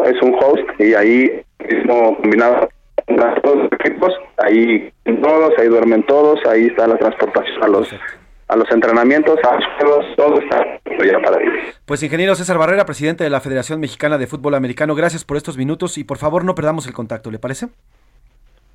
es 0.05 0.21
un 0.23 0.33
host 0.41 0.63
y 0.79 0.93
ahí 0.95 1.41
mismo 1.69 2.17
combinado 2.17 2.67
con 3.15 3.29
las 3.29 3.41
dos 3.41 3.67
equipos, 3.71 4.13
ahí 4.37 4.91
todos, 5.21 5.53
ahí 5.57 5.67
duermen 5.67 6.03
todos, 6.03 6.39
ahí 6.45 6.67
está 6.67 6.87
la 6.87 6.97
transportación 6.97 7.63
a 7.63 7.67
los 7.67 7.87
a 8.47 8.55
los 8.57 8.69
entrenamientos, 8.69 9.39
a 9.49 9.55
los 9.55 9.63
juegos, 9.79 10.05
todo 10.17 10.39
está 10.41 10.61
ya 10.85 11.19
para 11.21 11.41
ellos. 11.41 11.73
Pues 11.85 12.03
ingeniero 12.03 12.35
César 12.35 12.57
Barrera, 12.57 12.85
presidente 12.85 13.23
de 13.23 13.29
la 13.29 13.39
Federación 13.39 13.79
Mexicana 13.79 14.17
de 14.17 14.27
Fútbol 14.27 14.55
Americano, 14.55 14.93
gracias 14.93 15.23
por 15.23 15.37
estos 15.37 15.57
minutos 15.57 15.97
y 15.97 16.03
por 16.03 16.17
favor 16.17 16.43
no 16.43 16.53
perdamos 16.53 16.85
el 16.85 16.93
contacto, 16.93 17.31
¿le 17.31 17.39
parece? 17.39 17.67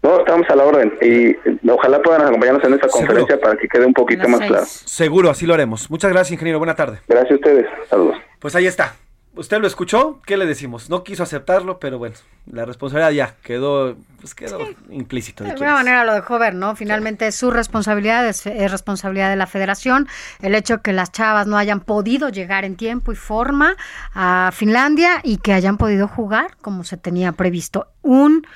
No, 0.03 0.21
estamos 0.21 0.49
a 0.49 0.57
la 0.57 0.65
orden 0.65 0.95
y 1.03 1.37
ojalá 1.69 2.01
puedan 2.01 2.23
acompañarnos 2.23 2.65
en 2.65 2.75
esta 2.75 2.89
conferencia 2.89 3.39
para 3.39 3.57
que 3.57 3.69
quede 3.69 3.85
un 3.85 3.93
poquito 3.93 4.27
más 4.29 4.41
claro. 4.41 4.65
Seguro, 4.65 5.31
así 5.31 5.47
lo 5.47 5.53
haremos. 5.53 5.91
Muchas 5.91 6.11
gracias, 6.11 6.33
ingeniero. 6.33 6.59
Buena 6.59 6.75
tarde. 6.75 7.01
Gracias 7.09 7.33
a 7.33 7.35
ustedes. 7.35 7.67
Saludos. 7.91 8.17
Pues 8.39 8.55
ahí 8.55 8.67
está. 8.67 8.95
¿Usted 9.37 9.61
lo 9.61 9.67
escuchó? 9.67 10.21
¿Qué 10.25 10.37
le 10.37 10.47
decimos? 10.47 10.89
No 10.89 11.05
quiso 11.05 11.23
aceptarlo, 11.23 11.79
pero 11.79 11.99
bueno, 11.99 12.17
la 12.51 12.65
responsabilidad 12.65 13.11
ya 13.11 13.35
quedó, 13.43 13.97
pues 14.19 14.35
quedó 14.35 14.61
implícito. 14.89 15.45
De 15.45 15.49
de 15.49 15.53
alguna 15.53 15.75
manera 15.75 16.05
lo 16.05 16.15
dejó 16.15 16.39
ver, 16.39 16.55
¿no? 16.55 16.75
Finalmente 16.75 17.27
es 17.27 17.35
su 17.35 17.51
responsabilidad, 17.51 18.27
es, 18.27 18.47
es 18.47 18.71
responsabilidad 18.71 19.29
de 19.29 19.37
la 19.37 19.47
federación. 19.47 20.09
El 20.41 20.55
hecho 20.55 20.81
que 20.81 20.95
las 20.95 21.13
chavas 21.13 21.47
no 21.47 21.59
hayan 21.59 21.81
podido 21.81 22.31
llegar 22.31 22.65
en 22.65 22.77
tiempo 22.77 23.13
y 23.13 23.17
forma 23.17 23.77
a 24.15 24.51
Finlandia 24.55 25.21
y 25.23 25.37
que 25.37 25.53
hayan 25.53 25.77
podido 25.77 26.09
jugar 26.09 26.57
como 26.63 26.83
se 26.85 26.97
tenía 26.97 27.33
previsto. 27.33 27.89
Un 28.01 28.47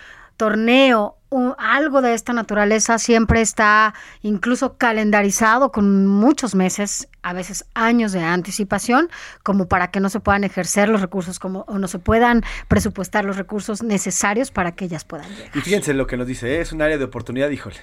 torneo, 0.40 1.18
algo 1.58 2.00
de 2.00 2.14
esta 2.14 2.32
naturaleza 2.32 2.98
siempre 2.98 3.42
está 3.42 3.92
incluso 4.22 4.78
calendarizado 4.78 5.70
con 5.70 6.06
muchos 6.06 6.54
meses, 6.54 7.08
a 7.20 7.34
veces 7.34 7.66
años 7.74 8.12
de 8.12 8.20
anticipación, 8.20 9.10
como 9.42 9.68
para 9.68 9.90
que 9.90 10.00
no 10.00 10.08
se 10.08 10.18
puedan 10.18 10.42
ejercer 10.44 10.88
los 10.88 11.02
recursos 11.02 11.38
como 11.38 11.66
o 11.68 11.76
no 11.76 11.88
se 11.88 11.98
puedan 11.98 12.42
presupuestar 12.68 13.26
los 13.26 13.36
recursos 13.36 13.82
necesarios 13.82 14.50
para 14.50 14.72
que 14.72 14.86
ellas 14.86 15.04
puedan 15.04 15.28
llegar. 15.28 15.50
Y 15.54 15.60
fíjense 15.60 15.92
lo 15.92 16.06
que 16.06 16.16
nos 16.16 16.26
dice, 16.26 16.56
¿eh? 16.56 16.62
es 16.62 16.72
un 16.72 16.80
área 16.80 16.96
de 16.96 17.04
oportunidad, 17.04 17.50
híjole. 17.50 17.76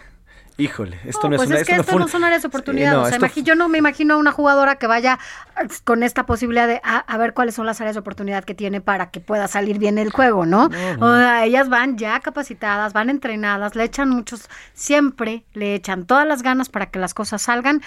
Híjole, 0.60 1.00
esto 1.06 1.30
no, 1.30 1.38
pues 1.38 1.44
es 1.44 1.48
una 1.48 1.60
es 1.60 1.68
que 1.68 1.74
esto 1.74 1.84
fue 1.84 2.00
no 2.00 2.08
son 2.08 2.24
áreas 2.24 2.42
de 2.42 2.48
oportunidad. 2.48 2.90
Sí, 2.90 2.96
no, 2.96 3.04
o 3.04 3.08
sea, 3.08 3.18
esto 3.28 3.42
yo 3.42 3.54
no 3.54 3.70
me 3.70 3.78
imagino 3.78 4.16
a 4.16 4.18
una 4.18 4.32
jugadora 4.32 4.78
que 4.78 4.88
vaya 4.88 5.20
eh, 5.62 5.68
con 5.84 6.02
esta 6.02 6.26
posibilidad 6.26 6.68
de 6.68 6.82
a, 6.84 6.98
a 6.98 7.18
ver 7.18 7.36
cuáles 7.36 7.54
son 7.54 7.68
las 7.68 7.80
áreas 7.80 7.96
de 7.96 8.00
oportunidad 8.00 8.44
que 8.44 8.56
tiene 8.56 8.82
para 8.82 9.12
que 9.12 9.20
pueda 9.20 9.48
salir 9.48 9.78
bien 9.78 10.00
el 10.00 10.12
juego, 10.12 10.48
¿no? 10.48 10.70
no. 10.70 11.06
O 11.06 11.16
sea, 11.16 11.46
ellas 11.46 11.70
van 11.70 12.00
ya 12.00 12.20
capacitadas, 12.22 12.92
van 12.92 13.12
entrenadas, 13.12 13.76
le 13.76 13.84
echan 13.84 14.10
muchos, 14.10 14.50
siempre 14.74 15.46
le 15.54 15.76
echan 15.76 16.08
todas 16.08 16.28
las 16.28 16.42
ganas 16.42 16.70
para 16.70 16.88
que 16.88 16.98
las 16.98 17.14
cosas 17.14 17.44
salgan 17.44 17.84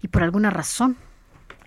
y 0.00 0.06
por 0.06 0.22
alguna 0.22 0.50
razón 0.50 0.96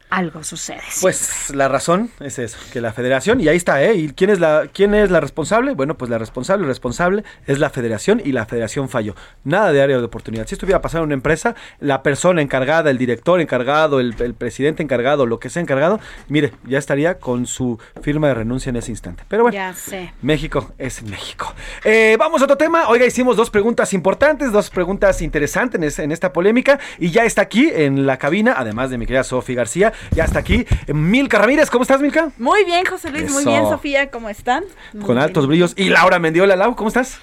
algo 0.09 0.43
sucede. 0.43 0.81
Pues 1.01 1.49
la 1.53 1.67
razón 1.67 2.09
es 2.19 2.39
eso, 2.39 2.57
que 2.71 2.79
la 2.81 2.93
federación, 2.93 3.41
y 3.41 3.47
ahí 3.47 3.57
está, 3.57 3.83
¿eh? 3.83 3.95
¿Y 3.95 4.09
quién 4.13 4.29
es 4.29 4.39
la, 4.39 4.67
quién 4.73 4.93
es 4.93 5.11
la 5.11 5.19
responsable? 5.19 5.73
Bueno, 5.73 5.97
pues 5.97 6.09
la 6.09 6.17
responsable, 6.17 6.65
responsable 6.65 7.23
es 7.45 7.59
la 7.59 7.69
federación 7.69 8.21
y 8.23 8.31
la 8.31 8.45
federación 8.45 8.89
falló. 8.89 9.15
Nada 9.43 9.71
de 9.71 9.81
área 9.81 9.97
de 9.97 10.03
oportunidad. 10.03 10.47
Si 10.47 10.55
esto 10.55 10.65
hubiera 10.65 10.81
pasado 10.81 11.03
en 11.03 11.07
una 11.07 11.13
empresa, 11.15 11.55
la 11.79 12.03
persona 12.03 12.41
encargada, 12.41 12.89
el 12.89 12.97
director 12.97 13.41
encargado, 13.41 13.99
el, 13.99 14.15
el 14.19 14.33
presidente 14.33 14.81
encargado, 14.83 15.25
lo 15.25 15.39
que 15.39 15.49
sea 15.49 15.61
encargado, 15.61 15.99
mire, 16.29 16.53
ya 16.65 16.77
estaría 16.77 17.19
con 17.19 17.45
su 17.45 17.79
firma 18.01 18.27
de 18.29 18.33
renuncia 18.35 18.69
en 18.69 18.77
ese 18.77 18.91
instante. 18.91 19.23
Pero 19.27 19.43
bueno, 19.43 19.55
Ya 19.55 19.73
sé. 19.73 20.13
México 20.21 20.73
es 20.77 21.03
México. 21.03 21.53
Eh, 21.83 22.15
vamos 22.17 22.41
a 22.41 22.45
otro 22.45 22.57
tema. 22.57 22.87
Oiga, 22.89 23.05
hicimos 23.05 23.35
dos 23.35 23.49
preguntas 23.49 23.93
importantes, 23.93 24.51
dos 24.51 24.69
preguntas 24.69 25.21
interesantes 25.21 25.77
en, 25.79 25.83
es- 25.83 25.99
en 25.99 26.11
esta 26.11 26.31
polémica. 26.33 26.79
Y 26.97 27.11
ya 27.11 27.25
está 27.25 27.41
aquí 27.41 27.69
en 27.73 28.05
la 28.05 28.17
cabina, 28.17 28.53
además 28.57 28.89
de 28.89 28.97
mi 28.97 29.05
querida 29.05 29.23
Sofi 29.23 29.53
García, 29.53 29.93
ya 30.11 30.25
está 30.25 30.39
aquí 30.39 30.65
Milka 30.87 31.37
Ramírez. 31.37 31.69
¿Cómo 31.69 31.83
estás, 31.83 32.01
Milka? 32.01 32.31
Muy 32.37 32.63
bien, 32.65 32.85
José 32.85 33.09
Luis, 33.11 33.31
muy 33.31 33.45
bien, 33.45 33.63
Sofía, 33.69 34.09
¿cómo 34.09 34.29
están? 34.29 34.63
Con 35.05 35.17
altos 35.17 35.47
brillos. 35.47 35.73
Y 35.75 35.89
Laura 35.89 36.19
Mendiola, 36.19 36.55
Lau, 36.55 36.75
¿cómo 36.75 36.87
estás? 36.87 37.19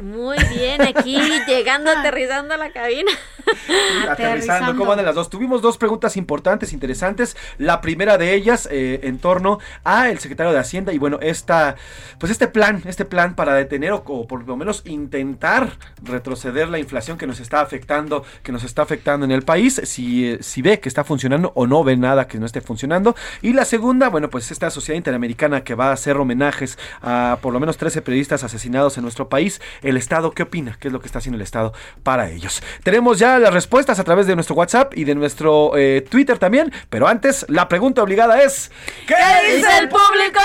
Muy 0.00 0.38
bien, 0.54 0.80
aquí 0.82 1.18
llegando, 1.46 1.90
aterrizando 1.90 2.54
a 2.54 2.56
la 2.56 2.70
cabina. 2.70 3.12
Aterrizando, 4.08 4.76
¿cómo 4.76 4.92
andan 4.92 5.06
las 5.06 5.14
dos? 5.14 5.30
Tuvimos 5.30 5.62
dos 5.62 5.78
preguntas 5.78 6.16
importantes, 6.16 6.72
interesantes. 6.72 7.36
La 7.58 7.80
primera 7.80 8.18
de 8.18 8.34
ellas 8.34 8.68
eh, 8.70 9.00
en 9.04 9.18
torno 9.18 9.58
a 9.84 10.10
el 10.10 10.18
secretario 10.18 10.52
de 10.52 10.58
Hacienda 10.58 10.92
y 10.92 10.98
bueno, 10.98 11.18
esta, 11.20 11.76
pues 12.18 12.32
este 12.32 12.48
plan, 12.48 12.82
este 12.86 13.04
plan 13.04 13.34
para 13.34 13.54
detener 13.54 13.92
o, 13.92 14.02
o 14.06 14.26
por 14.26 14.46
lo 14.46 14.56
menos 14.56 14.82
intentar 14.84 15.78
retroceder 16.02 16.68
la 16.68 16.78
inflación 16.78 17.18
que 17.18 17.26
nos 17.26 17.40
está 17.40 17.60
afectando, 17.60 18.24
que 18.42 18.52
nos 18.52 18.64
está 18.64 18.82
afectando 18.82 19.24
en 19.24 19.32
el 19.32 19.42
país, 19.42 19.80
si, 19.84 20.38
si 20.40 20.62
ve 20.62 20.80
que 20.80 20.88
está 20.88 21.04
funcionando 21.04 21.52
o 21.54 21.66
no 21.66 21.84
ve 21.84 21.96
nada 21.96 22.26
que 22.26 22.38
no 22.38 22.46
esté 22.46 22.60
funcionando. 22.60 23.14
Y 23.40 23.52
la 23.52 23.64
segunda, 23.64 24.08
bueno, 24.08 24.30
pues 24.30 24.50
esta 24.50 24.70
sociedad 24.70 24.96
interamericana 24.96 25.64
que 25.64 25.74
va 25.74 25.88
a 25.88 25.92
hacer 25.92 26.16
homenajes 26.16 26.78
a 27.00 27.38
por 27.40 27.52
lo 27.52 27.60
menos 27.60 27.76
13 27.76 28.02
periodistas 28.02 28.44
asesinados 28.44 28.96
en 28.96 29.02
nuestro 29.02 29.28
país. 29.28 29.60
El 29.82 29.96
Estado, 29.96 30.32
¿qué 30.32 30.44
opina? 30.44 30.76
¿Qué 30.80 30.88
es 30.88 30.92
lo 30.92 31.00
que 31.00 31.06
está 31.06 31.18
haciendo 31.18 31.36
el 31.36 31.42
Estado 31.42 31.72
para 32.02 32.30
ellos? 32.30 32.62
Tenemos 32.82 33.18
ya 33.18 33.31
las 33.38 33.52
respuestas 33.52 33.98
a 33.98 34.04
través 34.04 34.26
de 34.26 34.34
nuestro 34.34 34.54
WhatsApp 34.54 34.96
y 34.96 35.04
de 35.04 35.14
nuestro 35.14 35.76
eh, 35.76 36.04
Twitter 36.08 36.38
también, 36.38 36.72
pero 36.90 37.08
antes 37.08 37.46
la 37.48 37.68
pregunta 37.68 38.02
obligada 38.02 38.42
es 38.42 38.70
¿Qué, 39.06 39.14
dice 39.56 39.78
el 39.78 39.88
público? 39.88 40.40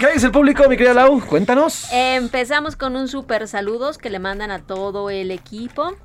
¿Qué 0.00 0.12
dice 0.12 0.26
el 0.26 0.32
público, 0.32 0.68
mi 0.68 0.76
querida 0.76 0.94
Lau? 0.94 1.20
Cuéntanos. 1.20 1.88
Empezamos 1.92 2.76
con 2.76 2.96
un 2.96 3.08
super 3.08 3.48
saludos 3.48 3.98
que 3.98 4.10
le 4.10 4.18
mandan 4.18 4.50
a 4.50 4.60
todo 4.60 5.10
el 5.10 5.30
equipo. 5.30 5.96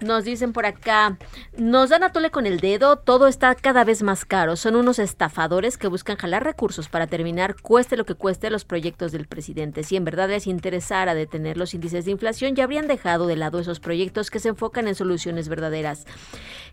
Nos 0.00 0.24
dicen 0.24 0.52
por 0.52 0.64
acá, 0.64 1.18
nos 1.56 1.90
dan 1.90 2.04
a 2.04 2.12
tole 2.12 2.30
con 2.30 2.46
el 2.46 2.60
dedo, 2.60 2.96
todo 2.96 3.26
está 3.26 3.54
cada 3.56 3.82
vez 3.82 4.04
más 4.04 4.24
caro. 4.24 4.54
Son 4.54 4.76
unos 4.76 5.00
estafadores 5.00 5.76
que 5.76 5.88
buscan 5.88 6.16
jalar 6.16 6.44
recursos 6.44 6.88
para 6.88 7.08
terminar, 7.08 7.56
cueste 7.60 7.96
lo 7.96 8.06
que 8.06 8.14
cueste, 8.14 8.48
los 8.48 8.64
proyectos 8.64 9.10
del 9.10 9.26
presidente. 9.26 9.82
Si 9.82 9.96
en 9.96 10.04
verdad 10.04 10.28
les 10.28 10.46
interesara 10.46 11.14
detener 11.14 11.56
los 11.56 11.74
índices 11.74 12.04
de 12.04 12.12
inflación, 12.12 12.54
ya 12.54 12.62
habrían 12.62 12.86
dejado 12.86 13.26
de 13.26 13.34
lado 13.34 13.58
esos 13.58 13.80
proyectos 13.80 14.30
que 14.30 14.38
se 14.38 14.50
enfocan 14.50 14.86
en 14.86 14.94
soluciones 14.94 15.48
verdaderas. 15.48 16.06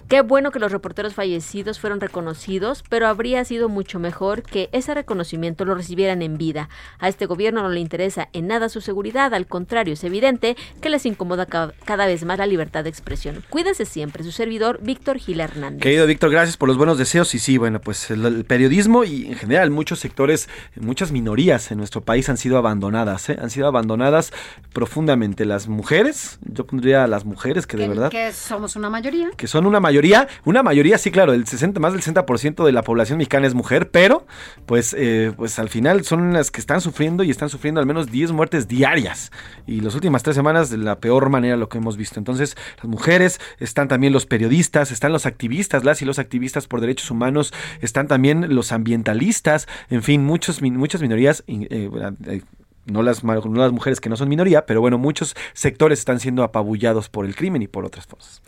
Qué 0.07 0.21
bueno 0.21 0.51
que 0.51 0.59
los 0.59 0.71
reporteros 0.71 1.15
fallecidos 1.15 1.79
fueron 1.79 1.99
reconocidos, 1.99 2.83
pero 2.89 3.07
habría 3.07 3.43
sido 3.43 3.69
mucho 3.69 3.97
mejor 3.97 4.43
que 4.43 4.69
ese 4.71 4.93
reconocimiento 4.93 5.65
lo 5.65 5.73
recibieran 5.73 6.21
en 6.21 6.37
vida. 6.37 6.69
A 6.99 7.07
este 7.09 7.25
gobierno 7.25 7.63
no 7.63 7.69
le 7.69 7.79
interesa 7.79 8.29
en 8.31 8.45
nada 8.45 8.69
su 8.69 8.81
seguridad, 8.81 9.33
al 9.33 9.47
contrario, 9.47 9.93
es 9.95 10.03
evidente 10.03 10.55
que 10.79 10.91
les 10.91 11.07
incomoda 11.07 11.47
ca- 11.47 11.73
cada 11.85 12.05
vez 12.05 12.23
más 12.23 12.37
la 12.37 12.45
libertad 12.45 12.83
de 12.83 12.91
expresión. 12.91 13.43
Cuídese 13.49 13.85
siempre, 13.85 14.23
su 14.23 14.31
servidor 14.31 14.79
Víctor 14.83 15.17
Gil 15.17 15.39
Hernández. 15.39 15.81
Querido 15.81 16.05
Víctor, 16.05 16.29
gracias 16.29 16.55
por 16.55 16.67
los 16.69 16.77
buenos 16.77 16.99
deseos. 16.99 17.33
Y 17.33 17.39
sí, 17.39 17.57
bueno, 17.57 17.81
pues 17.81 18.11
el, 18.11 18.23
el 18.25 18.45
periodismo 18.45 19.05
y 19.05 19.25
en 19.25 19.35
general 19.35 19.71
muchos 19.71 19.99
sectores, 19.99 20.49
muchas 20.79 21.11
minorías 21.11 21.71
en 21.71 21.79
nuestro 21.79 22.01
país 22.01 22.29
han 22.29 22.37
sido 22.37 22.59
abandonadas, 22.59 23.27
¿eh? 23.29 23.37
han 23.41 23.49
sido 23.49 23.67
abandonadas 23.67 24.31
profundamente. 24.71 25.45
Las 25.45 25.67
mujeres, 25.67 26.37
yo 26.43 26.67
pondría 26.67 27.03
a 27.03 27.07
las 27.07 27.25
mujeres 27.25 27.65
que 27.65 27.75
de 27.75 27.83
Que- 27.83 27.89
verdad... 27.89 28.11
Que 28.11 28.31
somos 28.33 28.75
una 28.75 28.91
mayoría. 28.91 29.31
que 29.35 29.47
son 29.47 29.65
una 29.65 29.79
mayoría, 29.79 29.94
una 30.43 30.63
mayoría, 30.63 30.97
sí, 30.97 31.11
claro, 31.11 31.33
el 31.33 31.47
60, 31.47 31.79
más 31.79 31.93
del 31.93 32.01
60% 32.01 32.65
de 32.65 32.71
la 32.71 32.81
población 32.83 33.17
mexicana 33.17 33.47
es 33.47 33.53
mujer, 33.53 33.89
pero 33.91 34.25
pues, 34.65 34.95
eh, 34.97 35.31
pues 35.35 35.59
al 35.59 35.69
final 35.69 36.03
son 36.03 36.33
las 36.33 36.51
que 36.51 36.59
están 36.59 36.81
sufriendo 36.81 37.23
y 37.23 37.31
están 37.31 37.49
sufriendo 37.49 37.79
al 37.79 37.85
menos 37.85 38.11
10 38.11 38.31
muertes 38.31 38.67
diarias. 38.67 39.31
Y 39.67 39.81
las 39.81 39.95
últimas 39.95 40.23
tres 40.23 40.35
semanas 40.35 40.69
de 40.69 40.77
la 40.77 40.99
peor 40.99 41.29
manera 41.29 41.57
lo 41.57 41.69
que 41.69 41.77
hemos 41.77 41.97
visto. 41.97 42.19
Entonces, 42.19 42.55
las 42.77 42.85
mujeres, 42.85 43.39
están 43.59 43.87
también 43.87 44.13
los 44.13 44.25
periodistas, 44.25 44.91
están 44.91 45.11
los 45.11 45.25
activistas, 45.25 45.83
las 45.83 46.01
y 46.01 46.05
los 46.05 46.19
activistas 46.19 46.67
por 46.67 46.81
derechos 46.81 47.11
humanos, 47.11 47.53
están 47.81 48.07
también 48.07 48.53
los 48.53 48.71
ambientalistas, 48.71 49.67
en 49.89 50.03
fin, 50.03 50.23
muchos, 50.23 50.61
muchas 50.61 51.01
minorías. 51.01 51.43
eh, 51.47 51.89
eh, 52.27 52.41
no 52.85 53.01
las 53.01 53.23
mujeres 53.23 53.99
que 53.99 54.09
no 54.09 54.15
son 54.15 54.29
minoría, 54.29 54.65
pero 54.65 54.81
bueno, 54.81 54.97
muchos 54.97 55.35
sectores 55.53 55.99
están 55.99 56.19
siendo 56.19 56.43
apabullados 56.43 57.09
por 57.09 57.25
el 57.25 57.35
crimen 57.35 57.61
y 57.61 57.67
por 57.67 57.85
otras 57.85 58.05
cosas. 58.07 58.41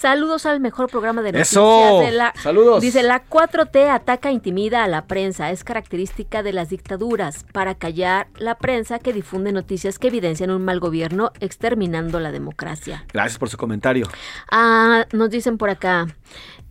Saludos 0.00 0.46
al 0.46 0.60
mejor 0.60 0.88
programa 0.88 1.22
de 1.22 1.32
noticias 1.32 1.50
¡Eso! 1.50 1.98
de 2.00 2.12
la 2.12 2.32
¡Saludos! 2.40 2.80
Dice 2.80 3.02
la 3.02 3.24
4T 3.24 3.90
ataca 3.90 4.28
e 4.28 4.32
intimida 4.32 4.84
a 4.84 4.86
la 4.86 5.06
prensa, 5.06 5.50
es 5.50 5.64
característica 5.64 6.44
de 6.44 6.52
las 6.52 6.68
dictaduras 6.68 7.44
para 7.52 7.74
callar 7.74 8.28
la 8.36 8.54
prensa 8.58 9.00
que 9.00 9.12
difunde 9.12 9.50
noticias 9.50 9.98
que 9.98 10.06
evidencian 10.06 10.50
un 10.52 10.64
mal 10.64 10.78
gobierno 10.78 11.32
exterminando 11.40 12.20
la 12.20 12.30
democracia. 12.30 13.04
Gracias 13.12 13.38
por 13.40 13.48
su 13.48 13.56
comentario. 13.56 14.06
Ah, 14.52 15.04
nos 15.12 15.30
dicen 15.30 15.58
por 15.58 15.68
acá. 15.68 16.06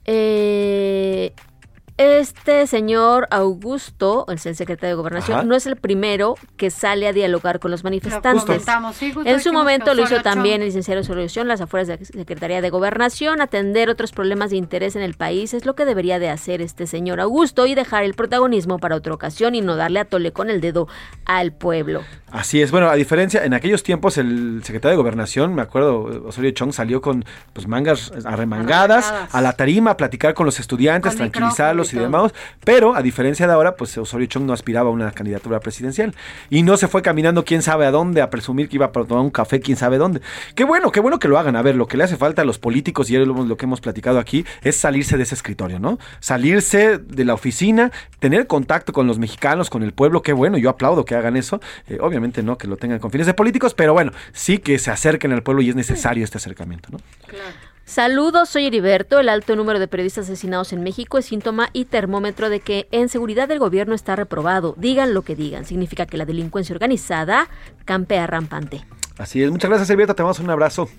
eh, 0.06 1.34
Este 1.98 2.68
señor 2.68 3.28
Augusto, 3.32 4.26
es 4.32 4.46
el 4.46 4.56
secretario 4.56 4.96
de 4.96 4.98
Gobernación, 4.98 5.38
Ajá. 5.40 5.48
no 5.48 5.56
es 5.56 5.66
el 5.66 5.78
primero 5.78 6.36
que 6.56 6.70
sale 6.70 7.08
a 7.08 7.14
dialogar 7.14 7.60
con 7.60 7.72
los 7.72 7.84
manifestantes. 7.84 8.44
comentamos, 8.46 8.96
sí, 8.96 9.12
justo 9.12 9.28
en 9.28 9.40
su 9.42 9.52
momento 9.52 9.96
lo 9.96 10.04
hizo 10.04 10.22
también 10.22 10.62
el 10.62 10.68
licenciado 10.68 11.02
Osorio 11.02 11.28
Chong, 11.28 11.48
las 11.48 11.60
afueras 11.60 11.88
de 11.88 11.98
la 11.98 12.06
Secretaría 12.06 12.62
de 12.62 12.70
Gobernación, 12.70 13.42
atender 13.42 13.90
otros 13.90 14.12
problemas 14.12 14.52
de 14.52 14.58
interés 14.58 14.96
en 14.96 15.02
el 15.02 15.16
país 15.16 15.56
es 15.56 15.66
lo 15.66 15.74
que 15.76 15.86
debería 15.86 16.20
de 16.20 16.30
hacer 16.30 16.62
este 16.62 16.86
señor 16.86 17.20
Augusto 17.20 17.66
y 17.66 17.74
dejar 17.74 18.04
el 18.04 18.14
protagonismo 18.14 18.78
para 18.78 18.96
otra 18.96 19.16
ocasión 19.16 19.56
y 19.56 19.62
no 19.62 19.76
darle 19.76 20.00
a 20.00 20.06
tole 20.06 20.32
con 20.32 20.52
el 20.52 20.62
dedo 20.62 20.88
al 21.26 21.52
pueblo. 21.52 22.04
Así 22.32 22.62
es, 22.62 22.70
bueno, 22.72 22.90
a 22.90 22.96
diferencia, 22.96 23.44
en 23.44 23.56
aquellos 23.56 23.82
tiempos 23.82 24.20
el 24.20 24.62
secretario 24.64 24.92
de 24.92 25.02
Gobernación, 25.02 25.56
me 25.56 25.62
acuerdo, 25.64 26.28
Osorio 26.28 26.52
Chong 26.52 26.74
salió 26.74 27.02
con 27.02 27.26
pues 27.54 27.68
mangas 27.68 28.12
arremangadas 28.24 29.06
Arremangadas. 29.08 29.34
a 29.36 29.42
la 29.42 29.54
tarima 29.54 29.92
a 29.92 29.98
platicar 29.98 30.36
con 30.36 30.46
los 30.46 30.60
estudiantes, 30.60 31.14
Con 31.14 31.18
tranquilizarlos 31.32 31.87
y 31.94 32.00
demás, 32.00 32.34
pero 32.64 32.96
a 32.96 33.02
diferencia 33.02 33.48
de 33.48 33.54
ahora, 33.54 33.76
pues 33.76 33.98
Osorio 33.98 34.28
Chong 34.28 34.46
no 34.46 34.54
aspiraba 34.54 34.90
a 34.90 34.92
una 34.92 35.12
candidatura 35.12 35.60
presidencial 35.60 36.14
y 36.50 36.64
no 36.64 36.78
se 36.78 36.88
fue 36.88 37.02
caminando 37.02 37.46
quién 37.46 37.62
sabe 37.62 37.86
a 37.86 37.92
dónde 37.92 38.22
a 38.22 38.30
presumir 38.30 38.70
que 38.70 38.76
iba 38.76 38.88
a 38.88 38.92
tomar 38.92 39.24
un 39.24 39.30
café 39.30 39.60
quién 39.60 39.78
sabe 39.78 39.98
dónde. 39.98 40.22
Qué 40.56 40.64
bueno, 40.64 40.92
qué 40.92 41.00
bueno 41.00 41.20
que 41.20 41.28
lo 41.28 41.38
hagan. 41.38 41.56
A 41.56 41.62
ver, 41.62 41.76
lo 41.76 41.88
que 41.88 41.98
le 41.98 42.04
hace 42.04 42.18
falta 42.18 42.42
a 42.42 42.46
los 42.46 42.60
políticos 42.60 43.10
y 43.10 43.16
es 43.16 43.28
lo, 43.28 43.58
que 43.58 43.66
hemos 43.66 43.82
platicado 43.82 44.20
aquí 44.20 44.46
es 44.64 44.78
salirse 44.78 45.18
de 45.18 45.24
ese 45.24 45.36
escritorio, 45.36 45.80
¿no? 45.80 46.00
Salirse 46.20 46.98
de 46.98 47.26
la 47.26 47.34
oficina, 47.34 47.92
tener 48.20 48.48
contacto 48.48 48.94
con 48.94 49.08
los 49.08 49.20
mexicanos, 49.20 49.70
con 49.70 49.84
el 49.84 49.94
pueblo, 49.94 50.22
qué 50.22 50.34
bueno, 50.34 50.58
yo 50.58 50.70
aplaudo 50.70 51.06
que 51.06 51.16
hagan 51.16 51.38
eso. 51.38 51.62
Eh, 51.88 51.98
obviamente 52.02 52.44
no 52.44 52.58
que 52.58 52.68
lo 52.68 52.78
tengan 52.78 53.00
con 53.00 53.12
fines 53.12 53.28
de 53.28 53.34
políticos, 53.34 53.74
pero 53.74 53.94
bueno, 53.94 54.12
sí 54.34 54.60
que 54.60 54.80
se 54.80 54.92
acerquen 54.92 55.32
al 55.32 55.44
pueblo 55.44 55.62
y 55.62 55.70
es 55.70 55.76
necesario 55.76 56.24
este 56.24 56.38
acercamiento, 56.38 56.90
¿no? 56.92 57.00
Saludos, 57.88 58.50
soy 58.50 58.66
Heriberto. 58.66 59.18
El 59.18 59.30
alto 59.30 59.56
número 59.56 59.80
de 59.80 59.88
periodistas 59.88 60.26
asesinados 60.26 60.74
en 60.74 60.84
México 60.84 61.20
es 61.20 61.28
síntoma 61.28 61.70
y 61.72 61.86
termómetro 61.86 62.50
de 62.50 62.60
que 62.60 62.90
en 62.92 63.08
seguridad 63.08 63.48
del 63.48 63.60
gobierno 63.60 63.96
está 63.96 64.18
reprobado. 64.18 64.76
Digan 64.78 65.14
lo 65.14 65.22
que 65.22 65.38
digan. 65.38 65.64
Significa 65.64 66.06
que 66.06 66.18
la 66.18 66.26
delincuencia 66.26 66.74
organizada 66.74 67.48
campea 67.86 68.28
rampante. 68.28 68.86
Así 69.18 69.42
es, 69.42 69.50
muchas 69.52 69.70
gracias, 69.70 69.90
Elvieta, 69.90 70.14
te 70.14 70.22
damos 70.22 70.38
un 70.40 70.50
abrazo. 70.50 70.90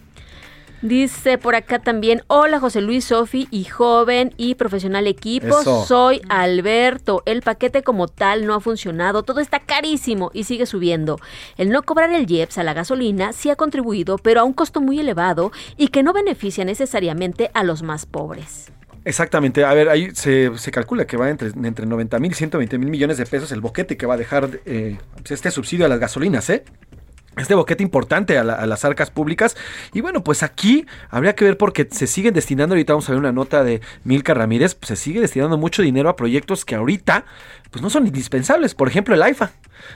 Dice 0.83 1.39
por 1.39 1.57
acá 1.57 1.81
también, 1.81 2.23
hola 2.29 2.61
José 2.61 2.81
Luis 2.81 3.07
Sofi 3.07 3.49
y 3.51 3.65
joven 3.65 4.33
y 4.37 4.55
profesional 4.55 5.09
equipo, 5.09 5.59
Eso. 5.61 5.85
soy 5.85 6.21
Alberto, 6.29 7.25
el 7.27 7.43
paquete 7.43 7.83
como 7.83 8.07
tal 8.07 8.47
no 8.47 8.55
ha 8.55 8.61
funcionado, 8.61 9.25
todo 9.25 9.41
está 9.41 9.59
carísimo 9.59 10.31
y 10.33 10.45
sigue 10.45 10.67
subiendo. 10.67 11.19
El 11.57 11.71
no 11.71 11.83
cobrar 11.83 12.13
el 12.13 12.31
IEPS 12.31 12.59
a 12.59 12.63
la 12.63 12.75
gasolina 12.75 13.33
sí 13.33 13.51
ha 13.51 13.57
contribuido, 13.57 14.19
pero 14.19 14.41
a 14.41 14.45
un 14.45 14.53
costo 14.53 14.81
muy 14.81 15.01
elevado 15.01 15.51
y 15.77 15.89
que 15.89 16.05
no 16.05 16.13
beneficia 16.13 16.65
necesariamente 16.65 17.51
a 17.55 17.65
los 17.65 17.83
más 17.83 18.07
pobres. 18.07 18.71
Exactamente, 19.05 19.65
a 19.65 19.73
ver, 19.75 19.89
ahí 19.89 20.11
se, 20.15 20.57
se 20.59 20.71
calcula 20.71 21.07
que 21.07 21.17
va 21.17 21.31
entre, 21.31 21.49
entre 21.49 21.87
90 21.87 22.19
mil 22.21 22.31
y 22.31 22.35
120 22.35 22.79
mil 22.79 22.91
millones 22.91 23.17
de 23.17 23.27
pesos 23.27 23.51
el 23.51 23.61
boquete 23.61 23.97
que 23.97 24.07
va 24.07 24.15
a 24.15 24.17
dejar 24.17 24.61
eh, 24.67 24.99
este 25.29 25.51
subsidio 25.51 25.87
a 25.87 25.89
las 25.89 25.99
gasolinas, 25.99 26.49
¿eh? 26.51 26.65
Este 27.39 27.55
boquete 27.55 27.83
importante 27.83 28.37
a, 28.39 28.45
la- 28.45 28.55
a 28.55 28.67
las 28.67 28.85
arcas 28.85 29.11
públicas. 29.11 29.57
Y 29.93 30.01
bueno, 30.01 30.23
pues 30.25 30.43
aquí 30.43 30.87
habría 31.11 31.35
que 31.35 31.45
ver 31.45 31.57
porque 31.57 31.89
se 31.91 32.07
siguen 32.07 32.35
destinando, 32.35 32.75
ahorita 32.75 32.93
vamos 32.93 33.09
a 33.09 33.13
ver 33.13 33.19
una 33.21 33.33
nota 33.33 33.65
de 33.65 33.81
Milka 34.05 34.35
Ramírez, 34.35 34.75
pues 34.75 34.89
se 34.89 34.97
sigue 34.97 35.21
destinando 35.21 35.57
mucho 35.57 35.83
dinero 35.83 36.09
a 36.09 36.17
proyectos 36.17 36.65
que 36.65 36.75
ahorita 36.75 37.25
pues 37.71 37.83
no 37.83 37.91
son 37.91 38.07
indispensables. 38.07 38.75
Por 38.75 38.89
ejemplo, 38.89 39.15
el 39.15 39.23
AIFA. 39.23 39.53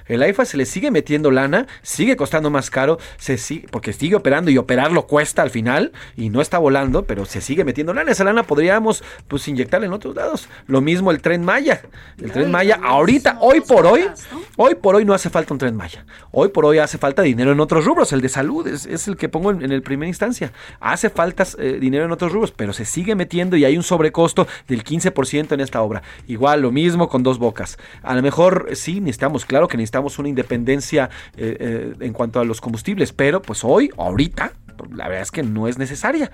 El 0.06 0.22
AIFA 0.22 0.44
se 0.44 0.56
le 0.56 0.64
sigue 0.64 0.90
metiendo 0.90 1.30
lana, 1.30 1.66
sigue 1.82 2.16
costando 2.16 2.50
más 2.50 2.70
caro, 2.70 2.98
se 3.16 3.36
sigue, 3.36 3.66
porque 3.70 3.92
sigue 3.92 4.14
operando 4.14 4.50
y 4.50 4.58
operarlo 4.58 5.06
cuesta 5.06 5.42
al 5.42 5.50
final 5.50 5.92
y 6.16 6.28
no 6.30 6.40
está 6.40 6.58
volando, 6.58 7.04
pero 7.04 7.24
se 7.24 7.40
sigue 7.40 7.64
metiendo 7.64 7.92
lana. 7.92 8.12
Esa 8.12 8.24
lana 8.24 8.44
podríamos 8.44 9.02
pues 9.28 9.46
inyectarla 9.48 9.86
en 9.86 9.92
otros 9.92 10.14
lados. 10.14 10.48
Lo 10.66 10.80
mismo 10.80 11.10
el 11.10 11.20
tren 11.20 11.44
Maya. 11.44 11.82
El 12.18 12.30
tren 12.30 12.50
Maya 12.50 12.78
ahorita, 12.82 13.38
hoy 13.40 13.60
por 13.60 13.86
hoy, 13.86 14.08
hoy 14.56 14.74
por 14.76 14.94
hoy 14.94 15.04
no 15.04 15.14
hace 15.14 15.30
falta 15.30 15.52
un 15.52 15.58
tren 15.58 15.74
Maya. 15.74 16.06
Hoy 16.30 16.48
por 16.48 16.64
hoy 16.64 16.78
hace 16.78 16.98
falta 16.98 17.22
dinero 17.22 17.52
en 17.52 17.60
otros 17.60 17.84
rubros. 17.84 18.12
El 18.12 18.20
de 18.20 18.28
salud 18.28 18.66
es, 18.68 18.86
es 18.86 19.08
el 19.08 19.16
que 19.16 19.28
pongo 19.28 19.50
en, 19.50 19.62
en 19.62 19.72
el 19.72 19.82
primera 19.82 20.08
instancia. 20.08 20.52
Hace 20.80 21.10
falta 21.10 21.44
eh, 21.58 21.78
dinero 21.80 22.04
en 22.04 22.12
otros 22.12 22.32
rubros, 22.32 22.52
pero 22.52 22.72
se 22.72 22.84
sigue 22.84 23.14
metiendo 23.14 23.56
y 23.56 23.64
hay 23.64 23.76
un 23.76 23.82
sobrecosto 23.82 24.46
del 24.68 24.84
15% 24.84 25.52
en 25.52 25.60
esta 25.60 25.82
obra. 25.82 26.02
Igual 26.26 26.62
lo 26.62 26.70
mismo 26.70 27.08
con 27.08 27.22
dos 27.22 27.38
bocas. 27.38 27.61
A 28.02 28.14
lo 28.14 28.22
mejor 28.22 28.70
sí 28.74 29.00
necesitamos, 29.00 29.44
claro 29.44 29.68
que 29.68 29.76
necesitamos 29.76 30.18
una 30.18 30.28
independencia 30.28 31.10
eh, 31.36 31.56
eh, 31.60 31.94
en 32.00 32.12
cuanto 32.12 32.40
a 32.40 32.44
los 32.44 32.60
combustibles, 32.60 33.12
pero 33.12 33.42
pues 33.42 33.64
hoy, 33.64 33.90
ahorita, 33.96 34.52
la 34.90 35.08
verdad 35.08 35.22
es 35.22 35.30
que 35.30 35.42
no 35.42 35.68
es 35.68 35.78
necesaria. 35.78 36.30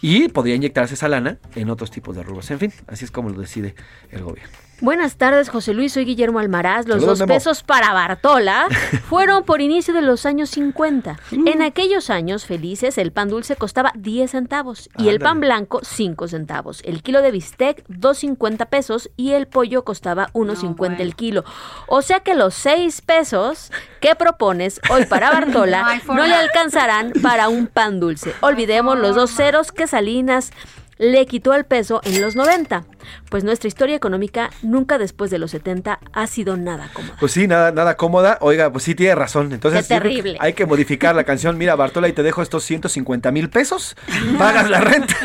Y 0.00 0.28
podría 0.28 0.56
inyectarse 0.56 0.94
esa 0.94 1.08
lana 1.08 1.38
en 1.54 1.70
otros 1.70 1.90
tipos 1.90 2.16
de 2.16 2.22
rubros. 2.22 2.50
En 2.50 2.58
fin, 2.58 2.72
así 2.88 3.04
es 3.04 3.10
como 3.10 3.30
lo 3.30 3.40
decide 3.40 3.74
el 4.10 4.22
gobierno. 4.24 4.61
Buenas 4.82 5.14
tardes, 5.14 5.48
José 5.48 5.74
Luis. 5.74 5.92
Soy 5.92 6.04
Guillermo 6.04 6.40
Almaraz. 6.40 6.88
Los 6.88 6.96
Saludos, 6.96 7.20
dos 7.20 7.28
Memo. 7.28 7.38
pesos 7.38 7.62
para 7.62 7.92
Bartola 7.92 8.66
fueron 9.08 9.44
por 9.44 9.60
inicio 9.60 9.94
de 9.94 10.02
los 10.02 10.26
años 10.26 10.50
50. 10.50 11.20
Mm. 11.30 11.46
En 11.46 11.62
aquellos 11.62 12.10
años 12.10 12.46
felices, 12.46 12.98
el 12.98 13.12
pan 13.12 13.28
dulce 13.28 13.54
costaba 13.54 13.92
10 13.94 14.32
centavos 14.32 14.90
y 14.98 15.08
el 15.08 15.20
pan 15.20 15.38
blanco 15.38 15.82
5 15.84 16.26
centavos. 16.26 16.82
El 16.84 17.04
kilo 17.04 17.22
de 17.22 17.30
bistec 17.30 17.86
2.50 17.90 18.66
pesos 18.66 19.08
y 19.16 19.34
el 19.34 19.46
pollo 19.46 19.84
costaba 19.84 20.30
1.50 20.32 20.98
el 20.98 21.14
kilo. 21.14 21.44
O 21.86 22.02
sea 22.02 22.18
que 22.18 22.34
los 22.34 22.52
6 22.54 23.02
pesos 23.02 23.70
que 24.00 24.16
propones 24.16 24.80
hoy 24.90 25.04
para 25.06 25.30
Bartola 25.32 26.02
No 26.08 26.14
no, 26.14 26.26
le 26.26 26.34
alcanzarán 26.34 27.12
para 27.22 27.48
un 27.48 27.68
pan 27.68 28.00
dulce. 28.00 28.34
Olvidemos 28.40 28.98
los 28.98 29.14
dos 29.14 29.30
ceros 29.30 29.70
que 29.70 29.86
Salinas 29.86 30.50
le 30.98 31.26
quitó 31.26 31.54
el 31.54 31.64
peso 31.64 32.00
en 32.04 32.20
los 32.20 32.36
90, 32.36 32.84
pues 33.32 33.44
nuestra 33.44 33.66
historia 33.66 33.96
económica 33.96 34.50
nunca 34.60 34.98
después 34.98 35.30
de 35.30 35.38
los 35.38 35.52
70 35.52 36.00
ha 36.12 36.26
sido 36.26 36.58
nada 36.58 36.90
cómoda. 36.92 37.16
Pues 37.18 37.32
sí, 37.32 37.46
nada, 37.48 37.72
nada 37.72 37.96
cómoda. 37.96 38.36
Oiga, 38.42 38.70
pues 38.70 38.84
sí 38.84 38.94
tiene 38.94 39.14
razón. 39.14 39.54
Entonces 39.54 39.88
Qué 39.88 39.94
terrible. 39.94 40.36
hay 40.38 40.52
que 40.52 40.66
modificar 40.66 41.16
la 41.16 41.24
canción. 41.24 41.56
Mira, 41.56 41.74
Bartola, 41.74 42.08
y 42.08 42.12
te 42.12 42.22
dejo 42.22 42.42
estos 42.42 42.62
150 42.64 43.30
mil 43.32 43.48
pesos. 43.48 43.96
Pagas 44.38 44.68
la 44.68 44.82
renta, 44.82 45.16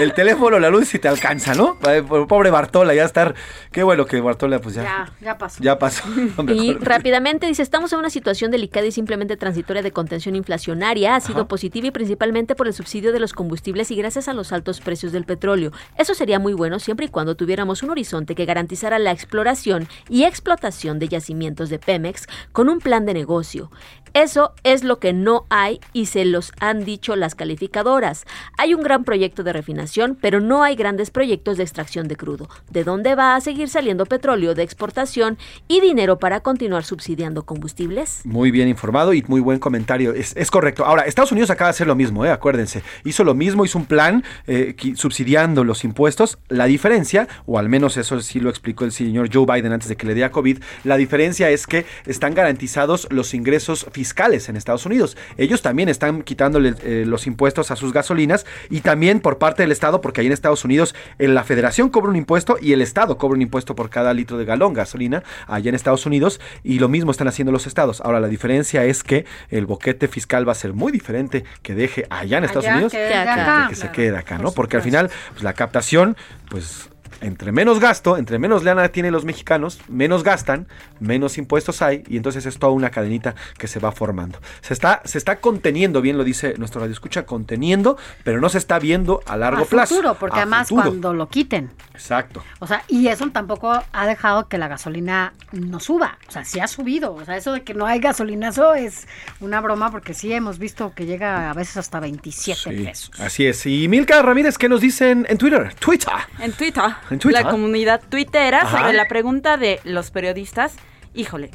el 0.00 0.12
teléfono, 0.12 0.58
la 0.58 0.70
luz 0.70 0.92
y 0.92 0.98
te 0.98 1.06
alcanza, 1.06 1.54
¿no? 1.54 1.78
Pobre 2.26 2.50
Bartola, 2.50 2.94
ya 2.94 3.04
estar. 3.04 3.36
Qué 3.70 3.84
bueno 3.84 4.06
que 4.06 4.20
Bartola, 4.20 4.58
pues 4.58 4.74
ya. 4.74 4.82
Ya, 4.82 5.12
ya 5.20 5.38
pasó. 5.38 5.62
Ya 5.62 5.78
pasó. 5.78 6.02
Y 6.48 6.74
rápidamente 6.80 7.46
dice, 7.46 7.62
estamos 7.62 7.92
en 7.92 8.00
una 8.00 8.10
situación 8.10 8.50
delicada 8.50 8.86
y 8.86 8.90
simplemente 8.90 9.36
transitoria 9.36 9.82
de 9.82 9.92
contención 9.92 10.34
inflacionaria. 10.34 11.14
Ha 11.14 11.20
sido 11.20 11.42
Ajá. 11.42 11.48
positiva 11.48 11.86
y 11.86 11.90
principalmente 11.92 12.56
por 12.56 12.66
el 12.66 12.74
subsidio 12.74 13.12
de 13.12 13.20
los 13.20 13.32
combustibles 13.32 13.92
y 13.92 13.94
gracias 13.94 14.26
a 14.26 14.32
los 14.32 14.52
altos 14.52 14.80
precios 14.80 15.12
del 15.12 15.26
petróleo. 15.26 15.70
Eso 15.96 16.14
sería 16.14 16.40
muy 16.40 16.54
bueno 16.54 16.80
siempre 16.80 17.06
y 17.06 17.08
cuando 17.08 17.36
un 17.82 17.90
horizonte 17.90 18.34
que 18.34 18.46
garantizara 18.46 18.98
la 18.98 19.12
exploración 19.12 19.86
y 20.08 20.24
explotación 20.24 20.98
de 20.98 21.08
yacimientos 21.08 21.68
de 21.68 21.78
Pemex 21.78 22.26
con 22.52 22.68
un 22.68 22.78
plan 22.78 23.04
de 23.04 23.14
negocio. 23.14 23.70
Eso 24.14 24.52
es 24.62 24.84
lo 24.84 24.98
que 24.98 25.14
no 25.14 25.46
hay 25.48 25.80
y 25.94 26.06
se 26.06 26.26
los 26.26 26.52
han 26.60 26.84
dicho 26.84 27.16
las 27.16 27.34
calificadoras. 27.34 28.24
Hay 28.58 28.74
un 28.74 28.82
gran 28.82 29.04
proyecto 29.04 29.42
de 29.42 29.54
refinación, 29.54 30.18
pero 30.20 30.40
no 30.40 30.62
hay 30.62 30.76
grandes 30.76 31.10
proyectos 31.10 31.56
de 31.56 31.62
extracción 31.62 32.08
de 32.08 32.16
crudo. 32.16 32.50
¿De 32.70 32.84
dónde 32.84 33.14
va 33.14 33.36
a 33.36 33.40
seguir 33.40 33.70
saliendo 33.70 34.04
petróleo 34.04 34.54
de 34.54 34.64
exportación 34.64 35.38
y 35.66 35.80
dinero 35.80 36.18
para 36.18 36.40
continuar 36.40 36.84
subsidiando 36.84 37.46
combustibles? 37.46 38.20
Muy 38.24 38.50
bien 38.50 38.68
informado 38.68 39.14
y 39.14 39.24
muy 39.28 39.40
buen 39.40 39.58
comentario. 39.58 40.12
Es, 40.12 40.50
correcto. 40.50 40.84
Ahora, 40.84 41.02
Estados 41.02 41.32
Unidos 41.32 41.48
acaba 41.48 41.68
de 41.68 41.76
hacer 41.76 41.86
lo 41.86 41.94
mismo, 41.94 42.26
¿eh? 42.26 42.30
acuérdense. 42.30 42.82
Hizo 43.04 43.24
lo 43.24 43.34
mismo, 43.34 43.64
hizo 43.64 43.78
un 43.78 43.86
plan 43.86 44.24
eh, 44.46 44.76
subsidiando 44.94 45.64
los 45.64 45.84
impuestos. 45.84 46.38
La 46.48 46.66
diferencia, 46.66 47.28
o 47.46 47.58
al 47.58 47.70
menos 47.70 47.96
eso 47.96 48.20
sí 48.20 48.40
lo 48.40 48.50
explicó 48.50 48.84
el 48.84 48.92
señor 48.92 49.30
Joe 49.32 49.46
Biden 49.46 49.72
antes 49.72 49.88
de 49.88 49.96
que 49.96 50.06
le 50.06 50.12
diera 50.12 50.30
COVID, 50.30 50.58
la 50.84 50.98
diferencia 50.98 51.48
es 51.48 51.66
que 51.66 51.86
están 52.04 52.34
garantizados 52.34 53.08
los 53.10 53.32
ingresos 53.32 53.86
fiscales 54.02 54.48
en 54.48 54.56
Estados 54.56 54.84
Unidos. 54.84 55.16
Ellos 55.36 55.62
también 55.62 55.88
están 55.88 56.22
quitándole 56.22 56.74
eh, 56.82 57.04
los 57.06 57.28
impuestos 57.28 57.70
a 57.70 57.76
sus 57.76 57.92
gasolinas 57.92 58.44
y 58.68 58.80
también 58.80 59.20
por 59.20 59.38
parte 59.38 59.62
del 59.62 59.70
Estado, 59.70 60.00
porque 60.00 60.20
ahí 60.20 60.26
en 60.26 60.32
Estados 60.32 60.64
Unidos 60.64 60.92
eh, 61.20 61.28
la 61.28 61.44
federación 61.44 61.88
cobra 61.88 62.10
un 62.10 62.16
impuesto 62.16 62.56
y 62.60 62.72
el 62.72 62.82
Estado 62.82 63.16
cobra 63.16 63.36
un 63.36 63.42
impuesto 63.42 63.76
por 63.76 63.90
cada 63.90 64.12
litro 64.12 64.38
de 64.38 64.44
galón 64.44 64.74
gasolina 64.74 65.22
allá 65.46 65.68
en 65.68 65.76
Estados 65.76 66.04
Unidos 66.04 66.40
y 66.64 66.80
lo 66.80 66.88
mismo 66.88 67.12
están 67.12 67.28
haciendo 67.28 67.52
los 67.52 67.68
estados. 67.68 68.00
Ahora 68.00 68.18
la 68.18 68.26
diferencia 68.26 68.84
es 68.84 69.04
que 69.04 69.24
el 69.50 69.66
boquete 69.66 70.08
fiscal 70.08 70.48
va 70.48 70.50
a 70.50 70.56
ser 70.56 70.72
muy 70.72 70.90
diferente 70.90 71.44
que 71.62 71.76
deje 71.76 72.04
allá 72.10 72.38
en 72.38 72.44
Estados 72.44 72.64
Allá 72.64 72.74
Unidos 72.74 72.92
que 72.92 73.68
que 73.68 73.76
se 73.76 73.92
quede 73.92 74.16
acá, 74.16 74.36
¿no? 74.38 74.50
Porque 74.50 74.78
al 74.78 74.82
final 74.82 75.12
pues, 75.30 75.44
la 75.44 75.52
captación, 75.52 76.16
pues 76.50 76.90
entre 77.22 77.52
menos 77.52 77.80
gasto, 77.80 78.16
entre 78.16 78.38
menos 78.38 78.64
lana 78.64 78.88
tienen 78.88 79.12
los 79.12 79.24
mexicanos, 79.24 79.80
menos 79.88 80.22
gastan, 80.22 80.66
menos 81.00 81.38
impuestos 81.38 81.80
hay 81.82 82.02
y 82.08 82.16
entonces 82.16 82.44
es 82.46 82.58
toda 82.58 82.72
una 82.72 82.90
cadenita 82.90 83.34
que 83.56 83.68
se 83.68 83.78
va 83.78 83.92
formando. 83.92 84.38
Se 84.60 84.74
está, 84.74 85.00
se 85.04 85.18
está 85.18 85.40
conteniendo, 85.40 86.02
bien 86.02 86.18
lo 86.18 86.24
dice 86.24 86.54
nuestro 86.58 86.80
radio 86.80 86.92
escucha, 86.92 87.24
conteniendo, 87.24 87.96
pero 88.24 88.40
no 88.40 88.48
se 88.48 88.58
está 88.58 88.78
viendo 88.78 89.22
a 89.26 89.36
largo 89.36 89.62
a 89.62 89.66
plazo. 89.66 89.94
futuro, 89.94 90.14
porque 90.18 90.36
a 90.38 90.42
además 90.42 90.68
futuro. 90.68 90.88
cuando 90.90 91.14
lo 91.14 91.28
quiten. 91.28 91.70
Exacto. 91.94 92.42
O 92.58 92.66
sea, 92.66 92.82
y 92.88 93.06
eso 93.08 93.28
tampoco 93.30 93.72
ha 93.92 94.06
dejado 94.06 94.48
que 94.48 94.58
la 94.58 94.68
gasolina 94.68 95.32
no 95.52 95.78
suba. 95.80 96.18
O 96.28 96.30
sea, 96.32 96.44
sí 96.44 96.58
ha 96.60 96.66
subido. 96.66 97.14
O 97.14 97.24
sea, 97.24 97.36
eso 97.36 97.52
de 97.52 97.62
que 97.62 97.74
no 97.74 97.86
hay 97.86 98.00
gasolinazo 98.00 98.74
es 98.74 99.06
una 99.40 99.60
broma 99.60 99.90
porque 99.90 100.14
sí 100.14 100.32
hemos 100.32 100.58
visto 100.58 100.92
que 100.94 101.06
llega 101.06 101.50
a 101.50 101.54
veces 101.54 101.76
hasta 101.76 102.00
27 102.00 102.58
Sí, 102.76 102.84
pesos. 102.84 103.10
así 103.20 103.46
es. 103.46 103.64
Y 103.66 103.86
Milka 103.88 104.20
Ramírez, 104.22 104.58
¿qué 104.58 104.68
nos 104.68 104.80
dicen 104.80 105.26
en 105.28 105.38
Twitter? 105.38 105.74
Twitter. 105.74 106.12
En 106.38 106.52
Twitter. 106.52 106.84
En 107.12 107.18
Twitter. 107.18 107.44
la 107.44 107.50
comunidad 107.50 108.02
tuitera 108.08 108.62
Ajá. 108.62 108.78
sobre 108.78 108.92
la 108.94 109.06
pregunta 109.06 109.56
de 109.56 109.80
los 109.84 110.10
periodistas. 110.10 110.74
Híjole, 111.14 111.50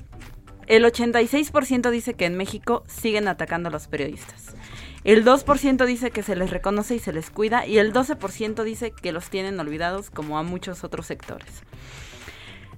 el 0.67 0.84
86% 0.85 1.89
dice 1.89 2.13
que 2.13 2.25
en 2.25 2.35
México 2.35 2.84
siguen 2.88 3.27
atacando 3.27 3.69
a 3.69 3.71
los 3.71 3.88
periodistas. 3.88 4.55
El 5.03 5.23
2% 5.23 5.85
dice 5.85 6.11
que 6.11 6.23
se 6.23 6.35
les 6.35 6.49
reconoce 6.49 6.95
y 6.95 6.99
se 6.99 7.13
les 7.13 7.29
cuida 7.29 7.65
y 7.65 7.77
el 7.77 7.93
12% 7.93 8.63
dice 8.63 8.91
que 8.91 9.11
los 9.11 9.29
tienen 9.29 9.59
olvidados 9.59 10.09
como 10.09 10.38
a 10.38 10.43
muchos 10.43 10.84
otros 10.84 11.05
sectores. 11.05 11.63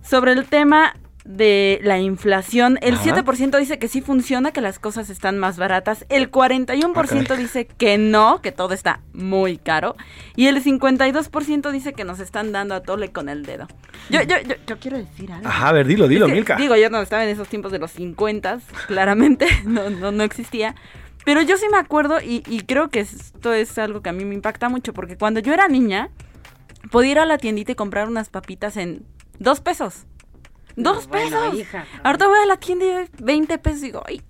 Sobre 0.03 0.33
el 0.33 0.45
tema 0.45 0.95
de 1.29 1.79
la 1.83 1.99
inflación, 1.99 2.79
el 2.81 2.95
Ajá. 2.95 3.23
7% 3.23 3.59
dice 3.59 3.77
que 3.77 3.87
sí 3.87 4.01
funciona, 4.01 4.51
que 4.51 4.61
las 4.61 4.79
cosas 4.79 5.11
están 5.11 5.37
más 5.37 5.57
baratas, 5.57 6.03
el 6.09 6.31
41% 6.31 7.27
Ah, 7.29 7.35
dice 7.35 7.67
que 7.67 7.99
no, 7.99 8.41
que 8.41 8.51
todo 8.51 8.73
está 8.73 9.01
muy 9.13 9.59
caro, 9.59 9.95
y 10.35 10.47
el 10.47 10.63
52% 10.63 11.71
dice 11.71 11.93
que 11.93 12.03
nos 12.03 12.19
están 12.19 12.51
dando 12.51 12.73
a 12.73 12.81
tole 12.81 13.11
con 13.11 13.29
el 13.29 13.45
dedo. 13.45 13.67
Yo, 14.09 14.23
yo, 14.23 14.37
yo, 14.41 14.55
yo 14.65 14.79
quiero 14.79 14.97
decir 14.97 15.31
algo. 15.31 15.47
Ajá, 15.47 15.69
a 15.69 15.71
ver, 15.71 15.85
dilo, 15.85 16.07
dilo, 16.07 16.25
Es 16.25 16.31
que, 16.31 16.35
Milka. 16.35 16.55
Digo, 16.55 16.75
yo 16.75 16.89
no 16.89 16.99
estaba 16.99 17.23
en 17.23 17.29
esos 17.29 17.47
tiempos 17.47 17.71
de 17.71 17.77
los 17.77 17.91
50, 17.91 18.59
claramente, 18.87 19.45
no, 19.65 19.91
no, 19.91 20.11
no 20.11 20.23
existía. 20.23 20.73
Pero 21.25 21.43
yo 21.43 21.57
sí 21.57 21.67
me 21.71 21.77
acuerdo 21.77 22.19
y, 22.21 22.41
y 22.47 22.61
creo 22.61 22.89
que 22.89 23.01
esto 23.01 23.53
es 23.53 23.77
algo 23.77 24.01
que 24.01 24.09
a 24.09 24.13
mí 24.13 24.25
me 24.25 24.33
impacta 24.33 24.67
mucho, 24.67 24.93
porque 24.93 25.15
cuando 25.15 25.41
yo 25.41 25.53
era 25.53 25.67
niña, 25.67 26.09
podía 26.89 27.11
ir 27.11 27.19
a 27.19 27.25
la 27.27 27.37
tiendita 27.37 27.73
y 27.73 27.75
comprar 27.75 28.07
unas 28.07 28.29
papitas 28.29 28.77
en 28.77 29.05
dos 29.37 29.59
pesos. 29.61 30.07
¡Dos 30.83 31.07
pesos! 31.07 31.53
Ahorita 32.03 32.27
voy 32.27 32.39
a 32.39 32.45
la 32.45 32.57
tienda 32.57 32.85
y 32.85 33.23
20 33.23 33.57
pesos 33.57 33.79
y 33.79 33.85
digo, 33.87 34.03
ay, 34.05 34.21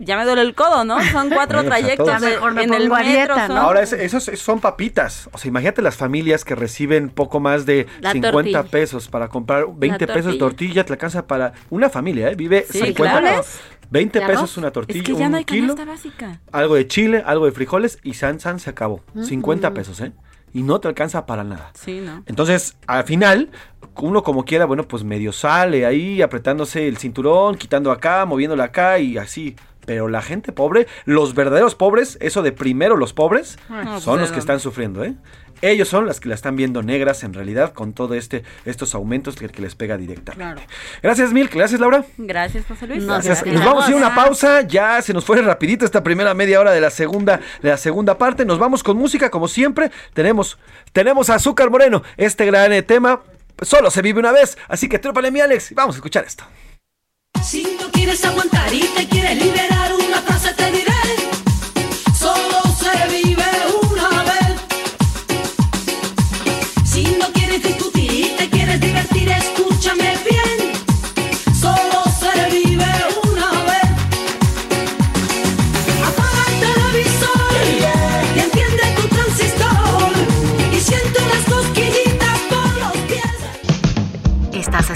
ya 0.00 0.16
me 0.16 0.24
duele 0.24 0.42
el 0.42 0.54
codo, 0.56 0.84
¿no? 0.84 1.00
Son 1.12 1.30
cuatro 1.30 1.58
Bueno, 1.58 1.60
o 1.60 1.62
sea, 1.62 1.78
trayectos 1.80 2.06
todos. 2.06 2.20
de- 2.20 2.30
Mejor 2.30 2.52
me 2.52 2.64
en 2.64 2.74
el 2.74 2.90
metro. 2.90 3.04
dieta, 3.08 3.46
son- 3.46 3.56
¿no? 3.56 3.62
Ahora, 3.62 3.80
es- 3.82 3.92
esos 3.92 4.24
son 4.24 4.58
papitas. 4.60 5.28
O 5.32 5.38
sea, 5.38 5.48
imagínate 5.48 5.82
las 5.82 5.96
familias 5.96 6.44
que 6.44 6.54
reciben 6.56 7.10
poco 7.10 7.38
más 7.38 7.64
de 7.64 7.86
La 8.00 8.10
50 8.12 8.32
tortilla. 8.32 8.62
pesos 8.64 9.06
para 9.08 9.28
comprar 9.28 9.66
20 9.76 10.06
pesos 10.08 10.32
de 10.32 10.38
tortilla. 10.38 10.84
te 10.84 10.92
alcanza 10.92 11.26
para 11.28 11.52
una 11.70 11.88
familia, 11.90 12.28
¿eh? 12.30 12.34
Vive 12.34 12.66
Sí, 12.68 12.78
50 12.80 13.20
claro. 13.20 13.36
pesos. 13.38 13.60
20 13.90 14.18
¿De 14.18 14.26
pesos 14.26 14.56
una 14.56 14.72
tortilla, 14.72 14.98
Es 14.98 15.04
que 15.06 15.14
ya 15.14 15.26
un 15.26 15.30
no 15.32 15.36
hay 15.38 15.44
kilo, 15.44 15.76
básica. 15.76 16.40
algo 16.50 16.74
de 16.74 16.88
chile, 16.88 17.22
algo 17.24 17.44
de 17.46 17.52
frijoles 17.52 17.98
y 18.02 18.14
san 18.14 18.40
san 18.40 18.58
se 18.58 18.70
acabó. 18.70 19.02
Ujú. 19.14 19.24
50 19.24 19.72
pesos, 19.74 20.00
¿eh? 20.00 20.10
Y 20.54 20.62
no 20.62 20.80
te 20.80 20.88
alcanza 20.88 21.26
para 21.26 21.44
nada. 21.44 21.72
Sí, 21.74 22.00
¿no? 22.00 22.22
Entonces, 22.26 22.76
al 22.86 23.04
final, 23.04 23.50
uno 23.96 24.22
como 24.22 24.44
quiera, 24.44 24.64
bueno, 24.64 24.88
pues 24.88 25.04
medio 25.04 25.32
sale 25.32 25.84
ahí 25.84 26.22
apretándose 26.22 26.88
el 26.88 26.96
cinturón, 26.96 27.56
quitando 27.56 27.90
acá, 27.92 28.24
moviéndole 28.24 28.62
acá 28.62 28.98
y 28.98 29.18
así. 29.18 29.56
Pero 29.84 30.08
la 30.08 30.22
gente 30.22 30.52
pobre, 30.52 30.86
los 31.04 31.34
verdaderos 31.34 31.74
pobres, 31.74 32.16
eso 32.22 32.42
de 32.42 32.52
primero 32.52 32.96
los 32.96 33.12
pobres, 33.12 33.58
no, 33.68 34.00
son 34.00 34.14
pues, 34.14 34.20
los 34.22 34.30
¿de 34.30 34.34
que 34.34 34.38
están 34.38 34.60
sufriendo, 34.60 35.04
¿eh? 35.04 35.14
Ellos 35.62 35.88
son 35.88 36.06
las 36.06 36.20
que 36.20 36.28
la 36.28 36.34
están 36.34 36.56
viendo 36.56 36.82
negras 36.82 37.22
en 37.24 37.34
realidad 37.34 37.72
con 37.72 37.92
todo 37.92 38.14
este 38.14 38.42
estos 38.64 38.94
aumentos 38.94 39.36
que, 39.36 39.48
que 39.48 39.62
les 39.62 39.74
pega 39.74 39.96
directamente. 39.96 40.66
Gracias, 41.02 41.32
Milk. 41.32 41.52
Gracias, 41.54 41.80
Laura. 41.80 42.04
Gracias, 42.16 42.64
José 42.66 42.86
Luis. 42.86 43.04
Gracias. 43.04 43.44
Nos 43.46 43.64
vamos 43.64 43.86
a 43.86 43.88
ir 43.88 43.94
a 43.94 43.98
una 43.98 44.14
pausa. 44.14 44.62
Ya 44.62 45.00
se 45.02 45.12
nos 45.12 45.24
fue 45.24 45.40
rapidito 45.42 45.84
esta 45.84 46.02
primera 46.02 46.34
media 46.34 46.60
hora 46.60 46.72
de 46.72 46.80
la 46.80 46.90
segunda, 46.90 47.40
de 47.62 47.68
la 47.68 47.76
segunda 47.76 48.18
parte. 48.18 48.44
Nos 48.44 48.58
vamos 48.58 48.82
con 48.82 48.96
música, 48.96 49.30
como 49.30 49.48
siempre. 49.48 49.90
Tenemos, 50.12 50.58
tenemos 50.92 51.30
a 51.30 51.36
Azúcar 51.36 51.70
Moreno. 51.70 52.02
Este 52.16 52.46
gran 52.46 52.72
eh, 52.72 52.82
tema 52.82 53.22
solo 53.62 53.90
se 53.90 54.02
vive 54.02 54.20
una 54.20 54.32
vez. 54.32 54.56
Así 54.68 54.88
que 54.88 54.98
trépale, 54.98 55.30
mi 55.30 55.40
Alex. 55.40 55.72
y 55.72 55.74
Vamos 55.74 55.96
a 55.96 55.98
escuchar 55.98 56.24
esto. 56.24 56.44
Si 57.42 57.76
no 57.80 57.90
quieres 57.90 58.24
aguantar 58.24 58.72
y 58.72 58.80
te 58.80 59.06
quieres 59.08 59.42
liberar, 59.42 59.92
una 59.94 60.22
frase 60.22 60.54
te 60.54 60.70
diré. 60.70 60.83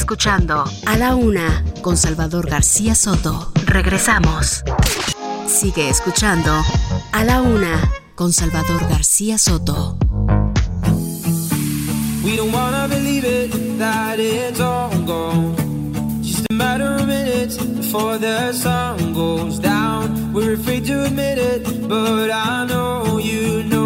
Escuchando 0.08 0.64
A 0.86 0.96
la 0.96 1.14
Una 1.14 1.62
con 1.82 1.98
Salvador 1.98 2.48
García 2.48 2.94
Soto. 2.94 3.52
Regresamos. 3.66 4.64
Sigue 5.46 5.90
escuchando 5.90 6.50
A 7.12 7.24
la 7.24 7.42
Una 7.42 7.92
con 8.14 8.32
Salvador 8.32 8.88
García 8.88 9.36
Soto. 9.36 9.98
We 12.24 12.36
don't 12.36 12.54
wanna 12.54 12.88
believe 12.88 13.26
it, 13.26 13.50
that 13.78 14.18
it's 14.18 14.60
all 14.60 14.88
gone. 15.04 15.54
Just 16.22 16.46
a 16.50 16.54
matter 16.54 16.96
of 16.96 17.06
minutes 17.06 17.58
before 17.58 18.16
the 18.16 18.54
sun 18.54 19.12
goes 19.12 19.58
down. 19.58 20.32
We're 20.32 20.54
afraid 20.54 20.86
to 20.86 21.04
admit 21.04 21.36
it, 21.36 21.86
but 21.86 22.30
I 22.30 22.64
know 22.66 23.18
you 23.18 23.62
know, 23.64 23.77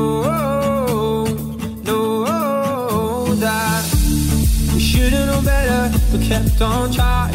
kept 6.33 6.63
on 6.63 6.91
trying. 6.91 7.35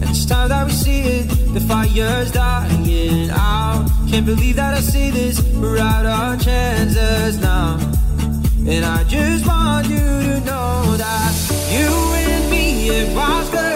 And 0.00 0.10
it's 0.10 0.26
time 0.26 0.48
that 0.48 0.66
we 0.66 0.72
see 0.72 1.00
it, 1.02 1.28
the 1.54 1.60
fire's 1.60 2.32
dying 2.32 3.30
out. 3.30 3.86
Can't 4.10 4.26
believe 4.26 4.56
that 4.56 4.74
I 4.74 4.80
see 4.80 5.10
this, 5.10 5.40
we're 5.54 5.78
out 5.78 6.04
our 6.04 6.36
chances 6.36 7.38
now. 7.38 7.78
And 8.66 8.84
I 8.84 9.04
just 9.04 9.46
want 9.46 9.86
you 9.86 10.06
to 10.28 10.40
know 10.40 10.96
that 11.04 11.32
you 11.74 11.90
and 12.30 12.50
me, 12.50 12.88
it 12.88 13.14
was 13.14 13.48
good, 13.50 13.71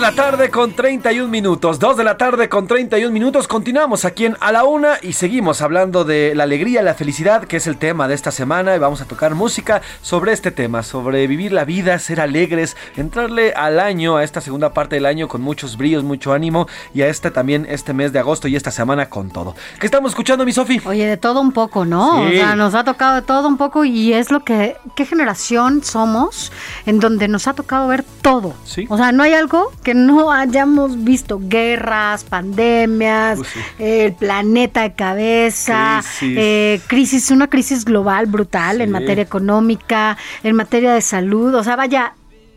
de 0.00 0.06
la 0.06 0.14
tarde 0.14 0.48
con 0.48 0.72
31 0.72 1.28
minutos. 1.28 1.78
Dos 1.78 1.98
de 1.98 2.04
la 2.04 2.16
tarde 2.16 2.48
con 2.48 2.66
31 2.66 3.12
minutos. 3.12 3.46
Continuamos 3.46 4.06
aquí 4.06 4.24
en 4.24 4.34
A 4.40 4.50
la 4.50 4.64
Una 4.64 4.94
y 5.02 5.12
seguimos 5.12 5.60
hablando 5.60 6.04
de 6.04 6.34
la 6.34 6.44
alegría, 6.44 6.80
la 6.80 6.94
felicidad, 6.94 7.44
que 7.44 7.58
es 7.58 7.66
el 7.66 7.76
tema 7.76 8.08
de 8.08 8.14
esta 8.14 8.30
semana. 8.30 8.74
Y 8.74 8.78
vamos 8.78 9.02
a 9.02 9.04
tocar 9.04 9.34
música 9.34 9.82
sobre 10.00 10.32
este 10.32 10.52
tema, 10.52 10.82
sobre 10.82 11.26
vivir 11.26 11.52
la 11.52 11.66
vida, 11.66 11.98
ser 11.98 12.22
alegres, 12.22 12.78
entrarle 12.96 13.52
al 13.52 13.78
año, 13.78 14.16
a 14.16 14.24
esta 14.24 14.40
segunda 14.40 14.72
parte 14.72 14.94
del 14.94 15.04
año 15.04 15.28
con 15.28 15.42
muchos 15.42 15.76
brillos, 15.76 16.02
mucho 16.02 16.32
ánimo. 16.32 16.66
Y 16.94 17.02
a 17.02 17.08
este 17.08 17.30
también, 17.30 17.66
este 17.68 17.92
mes 17.92 18.10
de 18.14 18.20
agosto 18.20 18.48
y 18.48 18.56
esta 18.56 18.70
semana 18.70 19.10
con 19.10 19.28
todo. 19.30 19.54
¿Qué 19.80 19.84
estamos 19.84 20.12
escuchando, 20.12 20.46
mi 20.46 20.52
Sofi? 20.52 20.80
Oye, 20.86 21.06
de 21.06 21.18
todo 21.18 21.42
un 21.42 21.52
poco, 21.52 21.84
¿no? 21.84 22.26
Sí. 22.26 22.36
O 22.36 22.38
sea, 22.38 22.56
nos 22.56 22.74
ha 22.74 22.84
tocado 22.84 23.16
de 23.16 23.22
todo 23.22 23.46
un 23.46 23.58
poco 23.58 23.84
y 23.84 24.14
es 24.14 24.30
lo 24.30 24.44
que, 24.44 24.78
¿qué 24.94 25.04
generación 25.04 25.84
somos 25.84 26.52
en 26.86 27.00
donde 27.00 27.28
nos 27.28 27.48
ha 27.48 27.52
tocado 27.52 27.86
ver 27.88 28.02
todo? 28.22 28.54
Sí. 28.64 28.86
O 28.88 28.96
sea, 28.96 29.12
no 29.12 29.24
hay 29.24 29.34
algo 29.34 29.70
que 29.82 29.89
no 29.94 30.30
hayamos 30.32 31.04
visto, 31.04 31.40
guerras, 31.42 32.24
pandemias, 32.24 33.38
Pues 33.38 33.48
sí. 33.48 33.60
el 33.78 34.12
planeta 34.14 34.82
de 34.82 34.92
cabeza, 34.94 36.00
Crisis. 36.18 36.36
eh, 36.38 36.80
crisis, 36.86 37.30
una 37.30 37.48
crisis 37.48 37.84
global 37.84 38.26
brutal 38.26 38.80
en 38.80 38.90
materia 38.90 39.22
económica, 39.22 40.16
en 40.42 40.56
materia 40.56 40.92
de 40.94 41.00
salud, 41.02 41.54
o 41.54 41.62
sea, 41.64 41.76
vaya, 41.76 42.14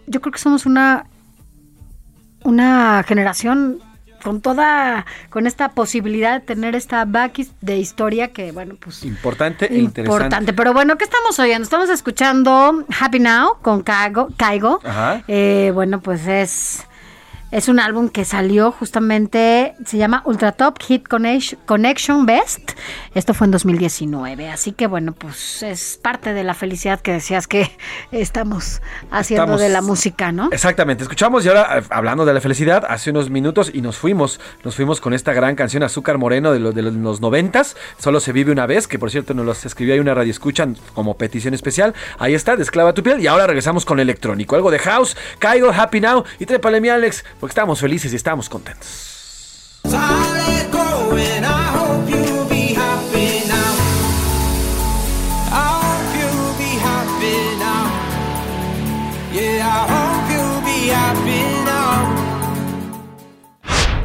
yo 0.08 0.22
creo 0.22 0.32
que 0.32 0.40
somos 0.40 0.66
una, 0.66 1.06
una 2.44 3.04
generación 3.08 3.80
con 4.24 4.40
toda, 4.40 5.06
con 5.30 5.48
esta 5.48 5.70
posibilidad 5.70 6.40
de 6.40 6.46
tener 6.46 6.76
esta 6.76 7.04
back 7.04 7.46
de 7.60 7.78
historia 7.78 8.30
que, 8.32 8.54
bueno, 8.54 8.76
pues 8.80 9.04
Importante 9.04 9.66
e 9.66 9.80
interesante. 9.80 10.02
importante. 10.02 10.54
Pero 10.54 10.72
bueno, 10.74 10.98
¿qué 10.98 11.04
estamos 11.04 11.38
oyendo? 11.40 11.64
Estamos 11.64 11.90
escuchando 11.90 12.86
Happy 13.02 13.20
Now 13.20 13.58
con 13.62 13.84
Caigo. 13.84 14.80
Eh, 15.28 15.72
bueno, 15.74 16.00
pues 16.00 16.26
es 16.28 16.86
Es 17.54 17.68
un 17.68 17.80
álbum 17.80 18.10
que 18.10 18.26
salió 18.26 18.72
justamente, 18.72 19.76
se 19.86 19.98
llama 19.98 20.24
Ultra 20.26 20.54
Top 20.54 20.82
Hit 20.82 21.08
Connection 21.08 22.26
Best. 22.26 22.72
Esto 23.14 23.36
fue 23.36 23.46
en 23.46 23.52
2019. 23.52 24.50
Así 24.50 24.72
que 24.72 24.88
bueno, 24.88 25.14
pues 25.14 25.62
es 25.62 26.00
parte 26.02 26.34
de 26.34 26.44
la 26.44 26.56
felicidad 26.56 27.00
que 27.00 27.12
decías 27.12 27.46
que 27.48 27.70
estamos 28.12 28.82
haciendo 29.12 29.44
Estamos- 29.44 29.62
de 29.62 29.70
la 29.70 29.84
música, 29.84 30.32
¿no? 30.32 30.50
Exactamente, 30.52 31.04
escuchamos 31.04 31.46
y 31.46 31.50
ahora 31.50 31.78
eh, 31.78 31.84
hablando 31.92 32.26
de 32.26 32.34
la 32.34 32.42
felicidad 32.42 32.86
hace 32.90 33.12
unos 33.12 33.30
minutos 33.30 33.70
y 33.72 33.82
nos 33.82 33.98
fuimos, 33.98 34.40
nos 34.64 34.76
fuimos 34.76 35.00
con 35.00 35.14
esta 35.14 35.32
gran 35.34 35.56
canción 35.56 35.84
Azúcar 35.84 36.18
Moreno 36.18 36.54
de, 36.54 36.60
los 36.60 36.74
de 36.74 36.82
los- 36.82 36.96
los 36.96 37.22
noventas, 37.22 37.76
solo 38.00 38.20
se 38.20 38.32
vive 38.34 38.52
una 38.52 38.66
vez, 38.66 38.88
que 38.88 38.98
por 38.98 39.12
cierto 39.12 39.36
nos 39.36 39.46
los 39.46 39.64
escribió 39.64 39.94
ahí 39.94 40.00
una 40.00 40.16
radio 40.16 40.32
escuchan 40.32 40.76
como 40.96 41.18
petición 41.18 41.54
especial, 41.54 41.94
ahí 42.18 42.34
está, 42.34 42.56
desclava 42.56 42.94
tu 42.96 43.04
piel 43.04 43.20
y 43.22 43.28
ahora 43.28 43.46
regresamos 43.46 43.86
con 43.86 44.00
electrónico, 44.00 44.56
algo 44.56 44.72
de 44.72 44.80
house, 44.80 45.16
Caigo, 45.38 45.70
Happy 45.72 46.02
Now 46.02 46.24
y 46.40 46.48
trépale 46.48 46.82
mi 46.82 46.90
Alex, 46.90 47.24
porque 47.44 47.52
estamos 47.52 47.78
felices 47.78 48.14
y 48.14 48.16
estamos 48.16 48.48
contentos. 48.48 48.88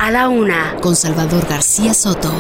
A 0.01 0.11
la 0.11 0.29
una, 0.29 0.75
con 0.81 0.97
Salvador 0.97 1.47
García 1.49 1.95
Soto. 1.95 2.33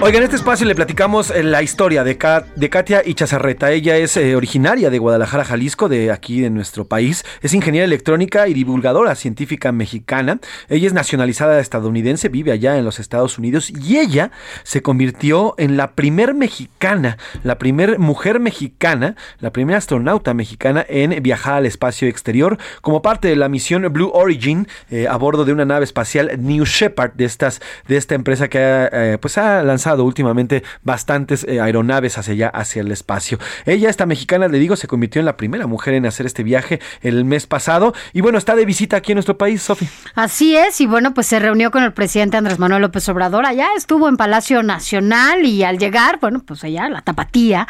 Oiga, 0.00 0.18
en 0.18 0.24
este 0.24 0.36
espacio 0.36 0.66
le 0.66 0.74
platicamos 0.74 1.30
eh, 1.30 1.42
la 1.42 1.62
historia 1.62 2.04
de, 2.04 2.18
Ka- 2.18 2.44
de 2.56 2.68
Katia 2.68 3.02
Ichazarreta. 3.06 3.70
Ella 3.72 3.96
es 3.96 4.18
eh, 4.18 4.36
originaria 4.36 4.90
de 4.90 4.98
Guadalajara, 4.98 5.46
Jalisco, 5.46 5.88
de 5.88 6.12
aquí 6.12 6.42
de 6.42 6.50
nuestro 6.50 6.84
país. 6.86 7.24
Es 7.40 7.54
ingeniera 7.54 7.86
electrónica 7.86 8.46
y 8.46 8.52
divulgadora 8.52 9.14
científica 9.14 9.72
mexicana. 9.72 10.40
Ella 10.68 10.88
es 10.88 10.92
nacionalizada 10.92 11.58
estadounidense, 11.58 12.28
vive 12.28 12.52
allá 12.52 12.76
en 12.76 12.84
los 12.84 12.98
Estados 13.00 13.38
Unidos 13.38 13.70
y 13.70 13.96
ella 13.96 14.30
se 14.62 14.82
convirtió 14.82 15.54
en 15.56 15.78
la 15.78 15.92
primer 15.92 16.34
mexicana, 16.34 17.16
la 17.42 17.56
primer 17.56 17.98
mujer 17.98 18.40
mexicana, 18.40 19.16
la 19.38 19.52
primera 19.54 19.78
astronauta 19.78 20.34
mexicana 20.34 20.84
en 20.86 21.22
viajar 21.22 21.54
al 21.54 21.66
espacio 21.66 22.08
exterior 22.08 22.58
como 22.82 23.00
parte 23.00 23.28
de 23.28 23.36
la 23.36 23.48
misión 23.48 23.90
Blue 23.90 24.10
Origin 24.12 24.68
eh, 24.90 25.06
a 25.08 25.16
bordo 25.16 25.46
de 25.46 25.52
una 25.54 25.64
nave 25.64 25.84
espacial 25.84 26.30
New 26.40 26.66
Shepard 26.66 27.12
de 27.14 27.24
estas 27.24 27.62
de 27.88 27.96
esta 27.96 28.14
empresa 28.14 28.48
que 28.48 28.58
eh, 28.60 29.16
pues 29.18 29.38
ha 29.38 29.62
lanzado 29.62 29.83
últimamente 29.92 30.62
bastantes 30.82 31.44
eh, 31.44 31.60
aeronaves 31.60 32.18
hacia 32.18 32.32
allá 32.32 32.48
hacia 32.48 32.82
el 32.82 32.90
espacio. 32.90 33.38
Ella 33.66 33.90
esta 33.90 34.06
mexicana 34.06 34.48
le 34.48 34.58
digo 34.58 34.76
se 34.76 34.86
convirtió 34.86 35.20
en 35.20 35.26
la 35.26 35.36
primera 35.36 35.66
mujer 35.66 35.94
en 35.94 36.06
hacer 36.06 36.26
este 36.26 36.42
viaje 36.42 36.80
el 37.02 37.24
mes 37.24 37.46
pasado 37.46 37.94
y 38.12 38.20
bueno 38.20 38.38
está 38.38 38.54
de 38.54 38.64
visita 38.64 38.96
aquí 38.96 39.12
en 39.12 39.16
nuestro 39.16 39.38
país, 39.38 39.62
Sofi. 39.62 39.88
Así 40.14 40.56
es, 40.56 40.80
y 40.80 40.86
bueno, 40.86 41.14
pues 41.14 41.26
se 41.26 41.38
reunió 41.38 41.70
con 41.70 41.82
el 41.82 41.92
presidente 41.92 42.36
Andrés 42.36 42.58
Manuel 42.58 42.82
López 42.82 43.08
Obrador, 43.08 43.46
allá 43.46 43.68
estuvo 43.76 44.08
en 44.08 44.16
Palacio 44.16 44.62
Nacional 44.62 45.44
y 45.44 45.62
al 45.64 45.78
llegar, 45.78 46.18
bueno, 46.20 46.42
pues 46.44 46.64
allá 46.64 46.88
la 46.88 47.02
tapatía, 47.02 47.66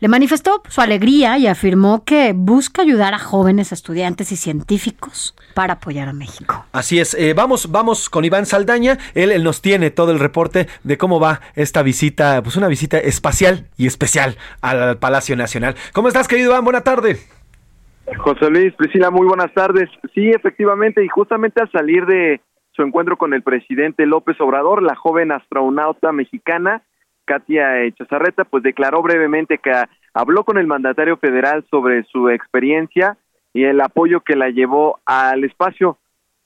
le 0.00 0.08
manifestó 0.08 0.62
su 0.68 0.80
alegría 0.80 1.38
y 1.38 1.46
afirmó 1.46 2.04
que 2.04 2.32
busca 2.34 2.82
ayudar 2.82 3.14
a 3.14 3.18
jóvenes 3.18 3.72
estudiantes 3.72 4.30
y 4.32 4.36
científicos 4.36 5.34
para 5.54 5.74
apoyar 5.74 6.08
a 6.08 6.12
México. 6.12 6.64
Así 6.72 7.00
es, 7.00 7.14
eh, 7.14 7.34
vamos, 7.34 7.70
vamos 7.72 8.08
con 8.08 8.24
Iván 8.24 8.46
Saldaña. 8.46 8.98
Él, 9.14 9.32
él 9.32 9.42
nos 9.42 9.60
tiene 9.60 9.90
todo 9.90 10.12
el 10.12 10.18
reporte 10.18 10.68
de 10.84 10.98
cómo 10.98 11.18
va 11.18 11.40
esta 11.54 11.82
visita, 11.82 12.42
pues 12.42 12.56
una 12.56 12.68
visita 12.68 12.98
espacial 12.98 13.66
y 13.76 13.86
especial 13.86 14.36
al 14.60 14.98
Palacio 14.98 15.36
Nacional. 15.36 15.74
¿Cómo 15.92 16.08
estás, 16.08 16.28
querido 16.28 16.50
Iván? 16.50 16.64
Buena 16.64 16.82
tarde. 16.82 17.16
José 18.16 18.50
Luis, 18.50 18.72
Priscila, 18.74 19.10
muy 19.10 19.26
buenas 19.26 19.52
tardes. 19.52 19.88
Sí, 20.14 20.30
efectivamente, 20.30 21.04
y 21.04 21.08
justamente 21.08 21.60
al 21.60 21.70
salir 21.70 22.06
de 22.06 22.40
su 22.72 22.82
encuentro 22.82 23.16
con 23.16 23.34
el 23.34 23.42
presidente 23.42 24.06
López 24.06 24.40
Obrador, 24.40 24.82
la 24.82 24.94
joven 24.94 25.32
astronauta 25.32 26.12
mexicana, 26.12 26.82
Katia 27.28 27.82
Echazarreta, 27.82 28.44
pues 28.44 28.62
declaró 28.62 29.02
brevemente 29.02 29.58
que 29.58 29.70
habló 30.14 30.44
con 30.44 30.56
el 30.56 30.66
mandatario 30.66 31.18
federal 31.18 31.64
sobre 31.70 32.04
su 32.04 32.30
experiencia 32.30 33.18
y 33.52 33.64
el 33.64 33.80
apoyo 33.80 34.20
que 34.20 34.34
la 34.34 34.48
llevó 34.48 34.98
al 35.04 35.44
espacio. 35.44 35.98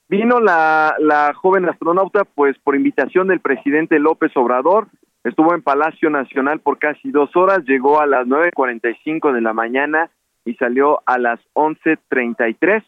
Vino 0.08 0.40
la, 0.40 0.96
la 0.98 1.32
joven 1.34 1.68
astronauta, 1.68 2.24
pues 2.24 2.58
por 2.58 2.74
invitación 2.74 3.28
del 3.28 3.40
presidente 3.40 3.98
López 3.98 4.36
Obrador, 4.36 4.88
estuvo 5.24 5.54
en 5.54 5.62
Palacio 5.62 6.10
Nacional 6.10 6.60
por 6.60 6.78
casi 6.78 7.10
dos 7.10 7.34
horas, 7.36 7.60
llegó 7.64 8.00
a 8.00 8.06
las 8.06 8.26
9.45 8.26 9.32
de 9.32 9.40
la 9.40 9.52
mañana 9.52 10.10
y 10.44 10.54
salió 10.54 11.00
a 11.06 11.18
las 11.18 11.40
11.33. 11.54 12.82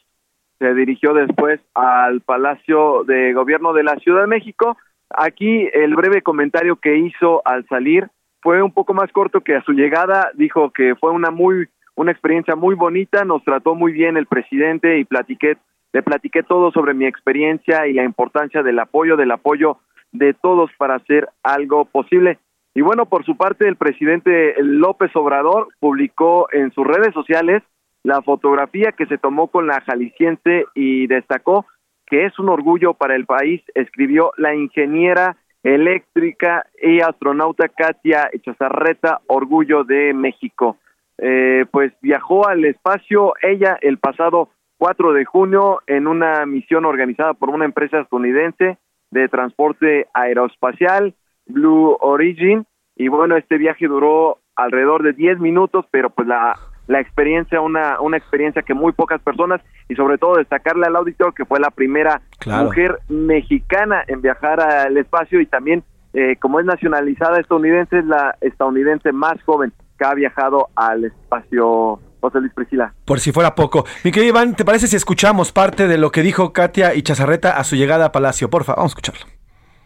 Se 0.58 0.74
dirigió 0.74 1.14
después 1.14 1.60
al 1.74 2.20
Palacio 2.20 3.04
de 3.04 3.32
Gobierno 3.32 3.72
de 3.72 3.84
la 3.84 3.96
Ciudad 3.96 4.22
de 4.22 4.26
México. 4.26 4.76
Aquí 5.16 5.68
el 5.72 5.94
breve 5.94 6.22
comentario 6.22 6.76
que 6.76 6.96
hizo 6.96 7.42
al 7.46 7.66
salir 7.68 8.08
fue 8.42 8.62
un 8.62 8.72
poco 8.72 8.94
más 8.94 9.10
corto 9.12 9.40
que 9.40 9.56
a 9.56 9.62
su 9.62 9.72
llegada. 9.72 10.30
Dijo 10.34 10.70
que 10.70 10.94
fue 10.96 11.10
una 11.10 11.30
muy 11.30 11.68
una 11.96 12.10
experiencia 12.10 12.56
muy 12.56 12.74
bonita, 12.74 13.24
nos 13.24 13.44
trató 13.44 13.76
muy 13.76 13.92
bien 13.92 14.16
el 14.16 14.26
presidente 14.26 14.98
y 14.98 15.04
platiqué 15.04 15.56
le 15.92 16.02
platiqué 16.02 16.42
todo 16.42 16.72
sobre 16.72 16.92
mi 16.92 17.06
experiencia 17.06 17.86
y 17.86 17.92
la 17.92 18.02
importancia 18.02 18.64
del 18.64 18.80
apoyo, 18.80 19.16
del 19.16 19.30
apoyo 19.30 19.78
de 20.10 20.34
todos 20.34 20.68
para 20.76 20.96
hacer 20.96 21.28
algo 21.44 21.84
posible. 21.84 22.38
Y 22.74 22.80
bueno, 22.80 23.06
por 23.06 23.24
su 23.24 23.36
parte, 23.36 23.68
el 23.68 23.76
presidente 23.76 24.56
López 24.58 25.14
Obrador 25.14 25.68
publicó 25.78 26.48
en 26.52 26.72
sus 26.72 26.84
redes 26.84 27.14
sociales 27.14 27.62
la 28.02 28.22
fotografía 28.22 28.90
que 28.90 29.06
se 29.06 29.18
tomó 29.18 29.46
con 29.46 29.68
la 29.68 29.80
jalisciense 29.82 30.66
y 30.74 31.06
destacó 31.06 31.64
que 32.06 32.26
es 32.26 32.38
un 32.38 32.48
orgullo 32.48 32.94
para 32.94 33.16
el 33.16 33.26
país, 33.26 33.62
escribió 33.74 34.32
la 34.36 34.54
ingeniera 34.54 35.36
eléctrica 35.62 36.66
y 36.80 37.00
astronauta 37.00 37.68
Katia 37.68 38.28
Echazarreta, 38.32 39.20
orgullo 39.26 39.84
de 39.84 40.12
México. 40.12 40.76
Eh, 41.18 41.64
pues 41.70 41.92
viajó 42.02 42.46
al 42.46 42.64
espacio 42.64 43.34
ella 43.40 43.78
el 43.80 43.98
pasado 43.98 44.50
4 44.78 45.12
de 45.12 45.24
junio 45.24 45.80
en 45.86 46.06
una 46.06 46.44
misión 46.44 46.84
organizada 46.84 47.34
por 47.34 47.50
una 47.50 47.64
empresa 47.64 48.00
estadounidense 48.00 48.78
de 49.10 49.28
transporte 49.28 50.08
aeroespacial, 50.12 51.14
Blue 51.46 51.96
Origin, 52.00 52.66
y 52.96 53.08
bueno, 53.08 53.36
este 53.36 53.58
viaje 53.58 53.86
duró 53.86 54.38
alrededor 54.56 55.02
de 55.02 55.12
10 55.12 55.38
minutos, 55.38 55.86
pero 55.90 56.10
pues 56.10 56.28
la, 56.28 56.54
la 56.86 57.00
experiencia, 57.00 57.60
una, 57.60 58.00
una 58.00 58.16
experiencia 58.16 58.62
que 58.62 58.74
muy 58.74 58.92
pocas 58.92 59.20
personas, 59.22 59.60
y 59.88 59.94
sobre 59.94 60.18
todo 60.18 60.36
destacarle 60.36 60.86
al 60.86 60.96
auditor 60.96 61.32
que 61.34 61.44
fue 61.44 61.58
la 61.60 61.70
primera 61.70 62.20
Claro. 62.38 62.64
mujer 62.64 62.98
mexicana 63.08 64.02
en 64.06 64.20
viajar 64.20 64.60
al 64.60 64.96
espacio 64.96 65.40
y 65.40 65.46
también, 65.46 65.82
eh, 66.12 66.36
como 66.40 66.60
es 66.60 66.66
nacionalizada 66.66 67.40
estadounidense, 67.40 67.98
es 67.98 68.04
la 68.06 68.36
estadounidense 68.40 69.12
más 69.12 69.42
joven 69.44 69.72
que 69.98 70.04
ha 70.04 70.14
viajado 70.14 70.68
al 70.76 71.04
espacio, 71.04 72.00
José 72.20 72.40
Luis 72.40 72.52
Priscila. 72.54 72.92
Por 73.04 73.20
si 73.20 73.32
fuera 73.32 73.54
poco. 73.54 73.84
Mi 74.02 74.10
querido 74.10 74.30
Iván, 74.30 74.54
¿te 74.54 74.64
parece 74.64 74.86
si 74.86 74.96
escuchamos 74.96 75.52
parte 75.52 75.86
de 75.88 75.98
lo 75.98 76.10
que 76.10 76.22
dijo 76.22 76.52
Katia 76.52 76.94
Ichazarreta 76.94 77.56
a 77.58 77.64
su 77.64 77.76
llegada 77.76 78.06
a 78.06 78.12
Palacio? 78.12 78.48
Porfa, 78.50 78.74
vamos 78.74 78.92
a 78.92 78.94
escucharlo. 78.98 79.26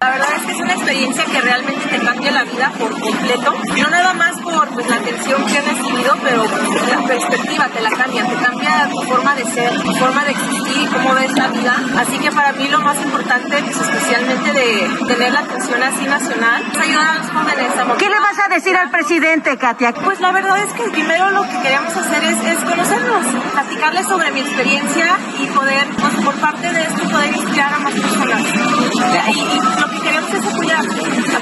La 0.00 0.10
verdad 0.10 0.28
es 0.36 0.46
que 0.46 0.52
es 0.52 0.60
una 0.60 0.72
experiencia 0.74 1.24
que 1.24 1.40
realmente 1.40 1.80
te 1.90 2.04
cambia 2.06 2.30
la 2.30 2.44
vida 2.44 2.72
por 2.78 2.90
completo. 2.90 3.52
No 3.82 3.90
nada 3.90 4.14
más 4.14 4.40
por 4.40 4.67
pues, 4.78 4.90
la 4.90 4.96
atención 4.96 5.44
que 5.44 5.58
he 5.58 5.60
recibido, 5.60 6.14
pero 6.22 6.44
la 6.44 7.06
perspectiva 7.08 7.66
te 7.66 7.80
la 7.80 7.90
cambia. 7.90 8.24
Te 8.28 8.36
cambia 8.36 8.88
tu 8.88 9.02
forma 9.02 9.34
de 9.34 9.44
ser, 9.46 9.82
tu 9.82 9.92
forma 9.94 10.24
de 10.24 10.30
existir 10.30 10.82
y 10.82 10.86
cómo 10.86 11.14
ves 11.14 11.32
la 11.36 11.48
vida. 11.48 11.74
Así 11.98 12.18
que 12.18 12.30
para 12.30 12.52
mí 12.52 12.68
lo 12.68 12.80
más 12.80 12.96
importante, 13.02 13.58
pues, 13.60 13.76
especialmente 13.76 14.52
de 14.52 14.88
tener 15.06 15.32
la 15.32 15.40
atención 15.40 15.82
así 15.82 16.04
nacional, 16.04 16.62
es 16.72 16.78
ayudar 16.78 17.08
a 17.08 17.14
los 17.14 17.26
jóvenes 17.26 17.72
a 17.76 17.96
¿Qué 17.96 18.08
le 18.08 18.20
vas 18.20 18.38
a 18.38 18.54
decir 18.54 18.76
al 18.76 18.90
presidente, 18.90 19.56
Katia? 19.56 19.92
Pues 19.94 20.20
la 20.20 20.30
verdad 20.30 20.58
es 20.58 20.72
que 20.72 20.84
primero 20.90 21.30
lo 21.30 21.42
que 21.42 21.60
queremos 21.60 21.96
hacer 21.96 22.22
es, 22.22 22.44
es 22.44 22.64
conocernos, 22.64 23.26
platicarles 23.52 24.06
sobre 24.06 24.30
mi 24.30 24.40
experiencia 24.40 25.18
y 25.42 25.46
poder, 25.46 25.86
pues 25.98 26.14
por 26.24 26.34
parte 26.36 26.72
de 26.72 26.82
esto, 26.82 27.02
poder 27.10 27.34
inspirar 27.34 27.74
a 27.74 27.78
más 27.80 27.94
personas. 27.94 28.42
Y, 28.44 29.40
y 29.40 29.80
lo 29.80 29.90
que 29.90 29.97
queremos 30.08 30.34
es 30.34 30.54
apoyar, 30.54 30.84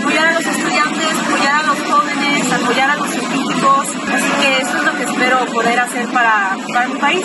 apoyar 0.00 0.26
a 0.26 0.32
los 0.32 0.46
estudiantes, 0.46 1.18
apoyar 1.26 1.54
a 1.54 1.62
los 1.62 1.78
jóvenes, 1.78 2.52
apoyar 2.52 2.90
a 2.90 2.96
los 2.96 3.10
científicos. 3.10 3.86
Así 4.12 4.30
que 4.40 4.62
eso 4.62 4.78
es 4.78 4.84
lo 4.84 4.96
que 4.96 5.02
espero 5.04 5.46
poder 5.52 5.78
hacer 5.78 6.06
para, 6.08 6.56
para 6.72 6.88
mi 6.88 6.98
país. 6.98 7.24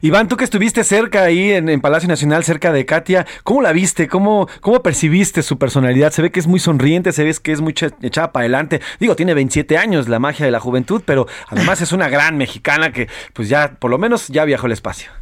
Iván, 0.00 0.28
tú 0.28 0.36
que 0.36 0.44
estuviste 0.44 0.84
cerca 0.84 1.22
ahí 1.22 1.52
en, 1.52 1.68
en 1.68 1.80
Palacio 1.80 2.08
Nacional, 2.08 2.44
cerca 2.44 2.72
de 2.72 2.86
Katia, 2.86 3.26
¿cómo 3.44 3.62
la 3.62 3.72
viste? 3.72 4.08
¿Cómo, 4.08 4.48
¿Cómo 4.60 4.82
percibiste 4.82 5.42
su 5.42 5.58
personalidad? 5.58 6.12
Se 6.12 6.22
ve 6.22 6.30
que 6.30 6.40
es 6.40 6.46
muy 6.46 6.60
sonriente, 6.60 7.12
se 7.12 7.24
ve 7.24 7.34
que 7.42 7.52
es 7.52 7.60
muy 7.60 7.74
echada 8.02 8.32
para 8.32 8.42
adelante. 8.42 8.80
Digo, 8.98 9.16
tiene 9.16 9.34
27 9.34 9.78
años, 9.78 10.08
la 10.08 10.18
magia 10.18 10.44
de 10.46 10.52
la 10.52 10.60
juventud, 10.60 11.02
pero 11.04 11.26
además 11.48 11.80
es 11.80 11.92
una 11.92 12.08
gran 12.08 12.36
mexicana 12.36 12.92
que 12.92 13.08
pues 13.32 13.48
ya, 13.48 13.74
por 13.78 13.90
lo 13.90 13.98
menos, 13.98 14.28
ya 14.28 14.44
viajó 14.44 14.66
al 14.66 14.72
espacio. 14.72 15.21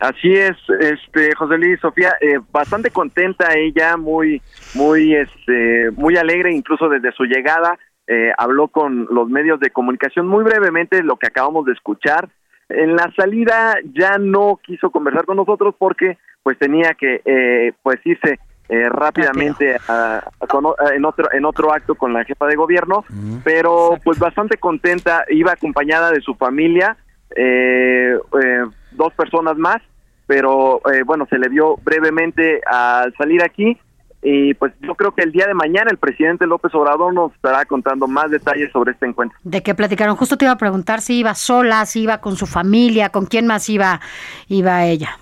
Así 0.00 0.32
es, 0.32 0.56
este 0.80 1.34
José 1.34 1.58
Luis 1.58 1.80
Sofía, 1.80 2.14
eh, 2.20 2.38
bastante 2.52 2.90
contenta 2.90 3.54
ella, 3.56 3.96
muy, 3.96 4.40
muy, 4.74 5.14
este, 5.14 5.90
muy 5.96 6.16
alegre, 6.16 6.52
incluso 6.52 6.88
desde 6.88 7.10
su 7.12 7.24
llegada, 7.24 7.76
eh, 8.06 8.32
habló 8.38 8.68
con 8.68 9.06
los 9.10 9.28
medios 9.28 9.58
de 9.60 9.70
comunicación 9.70 10.26
muy 10.28 10.44
brevemente 10.44 11.02
lo 11.02 11.16
que 11.16 11.26
acabamos 11.26 11.66
de 11.66 11.72
escuchar. 11.72 12.28
En 12.68 12.94
la 12.96 13.12
salida 13.16 13.76
ya 13.92 14.18
no 14.18 14.60
quiso 14.62 14.90
conversar 14.90 15.24
con 15.24 15.36
nosotros 15.36 15.74
porque 15.78 16.16
pues 16.42 16.56
tenía 16.58 16.94
que 16.94 17.20
eh, 17.24 17.72
pues 17.82 17.98
irse 18.04 18.38
eh, 18.68 18.88
rápidamente 18.90 19.76
a- 19.88 20.22
a- 20.40 20.46
con 20.46 20.64
en 20.94 21.04
otro 21.06 21.32
en 21.32 21.44
otro 21.46 21.72
acto 21.72 21.94
con 21.96 22.12
la 22.12 22.24
jefa 22.24 22.46
de 22.46 22.56
gobierno, 22.56 23.04
pero 23.42 23.98
pues 24.04 24.18
bastante 24.18 24.58
contenta, 24.58 25.24
iba 25.30 25.52
acompañada 25.52 26.10
de 26.12 26.20
su 26.20 26.34
familia, 26.34 26.96
eh, 27.34 28.16
eh, 28.42 28.64
dos 28.92 29.12
personas 29.14 29.56
más, 29.56 29.78
pero 30.26 30.80
eh, 30.92 31.02
bueno, 31.04 31.26
se 31.30 31.38
le 31.38 31.48
vio 31.48 31.76
brevemente 31.84 32.60
al 32.66 33.14
salir 33.16 33.42
aquí 33.42 33.78
y 34.20 34.52
pues 34.54 34.72
yo 34.80 34.94
creo 34.96 35.12
que 35.14 35.22
el 35.22 35.30
día 35.32 35.46
de 35.46 35.54
mañana 35.54 35.90
el 35.90 35.96
presidente 35.98 36.44
López 36.46 36.74
Obrador 36.74 37.14
nos 37.14 37.32
estará 37.34 37.64
contando 37.64 38.08
más 38.08 38.30
detalles 38.30 38.70
sobre 38.72 38.92
este 38.92 39.06
encuentro. 39.06 39.38
¿De 39.44 39.62
qué 39.62 39.74
platicaron? 39.74 40.16
Justo 40.16 40.36
te 40.36 40.44
iba 40.44 40.52
a 40.52 40.58
preguntar 40.58 41.00
si 41.00 41.20
iba 41.20 41.34
sola, 41.34 41.86
si 41.86 42.02
iba 42.02 42.18
con 42.18 42.34
su 42.36 42.46
familia, 42.46 43.10
con 43.10 43.26
quién 43.26 43.46
más 43.46 43.68
iba, 43.68 44.00
iba 44.48 44.84
ella. 44.84 45.18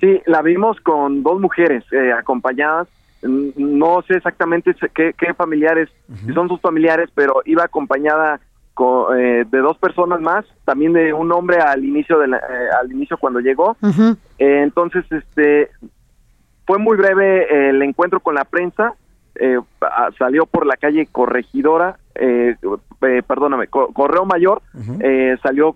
Sí, 0.00 0.20
la 0.26 0.42
vimos 0.42 0.80
con 0.80 1.22
dos 1.22 1.40
mujeres 1.40 1.84
eh, 1.92 2.12
acompañadas. 2.12 2.88
No 3.22 4.02
sé 4.08 4.14
exactamente 4.16 4.74
se- 4.74 4.88
qué, 4.88 5.14
qué 5.16 5.32
familiares, 5.32 5.88
si 6.26 6.32
son 6.34 6.48
sus 6.48 6.60
familiares, 6.60 7.08
pero 7.14 7.40
iba 7.44 7.62
acompañada 7.62 8.40
co- 8.74 9.14
eh, 9.14 9.44
de 9.50 9.58
dos 9.58 9.76
personas 9.78 10.20
más, 10.20 10.44
también 10.64 10.92
de 10.92 11.12
un 11.12 11.30
hombre 11.32 11.58
al 11.60 11.84
inicio 11.84 12.18
de 12.18 12.28
la- 12.28 12.38
eh, 12.38 12.68
al 12.80 12.90
inicio 12.92 13.16
cuando 13.18 13.40
llegó. 13.40 13.76
Eh, 14.38 14.62
entonces, 14.62 15.04
este, 15.10 15.70
fue 16.66 16.78
muy 16.78 16.96
breve 16.96 17.68
el 17.70 17.82
encuentro 17.82 18.20
con 18.20 18.34
la 18.34 18.44
prensa. 18.44 18.94
eh, 19.34 19.58
a- 19.80 20.10
salió 20.18 20.44
por 20.44 20.66
la 20.66 20.76
calle 20.76 21.06
Corregidora, 21.10 21.96
perdóname, 23.26 23.66
Co- 23.68 23.90
Correo 23.94 24.26
Mayor, 24.26 24.60
eh, 25.00 25.36
salió 25.42 25.74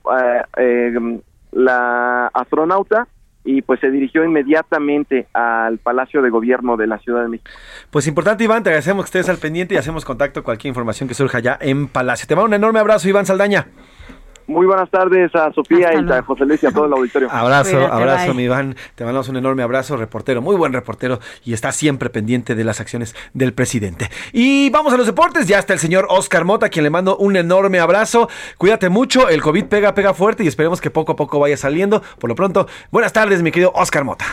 la 1.53 2.27
astronauta 2.35 3.09
y 3.47 3.63
pues 3.63 3.81
se 3.81 3.91
dirigió 3.91 4.25
inmediatamente 4.25 5.29
al 5.33 5.79
Palacio 5.79 6.21
de 6.21 6.29
Gobierno 6.31 6.77
de 6.77 6.87
la 6.89 6.99
Ciudad 6.99 7.23
de 7.23 7.29
México. 7.29 7.51
Pues 7.91 8.07
importante, 8.07 8.45
Iván, 8.45 8.63
te 8.63 8.71
agradecemos 8.71 9.05
que 9.05 9.19
estés 9.19 9.29
al 9.29 9.39
pendiente 9.39 9.75
y 9.75 9.79
hacemos 9.79 10.05
contacto 10.05 10.43
cualquier 10.43 10.71
información 10.71 11.09
que 11.09 11.15
surja 11.15 11.39
allá 11.39 11.57
en 11.61 11.87
Palacio. 11.87 12.27
Te 12.27 12.35
mando 12.35 12.49
un 12.49 12.55
enorme 12.55 12.81
abrazo, 12.81 13.09
Iván 13.09 13.25
Saldaña. 13.25 13.69
Muy 14.47 14.65
buenas 14.65 14.89
tardes 14.91 15.35
a 15.35 15.53
Sofía 15.53 15.91
y 15.95 16.13
a 16.13 16.23
José 16.23 16.45
Luis 16.45 16.63
y 16.63 16.67
a 16.67 16.71
todo 16.71 16.87
el 16.87 16.93
auditorio. 16.93 17.29
Abrazo, 17.33 17.87
abrazo, 17.93 18.33
mi 18.33 18.45
Iván. 18.45 18.77
Te 18.95 19.05
mandamos 19.05 19.29
un 19.29 19.37
enorme 19.37 19.63
abrazo, 19.63 19.97
reportero, 19.97 20.41
muy 20.41 20.55
buen 20.55 20.73
reportero 20.73 21.19
y 21.45 21.53
está 21.53 21.73
siempre 21.73 22.11
pendiente 22.11 22.55
de 22.55 22.63
las 22.63 22.81
acciones 22.81 23.17
del 23.35 23.53
presidente. 23.53 24.09
Y 24.33 24.71
vamos 24.71 24.93
a 24.95 24.97
los 24.97 25.07
deportes, 25.07 25.49
ya 25.49 25.59
está 25.59 25.73
el 25.73 25.81
señor 25.81 26.07
Oscar 26.11 26.45
Mota, 26.45 26.67
a 26.67 26.69
quien 26.69 26.85
le 26.85 26.91
mando 26.91 27.17
un 27.17 27.37
enorme 27.37 27.81
abrazo. 27.81 28.29
Cuídate 28.57 28.89
mucho, 28.89 29.29
el 29.29 29.43
COVID 29.43 29.65
pega, 29.65 29.95
pega 29.95 30.15
fuerte 30.15 30.45
y 30.45 30.49
esperemos 30.49 30.81
que 30.81 30.91
poco 30.91 31.13
a 31.13 31.17
poco 31.17 31.41
vaya 31.41 31.57
saliendo. 31.57 32.03
Por 32.21 32.29
lo 32.31 32.37
pronto, 32.37 32.69
buenas 32.93 33.13
tardes, 33.13 33.43
mi 33.43 33.51
querido 33.51 33.73
Oscar 33.75 34.05
Mota. 34.05 34.27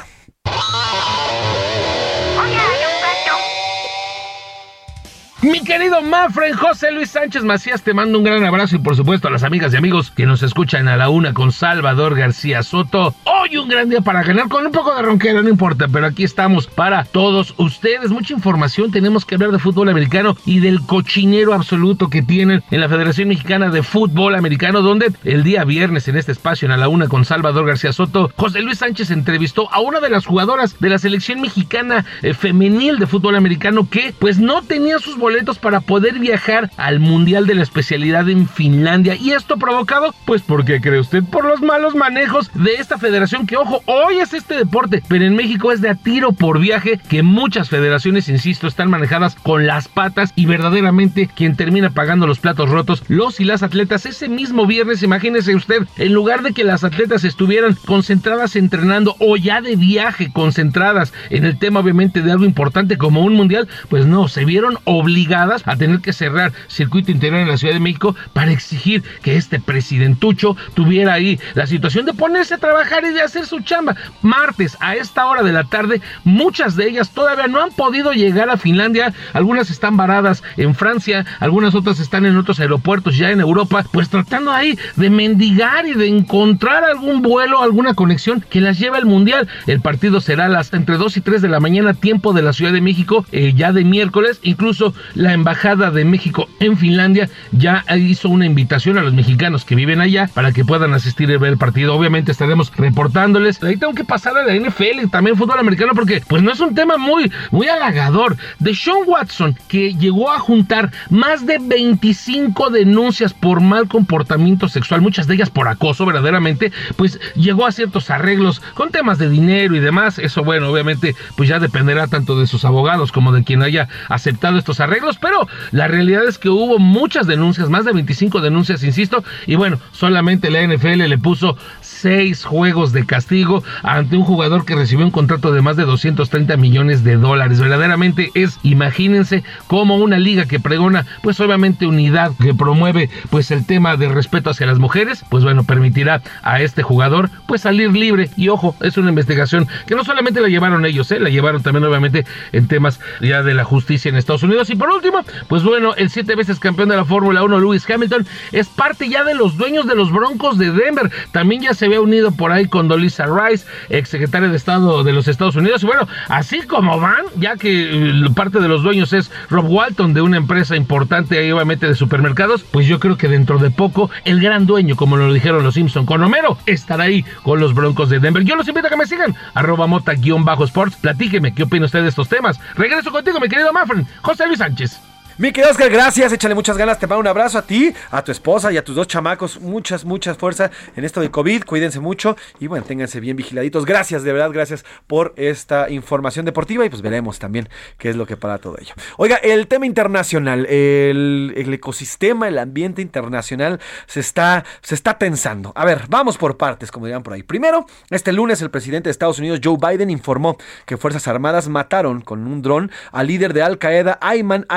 Mi 5.44 5.60
querido 5.62 6.02
Mafren 6.02 6.54
José 6.54 6.90
Luis 6.94 7.10
Sánchez 7.10 7.44
Macías, 7.44 7.82
te 7.82 7.94
mando 7.94 8.18
un 8.18 8.24
gran 8.24 8.46
abrazo 8.46 8.78
y 8.78 8.80
por 8.80 8.96
supuesto 8.96 9.28
a 9.28 9.32
las 9.32 9.44
amigas 9.44 9.74
y 9.74 9.76
amigos 9.76 10.10
que 10.10 10.26
nos 10.26 10.42
escuchan 10.42 10.88
a 10.88 10.96
la 10.96 11.10
una 11.10 11.34
con 11.34 11.52
Salvador 11.52 12.16
García 12.16 12.64
Soto. 12.64 13.14
Hoy 13.26 13.58
un 13.58 13.68
gran 13.68 13.90
día 13.90 14.00
para 14.00 14.24
ganar 14.24 14.48
con 14.48 14.66
un 14.66 14.72
poco 14.72 14.96
de 14.96 15.02
ronquera, 15.02 15.42
no 15.42 15.50
importa, 15.50 15.90
pero 15.90 16.06
aquí 16.06 16.24
estamos 16.24 16.68
para 16.68 17.04
todos 17.04 17.56
ustedes. 17.58 18.10
Mucha 18.10 18.34
información, 18.34 18.90
tenemos 18.90 19.26
que 19.26 19.36
hablar 19.36 19.52
de 19.52 19.60
fútbol 19.60 19.90
americano 19.90 20.38
y 20.46 20.62
del 20.62 20.80
cochinero 20.86 21.54
absoluto 21.54 22.10
que 22.10 22.22
tienen 22.22 22.64
en 22.72 22.80
la 22.80 22.88
Federación 22.88 23.28
Mexicana 23.28 23.70
de 23.70 23.84
Fútbol 23.84 24.36
Americano, 24.36 24.82
donde 24.82 25.12
el 25.26 25.44
día 25.44 25.66
viernes 25.66 26.08
en 26.08 26.16
este 26.16 26.32
espacio 26.32 26.68
en 26.68 26.72
a 26.72 26.78
la 26.78 26.88
una 26.88 27.10
con 27.10 27.26
Salvador 27.26 27.68
García 27.68 27.92
Soto, 27.92 28.32
José 28.38 28.62
Luis 28.62 28.78
Sánchez 28.78 29.12
entrevistó 29.12 29.70
a 29.74 29.82
una 29.82 30.00
de 30.00 30.10
las 30.10 30.26
jugadoras 30.26 30.80
de 30.80 30.90
la 30.90 31.00
selección 31.00 31.42
mexicana 31.42 32.06
eh, 32.22 32.34
femenil 32.34 32.98
de 32.98 33.08
fútbol 33.08 33.36
americano 33.36 33.90
que 33.90 34.16
pues 34.18 34.40
no 34.40 34.62
tenía 34.62 35.00
sus 35.00 35.18
boletos 35.18 35.33
para 35.60 35.82
poder 35.82 36.20
viajar 36.20 36.70
al 36.78 37.00
Mundial 37.00 37.48
de 37.48 37.56
la 37.56 37.64
especialidad 37.64 38.30
en 38.30 38.48
Finlandia. 38.48 39.16
Y 39.16 39.32
esto 39.32 39.58
provocado, 39.58 40.14
pues, 40.26 40.44
¿por 40.44 40.64
qué 40.64 40.80
cree 40.80 41.00
usted? 41.00 41.24
Por 41.24 41.46
los 41.46 41.62
malos 41.62 41.96
manejos 41.96 42.52
de 42.54 42.76
esta 42.76 43.00
federación 43.00 43.48
que, 43.48 43.58
ojo, 43.58 43.82
hoy 43.86 44.20
es 44.20 44.34
este 44.34 44.56
deporte, 44.56 45.02
pero 45.08 45.26
en 45.26 45.36
México 45.36 45.72
es 45.72 45.82
de 45.82 45.90
a 45.90 45.96
tiro 45.96 46.34
por 46.34 46.60
viaje 46.60 47.00
que 47.10 47.24
muchas 47.24 47.70
federaciones, 47.70 48.30
insisto, 48.30 48.68
están 48.68 48.92
manejadas 48.92 49.36
con 49.36 49.66
las 49.66 49.88
patas 49.88 50.32
y 50.36 50.46
verdaderamente 50.46 51.28
quien 51.28 51.56
termina 51.56 51.90
pagando 51.90 52.28
los 52.28 52.40
platos 52.40 52.70
rotos, 52.70 53.04
los 53.08 53.40
y 53.40 53.44
las 53.44 53.64
atletas. 53.64 54.06
Ese 54.06 54.30
mismo 54.30 54.68
viernes, 54.68 55.02
imagínese 55.02 55.56
usted, 55.56 55.88
en 55.98 56.14
lugar 56.14 56.44
de 56.44 56.54
que 56.54 56.64
las 56.64 56.84
atletas 56.84 57.24
estuvieran 57.24 57.76
concentradas 57.86 58.56
entrenando 58.56 59.16
o 59.20 59.36
ya 59.36 59.62
de 59.62 59.76
viaje, 59.76 60.32
concentradas 60.32 61.12
en 61.32 61.46
el 61.46 61.58
tema 61.58 61.80
obviamente 61.80 62.22
de 62.22 62.32
algo 62.32 62.46
importante 62.46 62.98
como 62.98 63.22
un 63.22 63.34
mundial, 63.34 63.68
pues 63.90 64.06
no, 64.06 64.28
se 64.28 64.46
vieron 64.46 64.78
obligadas 64.84 65.23
a 65.32 65.76
tener 65.78 66.00
que 66.00 66.14
cerrar 66.14 66.52
circuito 66.68 67.12
interior 67.12 67.42
en 67.42 67.48
la 67.48 67.58
Ciudad 67.58 67.74
de 67.74 67.80
México 67.80 68.16
para 68.34 68.52
exigir 68.52 69.04
que 69.22 69.36
este 69.36 69.60
presidentucho 69.60 70.56
tuviera 70.74 71.14
ahí 71.14 71.40
la 71.54 71.68
situación 71.68 72.06
de 72.06 72.14
ponerse 72.14 72.56
a 72.56 72.58
trabajar 72.58 73.04
y 73.06 73.14
de 73.14 73.22
hacer 73.22 73.46
su 73.46 73.62
chamba. 73.62 73.96
Martes 74.22 74.78
a 74.80 74.96
esta 74.96 75.26
hora 75.26 75.44
de 75.44 75.52
la 75.52 75.64
tarde, 75.64 76.02
muchas 76.24 76.76
de 76.76 76.90
ellas 76.90 77.12
todavía 77.12 77.48
no 77.48 77.62
han 77.62 77.72
podido 77.72 78.12
llegar 78.12 78.50
a 78.50 78.58
Finlandia, 78.58 79.14
algunas 79.34 79.70
están 79.70 79.98
varadas 79.98 80.44
en 80.58 80.76
Francia, 80.76 81.26
algunas 81.40 81.76
otras 81.76 82.00
están 82.00 82.26
en 82.26 82.38
otros 82.38 82.60
aeropuertos 82.60 83.18
ya 83.18 83.32
en 83.32 83.40
Europa, 83.40 83.86
pues 83.92 84.10
tratando 84.10 84.52
ahí 84.52 84.78
de 84.96 85.10
mendigar 85.10 85.88
y 85.88 85.94
de 85.94 86.08
encontrar 86.08 86.84
algún 86.84 87.22
vuelo, 87.22 87.62
alguna 87.62 87.94
conexión 87.94 88.44
que 88.50 88.62
las 88.62 88.80
lleve 88.80 88.98
al 88.98 89.06
Mundial. 89.06 89.48
El 89.68 89.82
partido 89.82 90.22
será 90.22 90.48
las 90.50 90.74
entre 90.74 90.98
2 90.98 91.18
y 91.18 91.22
3 91.22 91.42
de 91.42 91.50
la 91.50 91.60
mañana, 91.60 91.94
tiempo 91.94 92.34
de 92.34 92.42
la 92.42 92.54
Ciudad 92.54 92.74
de 92.74 92.82
México, 92.82 93.26
eh, 93.32 93.54
ya 93.56 93.72
de 93.72 93.84
miércoles. 93.84 94.40
Incluso 94.44 94.94
la 95.16 95.34
Embajada 95.34 95.92
de 95.92 96.06
México 96.06 96.48
en 96.60 96.78
Finlandia 96.78 97.30
ya 97.52 97.84
hizo 97.96 98.30
una 98.30 98.46
invitación 98.46 98.98
a 98.98 99.02
los 99.02 99.14
mexicanos 99.14 99.66
que 99.66 99.76
viven 99.76 100.02
allá 100.02 100.30
para 100.34 100.52
que 100.52 100.66
puedan 100.66 100.94
asistir 100.94 101.30
y 101.30 101.38
ver 101.38 101.54
el 101.54 101.58
partido. 101.58 101.96
Obviamente 101.96 102.32
estaremos 102.32 102.72
reportándoles. 102.76 103.62
Ahí 103.64 103.78
tengo 103.78 103.94
que 103.94 104.04
pasar 104.04 104.38
a 104.38 104.46
la 104.46 104.56
NFL 104.56 105.10
también 105.12 105.38
fútbol 105.38 105.60
americano 105.60 105.94
porque 105.96 106.22
pues 106.28 106.42
no 106.42 106.52
es 106.52 106.60
un 106.60 106.76
tema 106.76 106.98
muy, 106.98 107.32
muy 107.52 107.68
halagador. 107.68 108.38
De 108.60 108.74
Sean 108.74 108.98
Watson, 109.06 109.58
que 109.68 109.94
llegó 109.94 110.32
a 110.32 110.40
juntar 110.40 110.92
más 111.10 111.46
de 111.46 111.60
25 111.60 112.70
denuncias 112.70 113.34
por 113.34 113.62
mal 113.62 113.88
comportamiento 113.88 114.68
sexual, 114.68 115.02
muchas 115.02 115.28
de 115.28 115.36
ellas 115.36 115.50
por 115.50 115.68
acoso 115.68 116.06
verdaderamente, 116.06 116.72
pues 116.96 117.20
llegó 117.36 117.66
a 117.66 117.72
ciertos 117.72 118.10
arreglos 118.10 118.62
con 118.74 118.92
temas 118.92 119.18
de 119.18 119.30
dinero 119.30 119.76
y 119.76 119.80
demás. 119.80 120.20
Eso 120.20 120.44
bueno, 120.44 120.70
obviamente 120.70 121.16
pues 121.36 121.50
ya 121.50 121.60
dependerá 121.60 122.08
tanto 122.08 122.40
de 122.40 122.48
sus 122.48 122.66
abogados 122.66 123.12
como 123.12 123.32
de 123.32 123.44
quien 123.44 123.62
haya 123.62 123.88
aceptado 124.10 124.58
estos 124.58 124.80
arreglos, 124.80 125.03
pero 125.20 125.48
la 125.72 125.88
realidad 125.88 126.26
es 126.26 126.38
que 126.38 126.50
hubo 126.50 126.80
muchas 126.80 127.28
denuncias, 127.28 127.70
más 127.70 127.86
de 127.86 127.94
25 127.94 128.42
denuncias, 128.42 128.84
insisto, 128.84 129.24
y 129.46 129.56
bueno, 129.56 129.80
solamente 129.92 130.50
la 130.50 130.66
NFL 130.66 131.08
le 131.08 131.18
puso 131.18 131.58
seis 132.04 132.44
juegos 132.44 132.92
de 132.92 133.06
castigo 133.06 133.64
ante 133.82 134.18
un 134.18 134.26
jugador 134.26 134.66
que 134.66 134.76
recibió 134.76 135.06
un 135.06 135.12
contrato 135.12 135.54
de 135.54 135.62
más 135.62 135.78
de 135.78 135.86
230 135.86 136.58
millones 136.58 137.06
de 137.06 137.16
dólares. 137.16 137.62
Verdaderamente 137.62 138.30
es, 138.34 138.60
imagínense, 138.62 139.46
como 139.68 139.96
una 139.96 140.20
liga 140.20 140.46
que 140.46 140.60
pregona, 140.60 141.06
pues 141.22 141.40
obviamente 141.40 141.88
unidad, 141.88 142.34
que 142.42 142.54
promueve 142.54 143.10
pues 143.30 143.52
el 143.52 143.66
tema 143.66 143.96
de 143.96 144.10
respeto 144.10 144.50
hacia 144.50 144.68
las 144.68 144.80
mujeres, 144.80 145.24
pues 145.30 145.46
bueno, 145.46 145.64
permitirá 145.64 146.22
a 146.42 146.60
este 146.60 146.84
jugador 146.84 147.30
pues 147.48 147.62
salir 147.62 147.94
libre. 147.94 148.30
Y 148.36 148.50
ojo, 148.50 148.76
es 148.82 148.98
una 148.98 149.08
investigación 149.08 149.70
que 149.88 149.96
no 149.96 150.04
solamente 150.04 150.42
la 150.42 150.50
llevaron 150.50 150.86
ellos, 150.86 151.10
¿eh? 151.14 151.22
la 151.22 151.30
llevaron 151.30 151.64
también 151.64 151.86
obviamente 151.86 152.26
en 152.52 152.68
temas 152.68 153.00
ya 153.22 153.44
de 153.44 153.54
la 153.54 153.64
justicia 153.64 154.10
en 154.10 154.18
Estados 154.18 154.44
Unidos. 154.44 154.70
Y 154.70 154.76
por 154.76 154.90
último, 154.90 155.24
pues 155.48 155.64
bueno, 155.64 155.96
el 155.96 156.10
siete 156.10 156.36
veces 156.36 156.60
campeón 156.60 156.90
de 156.90 156.98
la 156.98 157.06
Fórmula 157.06 157.44
1, 157.44 157.60
Lewis 157.62 157.90
Hamilton, 157.90 158.28
es 158.52 158.68
parte 158.68 159.08
ya 159.08 159.24
de 159.24 159.36
los 159.36 159.56
dueños 159.56 159.88
de 159.88 159.96
los 159.96 160.12
Broncos 160.12 160.58
de 160.58 160.74
Denver. 160.74 161.10
También 161.32 161.62
ya 161.62 161.74
se 161.74 161.93
había 161.94 162.02
unido 162.02 162.32
por 162.32 162.52
ahí 162.52 162.68
con 162.68 162.88
Dolisa 162.88 163.26
Rice, 163.28 163.66
ex 163.90 164.10
secretaria 164.10 164.50
de 164.50 164.58
Estado 164.58 165.04
de 165.04 165.14
los 165.14 165.28
Estados 165.28 165.56
Unidos. 165.56 165.84
Y 165.84 165.86
bueno, 165.86 166.08
así 166.28 166.62
como 166.64 167.00
van, 167.00 167.26
ya 167.36 167.56
que 167.56 167.92
eh, 167.92 168.30
parte 168.36 168.60
de 168.60 168.68
los 168.68 168.82
dueños 168.82 169.14
es 169.14 169.32
Rob 169.50 169.70
Walton 169.70 170.14
de 170.14 170.22
una 170.22 170.38
empresa 170.38 170.76
importante 170.76 171.38
ahí 171.38 171.52
obviamente 171.52 171.88
de 171.88 171.94
supermercados, 171.94 172.64
pues 172.64 172.88
yo 172.88 173.00
creo 173.00 173.18
que 173.18 173.28
dentro 173.28 173.60
de 173.60 173.70
poco 173.70 174.10
el 174.26 174.42
gran 174.42 174.66
dueño, 174.66 174.96
como 174.96 175.18
lo 175.18 175.32
dijeron 175.32 175.64
los 175.64 175.76
Simpson 175.76 176.06
con 176.06 176.24
Homero, 176.24 176.58
estará 176.66 177.04
ahí 177.04 177.24
con 177.44 177.60
los 177.60 177.76
Broncos 177.76 178.10
de 178.10 178.20
Denver. 178.20 178.44
Yo 178.44 178.56
los 178.56 178.68
invito 178.68 178.88
a 178.88 178.90
que 178.90 178.98
me 178.98 179.06
sigan, 179.06 179.36
arroba 179.54 179.86
mota-sports, 179.86 180.96
platíqueme 180.96 181.54
qué 181.54 181.64
opina 181.64 181.86
usted 181.86 182.02
de 182.02 182.10
estos 182.10 182.28
temas. 182.28 182.60
Regreso 182.76 183.12
contigo, 183.12 183.40
mi 183.40 183.50
querido 183.50 183.72
Mafren, 183.72 184.08
José 184.22 184.48
Luis 184.48 184.60
Sánchez. 184.60 185.13
Mi 185.40 185.50
Oscar, 185.50 185.90
gracias, 185.90 186.32
échale 186.32 186.54
muchas 186.54 186.78
ganas, 186.78 187.00
te 187.00 187.08
mando 187.08 187.22
un 187.22 187.28
abrazo 187.28 187.58
a 187.58 187.64
ti, 187.64 187.92
a 188.12 188.24
tu 188.24 188.32
esposa 188.32 188.72
y 188.72 188.78
a 188.78 188.84
tus 188.84 188.96
dos 188.96 189.08
chamacos, 189.08 189.60
muchas, 189.60 190.06
muchas 190.06 190.38
fuerzas 190.38 190.70
en 190.96 191.06
esto 191.06 191.22
de 191.22 191.32
COVID, 191.32 191.64
cuídense 191.64 192.00
mucho 192.00 192.38
y 192.60 192.68
bueno, 192.68 192.86
ténganse 192.86 193.20
bien 193.20 193.36
vigiladitos. 193.36 193.84
Gracias, 193.84 194.22
de 194.22 194.32
verdad, 194.32 194.52
gracias 194.52 194.86
por 195.08 195.34
esta 195.36 195.90
información 195.90 196.46
deportiva 196.46 196.86
y 196.86 196.90
pues 196.90 197.02
veremos 197.02 197.40
también 197.40 197.68
qué 197.98 198.12
es 198.12 198.16
lo 198.16 198.28
que 198.28 198.38
para 198.38 198.60
todo 198.60 198.78
ello. 198.80 198.94
Oiga, 199.18 199.38
el 199.38 199.66
tema 199.66 199.88
internacional, 199.88 200.68
el, 200.68 201.52
ecosistema, 201.56 202.48
el 202.48 202.60
ambiente 202.60 203.02
internacional 203.02 203.80
se 204.06 204.20
está, 204.20 204.64
se 204.84 204.94
está 204.94 205.18
tensando. 205.18 205.74
A 205.76 205.84
ver, 205.84 206.04
vamos 206.10 206.38
por 206.38 206.58
partes, 206.58 206.92
como 206.92 207.08
dirían 207.08 207.24
por 207.24 207.34
ahí. 207.34 207.42
Primero, 207.42 207.88
este 208.12 208.34
lunes 208.34 208.62
el 208.62 208.70
presidente 208.70 209.08
de 209.08 209.12
Estados 209.12 209.40
Unidos, 209.40 209.62
Joe 209.64 209.78
Biden, 209.82 210.12
informó 210.12 210.58
que 210.86 210.96
Fuerzas 210.96 211.28
Armadas 211.28 211.70
mataron 211.70 212.22
con 212.22 212.46
un 212.46 212.62
dron 212.62 212.92
al 213.12 213.26
líder 213.26 213.54
de 213.54 213.64
Al 213.64 213.80
Qaeda, 213.80 214.20
Ayman 214.22 214.68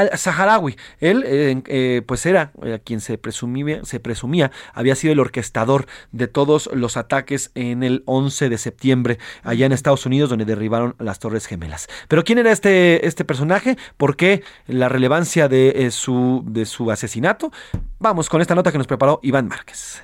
al-Saharaui. 0.46 0.76
Él, 1.00 1.24
eh, 1.26 1.62
eh, 1.66 2.02
pues 2.06 2.26
era 2.26 2.52
eh, 2.62 2.80
quien 2.84 3.00
se 3.00 3.18
presumía, 3.18 3.84
se 3.84 4.00
presumía 4.00 4.50
había 4.72 4.94
sido 4.94 5.12
el 5.12 5.20
orquestador 5.20 5.86
de 6.12 6.28
todos 6.28 6.70
los 6.72 6.96
ataques 6.96 7.50
en 7.54 7.82
el 7.82 8.02
11 8.06 8.48
de 8.48 8.58
septiembre 8.58 9.18
allá 9.42 9.66
en 9.66 9.72
Estados 9.72 10.06
Unidos, 10.06 10.30
donde 10.30 10.44
derribaron 10.44 10.94
las 10.98 11.18
Torres 11.18 11.46
Gemelas. 11.46 11.88
Pero 12.08 12.24
¿quién 12.24 12.38
era 12.38 12.52
este, 12.52 13.06
este 13.06 13.24
personaje? 13.24 13.76
¿Por 13.96 14.16
qué 14.16 14.42
la 14.66 14.88
relevancia 14.88 15.48
de, 15.48 15.90
su, 15.90 16.42
de 16.46 16.66
su 16.66 16.90
asesinato? 16.90 17.52
Vamos 17.98 18.28
con 18.28 18.40
esta 18.40 18.54
nota 18.54 18.72
que 18.72 18.78
nos 18.78 18.86
preparó 18.86 19.20
Iván 19.22 19.48
Márquez. 19.48 20.02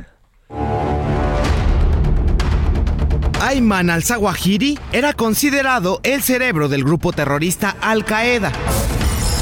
Ayman 3.40 3.90
al-Zawahiri 3.90 4.78
era 4.93 5.12
considerado 5.12 6.01
el 6.05 6.23
cerebro 6.23 6.69
del 6.69 6.85
grupo 6.85 7.12
terrorista 7.12 7.77
Al-Qaeda. 7.81 8.52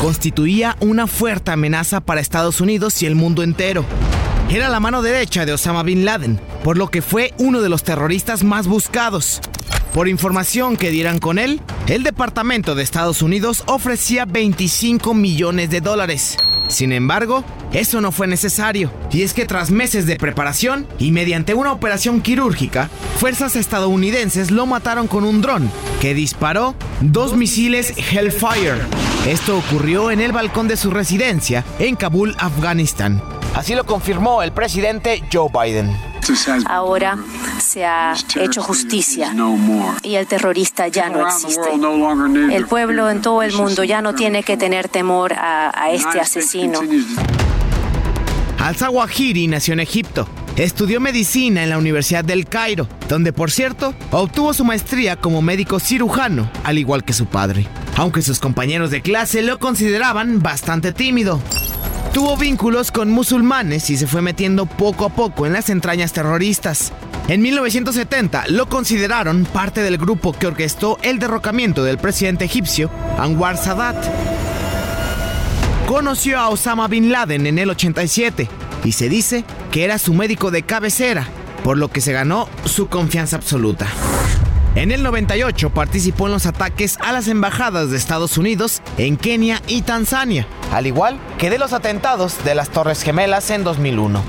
Constituía 0.01 0.78
una 0.81 1.06
fuerte 1.06 1.51
amenaza 1.51 2.01
para 2.01 2.22
Estados 2.22 2.62
Unidos 2.62 3.02
y 3.02 3.06
el 3.06 3.14
mundo 3.14 3.43
entero. 3.43 3.85
Era 4.48 4.70
la 4.70 4.81
mano 4.81 5.02
derecha 5.02 5.44
de 5.44 5.52
Osama 5.52 5.82
Bin 5.82 6.06
Laden, 6.06 6.40
por 6.64 6.78
lo 6.78 6.89
que 6.89 7.02
fue 7.02 7.35
uno 7.36 7.60
de 7.60 7.68
los 7.68 7.85
terroristas 7.85 8.43
más 8.43 8.66
buscados. 8.66 9.43
Por 9.93 10.09
información 10.09 10.78
que 10.78 10.90
dieran 10.90 11.18
con 11.18 11.39
él, 11.39 11.60
el 11.86 12.02
Departamento 12.02 12.74
de 12.74 12.82
Estados 12.82 13.20
Unidos 13.20 13.62
ofrecía 13.66 14.24
25 14.24 15.12
millones 15.12 15.68
de 15.68 15.82
dólares. 15.82 16.39
Sin 16.68 16.93
embargo, 16.93 17.44
eso 17.74 18.01
no 18.01 18.10
fue 18.10 18.27
necesario, 18.27 18.90
y 19.12 19.20
es 19.20 19.35
que 19.35 19.44
tras 19.44 19.70
meses 19.70 20.06
de 20.06 20.16
preparación 20.16 20.86
y 20.98 21.10
mediante 21.10 21.52
una 21.52 21.72
operación 21.72 22.22
quirúrgica, 22.22 22.89
fuerzas 23.18 23.55
estadounidenses 23.55 24.51
lo 24.51 24.64
mataron 24.64 25.09
con 25.09 25.24
un 25.24 25.43
dron 25.43 25.70
que 26.01 26.14
disparó 26.14 26.74
dos 27.02 27.36
misiles 27.36 27.93
Hellfire. 27.98 28.78
Esto 29.26 29.59
ocurrió 29.59 30.10
en 30.10 30.20
el 30.20 30.32
balcón 30.32 30.66
de 30.66 30.78
su 30.78 30.90
residencia 30.90 31.62
en 31.78 31.94
Kabul, 31.94 32.34
Afganistán. 32.38 33.22
Así 33.55 33.74
lo 33.74 33.84
confirmó 33.84 34.42
el 34.42 34.52
presidente 34.52 35.22
Joe 35.30 35.51
Biden. 35.52 35.94
Ahora 36.66 37.18
se 37.60 37.84
ha 37.84 38.14
hecho 38.36 38.62
justicia 38.62 39.34
y 40.02 40.14
el 40.14 40.26
terrorista 40.26 40.88
ya 40.88 41.10
no 41.10 41.26
existe. 41.26 41.68
El 42.51 42.66
pueblo 42.66 43.10
en 43.10 43.20
todo 43.20 43.42
el 43.42 43.52
mundo 43.52 43.84
ya 43.84 44.01
no 44.01 44.14
tiene 44.14 44.42
que 44.42 44.56
tener 44.56 44.88
temor 44.88 45.34
a, 45.34 45.70
a 45.74 45.90
este 45.90 46.18
asesino. 46.20 46.80
Al-Zawahiri 48.59 49.48
nació 49.48 49.74
en 49.74 49.80
Egipto. 49.80 50.26
Estudió 50.61 51.01
medicina 51.01 51.62
en 51.62 51.70
la 51.70 51.78
Universidad 51.78 52.23
del 52.23 52.45
Cairo, 52.45 52.87
donde 53.09 53.32
por 53.32 53.51
cierto 53.51 53.95
obtuvo 54.11 54.53
su 54.53 54.62
maestría 54.62 55.16
como 55.16 55.41
médico 55.41 55.81
cirujano, 55.81 56.51
al 56.65 56.77
igual 56.77 57.03
que 57.03 57.15
su 57.15 57.24
padre, 57.24 57.66
aunque 57.97 58.20
sus 58.20 58.41
compañeros 58.41 58.91
de 58.91 59.01
clase 59.01 59.41
lo 59.41 59.59
consideraban 59.59 60.43
bastante 60.43 60.93
tímido. 60.93 61.41
Tuvo 62.12 62.37
vínculos 62.37 62.91
con 62.91 63.11
musulmanes 63.11 63.89
y 63.89 63.97
se 63.97 64.07
fue 64.07 64.20
metiendo 64.20 64.66
poco 64.66 65.07
a 65.07 65.09
poco 65.09 65.47
en 65.47 65.55
las 65.55 65.70
entrañas 65.70 66.12
terroristas. 66.12 66.93
En 67.28 67.41
1970 67.41 68.49
lo 68.49 68.69
consideraron 68.69 69.47
parte 69.47 69.82
del 69.82 69.97
grupo 69.97 70.35
que 70.35 70.49
orquestó 70.49 70.99
el 71.01 71.19
derrocamiento 71.19 71.85
del 71.85 71.97
presidente 71.97 72.45
egipcio 72.45 72.91
Anwar 73.19 73.57
Sadat. 73.57 73.97
Conoció 75.89 76.39
a 76.39 76.51
Osama 76.51 76.87
Bin 76.87 77.11
Laden 77.11 77.47
en 77.47 77.59
el 77.59 77.70
87 77.70 78.69
y 78.85 78.93
se 78.93 79.09
dice 79.09 79.44
que 79.70 79.85
era 79.85 79.98
su 79.98 80.15
médico 80.15 80.51
de 80.51 80.62
cabecera, 80.62 81.27
por 81.65 81.77
lo 81.77 81.89
que 81.89 82.01
se 82.01 82.12
ganó 82.12 82.48
su 82.65 82.89
confianza 82.89 83.36
absoluta. 83.36 83.86
En 84.74 84.93
el 84.93 85.02
98 85.02 85.70
participó 85.70 86.27
en 86.27 86.32
los 86.32 86.47
ataques 86.47 86.97
a 87.01 87.12
las 87.12 87.27
embajadas 87.27 87.90
de 87.90 87.97
Estados 87.97 88.39
Unidos 88.39 88.82
en 88.98 89.16
Kenia 89.16 89.61
y 89.66 89.82
Tanzania, 89.82 90.47
al 90.73 90.86
igual 90.86 91.19
que 91.39 91.51
de 91.51 91.59
los 91.59 91.73
atentados 91.73 92.44
de 92.44 92.55
las 92.55 92.70
Torres 92.70 93.02
Gemelas 93.02 93.51
en 93.51 93.65
2001. 93.65 94.23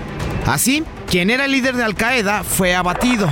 Así, 0.47 0.83
quien 1.07 1.29
era 1.29 1.45
el 1.45 1.51
líder 1.51 1.75
de 1.75 1.83
Al 1.83 1.95
Qaeda 1.95 2.43
fue 2.43 2.73
abatido. 2.73 3.29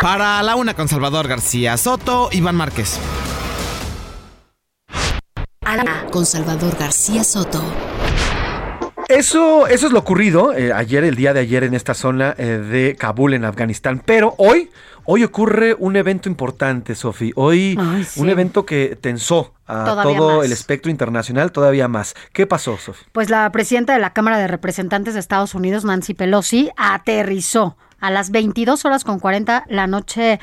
Para 0.00 0.42
la 0.42 0.56
una 0.56 0.74
con 0.74 0.88
Salvador 0.88 1.28
García 1.28 1.76
Soto, 1.76 2.30
Iván 2.32 2.56
Márquez. 2.56 2.98
Con 6.10 6.24
Salvador 6.24 6.76
García 6.78 7.22
Soto. 7.24 7.62
Eso, 9.08 9.66
eso 9.66 9.86
es 9.86 9.92
lo 9.92 10.00
ocurrido 10.00 10.52
eh, 10.52 10.70
ayer, 10.70 11.02
el 11.02 11.16
día 11.16 11.32
de 11.32 11.40
ayer 11.40 11.64
en 11.64 11.72
esta 11.72 11.94
zona 11.94 12.34
eh, 12.36 12.44
de 12.44 12.94
Kabul, 12.94 13.32
en 13.32 13.46
Afganistán. 13.46 14.02
Pero 14.04 14.34
hoy, 14.36 14.70
hoy 15.06 15.24
ocurre 15.24 15.74
un 15.78 15.96
evento 15.96 16.28
importante, 16.28 16.94
Sofi. 16.94 17.32
Hoy 17.34 17.74
Ay, 17.80 18.04
sí. 18.04 18.20
un 18.20 18.28
evento 18.28 18.66
que 18.66 18.98
tensó 19.00 19.54
a 19.66 19.86
Todavía 19.86 20.18
todo 20.18 20.36
más. 20.36 20.46
el 20.46 20.52
espectro 20.52 20.90
internacional 20.90 21.52
todavía 21.52 21.88
más. 21.88 22.14
¿Qué 22.34 22.46
pasó, 22.46 22.76
Sofi? 22.76 23.02
Pues 23.12 23.30
la 23.30 23.50
presidenta 23.50 23.94
de 23.94 23.98
la 23.98 24.12
Cámara 24.12 24.36
de 24.36 24.46
Representantes 24.46 25.14
de 25.14 25.20
Estados 25.20 25.54
Unidos, 25.54 25.86
Nancy 25.86 26.12
Pelosi, 26.12 26.70
aterrizó 26.76 27.78
a 28.00 28.10
las 28.10 28.30
22 28.30 28.84
horas 28.84 29.04
con 29.04 29.18
40 29.18 29.64
la 29.68 29.86
noche 29.86 30.40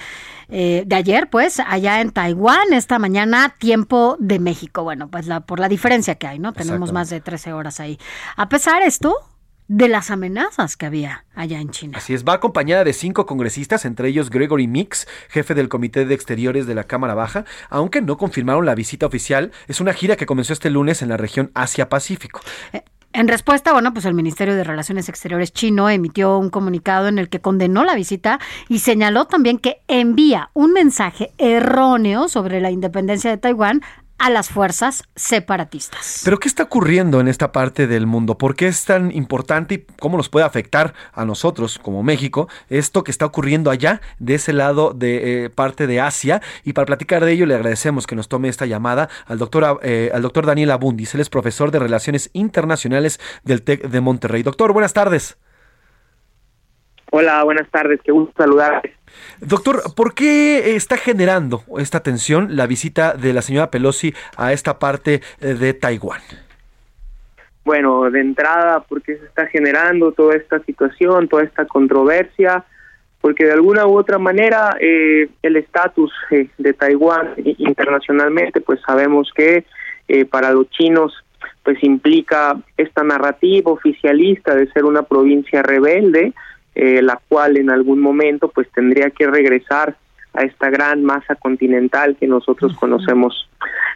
eh, 0.49 0.83
de 0.85 0.95
ayer, 0.95 1.29
pues, 1.29 1.59
allá 1.59 2.01
en 2.01 2.11
Taiwán, 2.11 2.73
esta 2.73 2.99
mañana, 2.99 3.55
tiempo 3.57 4.17
de 4.19 4.39
México. 4.39 4.83
Bueno, 4.83 5.09
pues 5.09 5.27
la, 5.27 5.41
por 5.41 5.59
la 5.59 5.69
diferencia 5.69 6.15
que 6.15 6.27
hay, 6.27 6.39
¿no? 6.39 6.53
Tenemos 6.53 6.91
más 6.91 7.09
de 7.09 7.21
13 7.21 7.53
horas 7.53 7.79
ahí. 7.79 7.97
A 8.35 8.49
pesar 8.49 8.81
esto 8.81 9.15
de 9.67 9.87
las 9.87 10.11
amenazas 10.11 10.77
que 10.77 10.85
había 10.85 11.25
allá 11.33 11.59
en 11.59 11.71
China. 11.71 11.97
Así 11.97 12.13
es, 12.13 12.23
va 12.23 12.33
acompañada 12.33 12.83
de 12.83 12.93
cinco 12.93 13.25
congresistas, 13.25 13.85
entre 13.85 14.09
ellos 14.09 14.29
Gregory 14.29 14.67
Mix, 14.67 15.07
jefe 15.29 15.55
del 15.55 15.69
Comité 15.69 16.05
de 16.05 16.13
Exteriores 16.13 16.67
de 16.67 16.75
la 16.75 16.83
Cámara 16.83 17.15
Baja, 17.15 17.45
aunque 17.69 18.01
no 18.01 18.17
confirmaron 18.17 18.65
la 18.65 18.75
visita 18.75 19.05
oficial. 19.05 19.51
Es 19.67 19.81
una 19.81 19.93
gira 19.93 20.15
que 20.17 20.25
comenzó 20.25 20.53
este 20.53 20.69
lunes 20.69 21.01
en 21.01 21.09
la 21.09 21.17
región 21.17 21.51
Asia-Pacífico. 21.55 22.41
En 23.15 23.29
respuesta, 23.29 23.71
bueno, 23.71 23.93
pues 23.93 24.03
el 24.03 24.13
Ministerio 24.13 24.57
de 24.57 24.65
Relaciones 24.65 25.07
Exteriores 25.07 25.53
chino 25.53 25.89
emitió 25.89 26.37
un 26.37 26.49
comunicado 26.49 27.07
en 27.07 27.17
el 27.17 27.29
que 27.29 27.39
condenó 27.39 27.85
la 27.85 27.95
visita 27.95 28.41
y 28.67 28.79
señaló 28.79 29.23
también 29.23 29.57
que 29.57 29.77
envía 29.87 30.49
un 30.53 30.73
mensaje 30.73 31.31
erróneo 31.37 32.27
sobre 32.27 32.59
la 32.59 32.71
independencia 32.71 33.29
de 33.29 33.37
Taiwán 33.37 33.83
a 34.17 34.29
las 34.29 34.49
fuerzas 34.49 35.03
separatistas. 35.15 36.21
Pero 36.23 36.39
¿qué 36.39 36.47
está 36.47 36.63
ocurriendo 36.63 37.19
en 37.19 37.27
esta 37.27 37.51
parte 37.51 37.85
del 37.85 38.07
mundo? 38.07 38.37
¿Por 38.37 38.55
qué 38.55 38.67
es 38.67 38.85
tan 38.85 39.11
importante 39.11 39.75
y 39.75 39.85
cómo 39.99 40.17
nos 40.17 40.29
puede 40.29 40.45
afectar 40.45 40.93
a 41.13 41.25
nosotros 41.25 41.79
como 41.79 42.01
México 42.01 42.47
esto 42.69 43.03
que 43.03 43.11
está 43.11 43.25
ocurriendo 43.25 43.71
allá 43.71 44.01
de 44.19 44.35
ese 44.35 44.53
lado 44.53 44.93
de 44.93 45.45
eh, 45.45 45.49
parte 45.49 45.85
de 45.85 45.99
Asia? 45.99 46.41
Y 46.63 46.73
para 46.73 46.85
platicar 46.85 47.25
de 47.25 47.33
ello 47.33 47.45
le 47.45 47.55
agradecemos 47.55 48.07
que 48.07 48.15
nos 48.15 48.29
tome 48.29 48.47
esta 48.47 48.65
llamada 48.65 49.09
al 49.25 49.37
doctor, 49.37 49.79
eh, 49.83 50.11
al 50.13 50.21
doctor 50.21 50.45
Daniel 50.45 50.71
Abundis. 50.71 51.13
Él 51.13 51.21
es 51.21 51.29
profesor 51.29 51.71
de 51.71 51.79
Relaciones 51.79 52.29
Internacionales 52.33 53.19
del 53.43 53.63
TEC 53.63 53.87
de 53.89 54.01
Monterrey. 54.01 54.43
Doctor, 54.43 54.71
buenas 54.71 54.93
tardes. 54.93 55.37
Hola, 57.11 57.43
buenas 57.43 57.69
tardes, 57.69 57.99
qué 58.03 58.11
gusto 58.11 58.33
saludarte. 58.37 58.94
Doctor, 59.41 59.81
¿por 59.95 60.13
qué 60.13 60.75
está 60.75 60.97
generando 60.97 61.63
esta 61.77 62.01
tensión 62.01 62.55
la 62.55 62.67
visita 62.67 63.13
de 63.13 63.33
la 63.33 63.41
señora 63.41 63.71
Pelosi 63.71 64.13
a 64.37 64.53
esta 64.53 64.79
parte 64.79 65.21
eh, 65.41 65.53
de 65.53 65.73
Taiwán? 65.73 66.21
Bueno, 67.65 68.11
de 68.11 68.21
entrada, 68.21 68.81
¿por 68.81 69.01
qué 69.01 69.17
se 69.17 69.25
está 69.25 69.47
generando 69.47 70.11
toda 70.11 70.35
esta 70.35 70.59
situación, 70.59 71.27
toda 71.27 71.43
esta 71.43 71.65
controversia? 71.65 72.63
Porque 73.21 73.45
de 73.45 73.53
alguna 73.53 73.87
u 73.87 73.97
otra 73.97 74.19
manera 74.19 74.77
eh, 74.79 75.29
el 75.41 75.55
estatus 75.55 76.11
eh, 76.29 76.47
de 76.59 76.73
Taiwán 76.73 77.33
internacionalmente, 77.37 78.61
pues 78.61 78.79
sabemos 78.85 79.31
que 79.35 79.65
eh, 80.07 80.25
para 80.25 80.51
los 80.51 80.69
chinos 80.69 81.11
pues 81.63 81.83
implica 81.83 82.55
esta 82.77 83.03
narrativa 83.03 83.71
oficialista 83.71 84.53
de 84.53 84.71
ser 84.71 84.85
una 84.85 85.01
provincia 85.01 85.63
rebelde, 85.63 86.33
eh, 86.75 87.01
la 87.01 87.19
cual 87.27 87.57
en 87.57 87.69
algún 87.69 87.99
momento 87.99 88.49
pues 88.49 88.69
tendría 88.71 89.09
que 89.09 89.27
regresar 89.27 89.95
a 90.33 90.43
esta 90.43 90.69
gran 90.69 91.03
masa 91.03 91.35
continental 91.35 92.17
que 92.19 92.27
nosotros 92.27 92.75
conocemos 92.77 93.49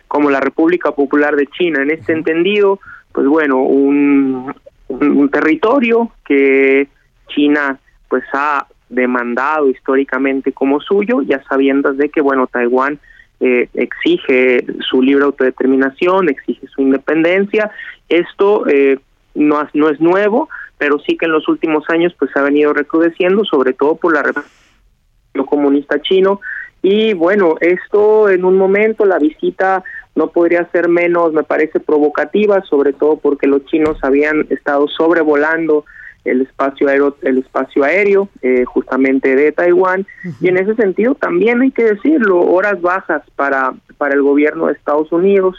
como 0.07 0.29
la 0.29 0.39
República 0.39 0.91
Popular 0.91 1.35
de 1.35 1.47
China. 1.47 1.81
En 1.81 1.91
este 1.91 2.13
entendido, 2.13 2.79
pues 3.11 3.27
bueno, 3.27 3.61
un, 3.61 4.53
un, 4.87 5.17
un 5.17 5.29
territorio 5.29 6.11
que 6.25 6.87
China 7.27 7.77
pues 8.07 8.23
ha 8.33 8.65
demandado 8.89 9.69
históricamente 9.69 10.51
como 10.51 10.79
suyo, 10.79 11.21
ya 11.21 11.43
sabiendo 11.43 11.93
de 11.93 12.09
que 12.09 12.21
bueno, 12.21 12.47
Taiwán 12.47 12.99
eh, 13.39 13.69
exige 13.73 14.65
su 14.81 15.01
libre 15.01 15.25
autodeterminación, 15.25 16.29
exige 16.29 16.67
su 16.67 16.81
independencia. 16.81 17.71
Esto 18.09 18.67
eh, 18.67 18.99
no, 19.35 19.67
no 19.73 19.89
es 19.89 20.01
nuevo, 20.01 20.49
pero 20.79 20.97
sí 20.99 21.17
que 21.17 21.25
en 21.25 21.33
los 21.33 21.47
últimos 21.47 21.83
años 21.89 22.15
pues 22.17 22.35
ha 22.35 22.41
venido 22.41 22.73
recrudeciendo, 22.73 23.43
sobre 23.43 23.73
todo 23.73 23.97
por 23.97 24.13
la 24.13 24.23
represión 24.23 25.45
comunista 25.45 26.01
chino. 26.01 26.39
Y 26.81 27.13
bueno, 27.13 27.55
esto 27.59 28.29
en 28.29 28.45
un 28.45 28.57
momento, 28.57 29.05
la 29.05 29.19
visita 29.19 29.83
no 30.15 30.29
podría 30.31 30.65
ser 30.71 30.87
menos, 30.87 31.33
me 31.33 31.43
parece, 31.43 31.81
provocativa, 31.81 32.63
sobre 32.63 32.93
todo 32.93 33.17
porque 33.17 33.45
los 33.45 33.65
chinos 33.65 33.97
habían 34.01 34.47
estado 34.49 34.87
sobrevolando 34.87 35.83
el 36.23 36.41
espacio 36.41 36.87
aéreo, 36.87 37.15
el 37.21 37.39
espacio 37.39 37.83
aéreo 37.83 38.29
eh, 38.41 38.63
justamente 38.65 39.35
de 39.35 39.51
Taiwán 39.51 40.05
y 40.41 40.49
en 40.49 40.57
ese 40.57 40.75
sentido 40.75 41.15
también 41.15 41.61
hay 41.61 41.71
que 41.71 41.83
decirlo 41.83 42.41
horas 42.41 42.81
bajas 42.81 43.23
para 43.37 43.73
para 43.97 44.15
el 44.15 44.21
gobierno 44.21 44.67
de 44.67 44.73
Estados 44.73 45.09
Unidos 45.13 45.55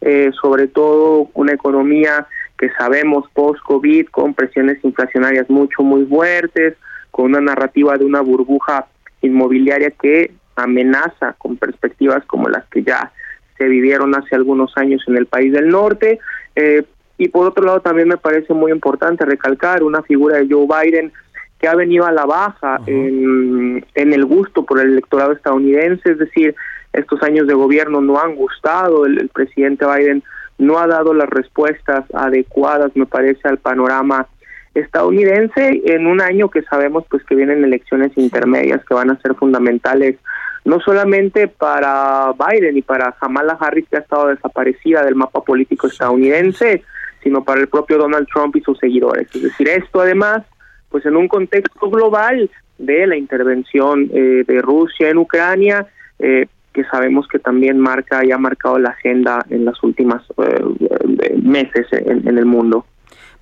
eh, 0.00 0.30
sobre 0.40 0.68
todo 0.68 1.30
una 1.34 1.52
economía 1.52 2.28
que 2.58 2.70
sabemos 2.78 3.28
post 3.32 3.60
covid 3.62 4.06
con 4.06 4.34
presiones 4.34 4.78
inflacionarias 4.84 5.50
mucho 5.50 5.82
muy 5.82 6.04
fuertes 6.06 6.74
con 7.10 7.26
una 7.26 7.40
narrativa 7.40 7.96
de 7.96 8.04
una 8.04 8.20
burbuja 8.20 8.86
inmobiliaria 9.22 9.90
que 9.90 10.32
amenaza 10.56 11.34
con 11.38 11.56
perspectivas 11.56 12.24
como 12.26 12.48
las 12.48 12.64
que 12.66 12.82
ya 12.82 13.12
se 13.58 13.66
vivieron 13.66 14.14
hace 14.16 14.34
algunos 14.34 14.76
años 14.76 15.02
en 15.06 15.16
el 15.16 15.26
país 15.26 15.52
del 15.52 15.68
norte. 15.68 16.18
Eh, 16.56 16.84
y 17.18 17.28
por 17.28 17.46
otro 17.46 17.64
lado 17.64 17.80
también 17.80 18.08
me 18.08 18.16
parece 18.16 18.52
muy 18.52 18.72
importante 18.72 19.24
recalcar 19.24 19.82
una 19.82 20.02
figura 20.02 20.38
de 20.38 20.48
Joe 20.50 20.66
Biden 20.66 21.12
que 21.60 21.68
ha 21.68 21.74
venido 21.76 22.04
a 22.04 22.12
la 22.12 22.26
baja 22.26 22.80
en, 22.86 23.84
en 23.94 24.12
el 24.12 24.24
gusto 24.24 24.64
por 24.64 24.80
el 24.80 24.90
electorado 24.90 25.32
estadounidense, 25.32 26.10
es 26.10 26.18
decir, 26.18 26.54
estos 26.92 27.22
años 27.22 27.46
de 27.46 27.54
gobierno 27.54 28.00
no 28.00 28.20
han 28.20 28.34
gustado, 28.34 29.06
el, 29.06 29.20
el 29.20 29.28
presidente 29.28 29.86
Biden 29.86 30.22
no 30.58 30.78
ha 30.78 30.86
dado 30.86 31.14
las 31.14 31.28
respuestas 31.28 32.04
adecuadas, 32.14 32.92
me 32.94 33.06
parece, 33.06 33.48
al 33.48 33.58
panorama 33.58 34.28
estadounidense 34.74 35.82
en 35.84 36.06
un 36.06 36.20
año 36.20 36.50
que 36.50 36.62
sabemos 36.62 37.04
pues 37.08 37.22
que 37.24 37.36
vienen 37.36 37.62
elecciones 37.62 38.10
intermedias 38.16 38.84
que 38.84 38.94
van 38.94 39.10
a 39.10 39.20
ser 39.20 39.34
fundamentales 39.36 40.16
no 40.64 40.80
solamente 40.80 41.46
para 41.46 42.32
Biden 42.32 42.76
y 42.76 42.82
para 42.82 43.12
Kamala 43.12 43.56
Harris 43.60 43.86
que 43.88 43.98
ha 43.98 44.00
estado 44.00 44.28
desaparecida 44.28 45.04
del 45.04 45.14
mapa 45.14 45.42
político 45.42 45.86
estadounidense, 45.86 46.82
sino 47.22 47.44
para 47.44 47.60
el 47.60 47.68
propio 47.68 47.98
Donald 47.98 48.26
Trump 48.32 48.56
y 48.56 48.62
sus 48.62 48.78
seguidores. 48.78 49.28
Es 49.34 49.42
decir, 49.42 49.68
esto 49.68 50.00
además, 50.00 50.42
pues 50.88 51.04
en 51.06 51.16
un 51.16 51.28
contexto 51.28 51.90
global 51.90 52.50
de 52.78 53.06
la 53.06 53.16
intervención 53.16 54.10
eh, 54.12 54.44
de 54.46 54.62
Rusia 54.62 55.10
en 55.10 55.18
Ucrania, 55.18 55.86
eh, 56.18 56.46
que 56.74 56.84
sabemos 56.84 57.26
que 57.28 57.38
también 57.38 57.78
marca 57.78 58.24
y 58.24 58.32
ha 58.32 58.38
marcado 58.38 58.78
la 58.78 58.90
agenda 58.90 59.46
en 59.48 59.64
las 59.64 59.82
últimas 59.82 60.22
eh, 60.36 61.34
meses 61.40 61.86
en, 61.92 62.28
en 62.28 62.36
el 62.36 62.44
mundo. 62.44 62.84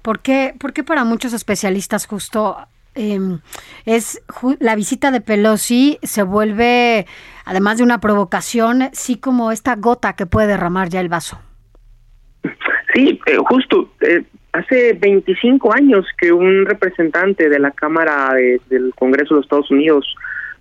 ¿Por 0.02 0.20
qué, 0.20 0.54
¿Por 0.58 0.72
qué 0.72 0.84
para 0.84 1.04
muchos 1.04 1.32
especialistas 1.32 2.06
justo 2.06 2.56
eh, 2.94 3.18
es 3.86 4.22
la 4.60 4.76
visita 4.76 5.10
de 5.10 5.22
Pelosi 5.22 5.98
se 6.02 6.22
vuelve, 6.22 7.06
además 7.44 7.78
de 7.78 7.84
una 7.84 8.00
provocación, 8.00 8.90
sí 8.92 9.18
como 9.18 9.50
esta 9.50 9.76
gota 9.76 10.14
que 10.14 10.26
puede 10.26 10.48
derramar 10.48 10.90
ya 10.90 11.00
el 11.00 11.08
vaso. 11.08 11.40
Sí, 12.94 13.18
eh, 13.26 13.36
justo. 13.48 13.90
Eh, 14.02 14.24
hace 14.52 14.92
25 14.92 15.74
años 15.74 16.04
que 16.18 16.32
un 16.32 16.66
representante 16.66 17.48
de 17.48 17.58
la 17.58 17.70
Cámara 17.70 18.34
de, 18.34 18.60
del 18.68 18.92
Congreso 18.94 19.34
de 19.34 19.38
los 19.38 19.46
Estados 19.46 19.70
Unidos 19.70 20.04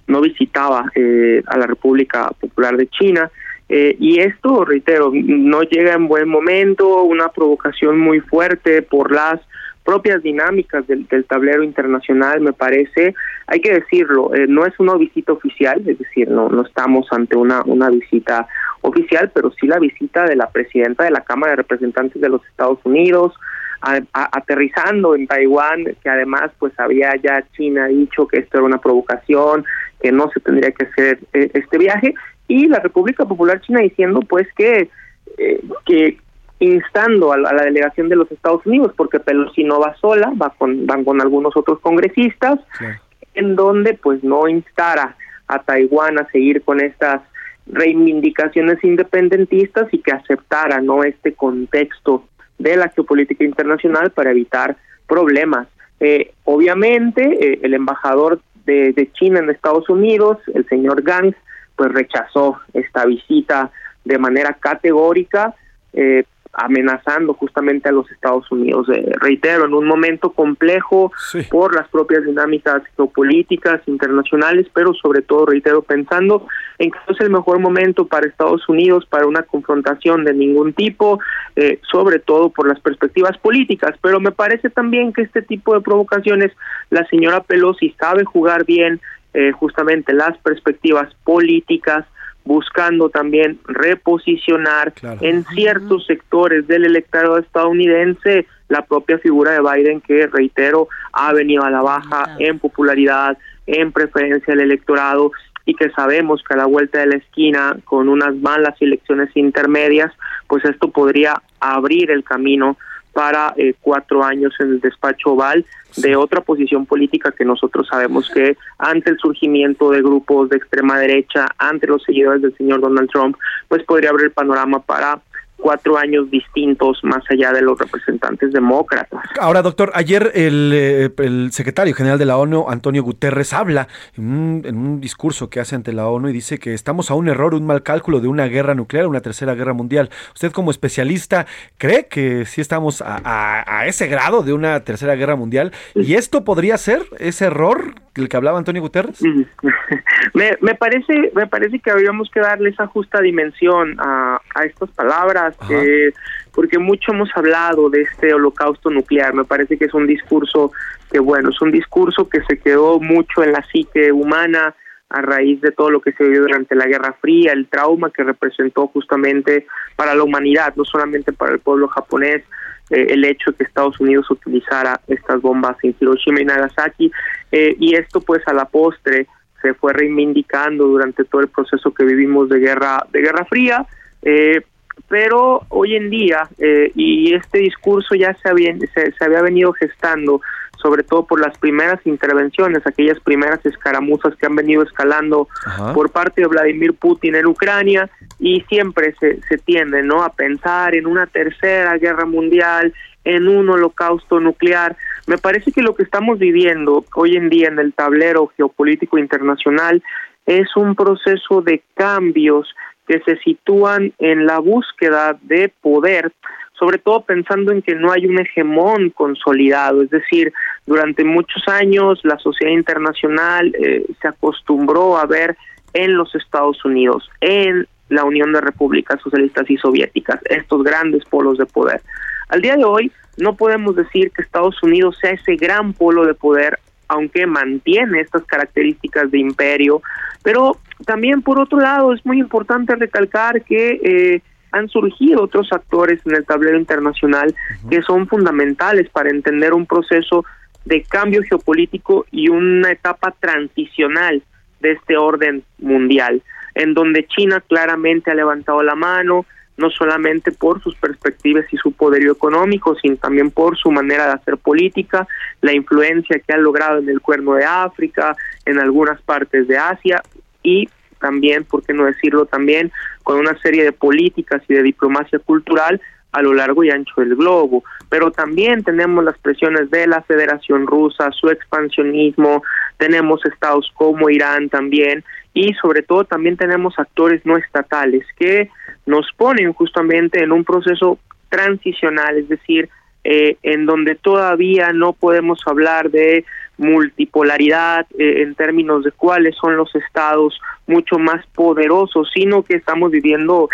no 0.08 0.22
visitaba 0.22 0.92
eh, 0.96 1.42
a 1.48 1.58
la 1.58 1.68
República 1.68 2.30
Popular 2.40 2.78
de 2.78 2.88
China. 2.88 3.32
Eh, 3.70 3.96
y 4.00 4.20
esto, 4.20 4.66
reitero, 4.66 5.12
no 5.14 5.62
llega 5.62 5.94
en 5.94 6.08
buen 6.08 6.28
momento, 6.28 7.04
una 7.04 7.30
provocación 7.30 8.00
muy 8.00 8.20
fuerte 8.20 8.82
por 8.82 9.12
las 9.12 9.40
propias 9.84 10.22
dinámicas 10.22 10.86
del, 10.88 11.08
tablero 11.26 11.64
internacional, 11.64 12.42
me 12.42 12.54
parece. 12.54 13.16
Hay 13.48 13.62
que 13.62 13.74
decirlo, 13.74 14.34
eh, 14.36 14.46
no 14.48 14.66
es 14.66 14.78
una 14.80 14.96
visita 14.96 15.34
oficial, 15.34 15.82
es 15.86 15.98
decir, 15.98 16.30
no, 16.30 16.50
no 16.50 16.64
estamos 16.64 17.08
ante 17.12 17.38
una, 17.38 17.62
una 17.66 17.90
visita 17.90 18.48
oficial, 18.82 19.32
pero 19.34 19.52
sí 19.52 19.68
la 19.68 19.80
visita 19.80 20.26
de 20.26 20.36
la 20.36 20.50
presidenta 20.50 21.04
de 21.04 21.12
la 21.12 21.22
Cámara 21.22 21.52
de 21.52 21.58
Representantes 21.58 22.22
de 22.22 22.30
los 22.30 22.46
Estados 22.48 22.80
Unidos, 22.84 23.34
a, 23.82 24.00
aterrizando 24.14 25.16
en 25.16 25.28
Taiwán, 25.28 25.86
que 26.04 26.10
además 26.10 26.52
pues 26.60 26.78
había 26.80 27.16
ya 27.16 27.44
China 27.56 27.88
dicho 27.88 28.28
que 28.28 28.40
esto 28.40 28.58
era 28.58 28.66
una 28.66 28.80
provocación, 28.80 29.66
que 30.02 30.12
no 30.12 30.30
se 30.34 30.40
tendría 30.40 30.72
que 30.72 30.86
hacer 30.86 31.20
eh, 31.34 31.52
este 31.54 31.78
viaje, 31.78 32.14
y 32.48 32.68
la 32.68 32.80
República 32.80 33.26
Popular 33.26 33.62
China 33.62 33.80
diciendo 33.82 34.22
pues 34.22 34.48
que, 34.56 34.90
eh, 35.38 35.62
que 35.86 36.18
instando 36.60 37.32
a 37.32 37.38
la, 37.38 37.50
a 37.50 37.54
la, 37.54 37.64
delegación 37.64 38.10
de 38.10 38.16
los 38.16 38.32
Estados 38.32 38.66
Unidos, 38.66 38.94
porque 38.96 39.20
Pelosi 39.20 39.64
no 39.64 39.80
va 39.80 39.96
sola, 39.96 40.32
va 40.40 40.54
con, 40.58 40.86
van 40.86 41.04
con 41.04 41.22
algunos 41.22 41.56
otros 41.56 41.80
congresistas, 41.80 42.60
sí. 42.78 42.86
en 43.34 43.56
donde 43.56 43.94
pues 43.94 44.24
no 44.24 44.48
instara 44.48 45.16
a 45.48 45.60
Taiwán 45.60 46.20
a 46.20 46.30
seguir 46.32 46.62
con 46.62 46.80
estas 46.80 47.22
reivindicaciones 47.68 48.84
independentistas 48.84 49.94
y 49.94 50.00
que 50.00 50.12
aceptara 50.12 50.82
no 50.82 51.04
este 51.04 51.34
contexto 51.34 52.26
de 52.58 52.76
la 52.76 52.90
geopolítica 52.90 53.44
internacional 53.44 54.12
para 54.12 54.32
evitar 54.32 54.78
problemas. 55.08 55.68
Eh, 56.00 56.34
obviamente, 56.46 57.22
eh, 57.22 57.60
el 57.64 57.74
embajador 57.74 58.42
de, 58.66 58.94
de, 58.94 59.12
China 59.14 59.40
en 59.40 59.50
Estados 59.50 59.90
Unidos, 59.90 60.38
el 60.54 60.68
señor 60.68 61.02
Gang, 61.04 61.34
pues 61.76 61.92
rechazó 61.92 62.60
esta 62.74 63.06
visita 63.06 63.72
de 64.06 64.18
manera 64.18 64.58
categórica, 64.60 65.56
eh, 65.94 66.24
amenazando 66.54 67.34
justamente 67.34 67.90
a 67.90 67.92
los 67.92 68.10
Estados 68.12 68.52
Unidos. 68.52 68.88
Eh, 68.90 69.12
reitero, 69.20 69.66
en 69.66 69.74
un 69.74 69.86
momento 69.86 70.32
complejo 70.32 71.12
sí. 71.32 71.44
por 71.50 71.74
las 71.74 71.88
propias 71.90 72.26
dinámicas 72.26 72.84
geopolíticas 72.96 73.82
internacionales, 73.88 74.68
pero 74.74 74.94
sobre 74.94 75.22
todo, 75.22 75.46
reitero, 75.46 75.82
pensando 75.82 76.48
en 76.78 76.92
que 76.92 77.00
no 77.08 77.14
es 77.14 77.22
el 77.22 77.30
mejor 77.30 77.60
momento 77.60 78.08
para 78.08 78.28
Estados 78.28 78.68
Unidos 78.68 79.06
para 79.06 79.28
una 79.28 79.44
confrontación 79.44 80.24
de 80.24 80.34
ningún 80.34 80.74
tipo, 80.74 81.20
eh, 81.56 81.80
sobre 81.90 82.20
todo 82.20 82.50
por 82.50 82.68
las 82.68 82.80
perspectivas 82.80 83.38
políticas. 83.38 83.96
Pero 84.02 84.20
me 84.20 84.32
parece 84.32 84.70
también 84.70 85.14
que 85.14 85.22
este 85.22 85.42
tipo 85.42 85.74
de 85.74 85.82
provocaciones, 85.82 86.52
la 86.90 87.06
señora 87.08 87.44
Pelosi 87.44 87.96
sabe 88.00 88.26
jugar 88.26 88.66
bien 88.66 89.00
eh, 89.34 89.52
justamente 89.54 90.12
las 90.14 90.38
perspectivas 90.40 91.08
políticas, 91.24 92.06
buscando 92.44 93.10
también 93.10 93.60
reposicionar 93.66 94.94
claro. 94.94 95.20
en 95.22 95.46
ciertos 95.46 96.06
sectores 96.06 96.68
del 96.68 96.86
electorado 96.86 97.38
estadounidense. 97.38 98.48
La 98.68 98.86
propia 98.86 99.18
figura 99.20 99.52
de 99.52 99.62
Biden 99.62 100.02
que, 100.02 100.28
reitero, 100.28 100.88
ha 101.12 101.34
venido 101.34 101.64
a 101.64 101.70
la 101.70 101.82
baja 101.82 102.36
en 102.40 102.58
popularidad, 102.58 103.38
en 103.68 103.92
preferencia 103.92 104.54
del 104.54 104.62
electorado 104.62 105.32
y 105.66 105.76
que 105.76 105.90
sabemos 105.92 106.42
que 106.44 106.54
a 106.54 106.58
la 106.58 106.66
vuelta 106.66 107.00
de 107.00 107.08
la 107.08 107.16
esquina, 107.16 107.78
con 107.84 108.10
unas 108.10 108.36
malas 108.36 108.76
elecciones 108.82 109.30
intermedias, 109.36 110.12
pues 110.48 110.66
esto 110.66 110.90
podría 110.90 111.42
abrir 111.60 112.12
el 112.12 112.24
camino 112.24 112.78
para 113.14 113.54
eh, 113.58 113.74
cuatro 113.82 114.24
años 114.24 114.54
en 114.60 114.70
el 114.70 114.80
despacho 114.80 115.32
oval 115.32 115.66
de 115.98 116.16
otra 116.16 116.42
posición 116.42 116.86
política 116.86 117.32
que 117.32 117.44
nosotros 117.44 117.88
sabemos 117.90 118.30
que 118.34 118.56
ante 118.78 119.12
el 119.12 119.18
surgimiento 119.18 119.92
de 119.92 120.02
grupos 120.02 120.50
de 120.50 120.58
extrema 120.58 120.98
derecha, 120.98 121.48
ante 121.58 121.88
los 121.88 122.04
seguidores 122.04 122.42
del 122.42 122.56
señor 122.56 122.80
Donald 122.80 123.10
Trump, 123.10 123.36
pues 123.68 123.84
podría 123.84 124.12
abrir 124.12 124.28
el 124.28 124.32
panorama 124.32 124.82
para 124.82 125.20
cuatro 125.62 125.98
años 125.98 126.30
distintos 126.30 127.00
más 127.04 127.24
allá 127.30 127.52
de 127.54 127.62
los 127.62 127.80
representantes 127.80 128.52
demócratas. 128.52 129.22
Ahora, 129.40 129.62
doctor, 129.62 129.92
ayer 129.94 130.32
el, 130.34 130.72
eh, 130.74 131.10
el 131.18 131.52
secretario 131.52 131.94
general 131.94 132.20
de 132.20 132.26
la 132.26 132.38
ONU, 132.38 132.66
Antonio 132.68 133.04
Guterres, 133.04 133.54
habla 133.54 133.88
en 134.18 134.26
un, 134.26 134.62
en 134.66 134.78
un, 134.78 135.02
discurso 135.02 135.50
que 135.50 135.60
hace 135.60 135.76
ante 135.76 135.94
la 135.94 136.08
ONU 136.08 136.30
y 136.30 136.34
dice 136.34 136.58
que 136.58 136.74
estamos 136.74 137.12
a 137.12 137.14
un 137.14 137.30
error, 137.30 137.56
un 137.56 137.66
mal 137.66 137.84
cálculo 137.84 138.20
de 138.20 138.28
una 138.28 138.46
guerra 138.48 138.76
nuclear, 138.76 139.08
una 139.08 139.22
tercera 139.22 139.56
guerra 139.56 139.74
mundial. 139.74 140.10
¿Usted 140.34 140.52
como 140.52 140.72
especialista 140.72 141.46
cree 141.78 142.08
que 142.08 142.46
sí 142.46 142.60
estamos 142.62 143.02
a, 143.02 143.22
a, 143.24 143.80
a 143.80 143.86
ese 143.88 144.08
grado 144.08 144.44
de 144.44 144.54
una 144.54 144.82
tercera 144.82 145.16
guerra 145.16 145.36
mundial? 145.36 145.72
¿Y 145.96 146.16
esto 146.16 146.44
podría 146.44 146.78
ser 146.78 147.04
ese 147.20 147.46
error 147.46 147.96
del 148.16 148.30
que 148.30 148.38
hablaba 148.38 148.58
Antonio 148.58 148.82
Guterres? 148.82 149.22
me, 150.34 150.52
me, 150.62 150.76
parece, 150.76 151.32
me 151.34 151.48
parece 151.48 151.80
que 151.80 151.92
habríamos 151.92 152.30
que 152.32 152.40
darle 152.40 152.70
esa 152.70 152.88
justa 152.88 153.22
dimensión 153.22 153.96
a, 154.00 154.42
a 154.56 154.64
estas 154.64 154.90
palabras, 154.92 155.51
eh, 155.70 156.12
porque 156.54 156.80
mucho 156.80 157.12
hemos 157.12 157.30
hablado 157.36 157.90
de 157.90 158.02
este 158.02 158.34
holocausto 158.34 158.90
nuclear. 158.90 159.34
Me 159.34 159.46
parece 159.46 159.78
que 159.78 159.86
es 159.86 159.94
un 159.94 160.08
discurso 160.08 160.72
que, 161.12 161.20
bueno, 161.20 161.50
es 161.50 161.62
un 161.62 161.72
discurso 161.72 162.28
que 162.30 162.42
se 162.44 162.58
quedó 162.60 163.00
mucho 163.00 163.44
en 163.44 163.52
la 163.52 163.64
psique 163.72 164.12
humana 164.12 164.76
a 165.10 165.22
raíz 165.22 165.60
de 165.62 165.72
todo 165.72 165.90
lo 165.90 166.02
que 166.02 166.14
se 166.14 166.24
vivió 166.24 166.42
durante 166.42 166.74
la 166.74 166.86
Guerra 166.86 167.16
Fría, 167.20 167.52
el 167.52 167.68
trauma 167.68 168.12
que 168.12 168.24
representó 168.24 168.88
justamente 168.88 169.68
para 169.96 170.16
la 170.16 170.24
humanidad, 170.24 170.74
no 170.76 170.86
solamente 170.86 171.34
para 171.34 171.52
el 171.52 171.60
pueblo 171.60 171.90
japonés, 171.90 172.44
eh, 172.90 173.08
el 173.10 173.26
hecho 173.26 173.52
de 173.52 173.58
que 173.58 173.64
Estados 173.66 174.00
Unidos 174.00 174.30
utilizara 174.32 175.02
estas 175.08 175.42
bombas 175.42 175.76
en 175.84 175.96
Hiroshima 176.00 176.42
y 176.42 176.46
Nagasaki, 176.46 177.12
eh, 177.52 177.76
y 177.78 177.96
esto 177.96 178.22
pues 178.22 178.42
a 178.48 178.54
la 178.54 178.66
postre 178.66 179.28
se 179.62 179.74
fue 179.74 179.94
reivindicando 179.94 180.88
durante 180.88 181.24
todo 181.26 181.42
el 181.42 181.50
proceso 181.50 181.94
que 181.94 182.04
vivimos 182.04 182.50
de 182.50 182.60
guerra 182.60 183.06
de 183.12 183.22
guerra 183.22 183.46
fría. 183.46 183.86
Eh, 184.24 184.62
pero 185.08 185.62
hoy 185.70 185.96
en 185.96 186.10
día 186.10 186.50
eh, 186.58 186.92
y 186.96 187.34
este 187.34 187.60
discurso 187.60 188.16
ya 188.16 188.34
se 188.42 188.50
había 188.50 188.76
se, 188.94 189.12
se 189.12 189.26
había 189.26 189.42
venido 189.42 189.74
gestando 189.74 190.42
sobre 190.82 191.04
todo 191.04 191.26
por 191.26 191.40
las 191.40 191.58
primeras 191.58 192.00
intervenciones, 192.06 192.86
aquellas 192.86 193.20
primeras 193.20 193.64
escaramuzas 193.66 194.36
que 194.36 194.48
han 194.48 194.56
venido 194.56 194.84
escalando 194.84 195.48
Ajá. 195.66 195.94
por 195.94 196.12
parte 196.12 196.42
de 196.42 196.48
Vladimir 196.48 196.94
Putin 196.94 197.36
en 197.36 197.46
Ucrania 197.46 198.10
y 198.40 198.62
siempre 198.62 199.14
se, 199.20 199.42
se 199.44 199.58
tiende 199.60 200.02
¿no? 200.02 200.24
a 200.24 200.30
pensar 200.30 200.96
en 200.96 201.06
una 201.06 201.28
tercera 201.28 201.98
guerra 201.98 202.26
mundial, 202.26 202.94
en 203.24 203.48
un 203.48 203.70
holocausto 203.70 204.40
nuclear. 204.40 204.96
Me 205.28 205.38
parece 205.38 205.72
que 205.72 205.84
lo 205.84 205.96
que 205.96 206.04
estamos 206.04 206.40
viviendo 206.40 207.06
hoy 207.16 207.36
en 207.36 207.50
día 207.50 207.68
en 207.68 207.78
el 207.78 207.94
tablero 207.94 208.52
geopolítico 208.58 209.20
internacional 209.20 210.02
es 210.48 210.76
un 210.76 210.96
proceso 210.96 211.62
de 211.62 211.84
cambios 211.94 212.68
que 213.12 213.20
se 213.24 213.36
sitúan 213.42 214.14
en 214.20 214.46
la 214.46 214.60
búsqueda 214.60 215.38
de 215.42 215.70
poder, 215.82 216.32
sobre 216.80 216.98
todo 216.98 217.24
pensando 217.24 217.74
en 217.74 217.82
que 217.82 217.94
no 217.94 218.10
hay 218.10 218.26
un 218.26 218.40
hegemón 218.40 219.10
consolidado, 219.10 220.02
es 220.02 220.10
decir, 220.10 220.54
durante 220.86 221.26
muchos 221.26 221.62
años 221.68 222.22
la 222.24 222.38
sociedad 222.40 222.72
internacional 222.72 223.76
eh, 223.76 224.06
se 224.22 224.28
acostumbró 224.30 225.18
a 225.18 225.26
ver 225.26 225.58
en 225.94 226.16
los 226.16 226.34
Estados 226.36 226.86
Unidos, 226.86 227.30
en 227.42 227.86
la 228.08 228.24
Unión 228.24 228.54
de 228.54 228.62
Repúblicas 228.62 229.20
Socialistas 229.22 229.70
y 229.70 229.76
Soviéticas, 229.76 230.40
estos 230.46 230.82
grandes 230.82 231.26
polos 231.26 231.58
de 231.58 231.66
poder. 231.66 232.02
Al 232.48 232.62
día 232.62 232.78
de 232.78 232.86
hoy 232.86 233.12
no 233.36 233.58
podemos 233.58 233.94
decir 233.98 234.32
que 234.32 234.42
Estados 234.42 234.82
Unidos 234.84 235.18
sea 235.20 235.32
ese 235.32 235.58
gran 235.58 235.92
polo 235.92 236.26
de 236.26 236.34
poder, 236.34 236.80
aunque 237.10 237.46
mantiene 237.46 238.22
estas 238.22 238.46
características 238.46 239.32
de 239.32 239.40
imperio, 239.40 240.02
pero 240.44 240.78
también 241.12 241.42
por 241.42 241.60
otro 241.60 241.78
lado 241.78 242.14
es 242.14 242.26
muy 242.26 242.40
importante 242.40 242.96
recalcar 242.96 243.66
que 243.66 244.00
eh, 244.02 244.42
han 244.72 244.88
surgido 244.88 245.44
otros 245.44 245.68
actores 245.74 246.22
en 246.26 246.36
el 246.36 246.46
tablero 246.46 246.80
internacional 246.80 247.54
que 247.90 248.02
son 248.02 248.30
fundamentales 248.30 249.10
para 249.10 249.30
entender 249.30 249.74
un 249.74 249.86
proceso 249.86 250.46
de 250.86 251.04
cambio 251.04 251.42
geopolítico 251.44 252.26
y 252.32 252.48
una 252.48 252.92
etapa 252.92 253.36
transicional 253.38 254.42
de 254.80 254.94
este 254.94 255.18
orden 255.18 255.66
mundial, 255.80 256.42
en 256.76 256.94
donde 256.94 257.28
China 257.28 257.60
claramente 257.60 258.32
ha 258.32 258.36
levantado 258.36 258.82
la 258.82 258.96
mano, 258.96 259.46
no 259.76 259.90
solamente 259.90 260.54
por 260.54 260.82
sus 260.82 260.96
perspectivas 260.96 261.66
y 261.74 261.76
su 261.76 261.92
poderío 261.92 262.32
económico, 262.32 262.96
sino 263.02 263.18
también 263.18 263.52
por 263.52 263.78
su 263.78 263.92
manera 263.92 264.28
de 264.28 264.34
hacer 264.36 264.56
política, 264.56 265.28
la 265.60 265.74
influencia 265.74 266.40
que 266.40 266.54
ha 266.54 266.58
logrado 266.58 267.00
en 267.00 267.10
el 267.10 267.20
cuerno 267.20 267.56
de 267.56 267.66
África, 267.66 268.34
en 268.66 268.80
algunas 268.80 269.22
partes 269.24 269.68
de 269.68 269.78
Asia 269.78 270.24
y 270.64 270.88
también, 271.22 271.64
por 271.64 271.84
qué 271.86 271.94
no 271.94 272.06
decirlo 272.06 272.46
también, 272.46 272.92
con 273.24 273.38
una 273.38 273.58
serie 273.62 273.84
de 273.84 273.94
políticas 273.94 274.62
y 274.68 274.74
de 274.74 274.84
diplomacia 274.84 275.40
cultural 275.40 276.02
a 276.32 276.42
lo 276.42 276.54
largo 276.54 276.84
y 276.84 276.90
ancho 276.90 277.14
del 277.18 277.36
globo. 277.36 277.84
Pero 278.10 278.32
también 278.32 278.84
tenemos 278.84 279.24
las 279.24 279.38
presiones 279.38 279.90
de 279.92 280.08
la 280.08 280.22
Federación 280.24 280.88
Rusa, 280.88 281.32
su 281.32 281.50
expansionismo, 281.50 282.64
tenemos 282.98 283.46
estados 283.46 283.92
como 283.96 284.30
Irán 284.30 284.70
también 284.70 285.24
y 285.54 285.74
sobre 285.76 286.02
todo 286.02 286.24
también 286.24 286.58
tenemos 286.58 286.98
actores 286.98 287.46
no 287.46 287.58
estatales 287.58 288.26
que 288.38 288.70
nos 289.06 289.28
ponen 289.36 289.74
justamente 289.74 290.44
en 290.44 290.52
un 290.52 290.64
proceso 290.64 291.20
transicional, 291.50 292.38
es 292.38 292.50
decir, 292.50 292.90
eh, 293.24 293.58
en 293.62 293.86
donde 293.86 294.16
todavía 294.16 294.94
no 294.94 295.14
podemos 295.14 295.60
hablar 295.66 296.10
de 296.10 296.46
multipolaridad 296.82 298.08
eh, 298.18 298.42
en 298.42 298.56
términos 298.56 299.04
de 299.04 299.12
cuáles 299.12 299.56
son 299.56 299.78
los 299.78 299.94
estados 299.96 300.60
mucho 300.88 301.20
más 301.20 301.46
poderosos, 301.54 302.30
sino 302.34 302.64
que 302.64 302.76
estamos 302.76 303.12
viviendo 303.12 303.70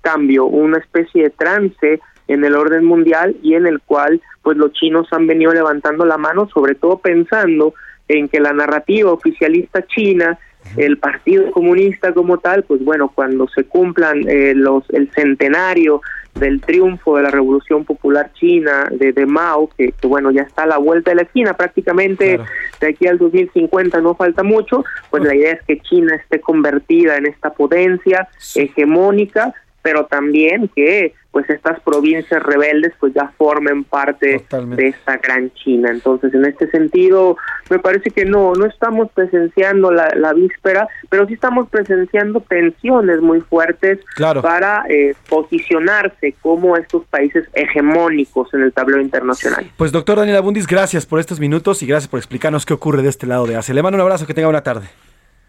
cambio, 0.00 0.46
una 0.46 0.78
especie 0.78 1.24
de 1.24 1.30
trance 1.30 2.00
en 2.26 2.44
el 2.44 2.54
orden 2.56 2.84
mundial 2.84 3.36
y 3.42 3.54
en 3.54 3.66
el 3.66 3.80
cual 3.80 4.20
pues 4.42 4.56
los 4.56 4.72
chinos 4.72 5.06
han 5.12 5.26
venido 5.26 5.52
levantando 5.52 6.04
la 6.06 6.16
mano, 6.16 6.48
sobre 6.48 6.74
todo 6.74 6.98
pensando 6.98 7.74
en 8.08 8.28
que 8.28 8.40
la 8.40 8.52
narrativa 8.52 9.12
oficialista 9.12 9.86
china 9.86 10.38
el 10.76 10.96
Partido 10.96 11.50
Comunista 11.50 12.12
como 12.14 12.38
tal, 12.38 12.62
pues 12.62 12.82
bueno, 12.82 13.12
cuando 13.14 13.46
se 13.48 13.64
cumplan 13.64 14.26
eh, 14.28 14.54
los 14.54 14.88
el 14.90 15.10
centenario 15.12 16.00
del 16.34 16.60
triunfo 16.60 17.16
de 17.16 17.22
la 17.22 17.30
Revolución 17.30 17.84
Popular 17.84 18.30
China 18.34 18.88
de, 18.90 19.12
de 19.12 19.26
Mao, 19.26 19.70
que, 19.76 19.92
que, 19.92 20.06
bueno, 20.06 20.30
ya 20.30 20.42
está 20.42 20.64
a 20.64 20.66
la 20.66 20.78
vuelta 20.78 21.10
de 21.10 21.16
la 21.16 21.22
esquina, 21.22 21.54
prácticamente 21.54 22.36
claro. 22.36 22.50
de 22.80 22.88
aquí 22.88 23.06
al 23.06 23.18
2050 23.18 24.00
no 24.00 24.14
falta 24.14 24.42
mucho, 24.42 24.84
pues 25.10 25.22
la 25.22 25.34
idea 25.34 25.52
es 25.52 25.62
que 25.62 25.80
China 25.80 26.14
esté 26.16 26.40
convertida 26.40 27.16
en 27.16 27.26
esta 27.26 27.52
potencia 27.52 28.28
hegemónica, 28.54 29.54
pero 29.84 30.06
también 30.06 30.70
que 30.74 31.12
pues 31.30 31.50
estas 31.50 31.80
provincias 31.80 32.42
rebeldes 32.42 32.92
pues 32.98 33.12
ya 33.12 33.30
formen 33.36 33.84
parte 33.84 34.38
Totalmente. 34.38 34.82
de 34.82 34.88
esta 34.90 35.16
gran 35.18 35.52
China. 35.52 35.90
Entonces, 35.90 36.32
en 36.32 36.44
este 36.46 36.70
sentido, 36.70 37.36
me 37.68 37.80
parece 37.80 38.12
que 38.12 38.24
no, 38.24 38.54
no 38.54 38.64
estamos 38.64 39.10
presenciando 39.12 39.90
la, 39.90 40.08
la 40.16 40.32
víspera, 40.32 40.88
pero 41.10 41.26
sí 41.26 41.34
estamos 41.34 41.68
presenciando 41.68 42.40
tensiones 42.40 43.20
muy 43.20 43.40
fuertes 43.40 43.98
claro. 44.14 44.40
para 44.42 44.84
eh, 44.88 45.14
posicionarse 45.28 46.34
como 46.40 46.76
estos 46.76 47.04
países 47.06 47.46
hegemónicos 47.52 48.54
en 48.54 48.62
el 48.62 48.72
tablero 48.72 49.02
internacional. 49.02 49.70
Pues 49.76 49.92
doctor 49.92 50.18
Daniel 50.18 50.36
Abundis, 50.36 50.66
gracias 50.66 51.04
por 51.04 51.20
estos 51.20 51.40
minutos 51.40 51.82
y 51.82 51.86
gracias 51.86 52.08
por 52.08 52.18
explicarnos 52.18 52.64
qué 52.64 52.72
ocurre 52.72 53.02
de 53.02 53.08
este 53.08 53.26
lado 53.26 53.46
de 53.46 53.56
Asia. 53.56 53.74
Le 53.74 53.82
mando 53.82 53.96
un 53.96 54.02
abrazo, 54.02 54.26
que 54.26 54.34
tenga 54.34 54.46
buena 54.46 54.62
tarde. 54.62 54.86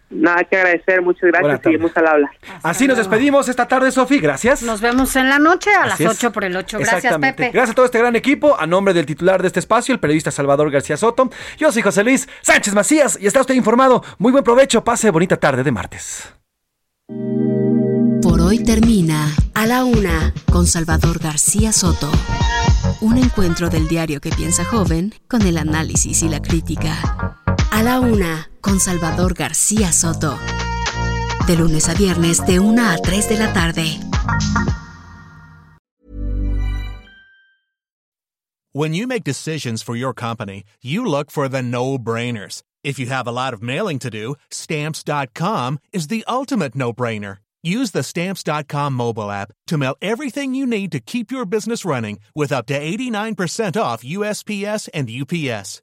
Nada 0.08 0.44
que 0.44 0.56
agradecer, 0.56 1.02
muchas 1.02 1.30
gracias. 1.32 1.60
Seguimos 1.64 1.90
al 1.96 2.06
habla. 2.06 2.30
Así 2.62 2.86
nos 2.86 2.96
despedimos 2.96 3.48
esta 3.48 3.66
tarde, 3.66 3.90
Sofi. 3.90 4.20
Gracias. 4.20 4.62
Nos 4.62 4.80
vemos 4.80 5.16
en 5.16 5.28
la 5.28 5.38
noche 5.40 5.70
a 5.74 5.82
Así 5.84 6.04
las 6.04 6.16
8 6.16 6.26
es. 6.28 6.32
por 6.32 6.44
el 6.44 6.56
8. 6.56 6.78
Gracias, 6.78 7.18
Pepe. 7.18 7.50
Gracias 7.50 7.70
a 7.70 7.74
todo 7.74 7.86
este 7.86 7.98
gran 7.98 8.14
equipo. 8.14 8.56
A 8.58 8.66
nombre 8.66 8.94
del 8.94 9.04
titular 9.04 9.42
de 9.42 9.48
este 9.48 9.58
espacio, 9.60 9.92
el 9.92 9.98
periodista 10.00 10.30
Salvador 10.30 10.70
García 10.70 10.96
Soto. 10.96 11.28
Yo 11.58 11.72
soy 11.72 11.82
José 11.82 12.04
Luis 12.04 12.28
Sánchez 12.42 12.74
Macías 12.74 13.18
y 13.20 13.26
está 13.26 13.40
usted 13.40 13.54
informado. 13.54 14.04
Muy 14.18 14.30
buen 14.30 14.44
provecho. 14.44 14.84
Pase 14.84 15.10
bonita 15.10 15.38
tarde 15.38 15.64
de 15.64 15.72
martes. 15.72 16.32
Por 18.22 18.40
hoy 18.40 18.62
termina 18.62 19.28
A 19.54 19.66
la 19.66 19.84
Una 19.84 20.32
con 20.52 20.66
Salvador 20.66 21.18
García 21.18 21.72
Soto. 21.72 22.10
Un 23.00 23.18
encuentro 23.18 23.68
del 23.68 23.88
diario 23.88 24.20
que 24.20 24.30
piensa 24.30 24.64
joven 24.64 25.12
con 25.28 25.42
el 25.42 25.58
análisis 25.58 26.22
y 26.22 26.28
la 26.28 26.40
crítica. 26.40 26.94
A 27.70 27.82
la 27.82 28.00
Una 28.00 28.48
con 28.60 28.80
Salvador 28.80 29.34
García 29.34 29.92
Soto. 29.92 30.38
De 31.46 31.56
lunes 31.56 31.88
a 31.88 31.94
viernes 31.94 32.44
de 32.46 32.58
1 32.58 32.82
a 32.82 32.96
3 32.96 33.28
de 33.28 33.38
la 33.38 33.52
tarde. 33.52 34.00
When 38.72 38.92
you 38.92 39.06
make 39.06 39.24
decisions 39.24 39.82
for 39.82 39.96
your 39.96 40.12
company, 40.12 40.64
you 40.82 41.04
look 41.06 41.30
for 41.30 41.48
the 41.48 41.62
no-brainers. 41.62 42.62
If 42.84 42.98
you 42.98 43.06
have 43.06 43.26
a 43.26 43.32
lot 43.32 43.54
of 43.54 43.62
mailing 43.62 43.98
to 44.00 44.10
do, 44.10 44.34
stamps.com 44.50 45.78
is 45.92 46.08
the 46.08 46.24
ultimate 46.28 46.74
no-brainer. 46.74 47.38
Use 47.62 47.92
the 47.92 48.02
stamps.com 48.02 48.92
mobile 48.92 49.30
app 49.30 49.50
to 49.66 49.78
mail 49.78 49.96
everything 50.02 50.54
you 50.54 50.66
need 50.66 50.92
to 50.92 51.00
keep 51.00 51.32
your 51.32 51.46
business 51.46 51.84
running 51.84 52.20
with 52.34 52.52
up 52.52 52.66
to 52.66 52.78
89% 52.78 53.80
off 53.80 54.04
USPS 54.04 54.88
and 54.94 55.10
UPS. 55.10 55.82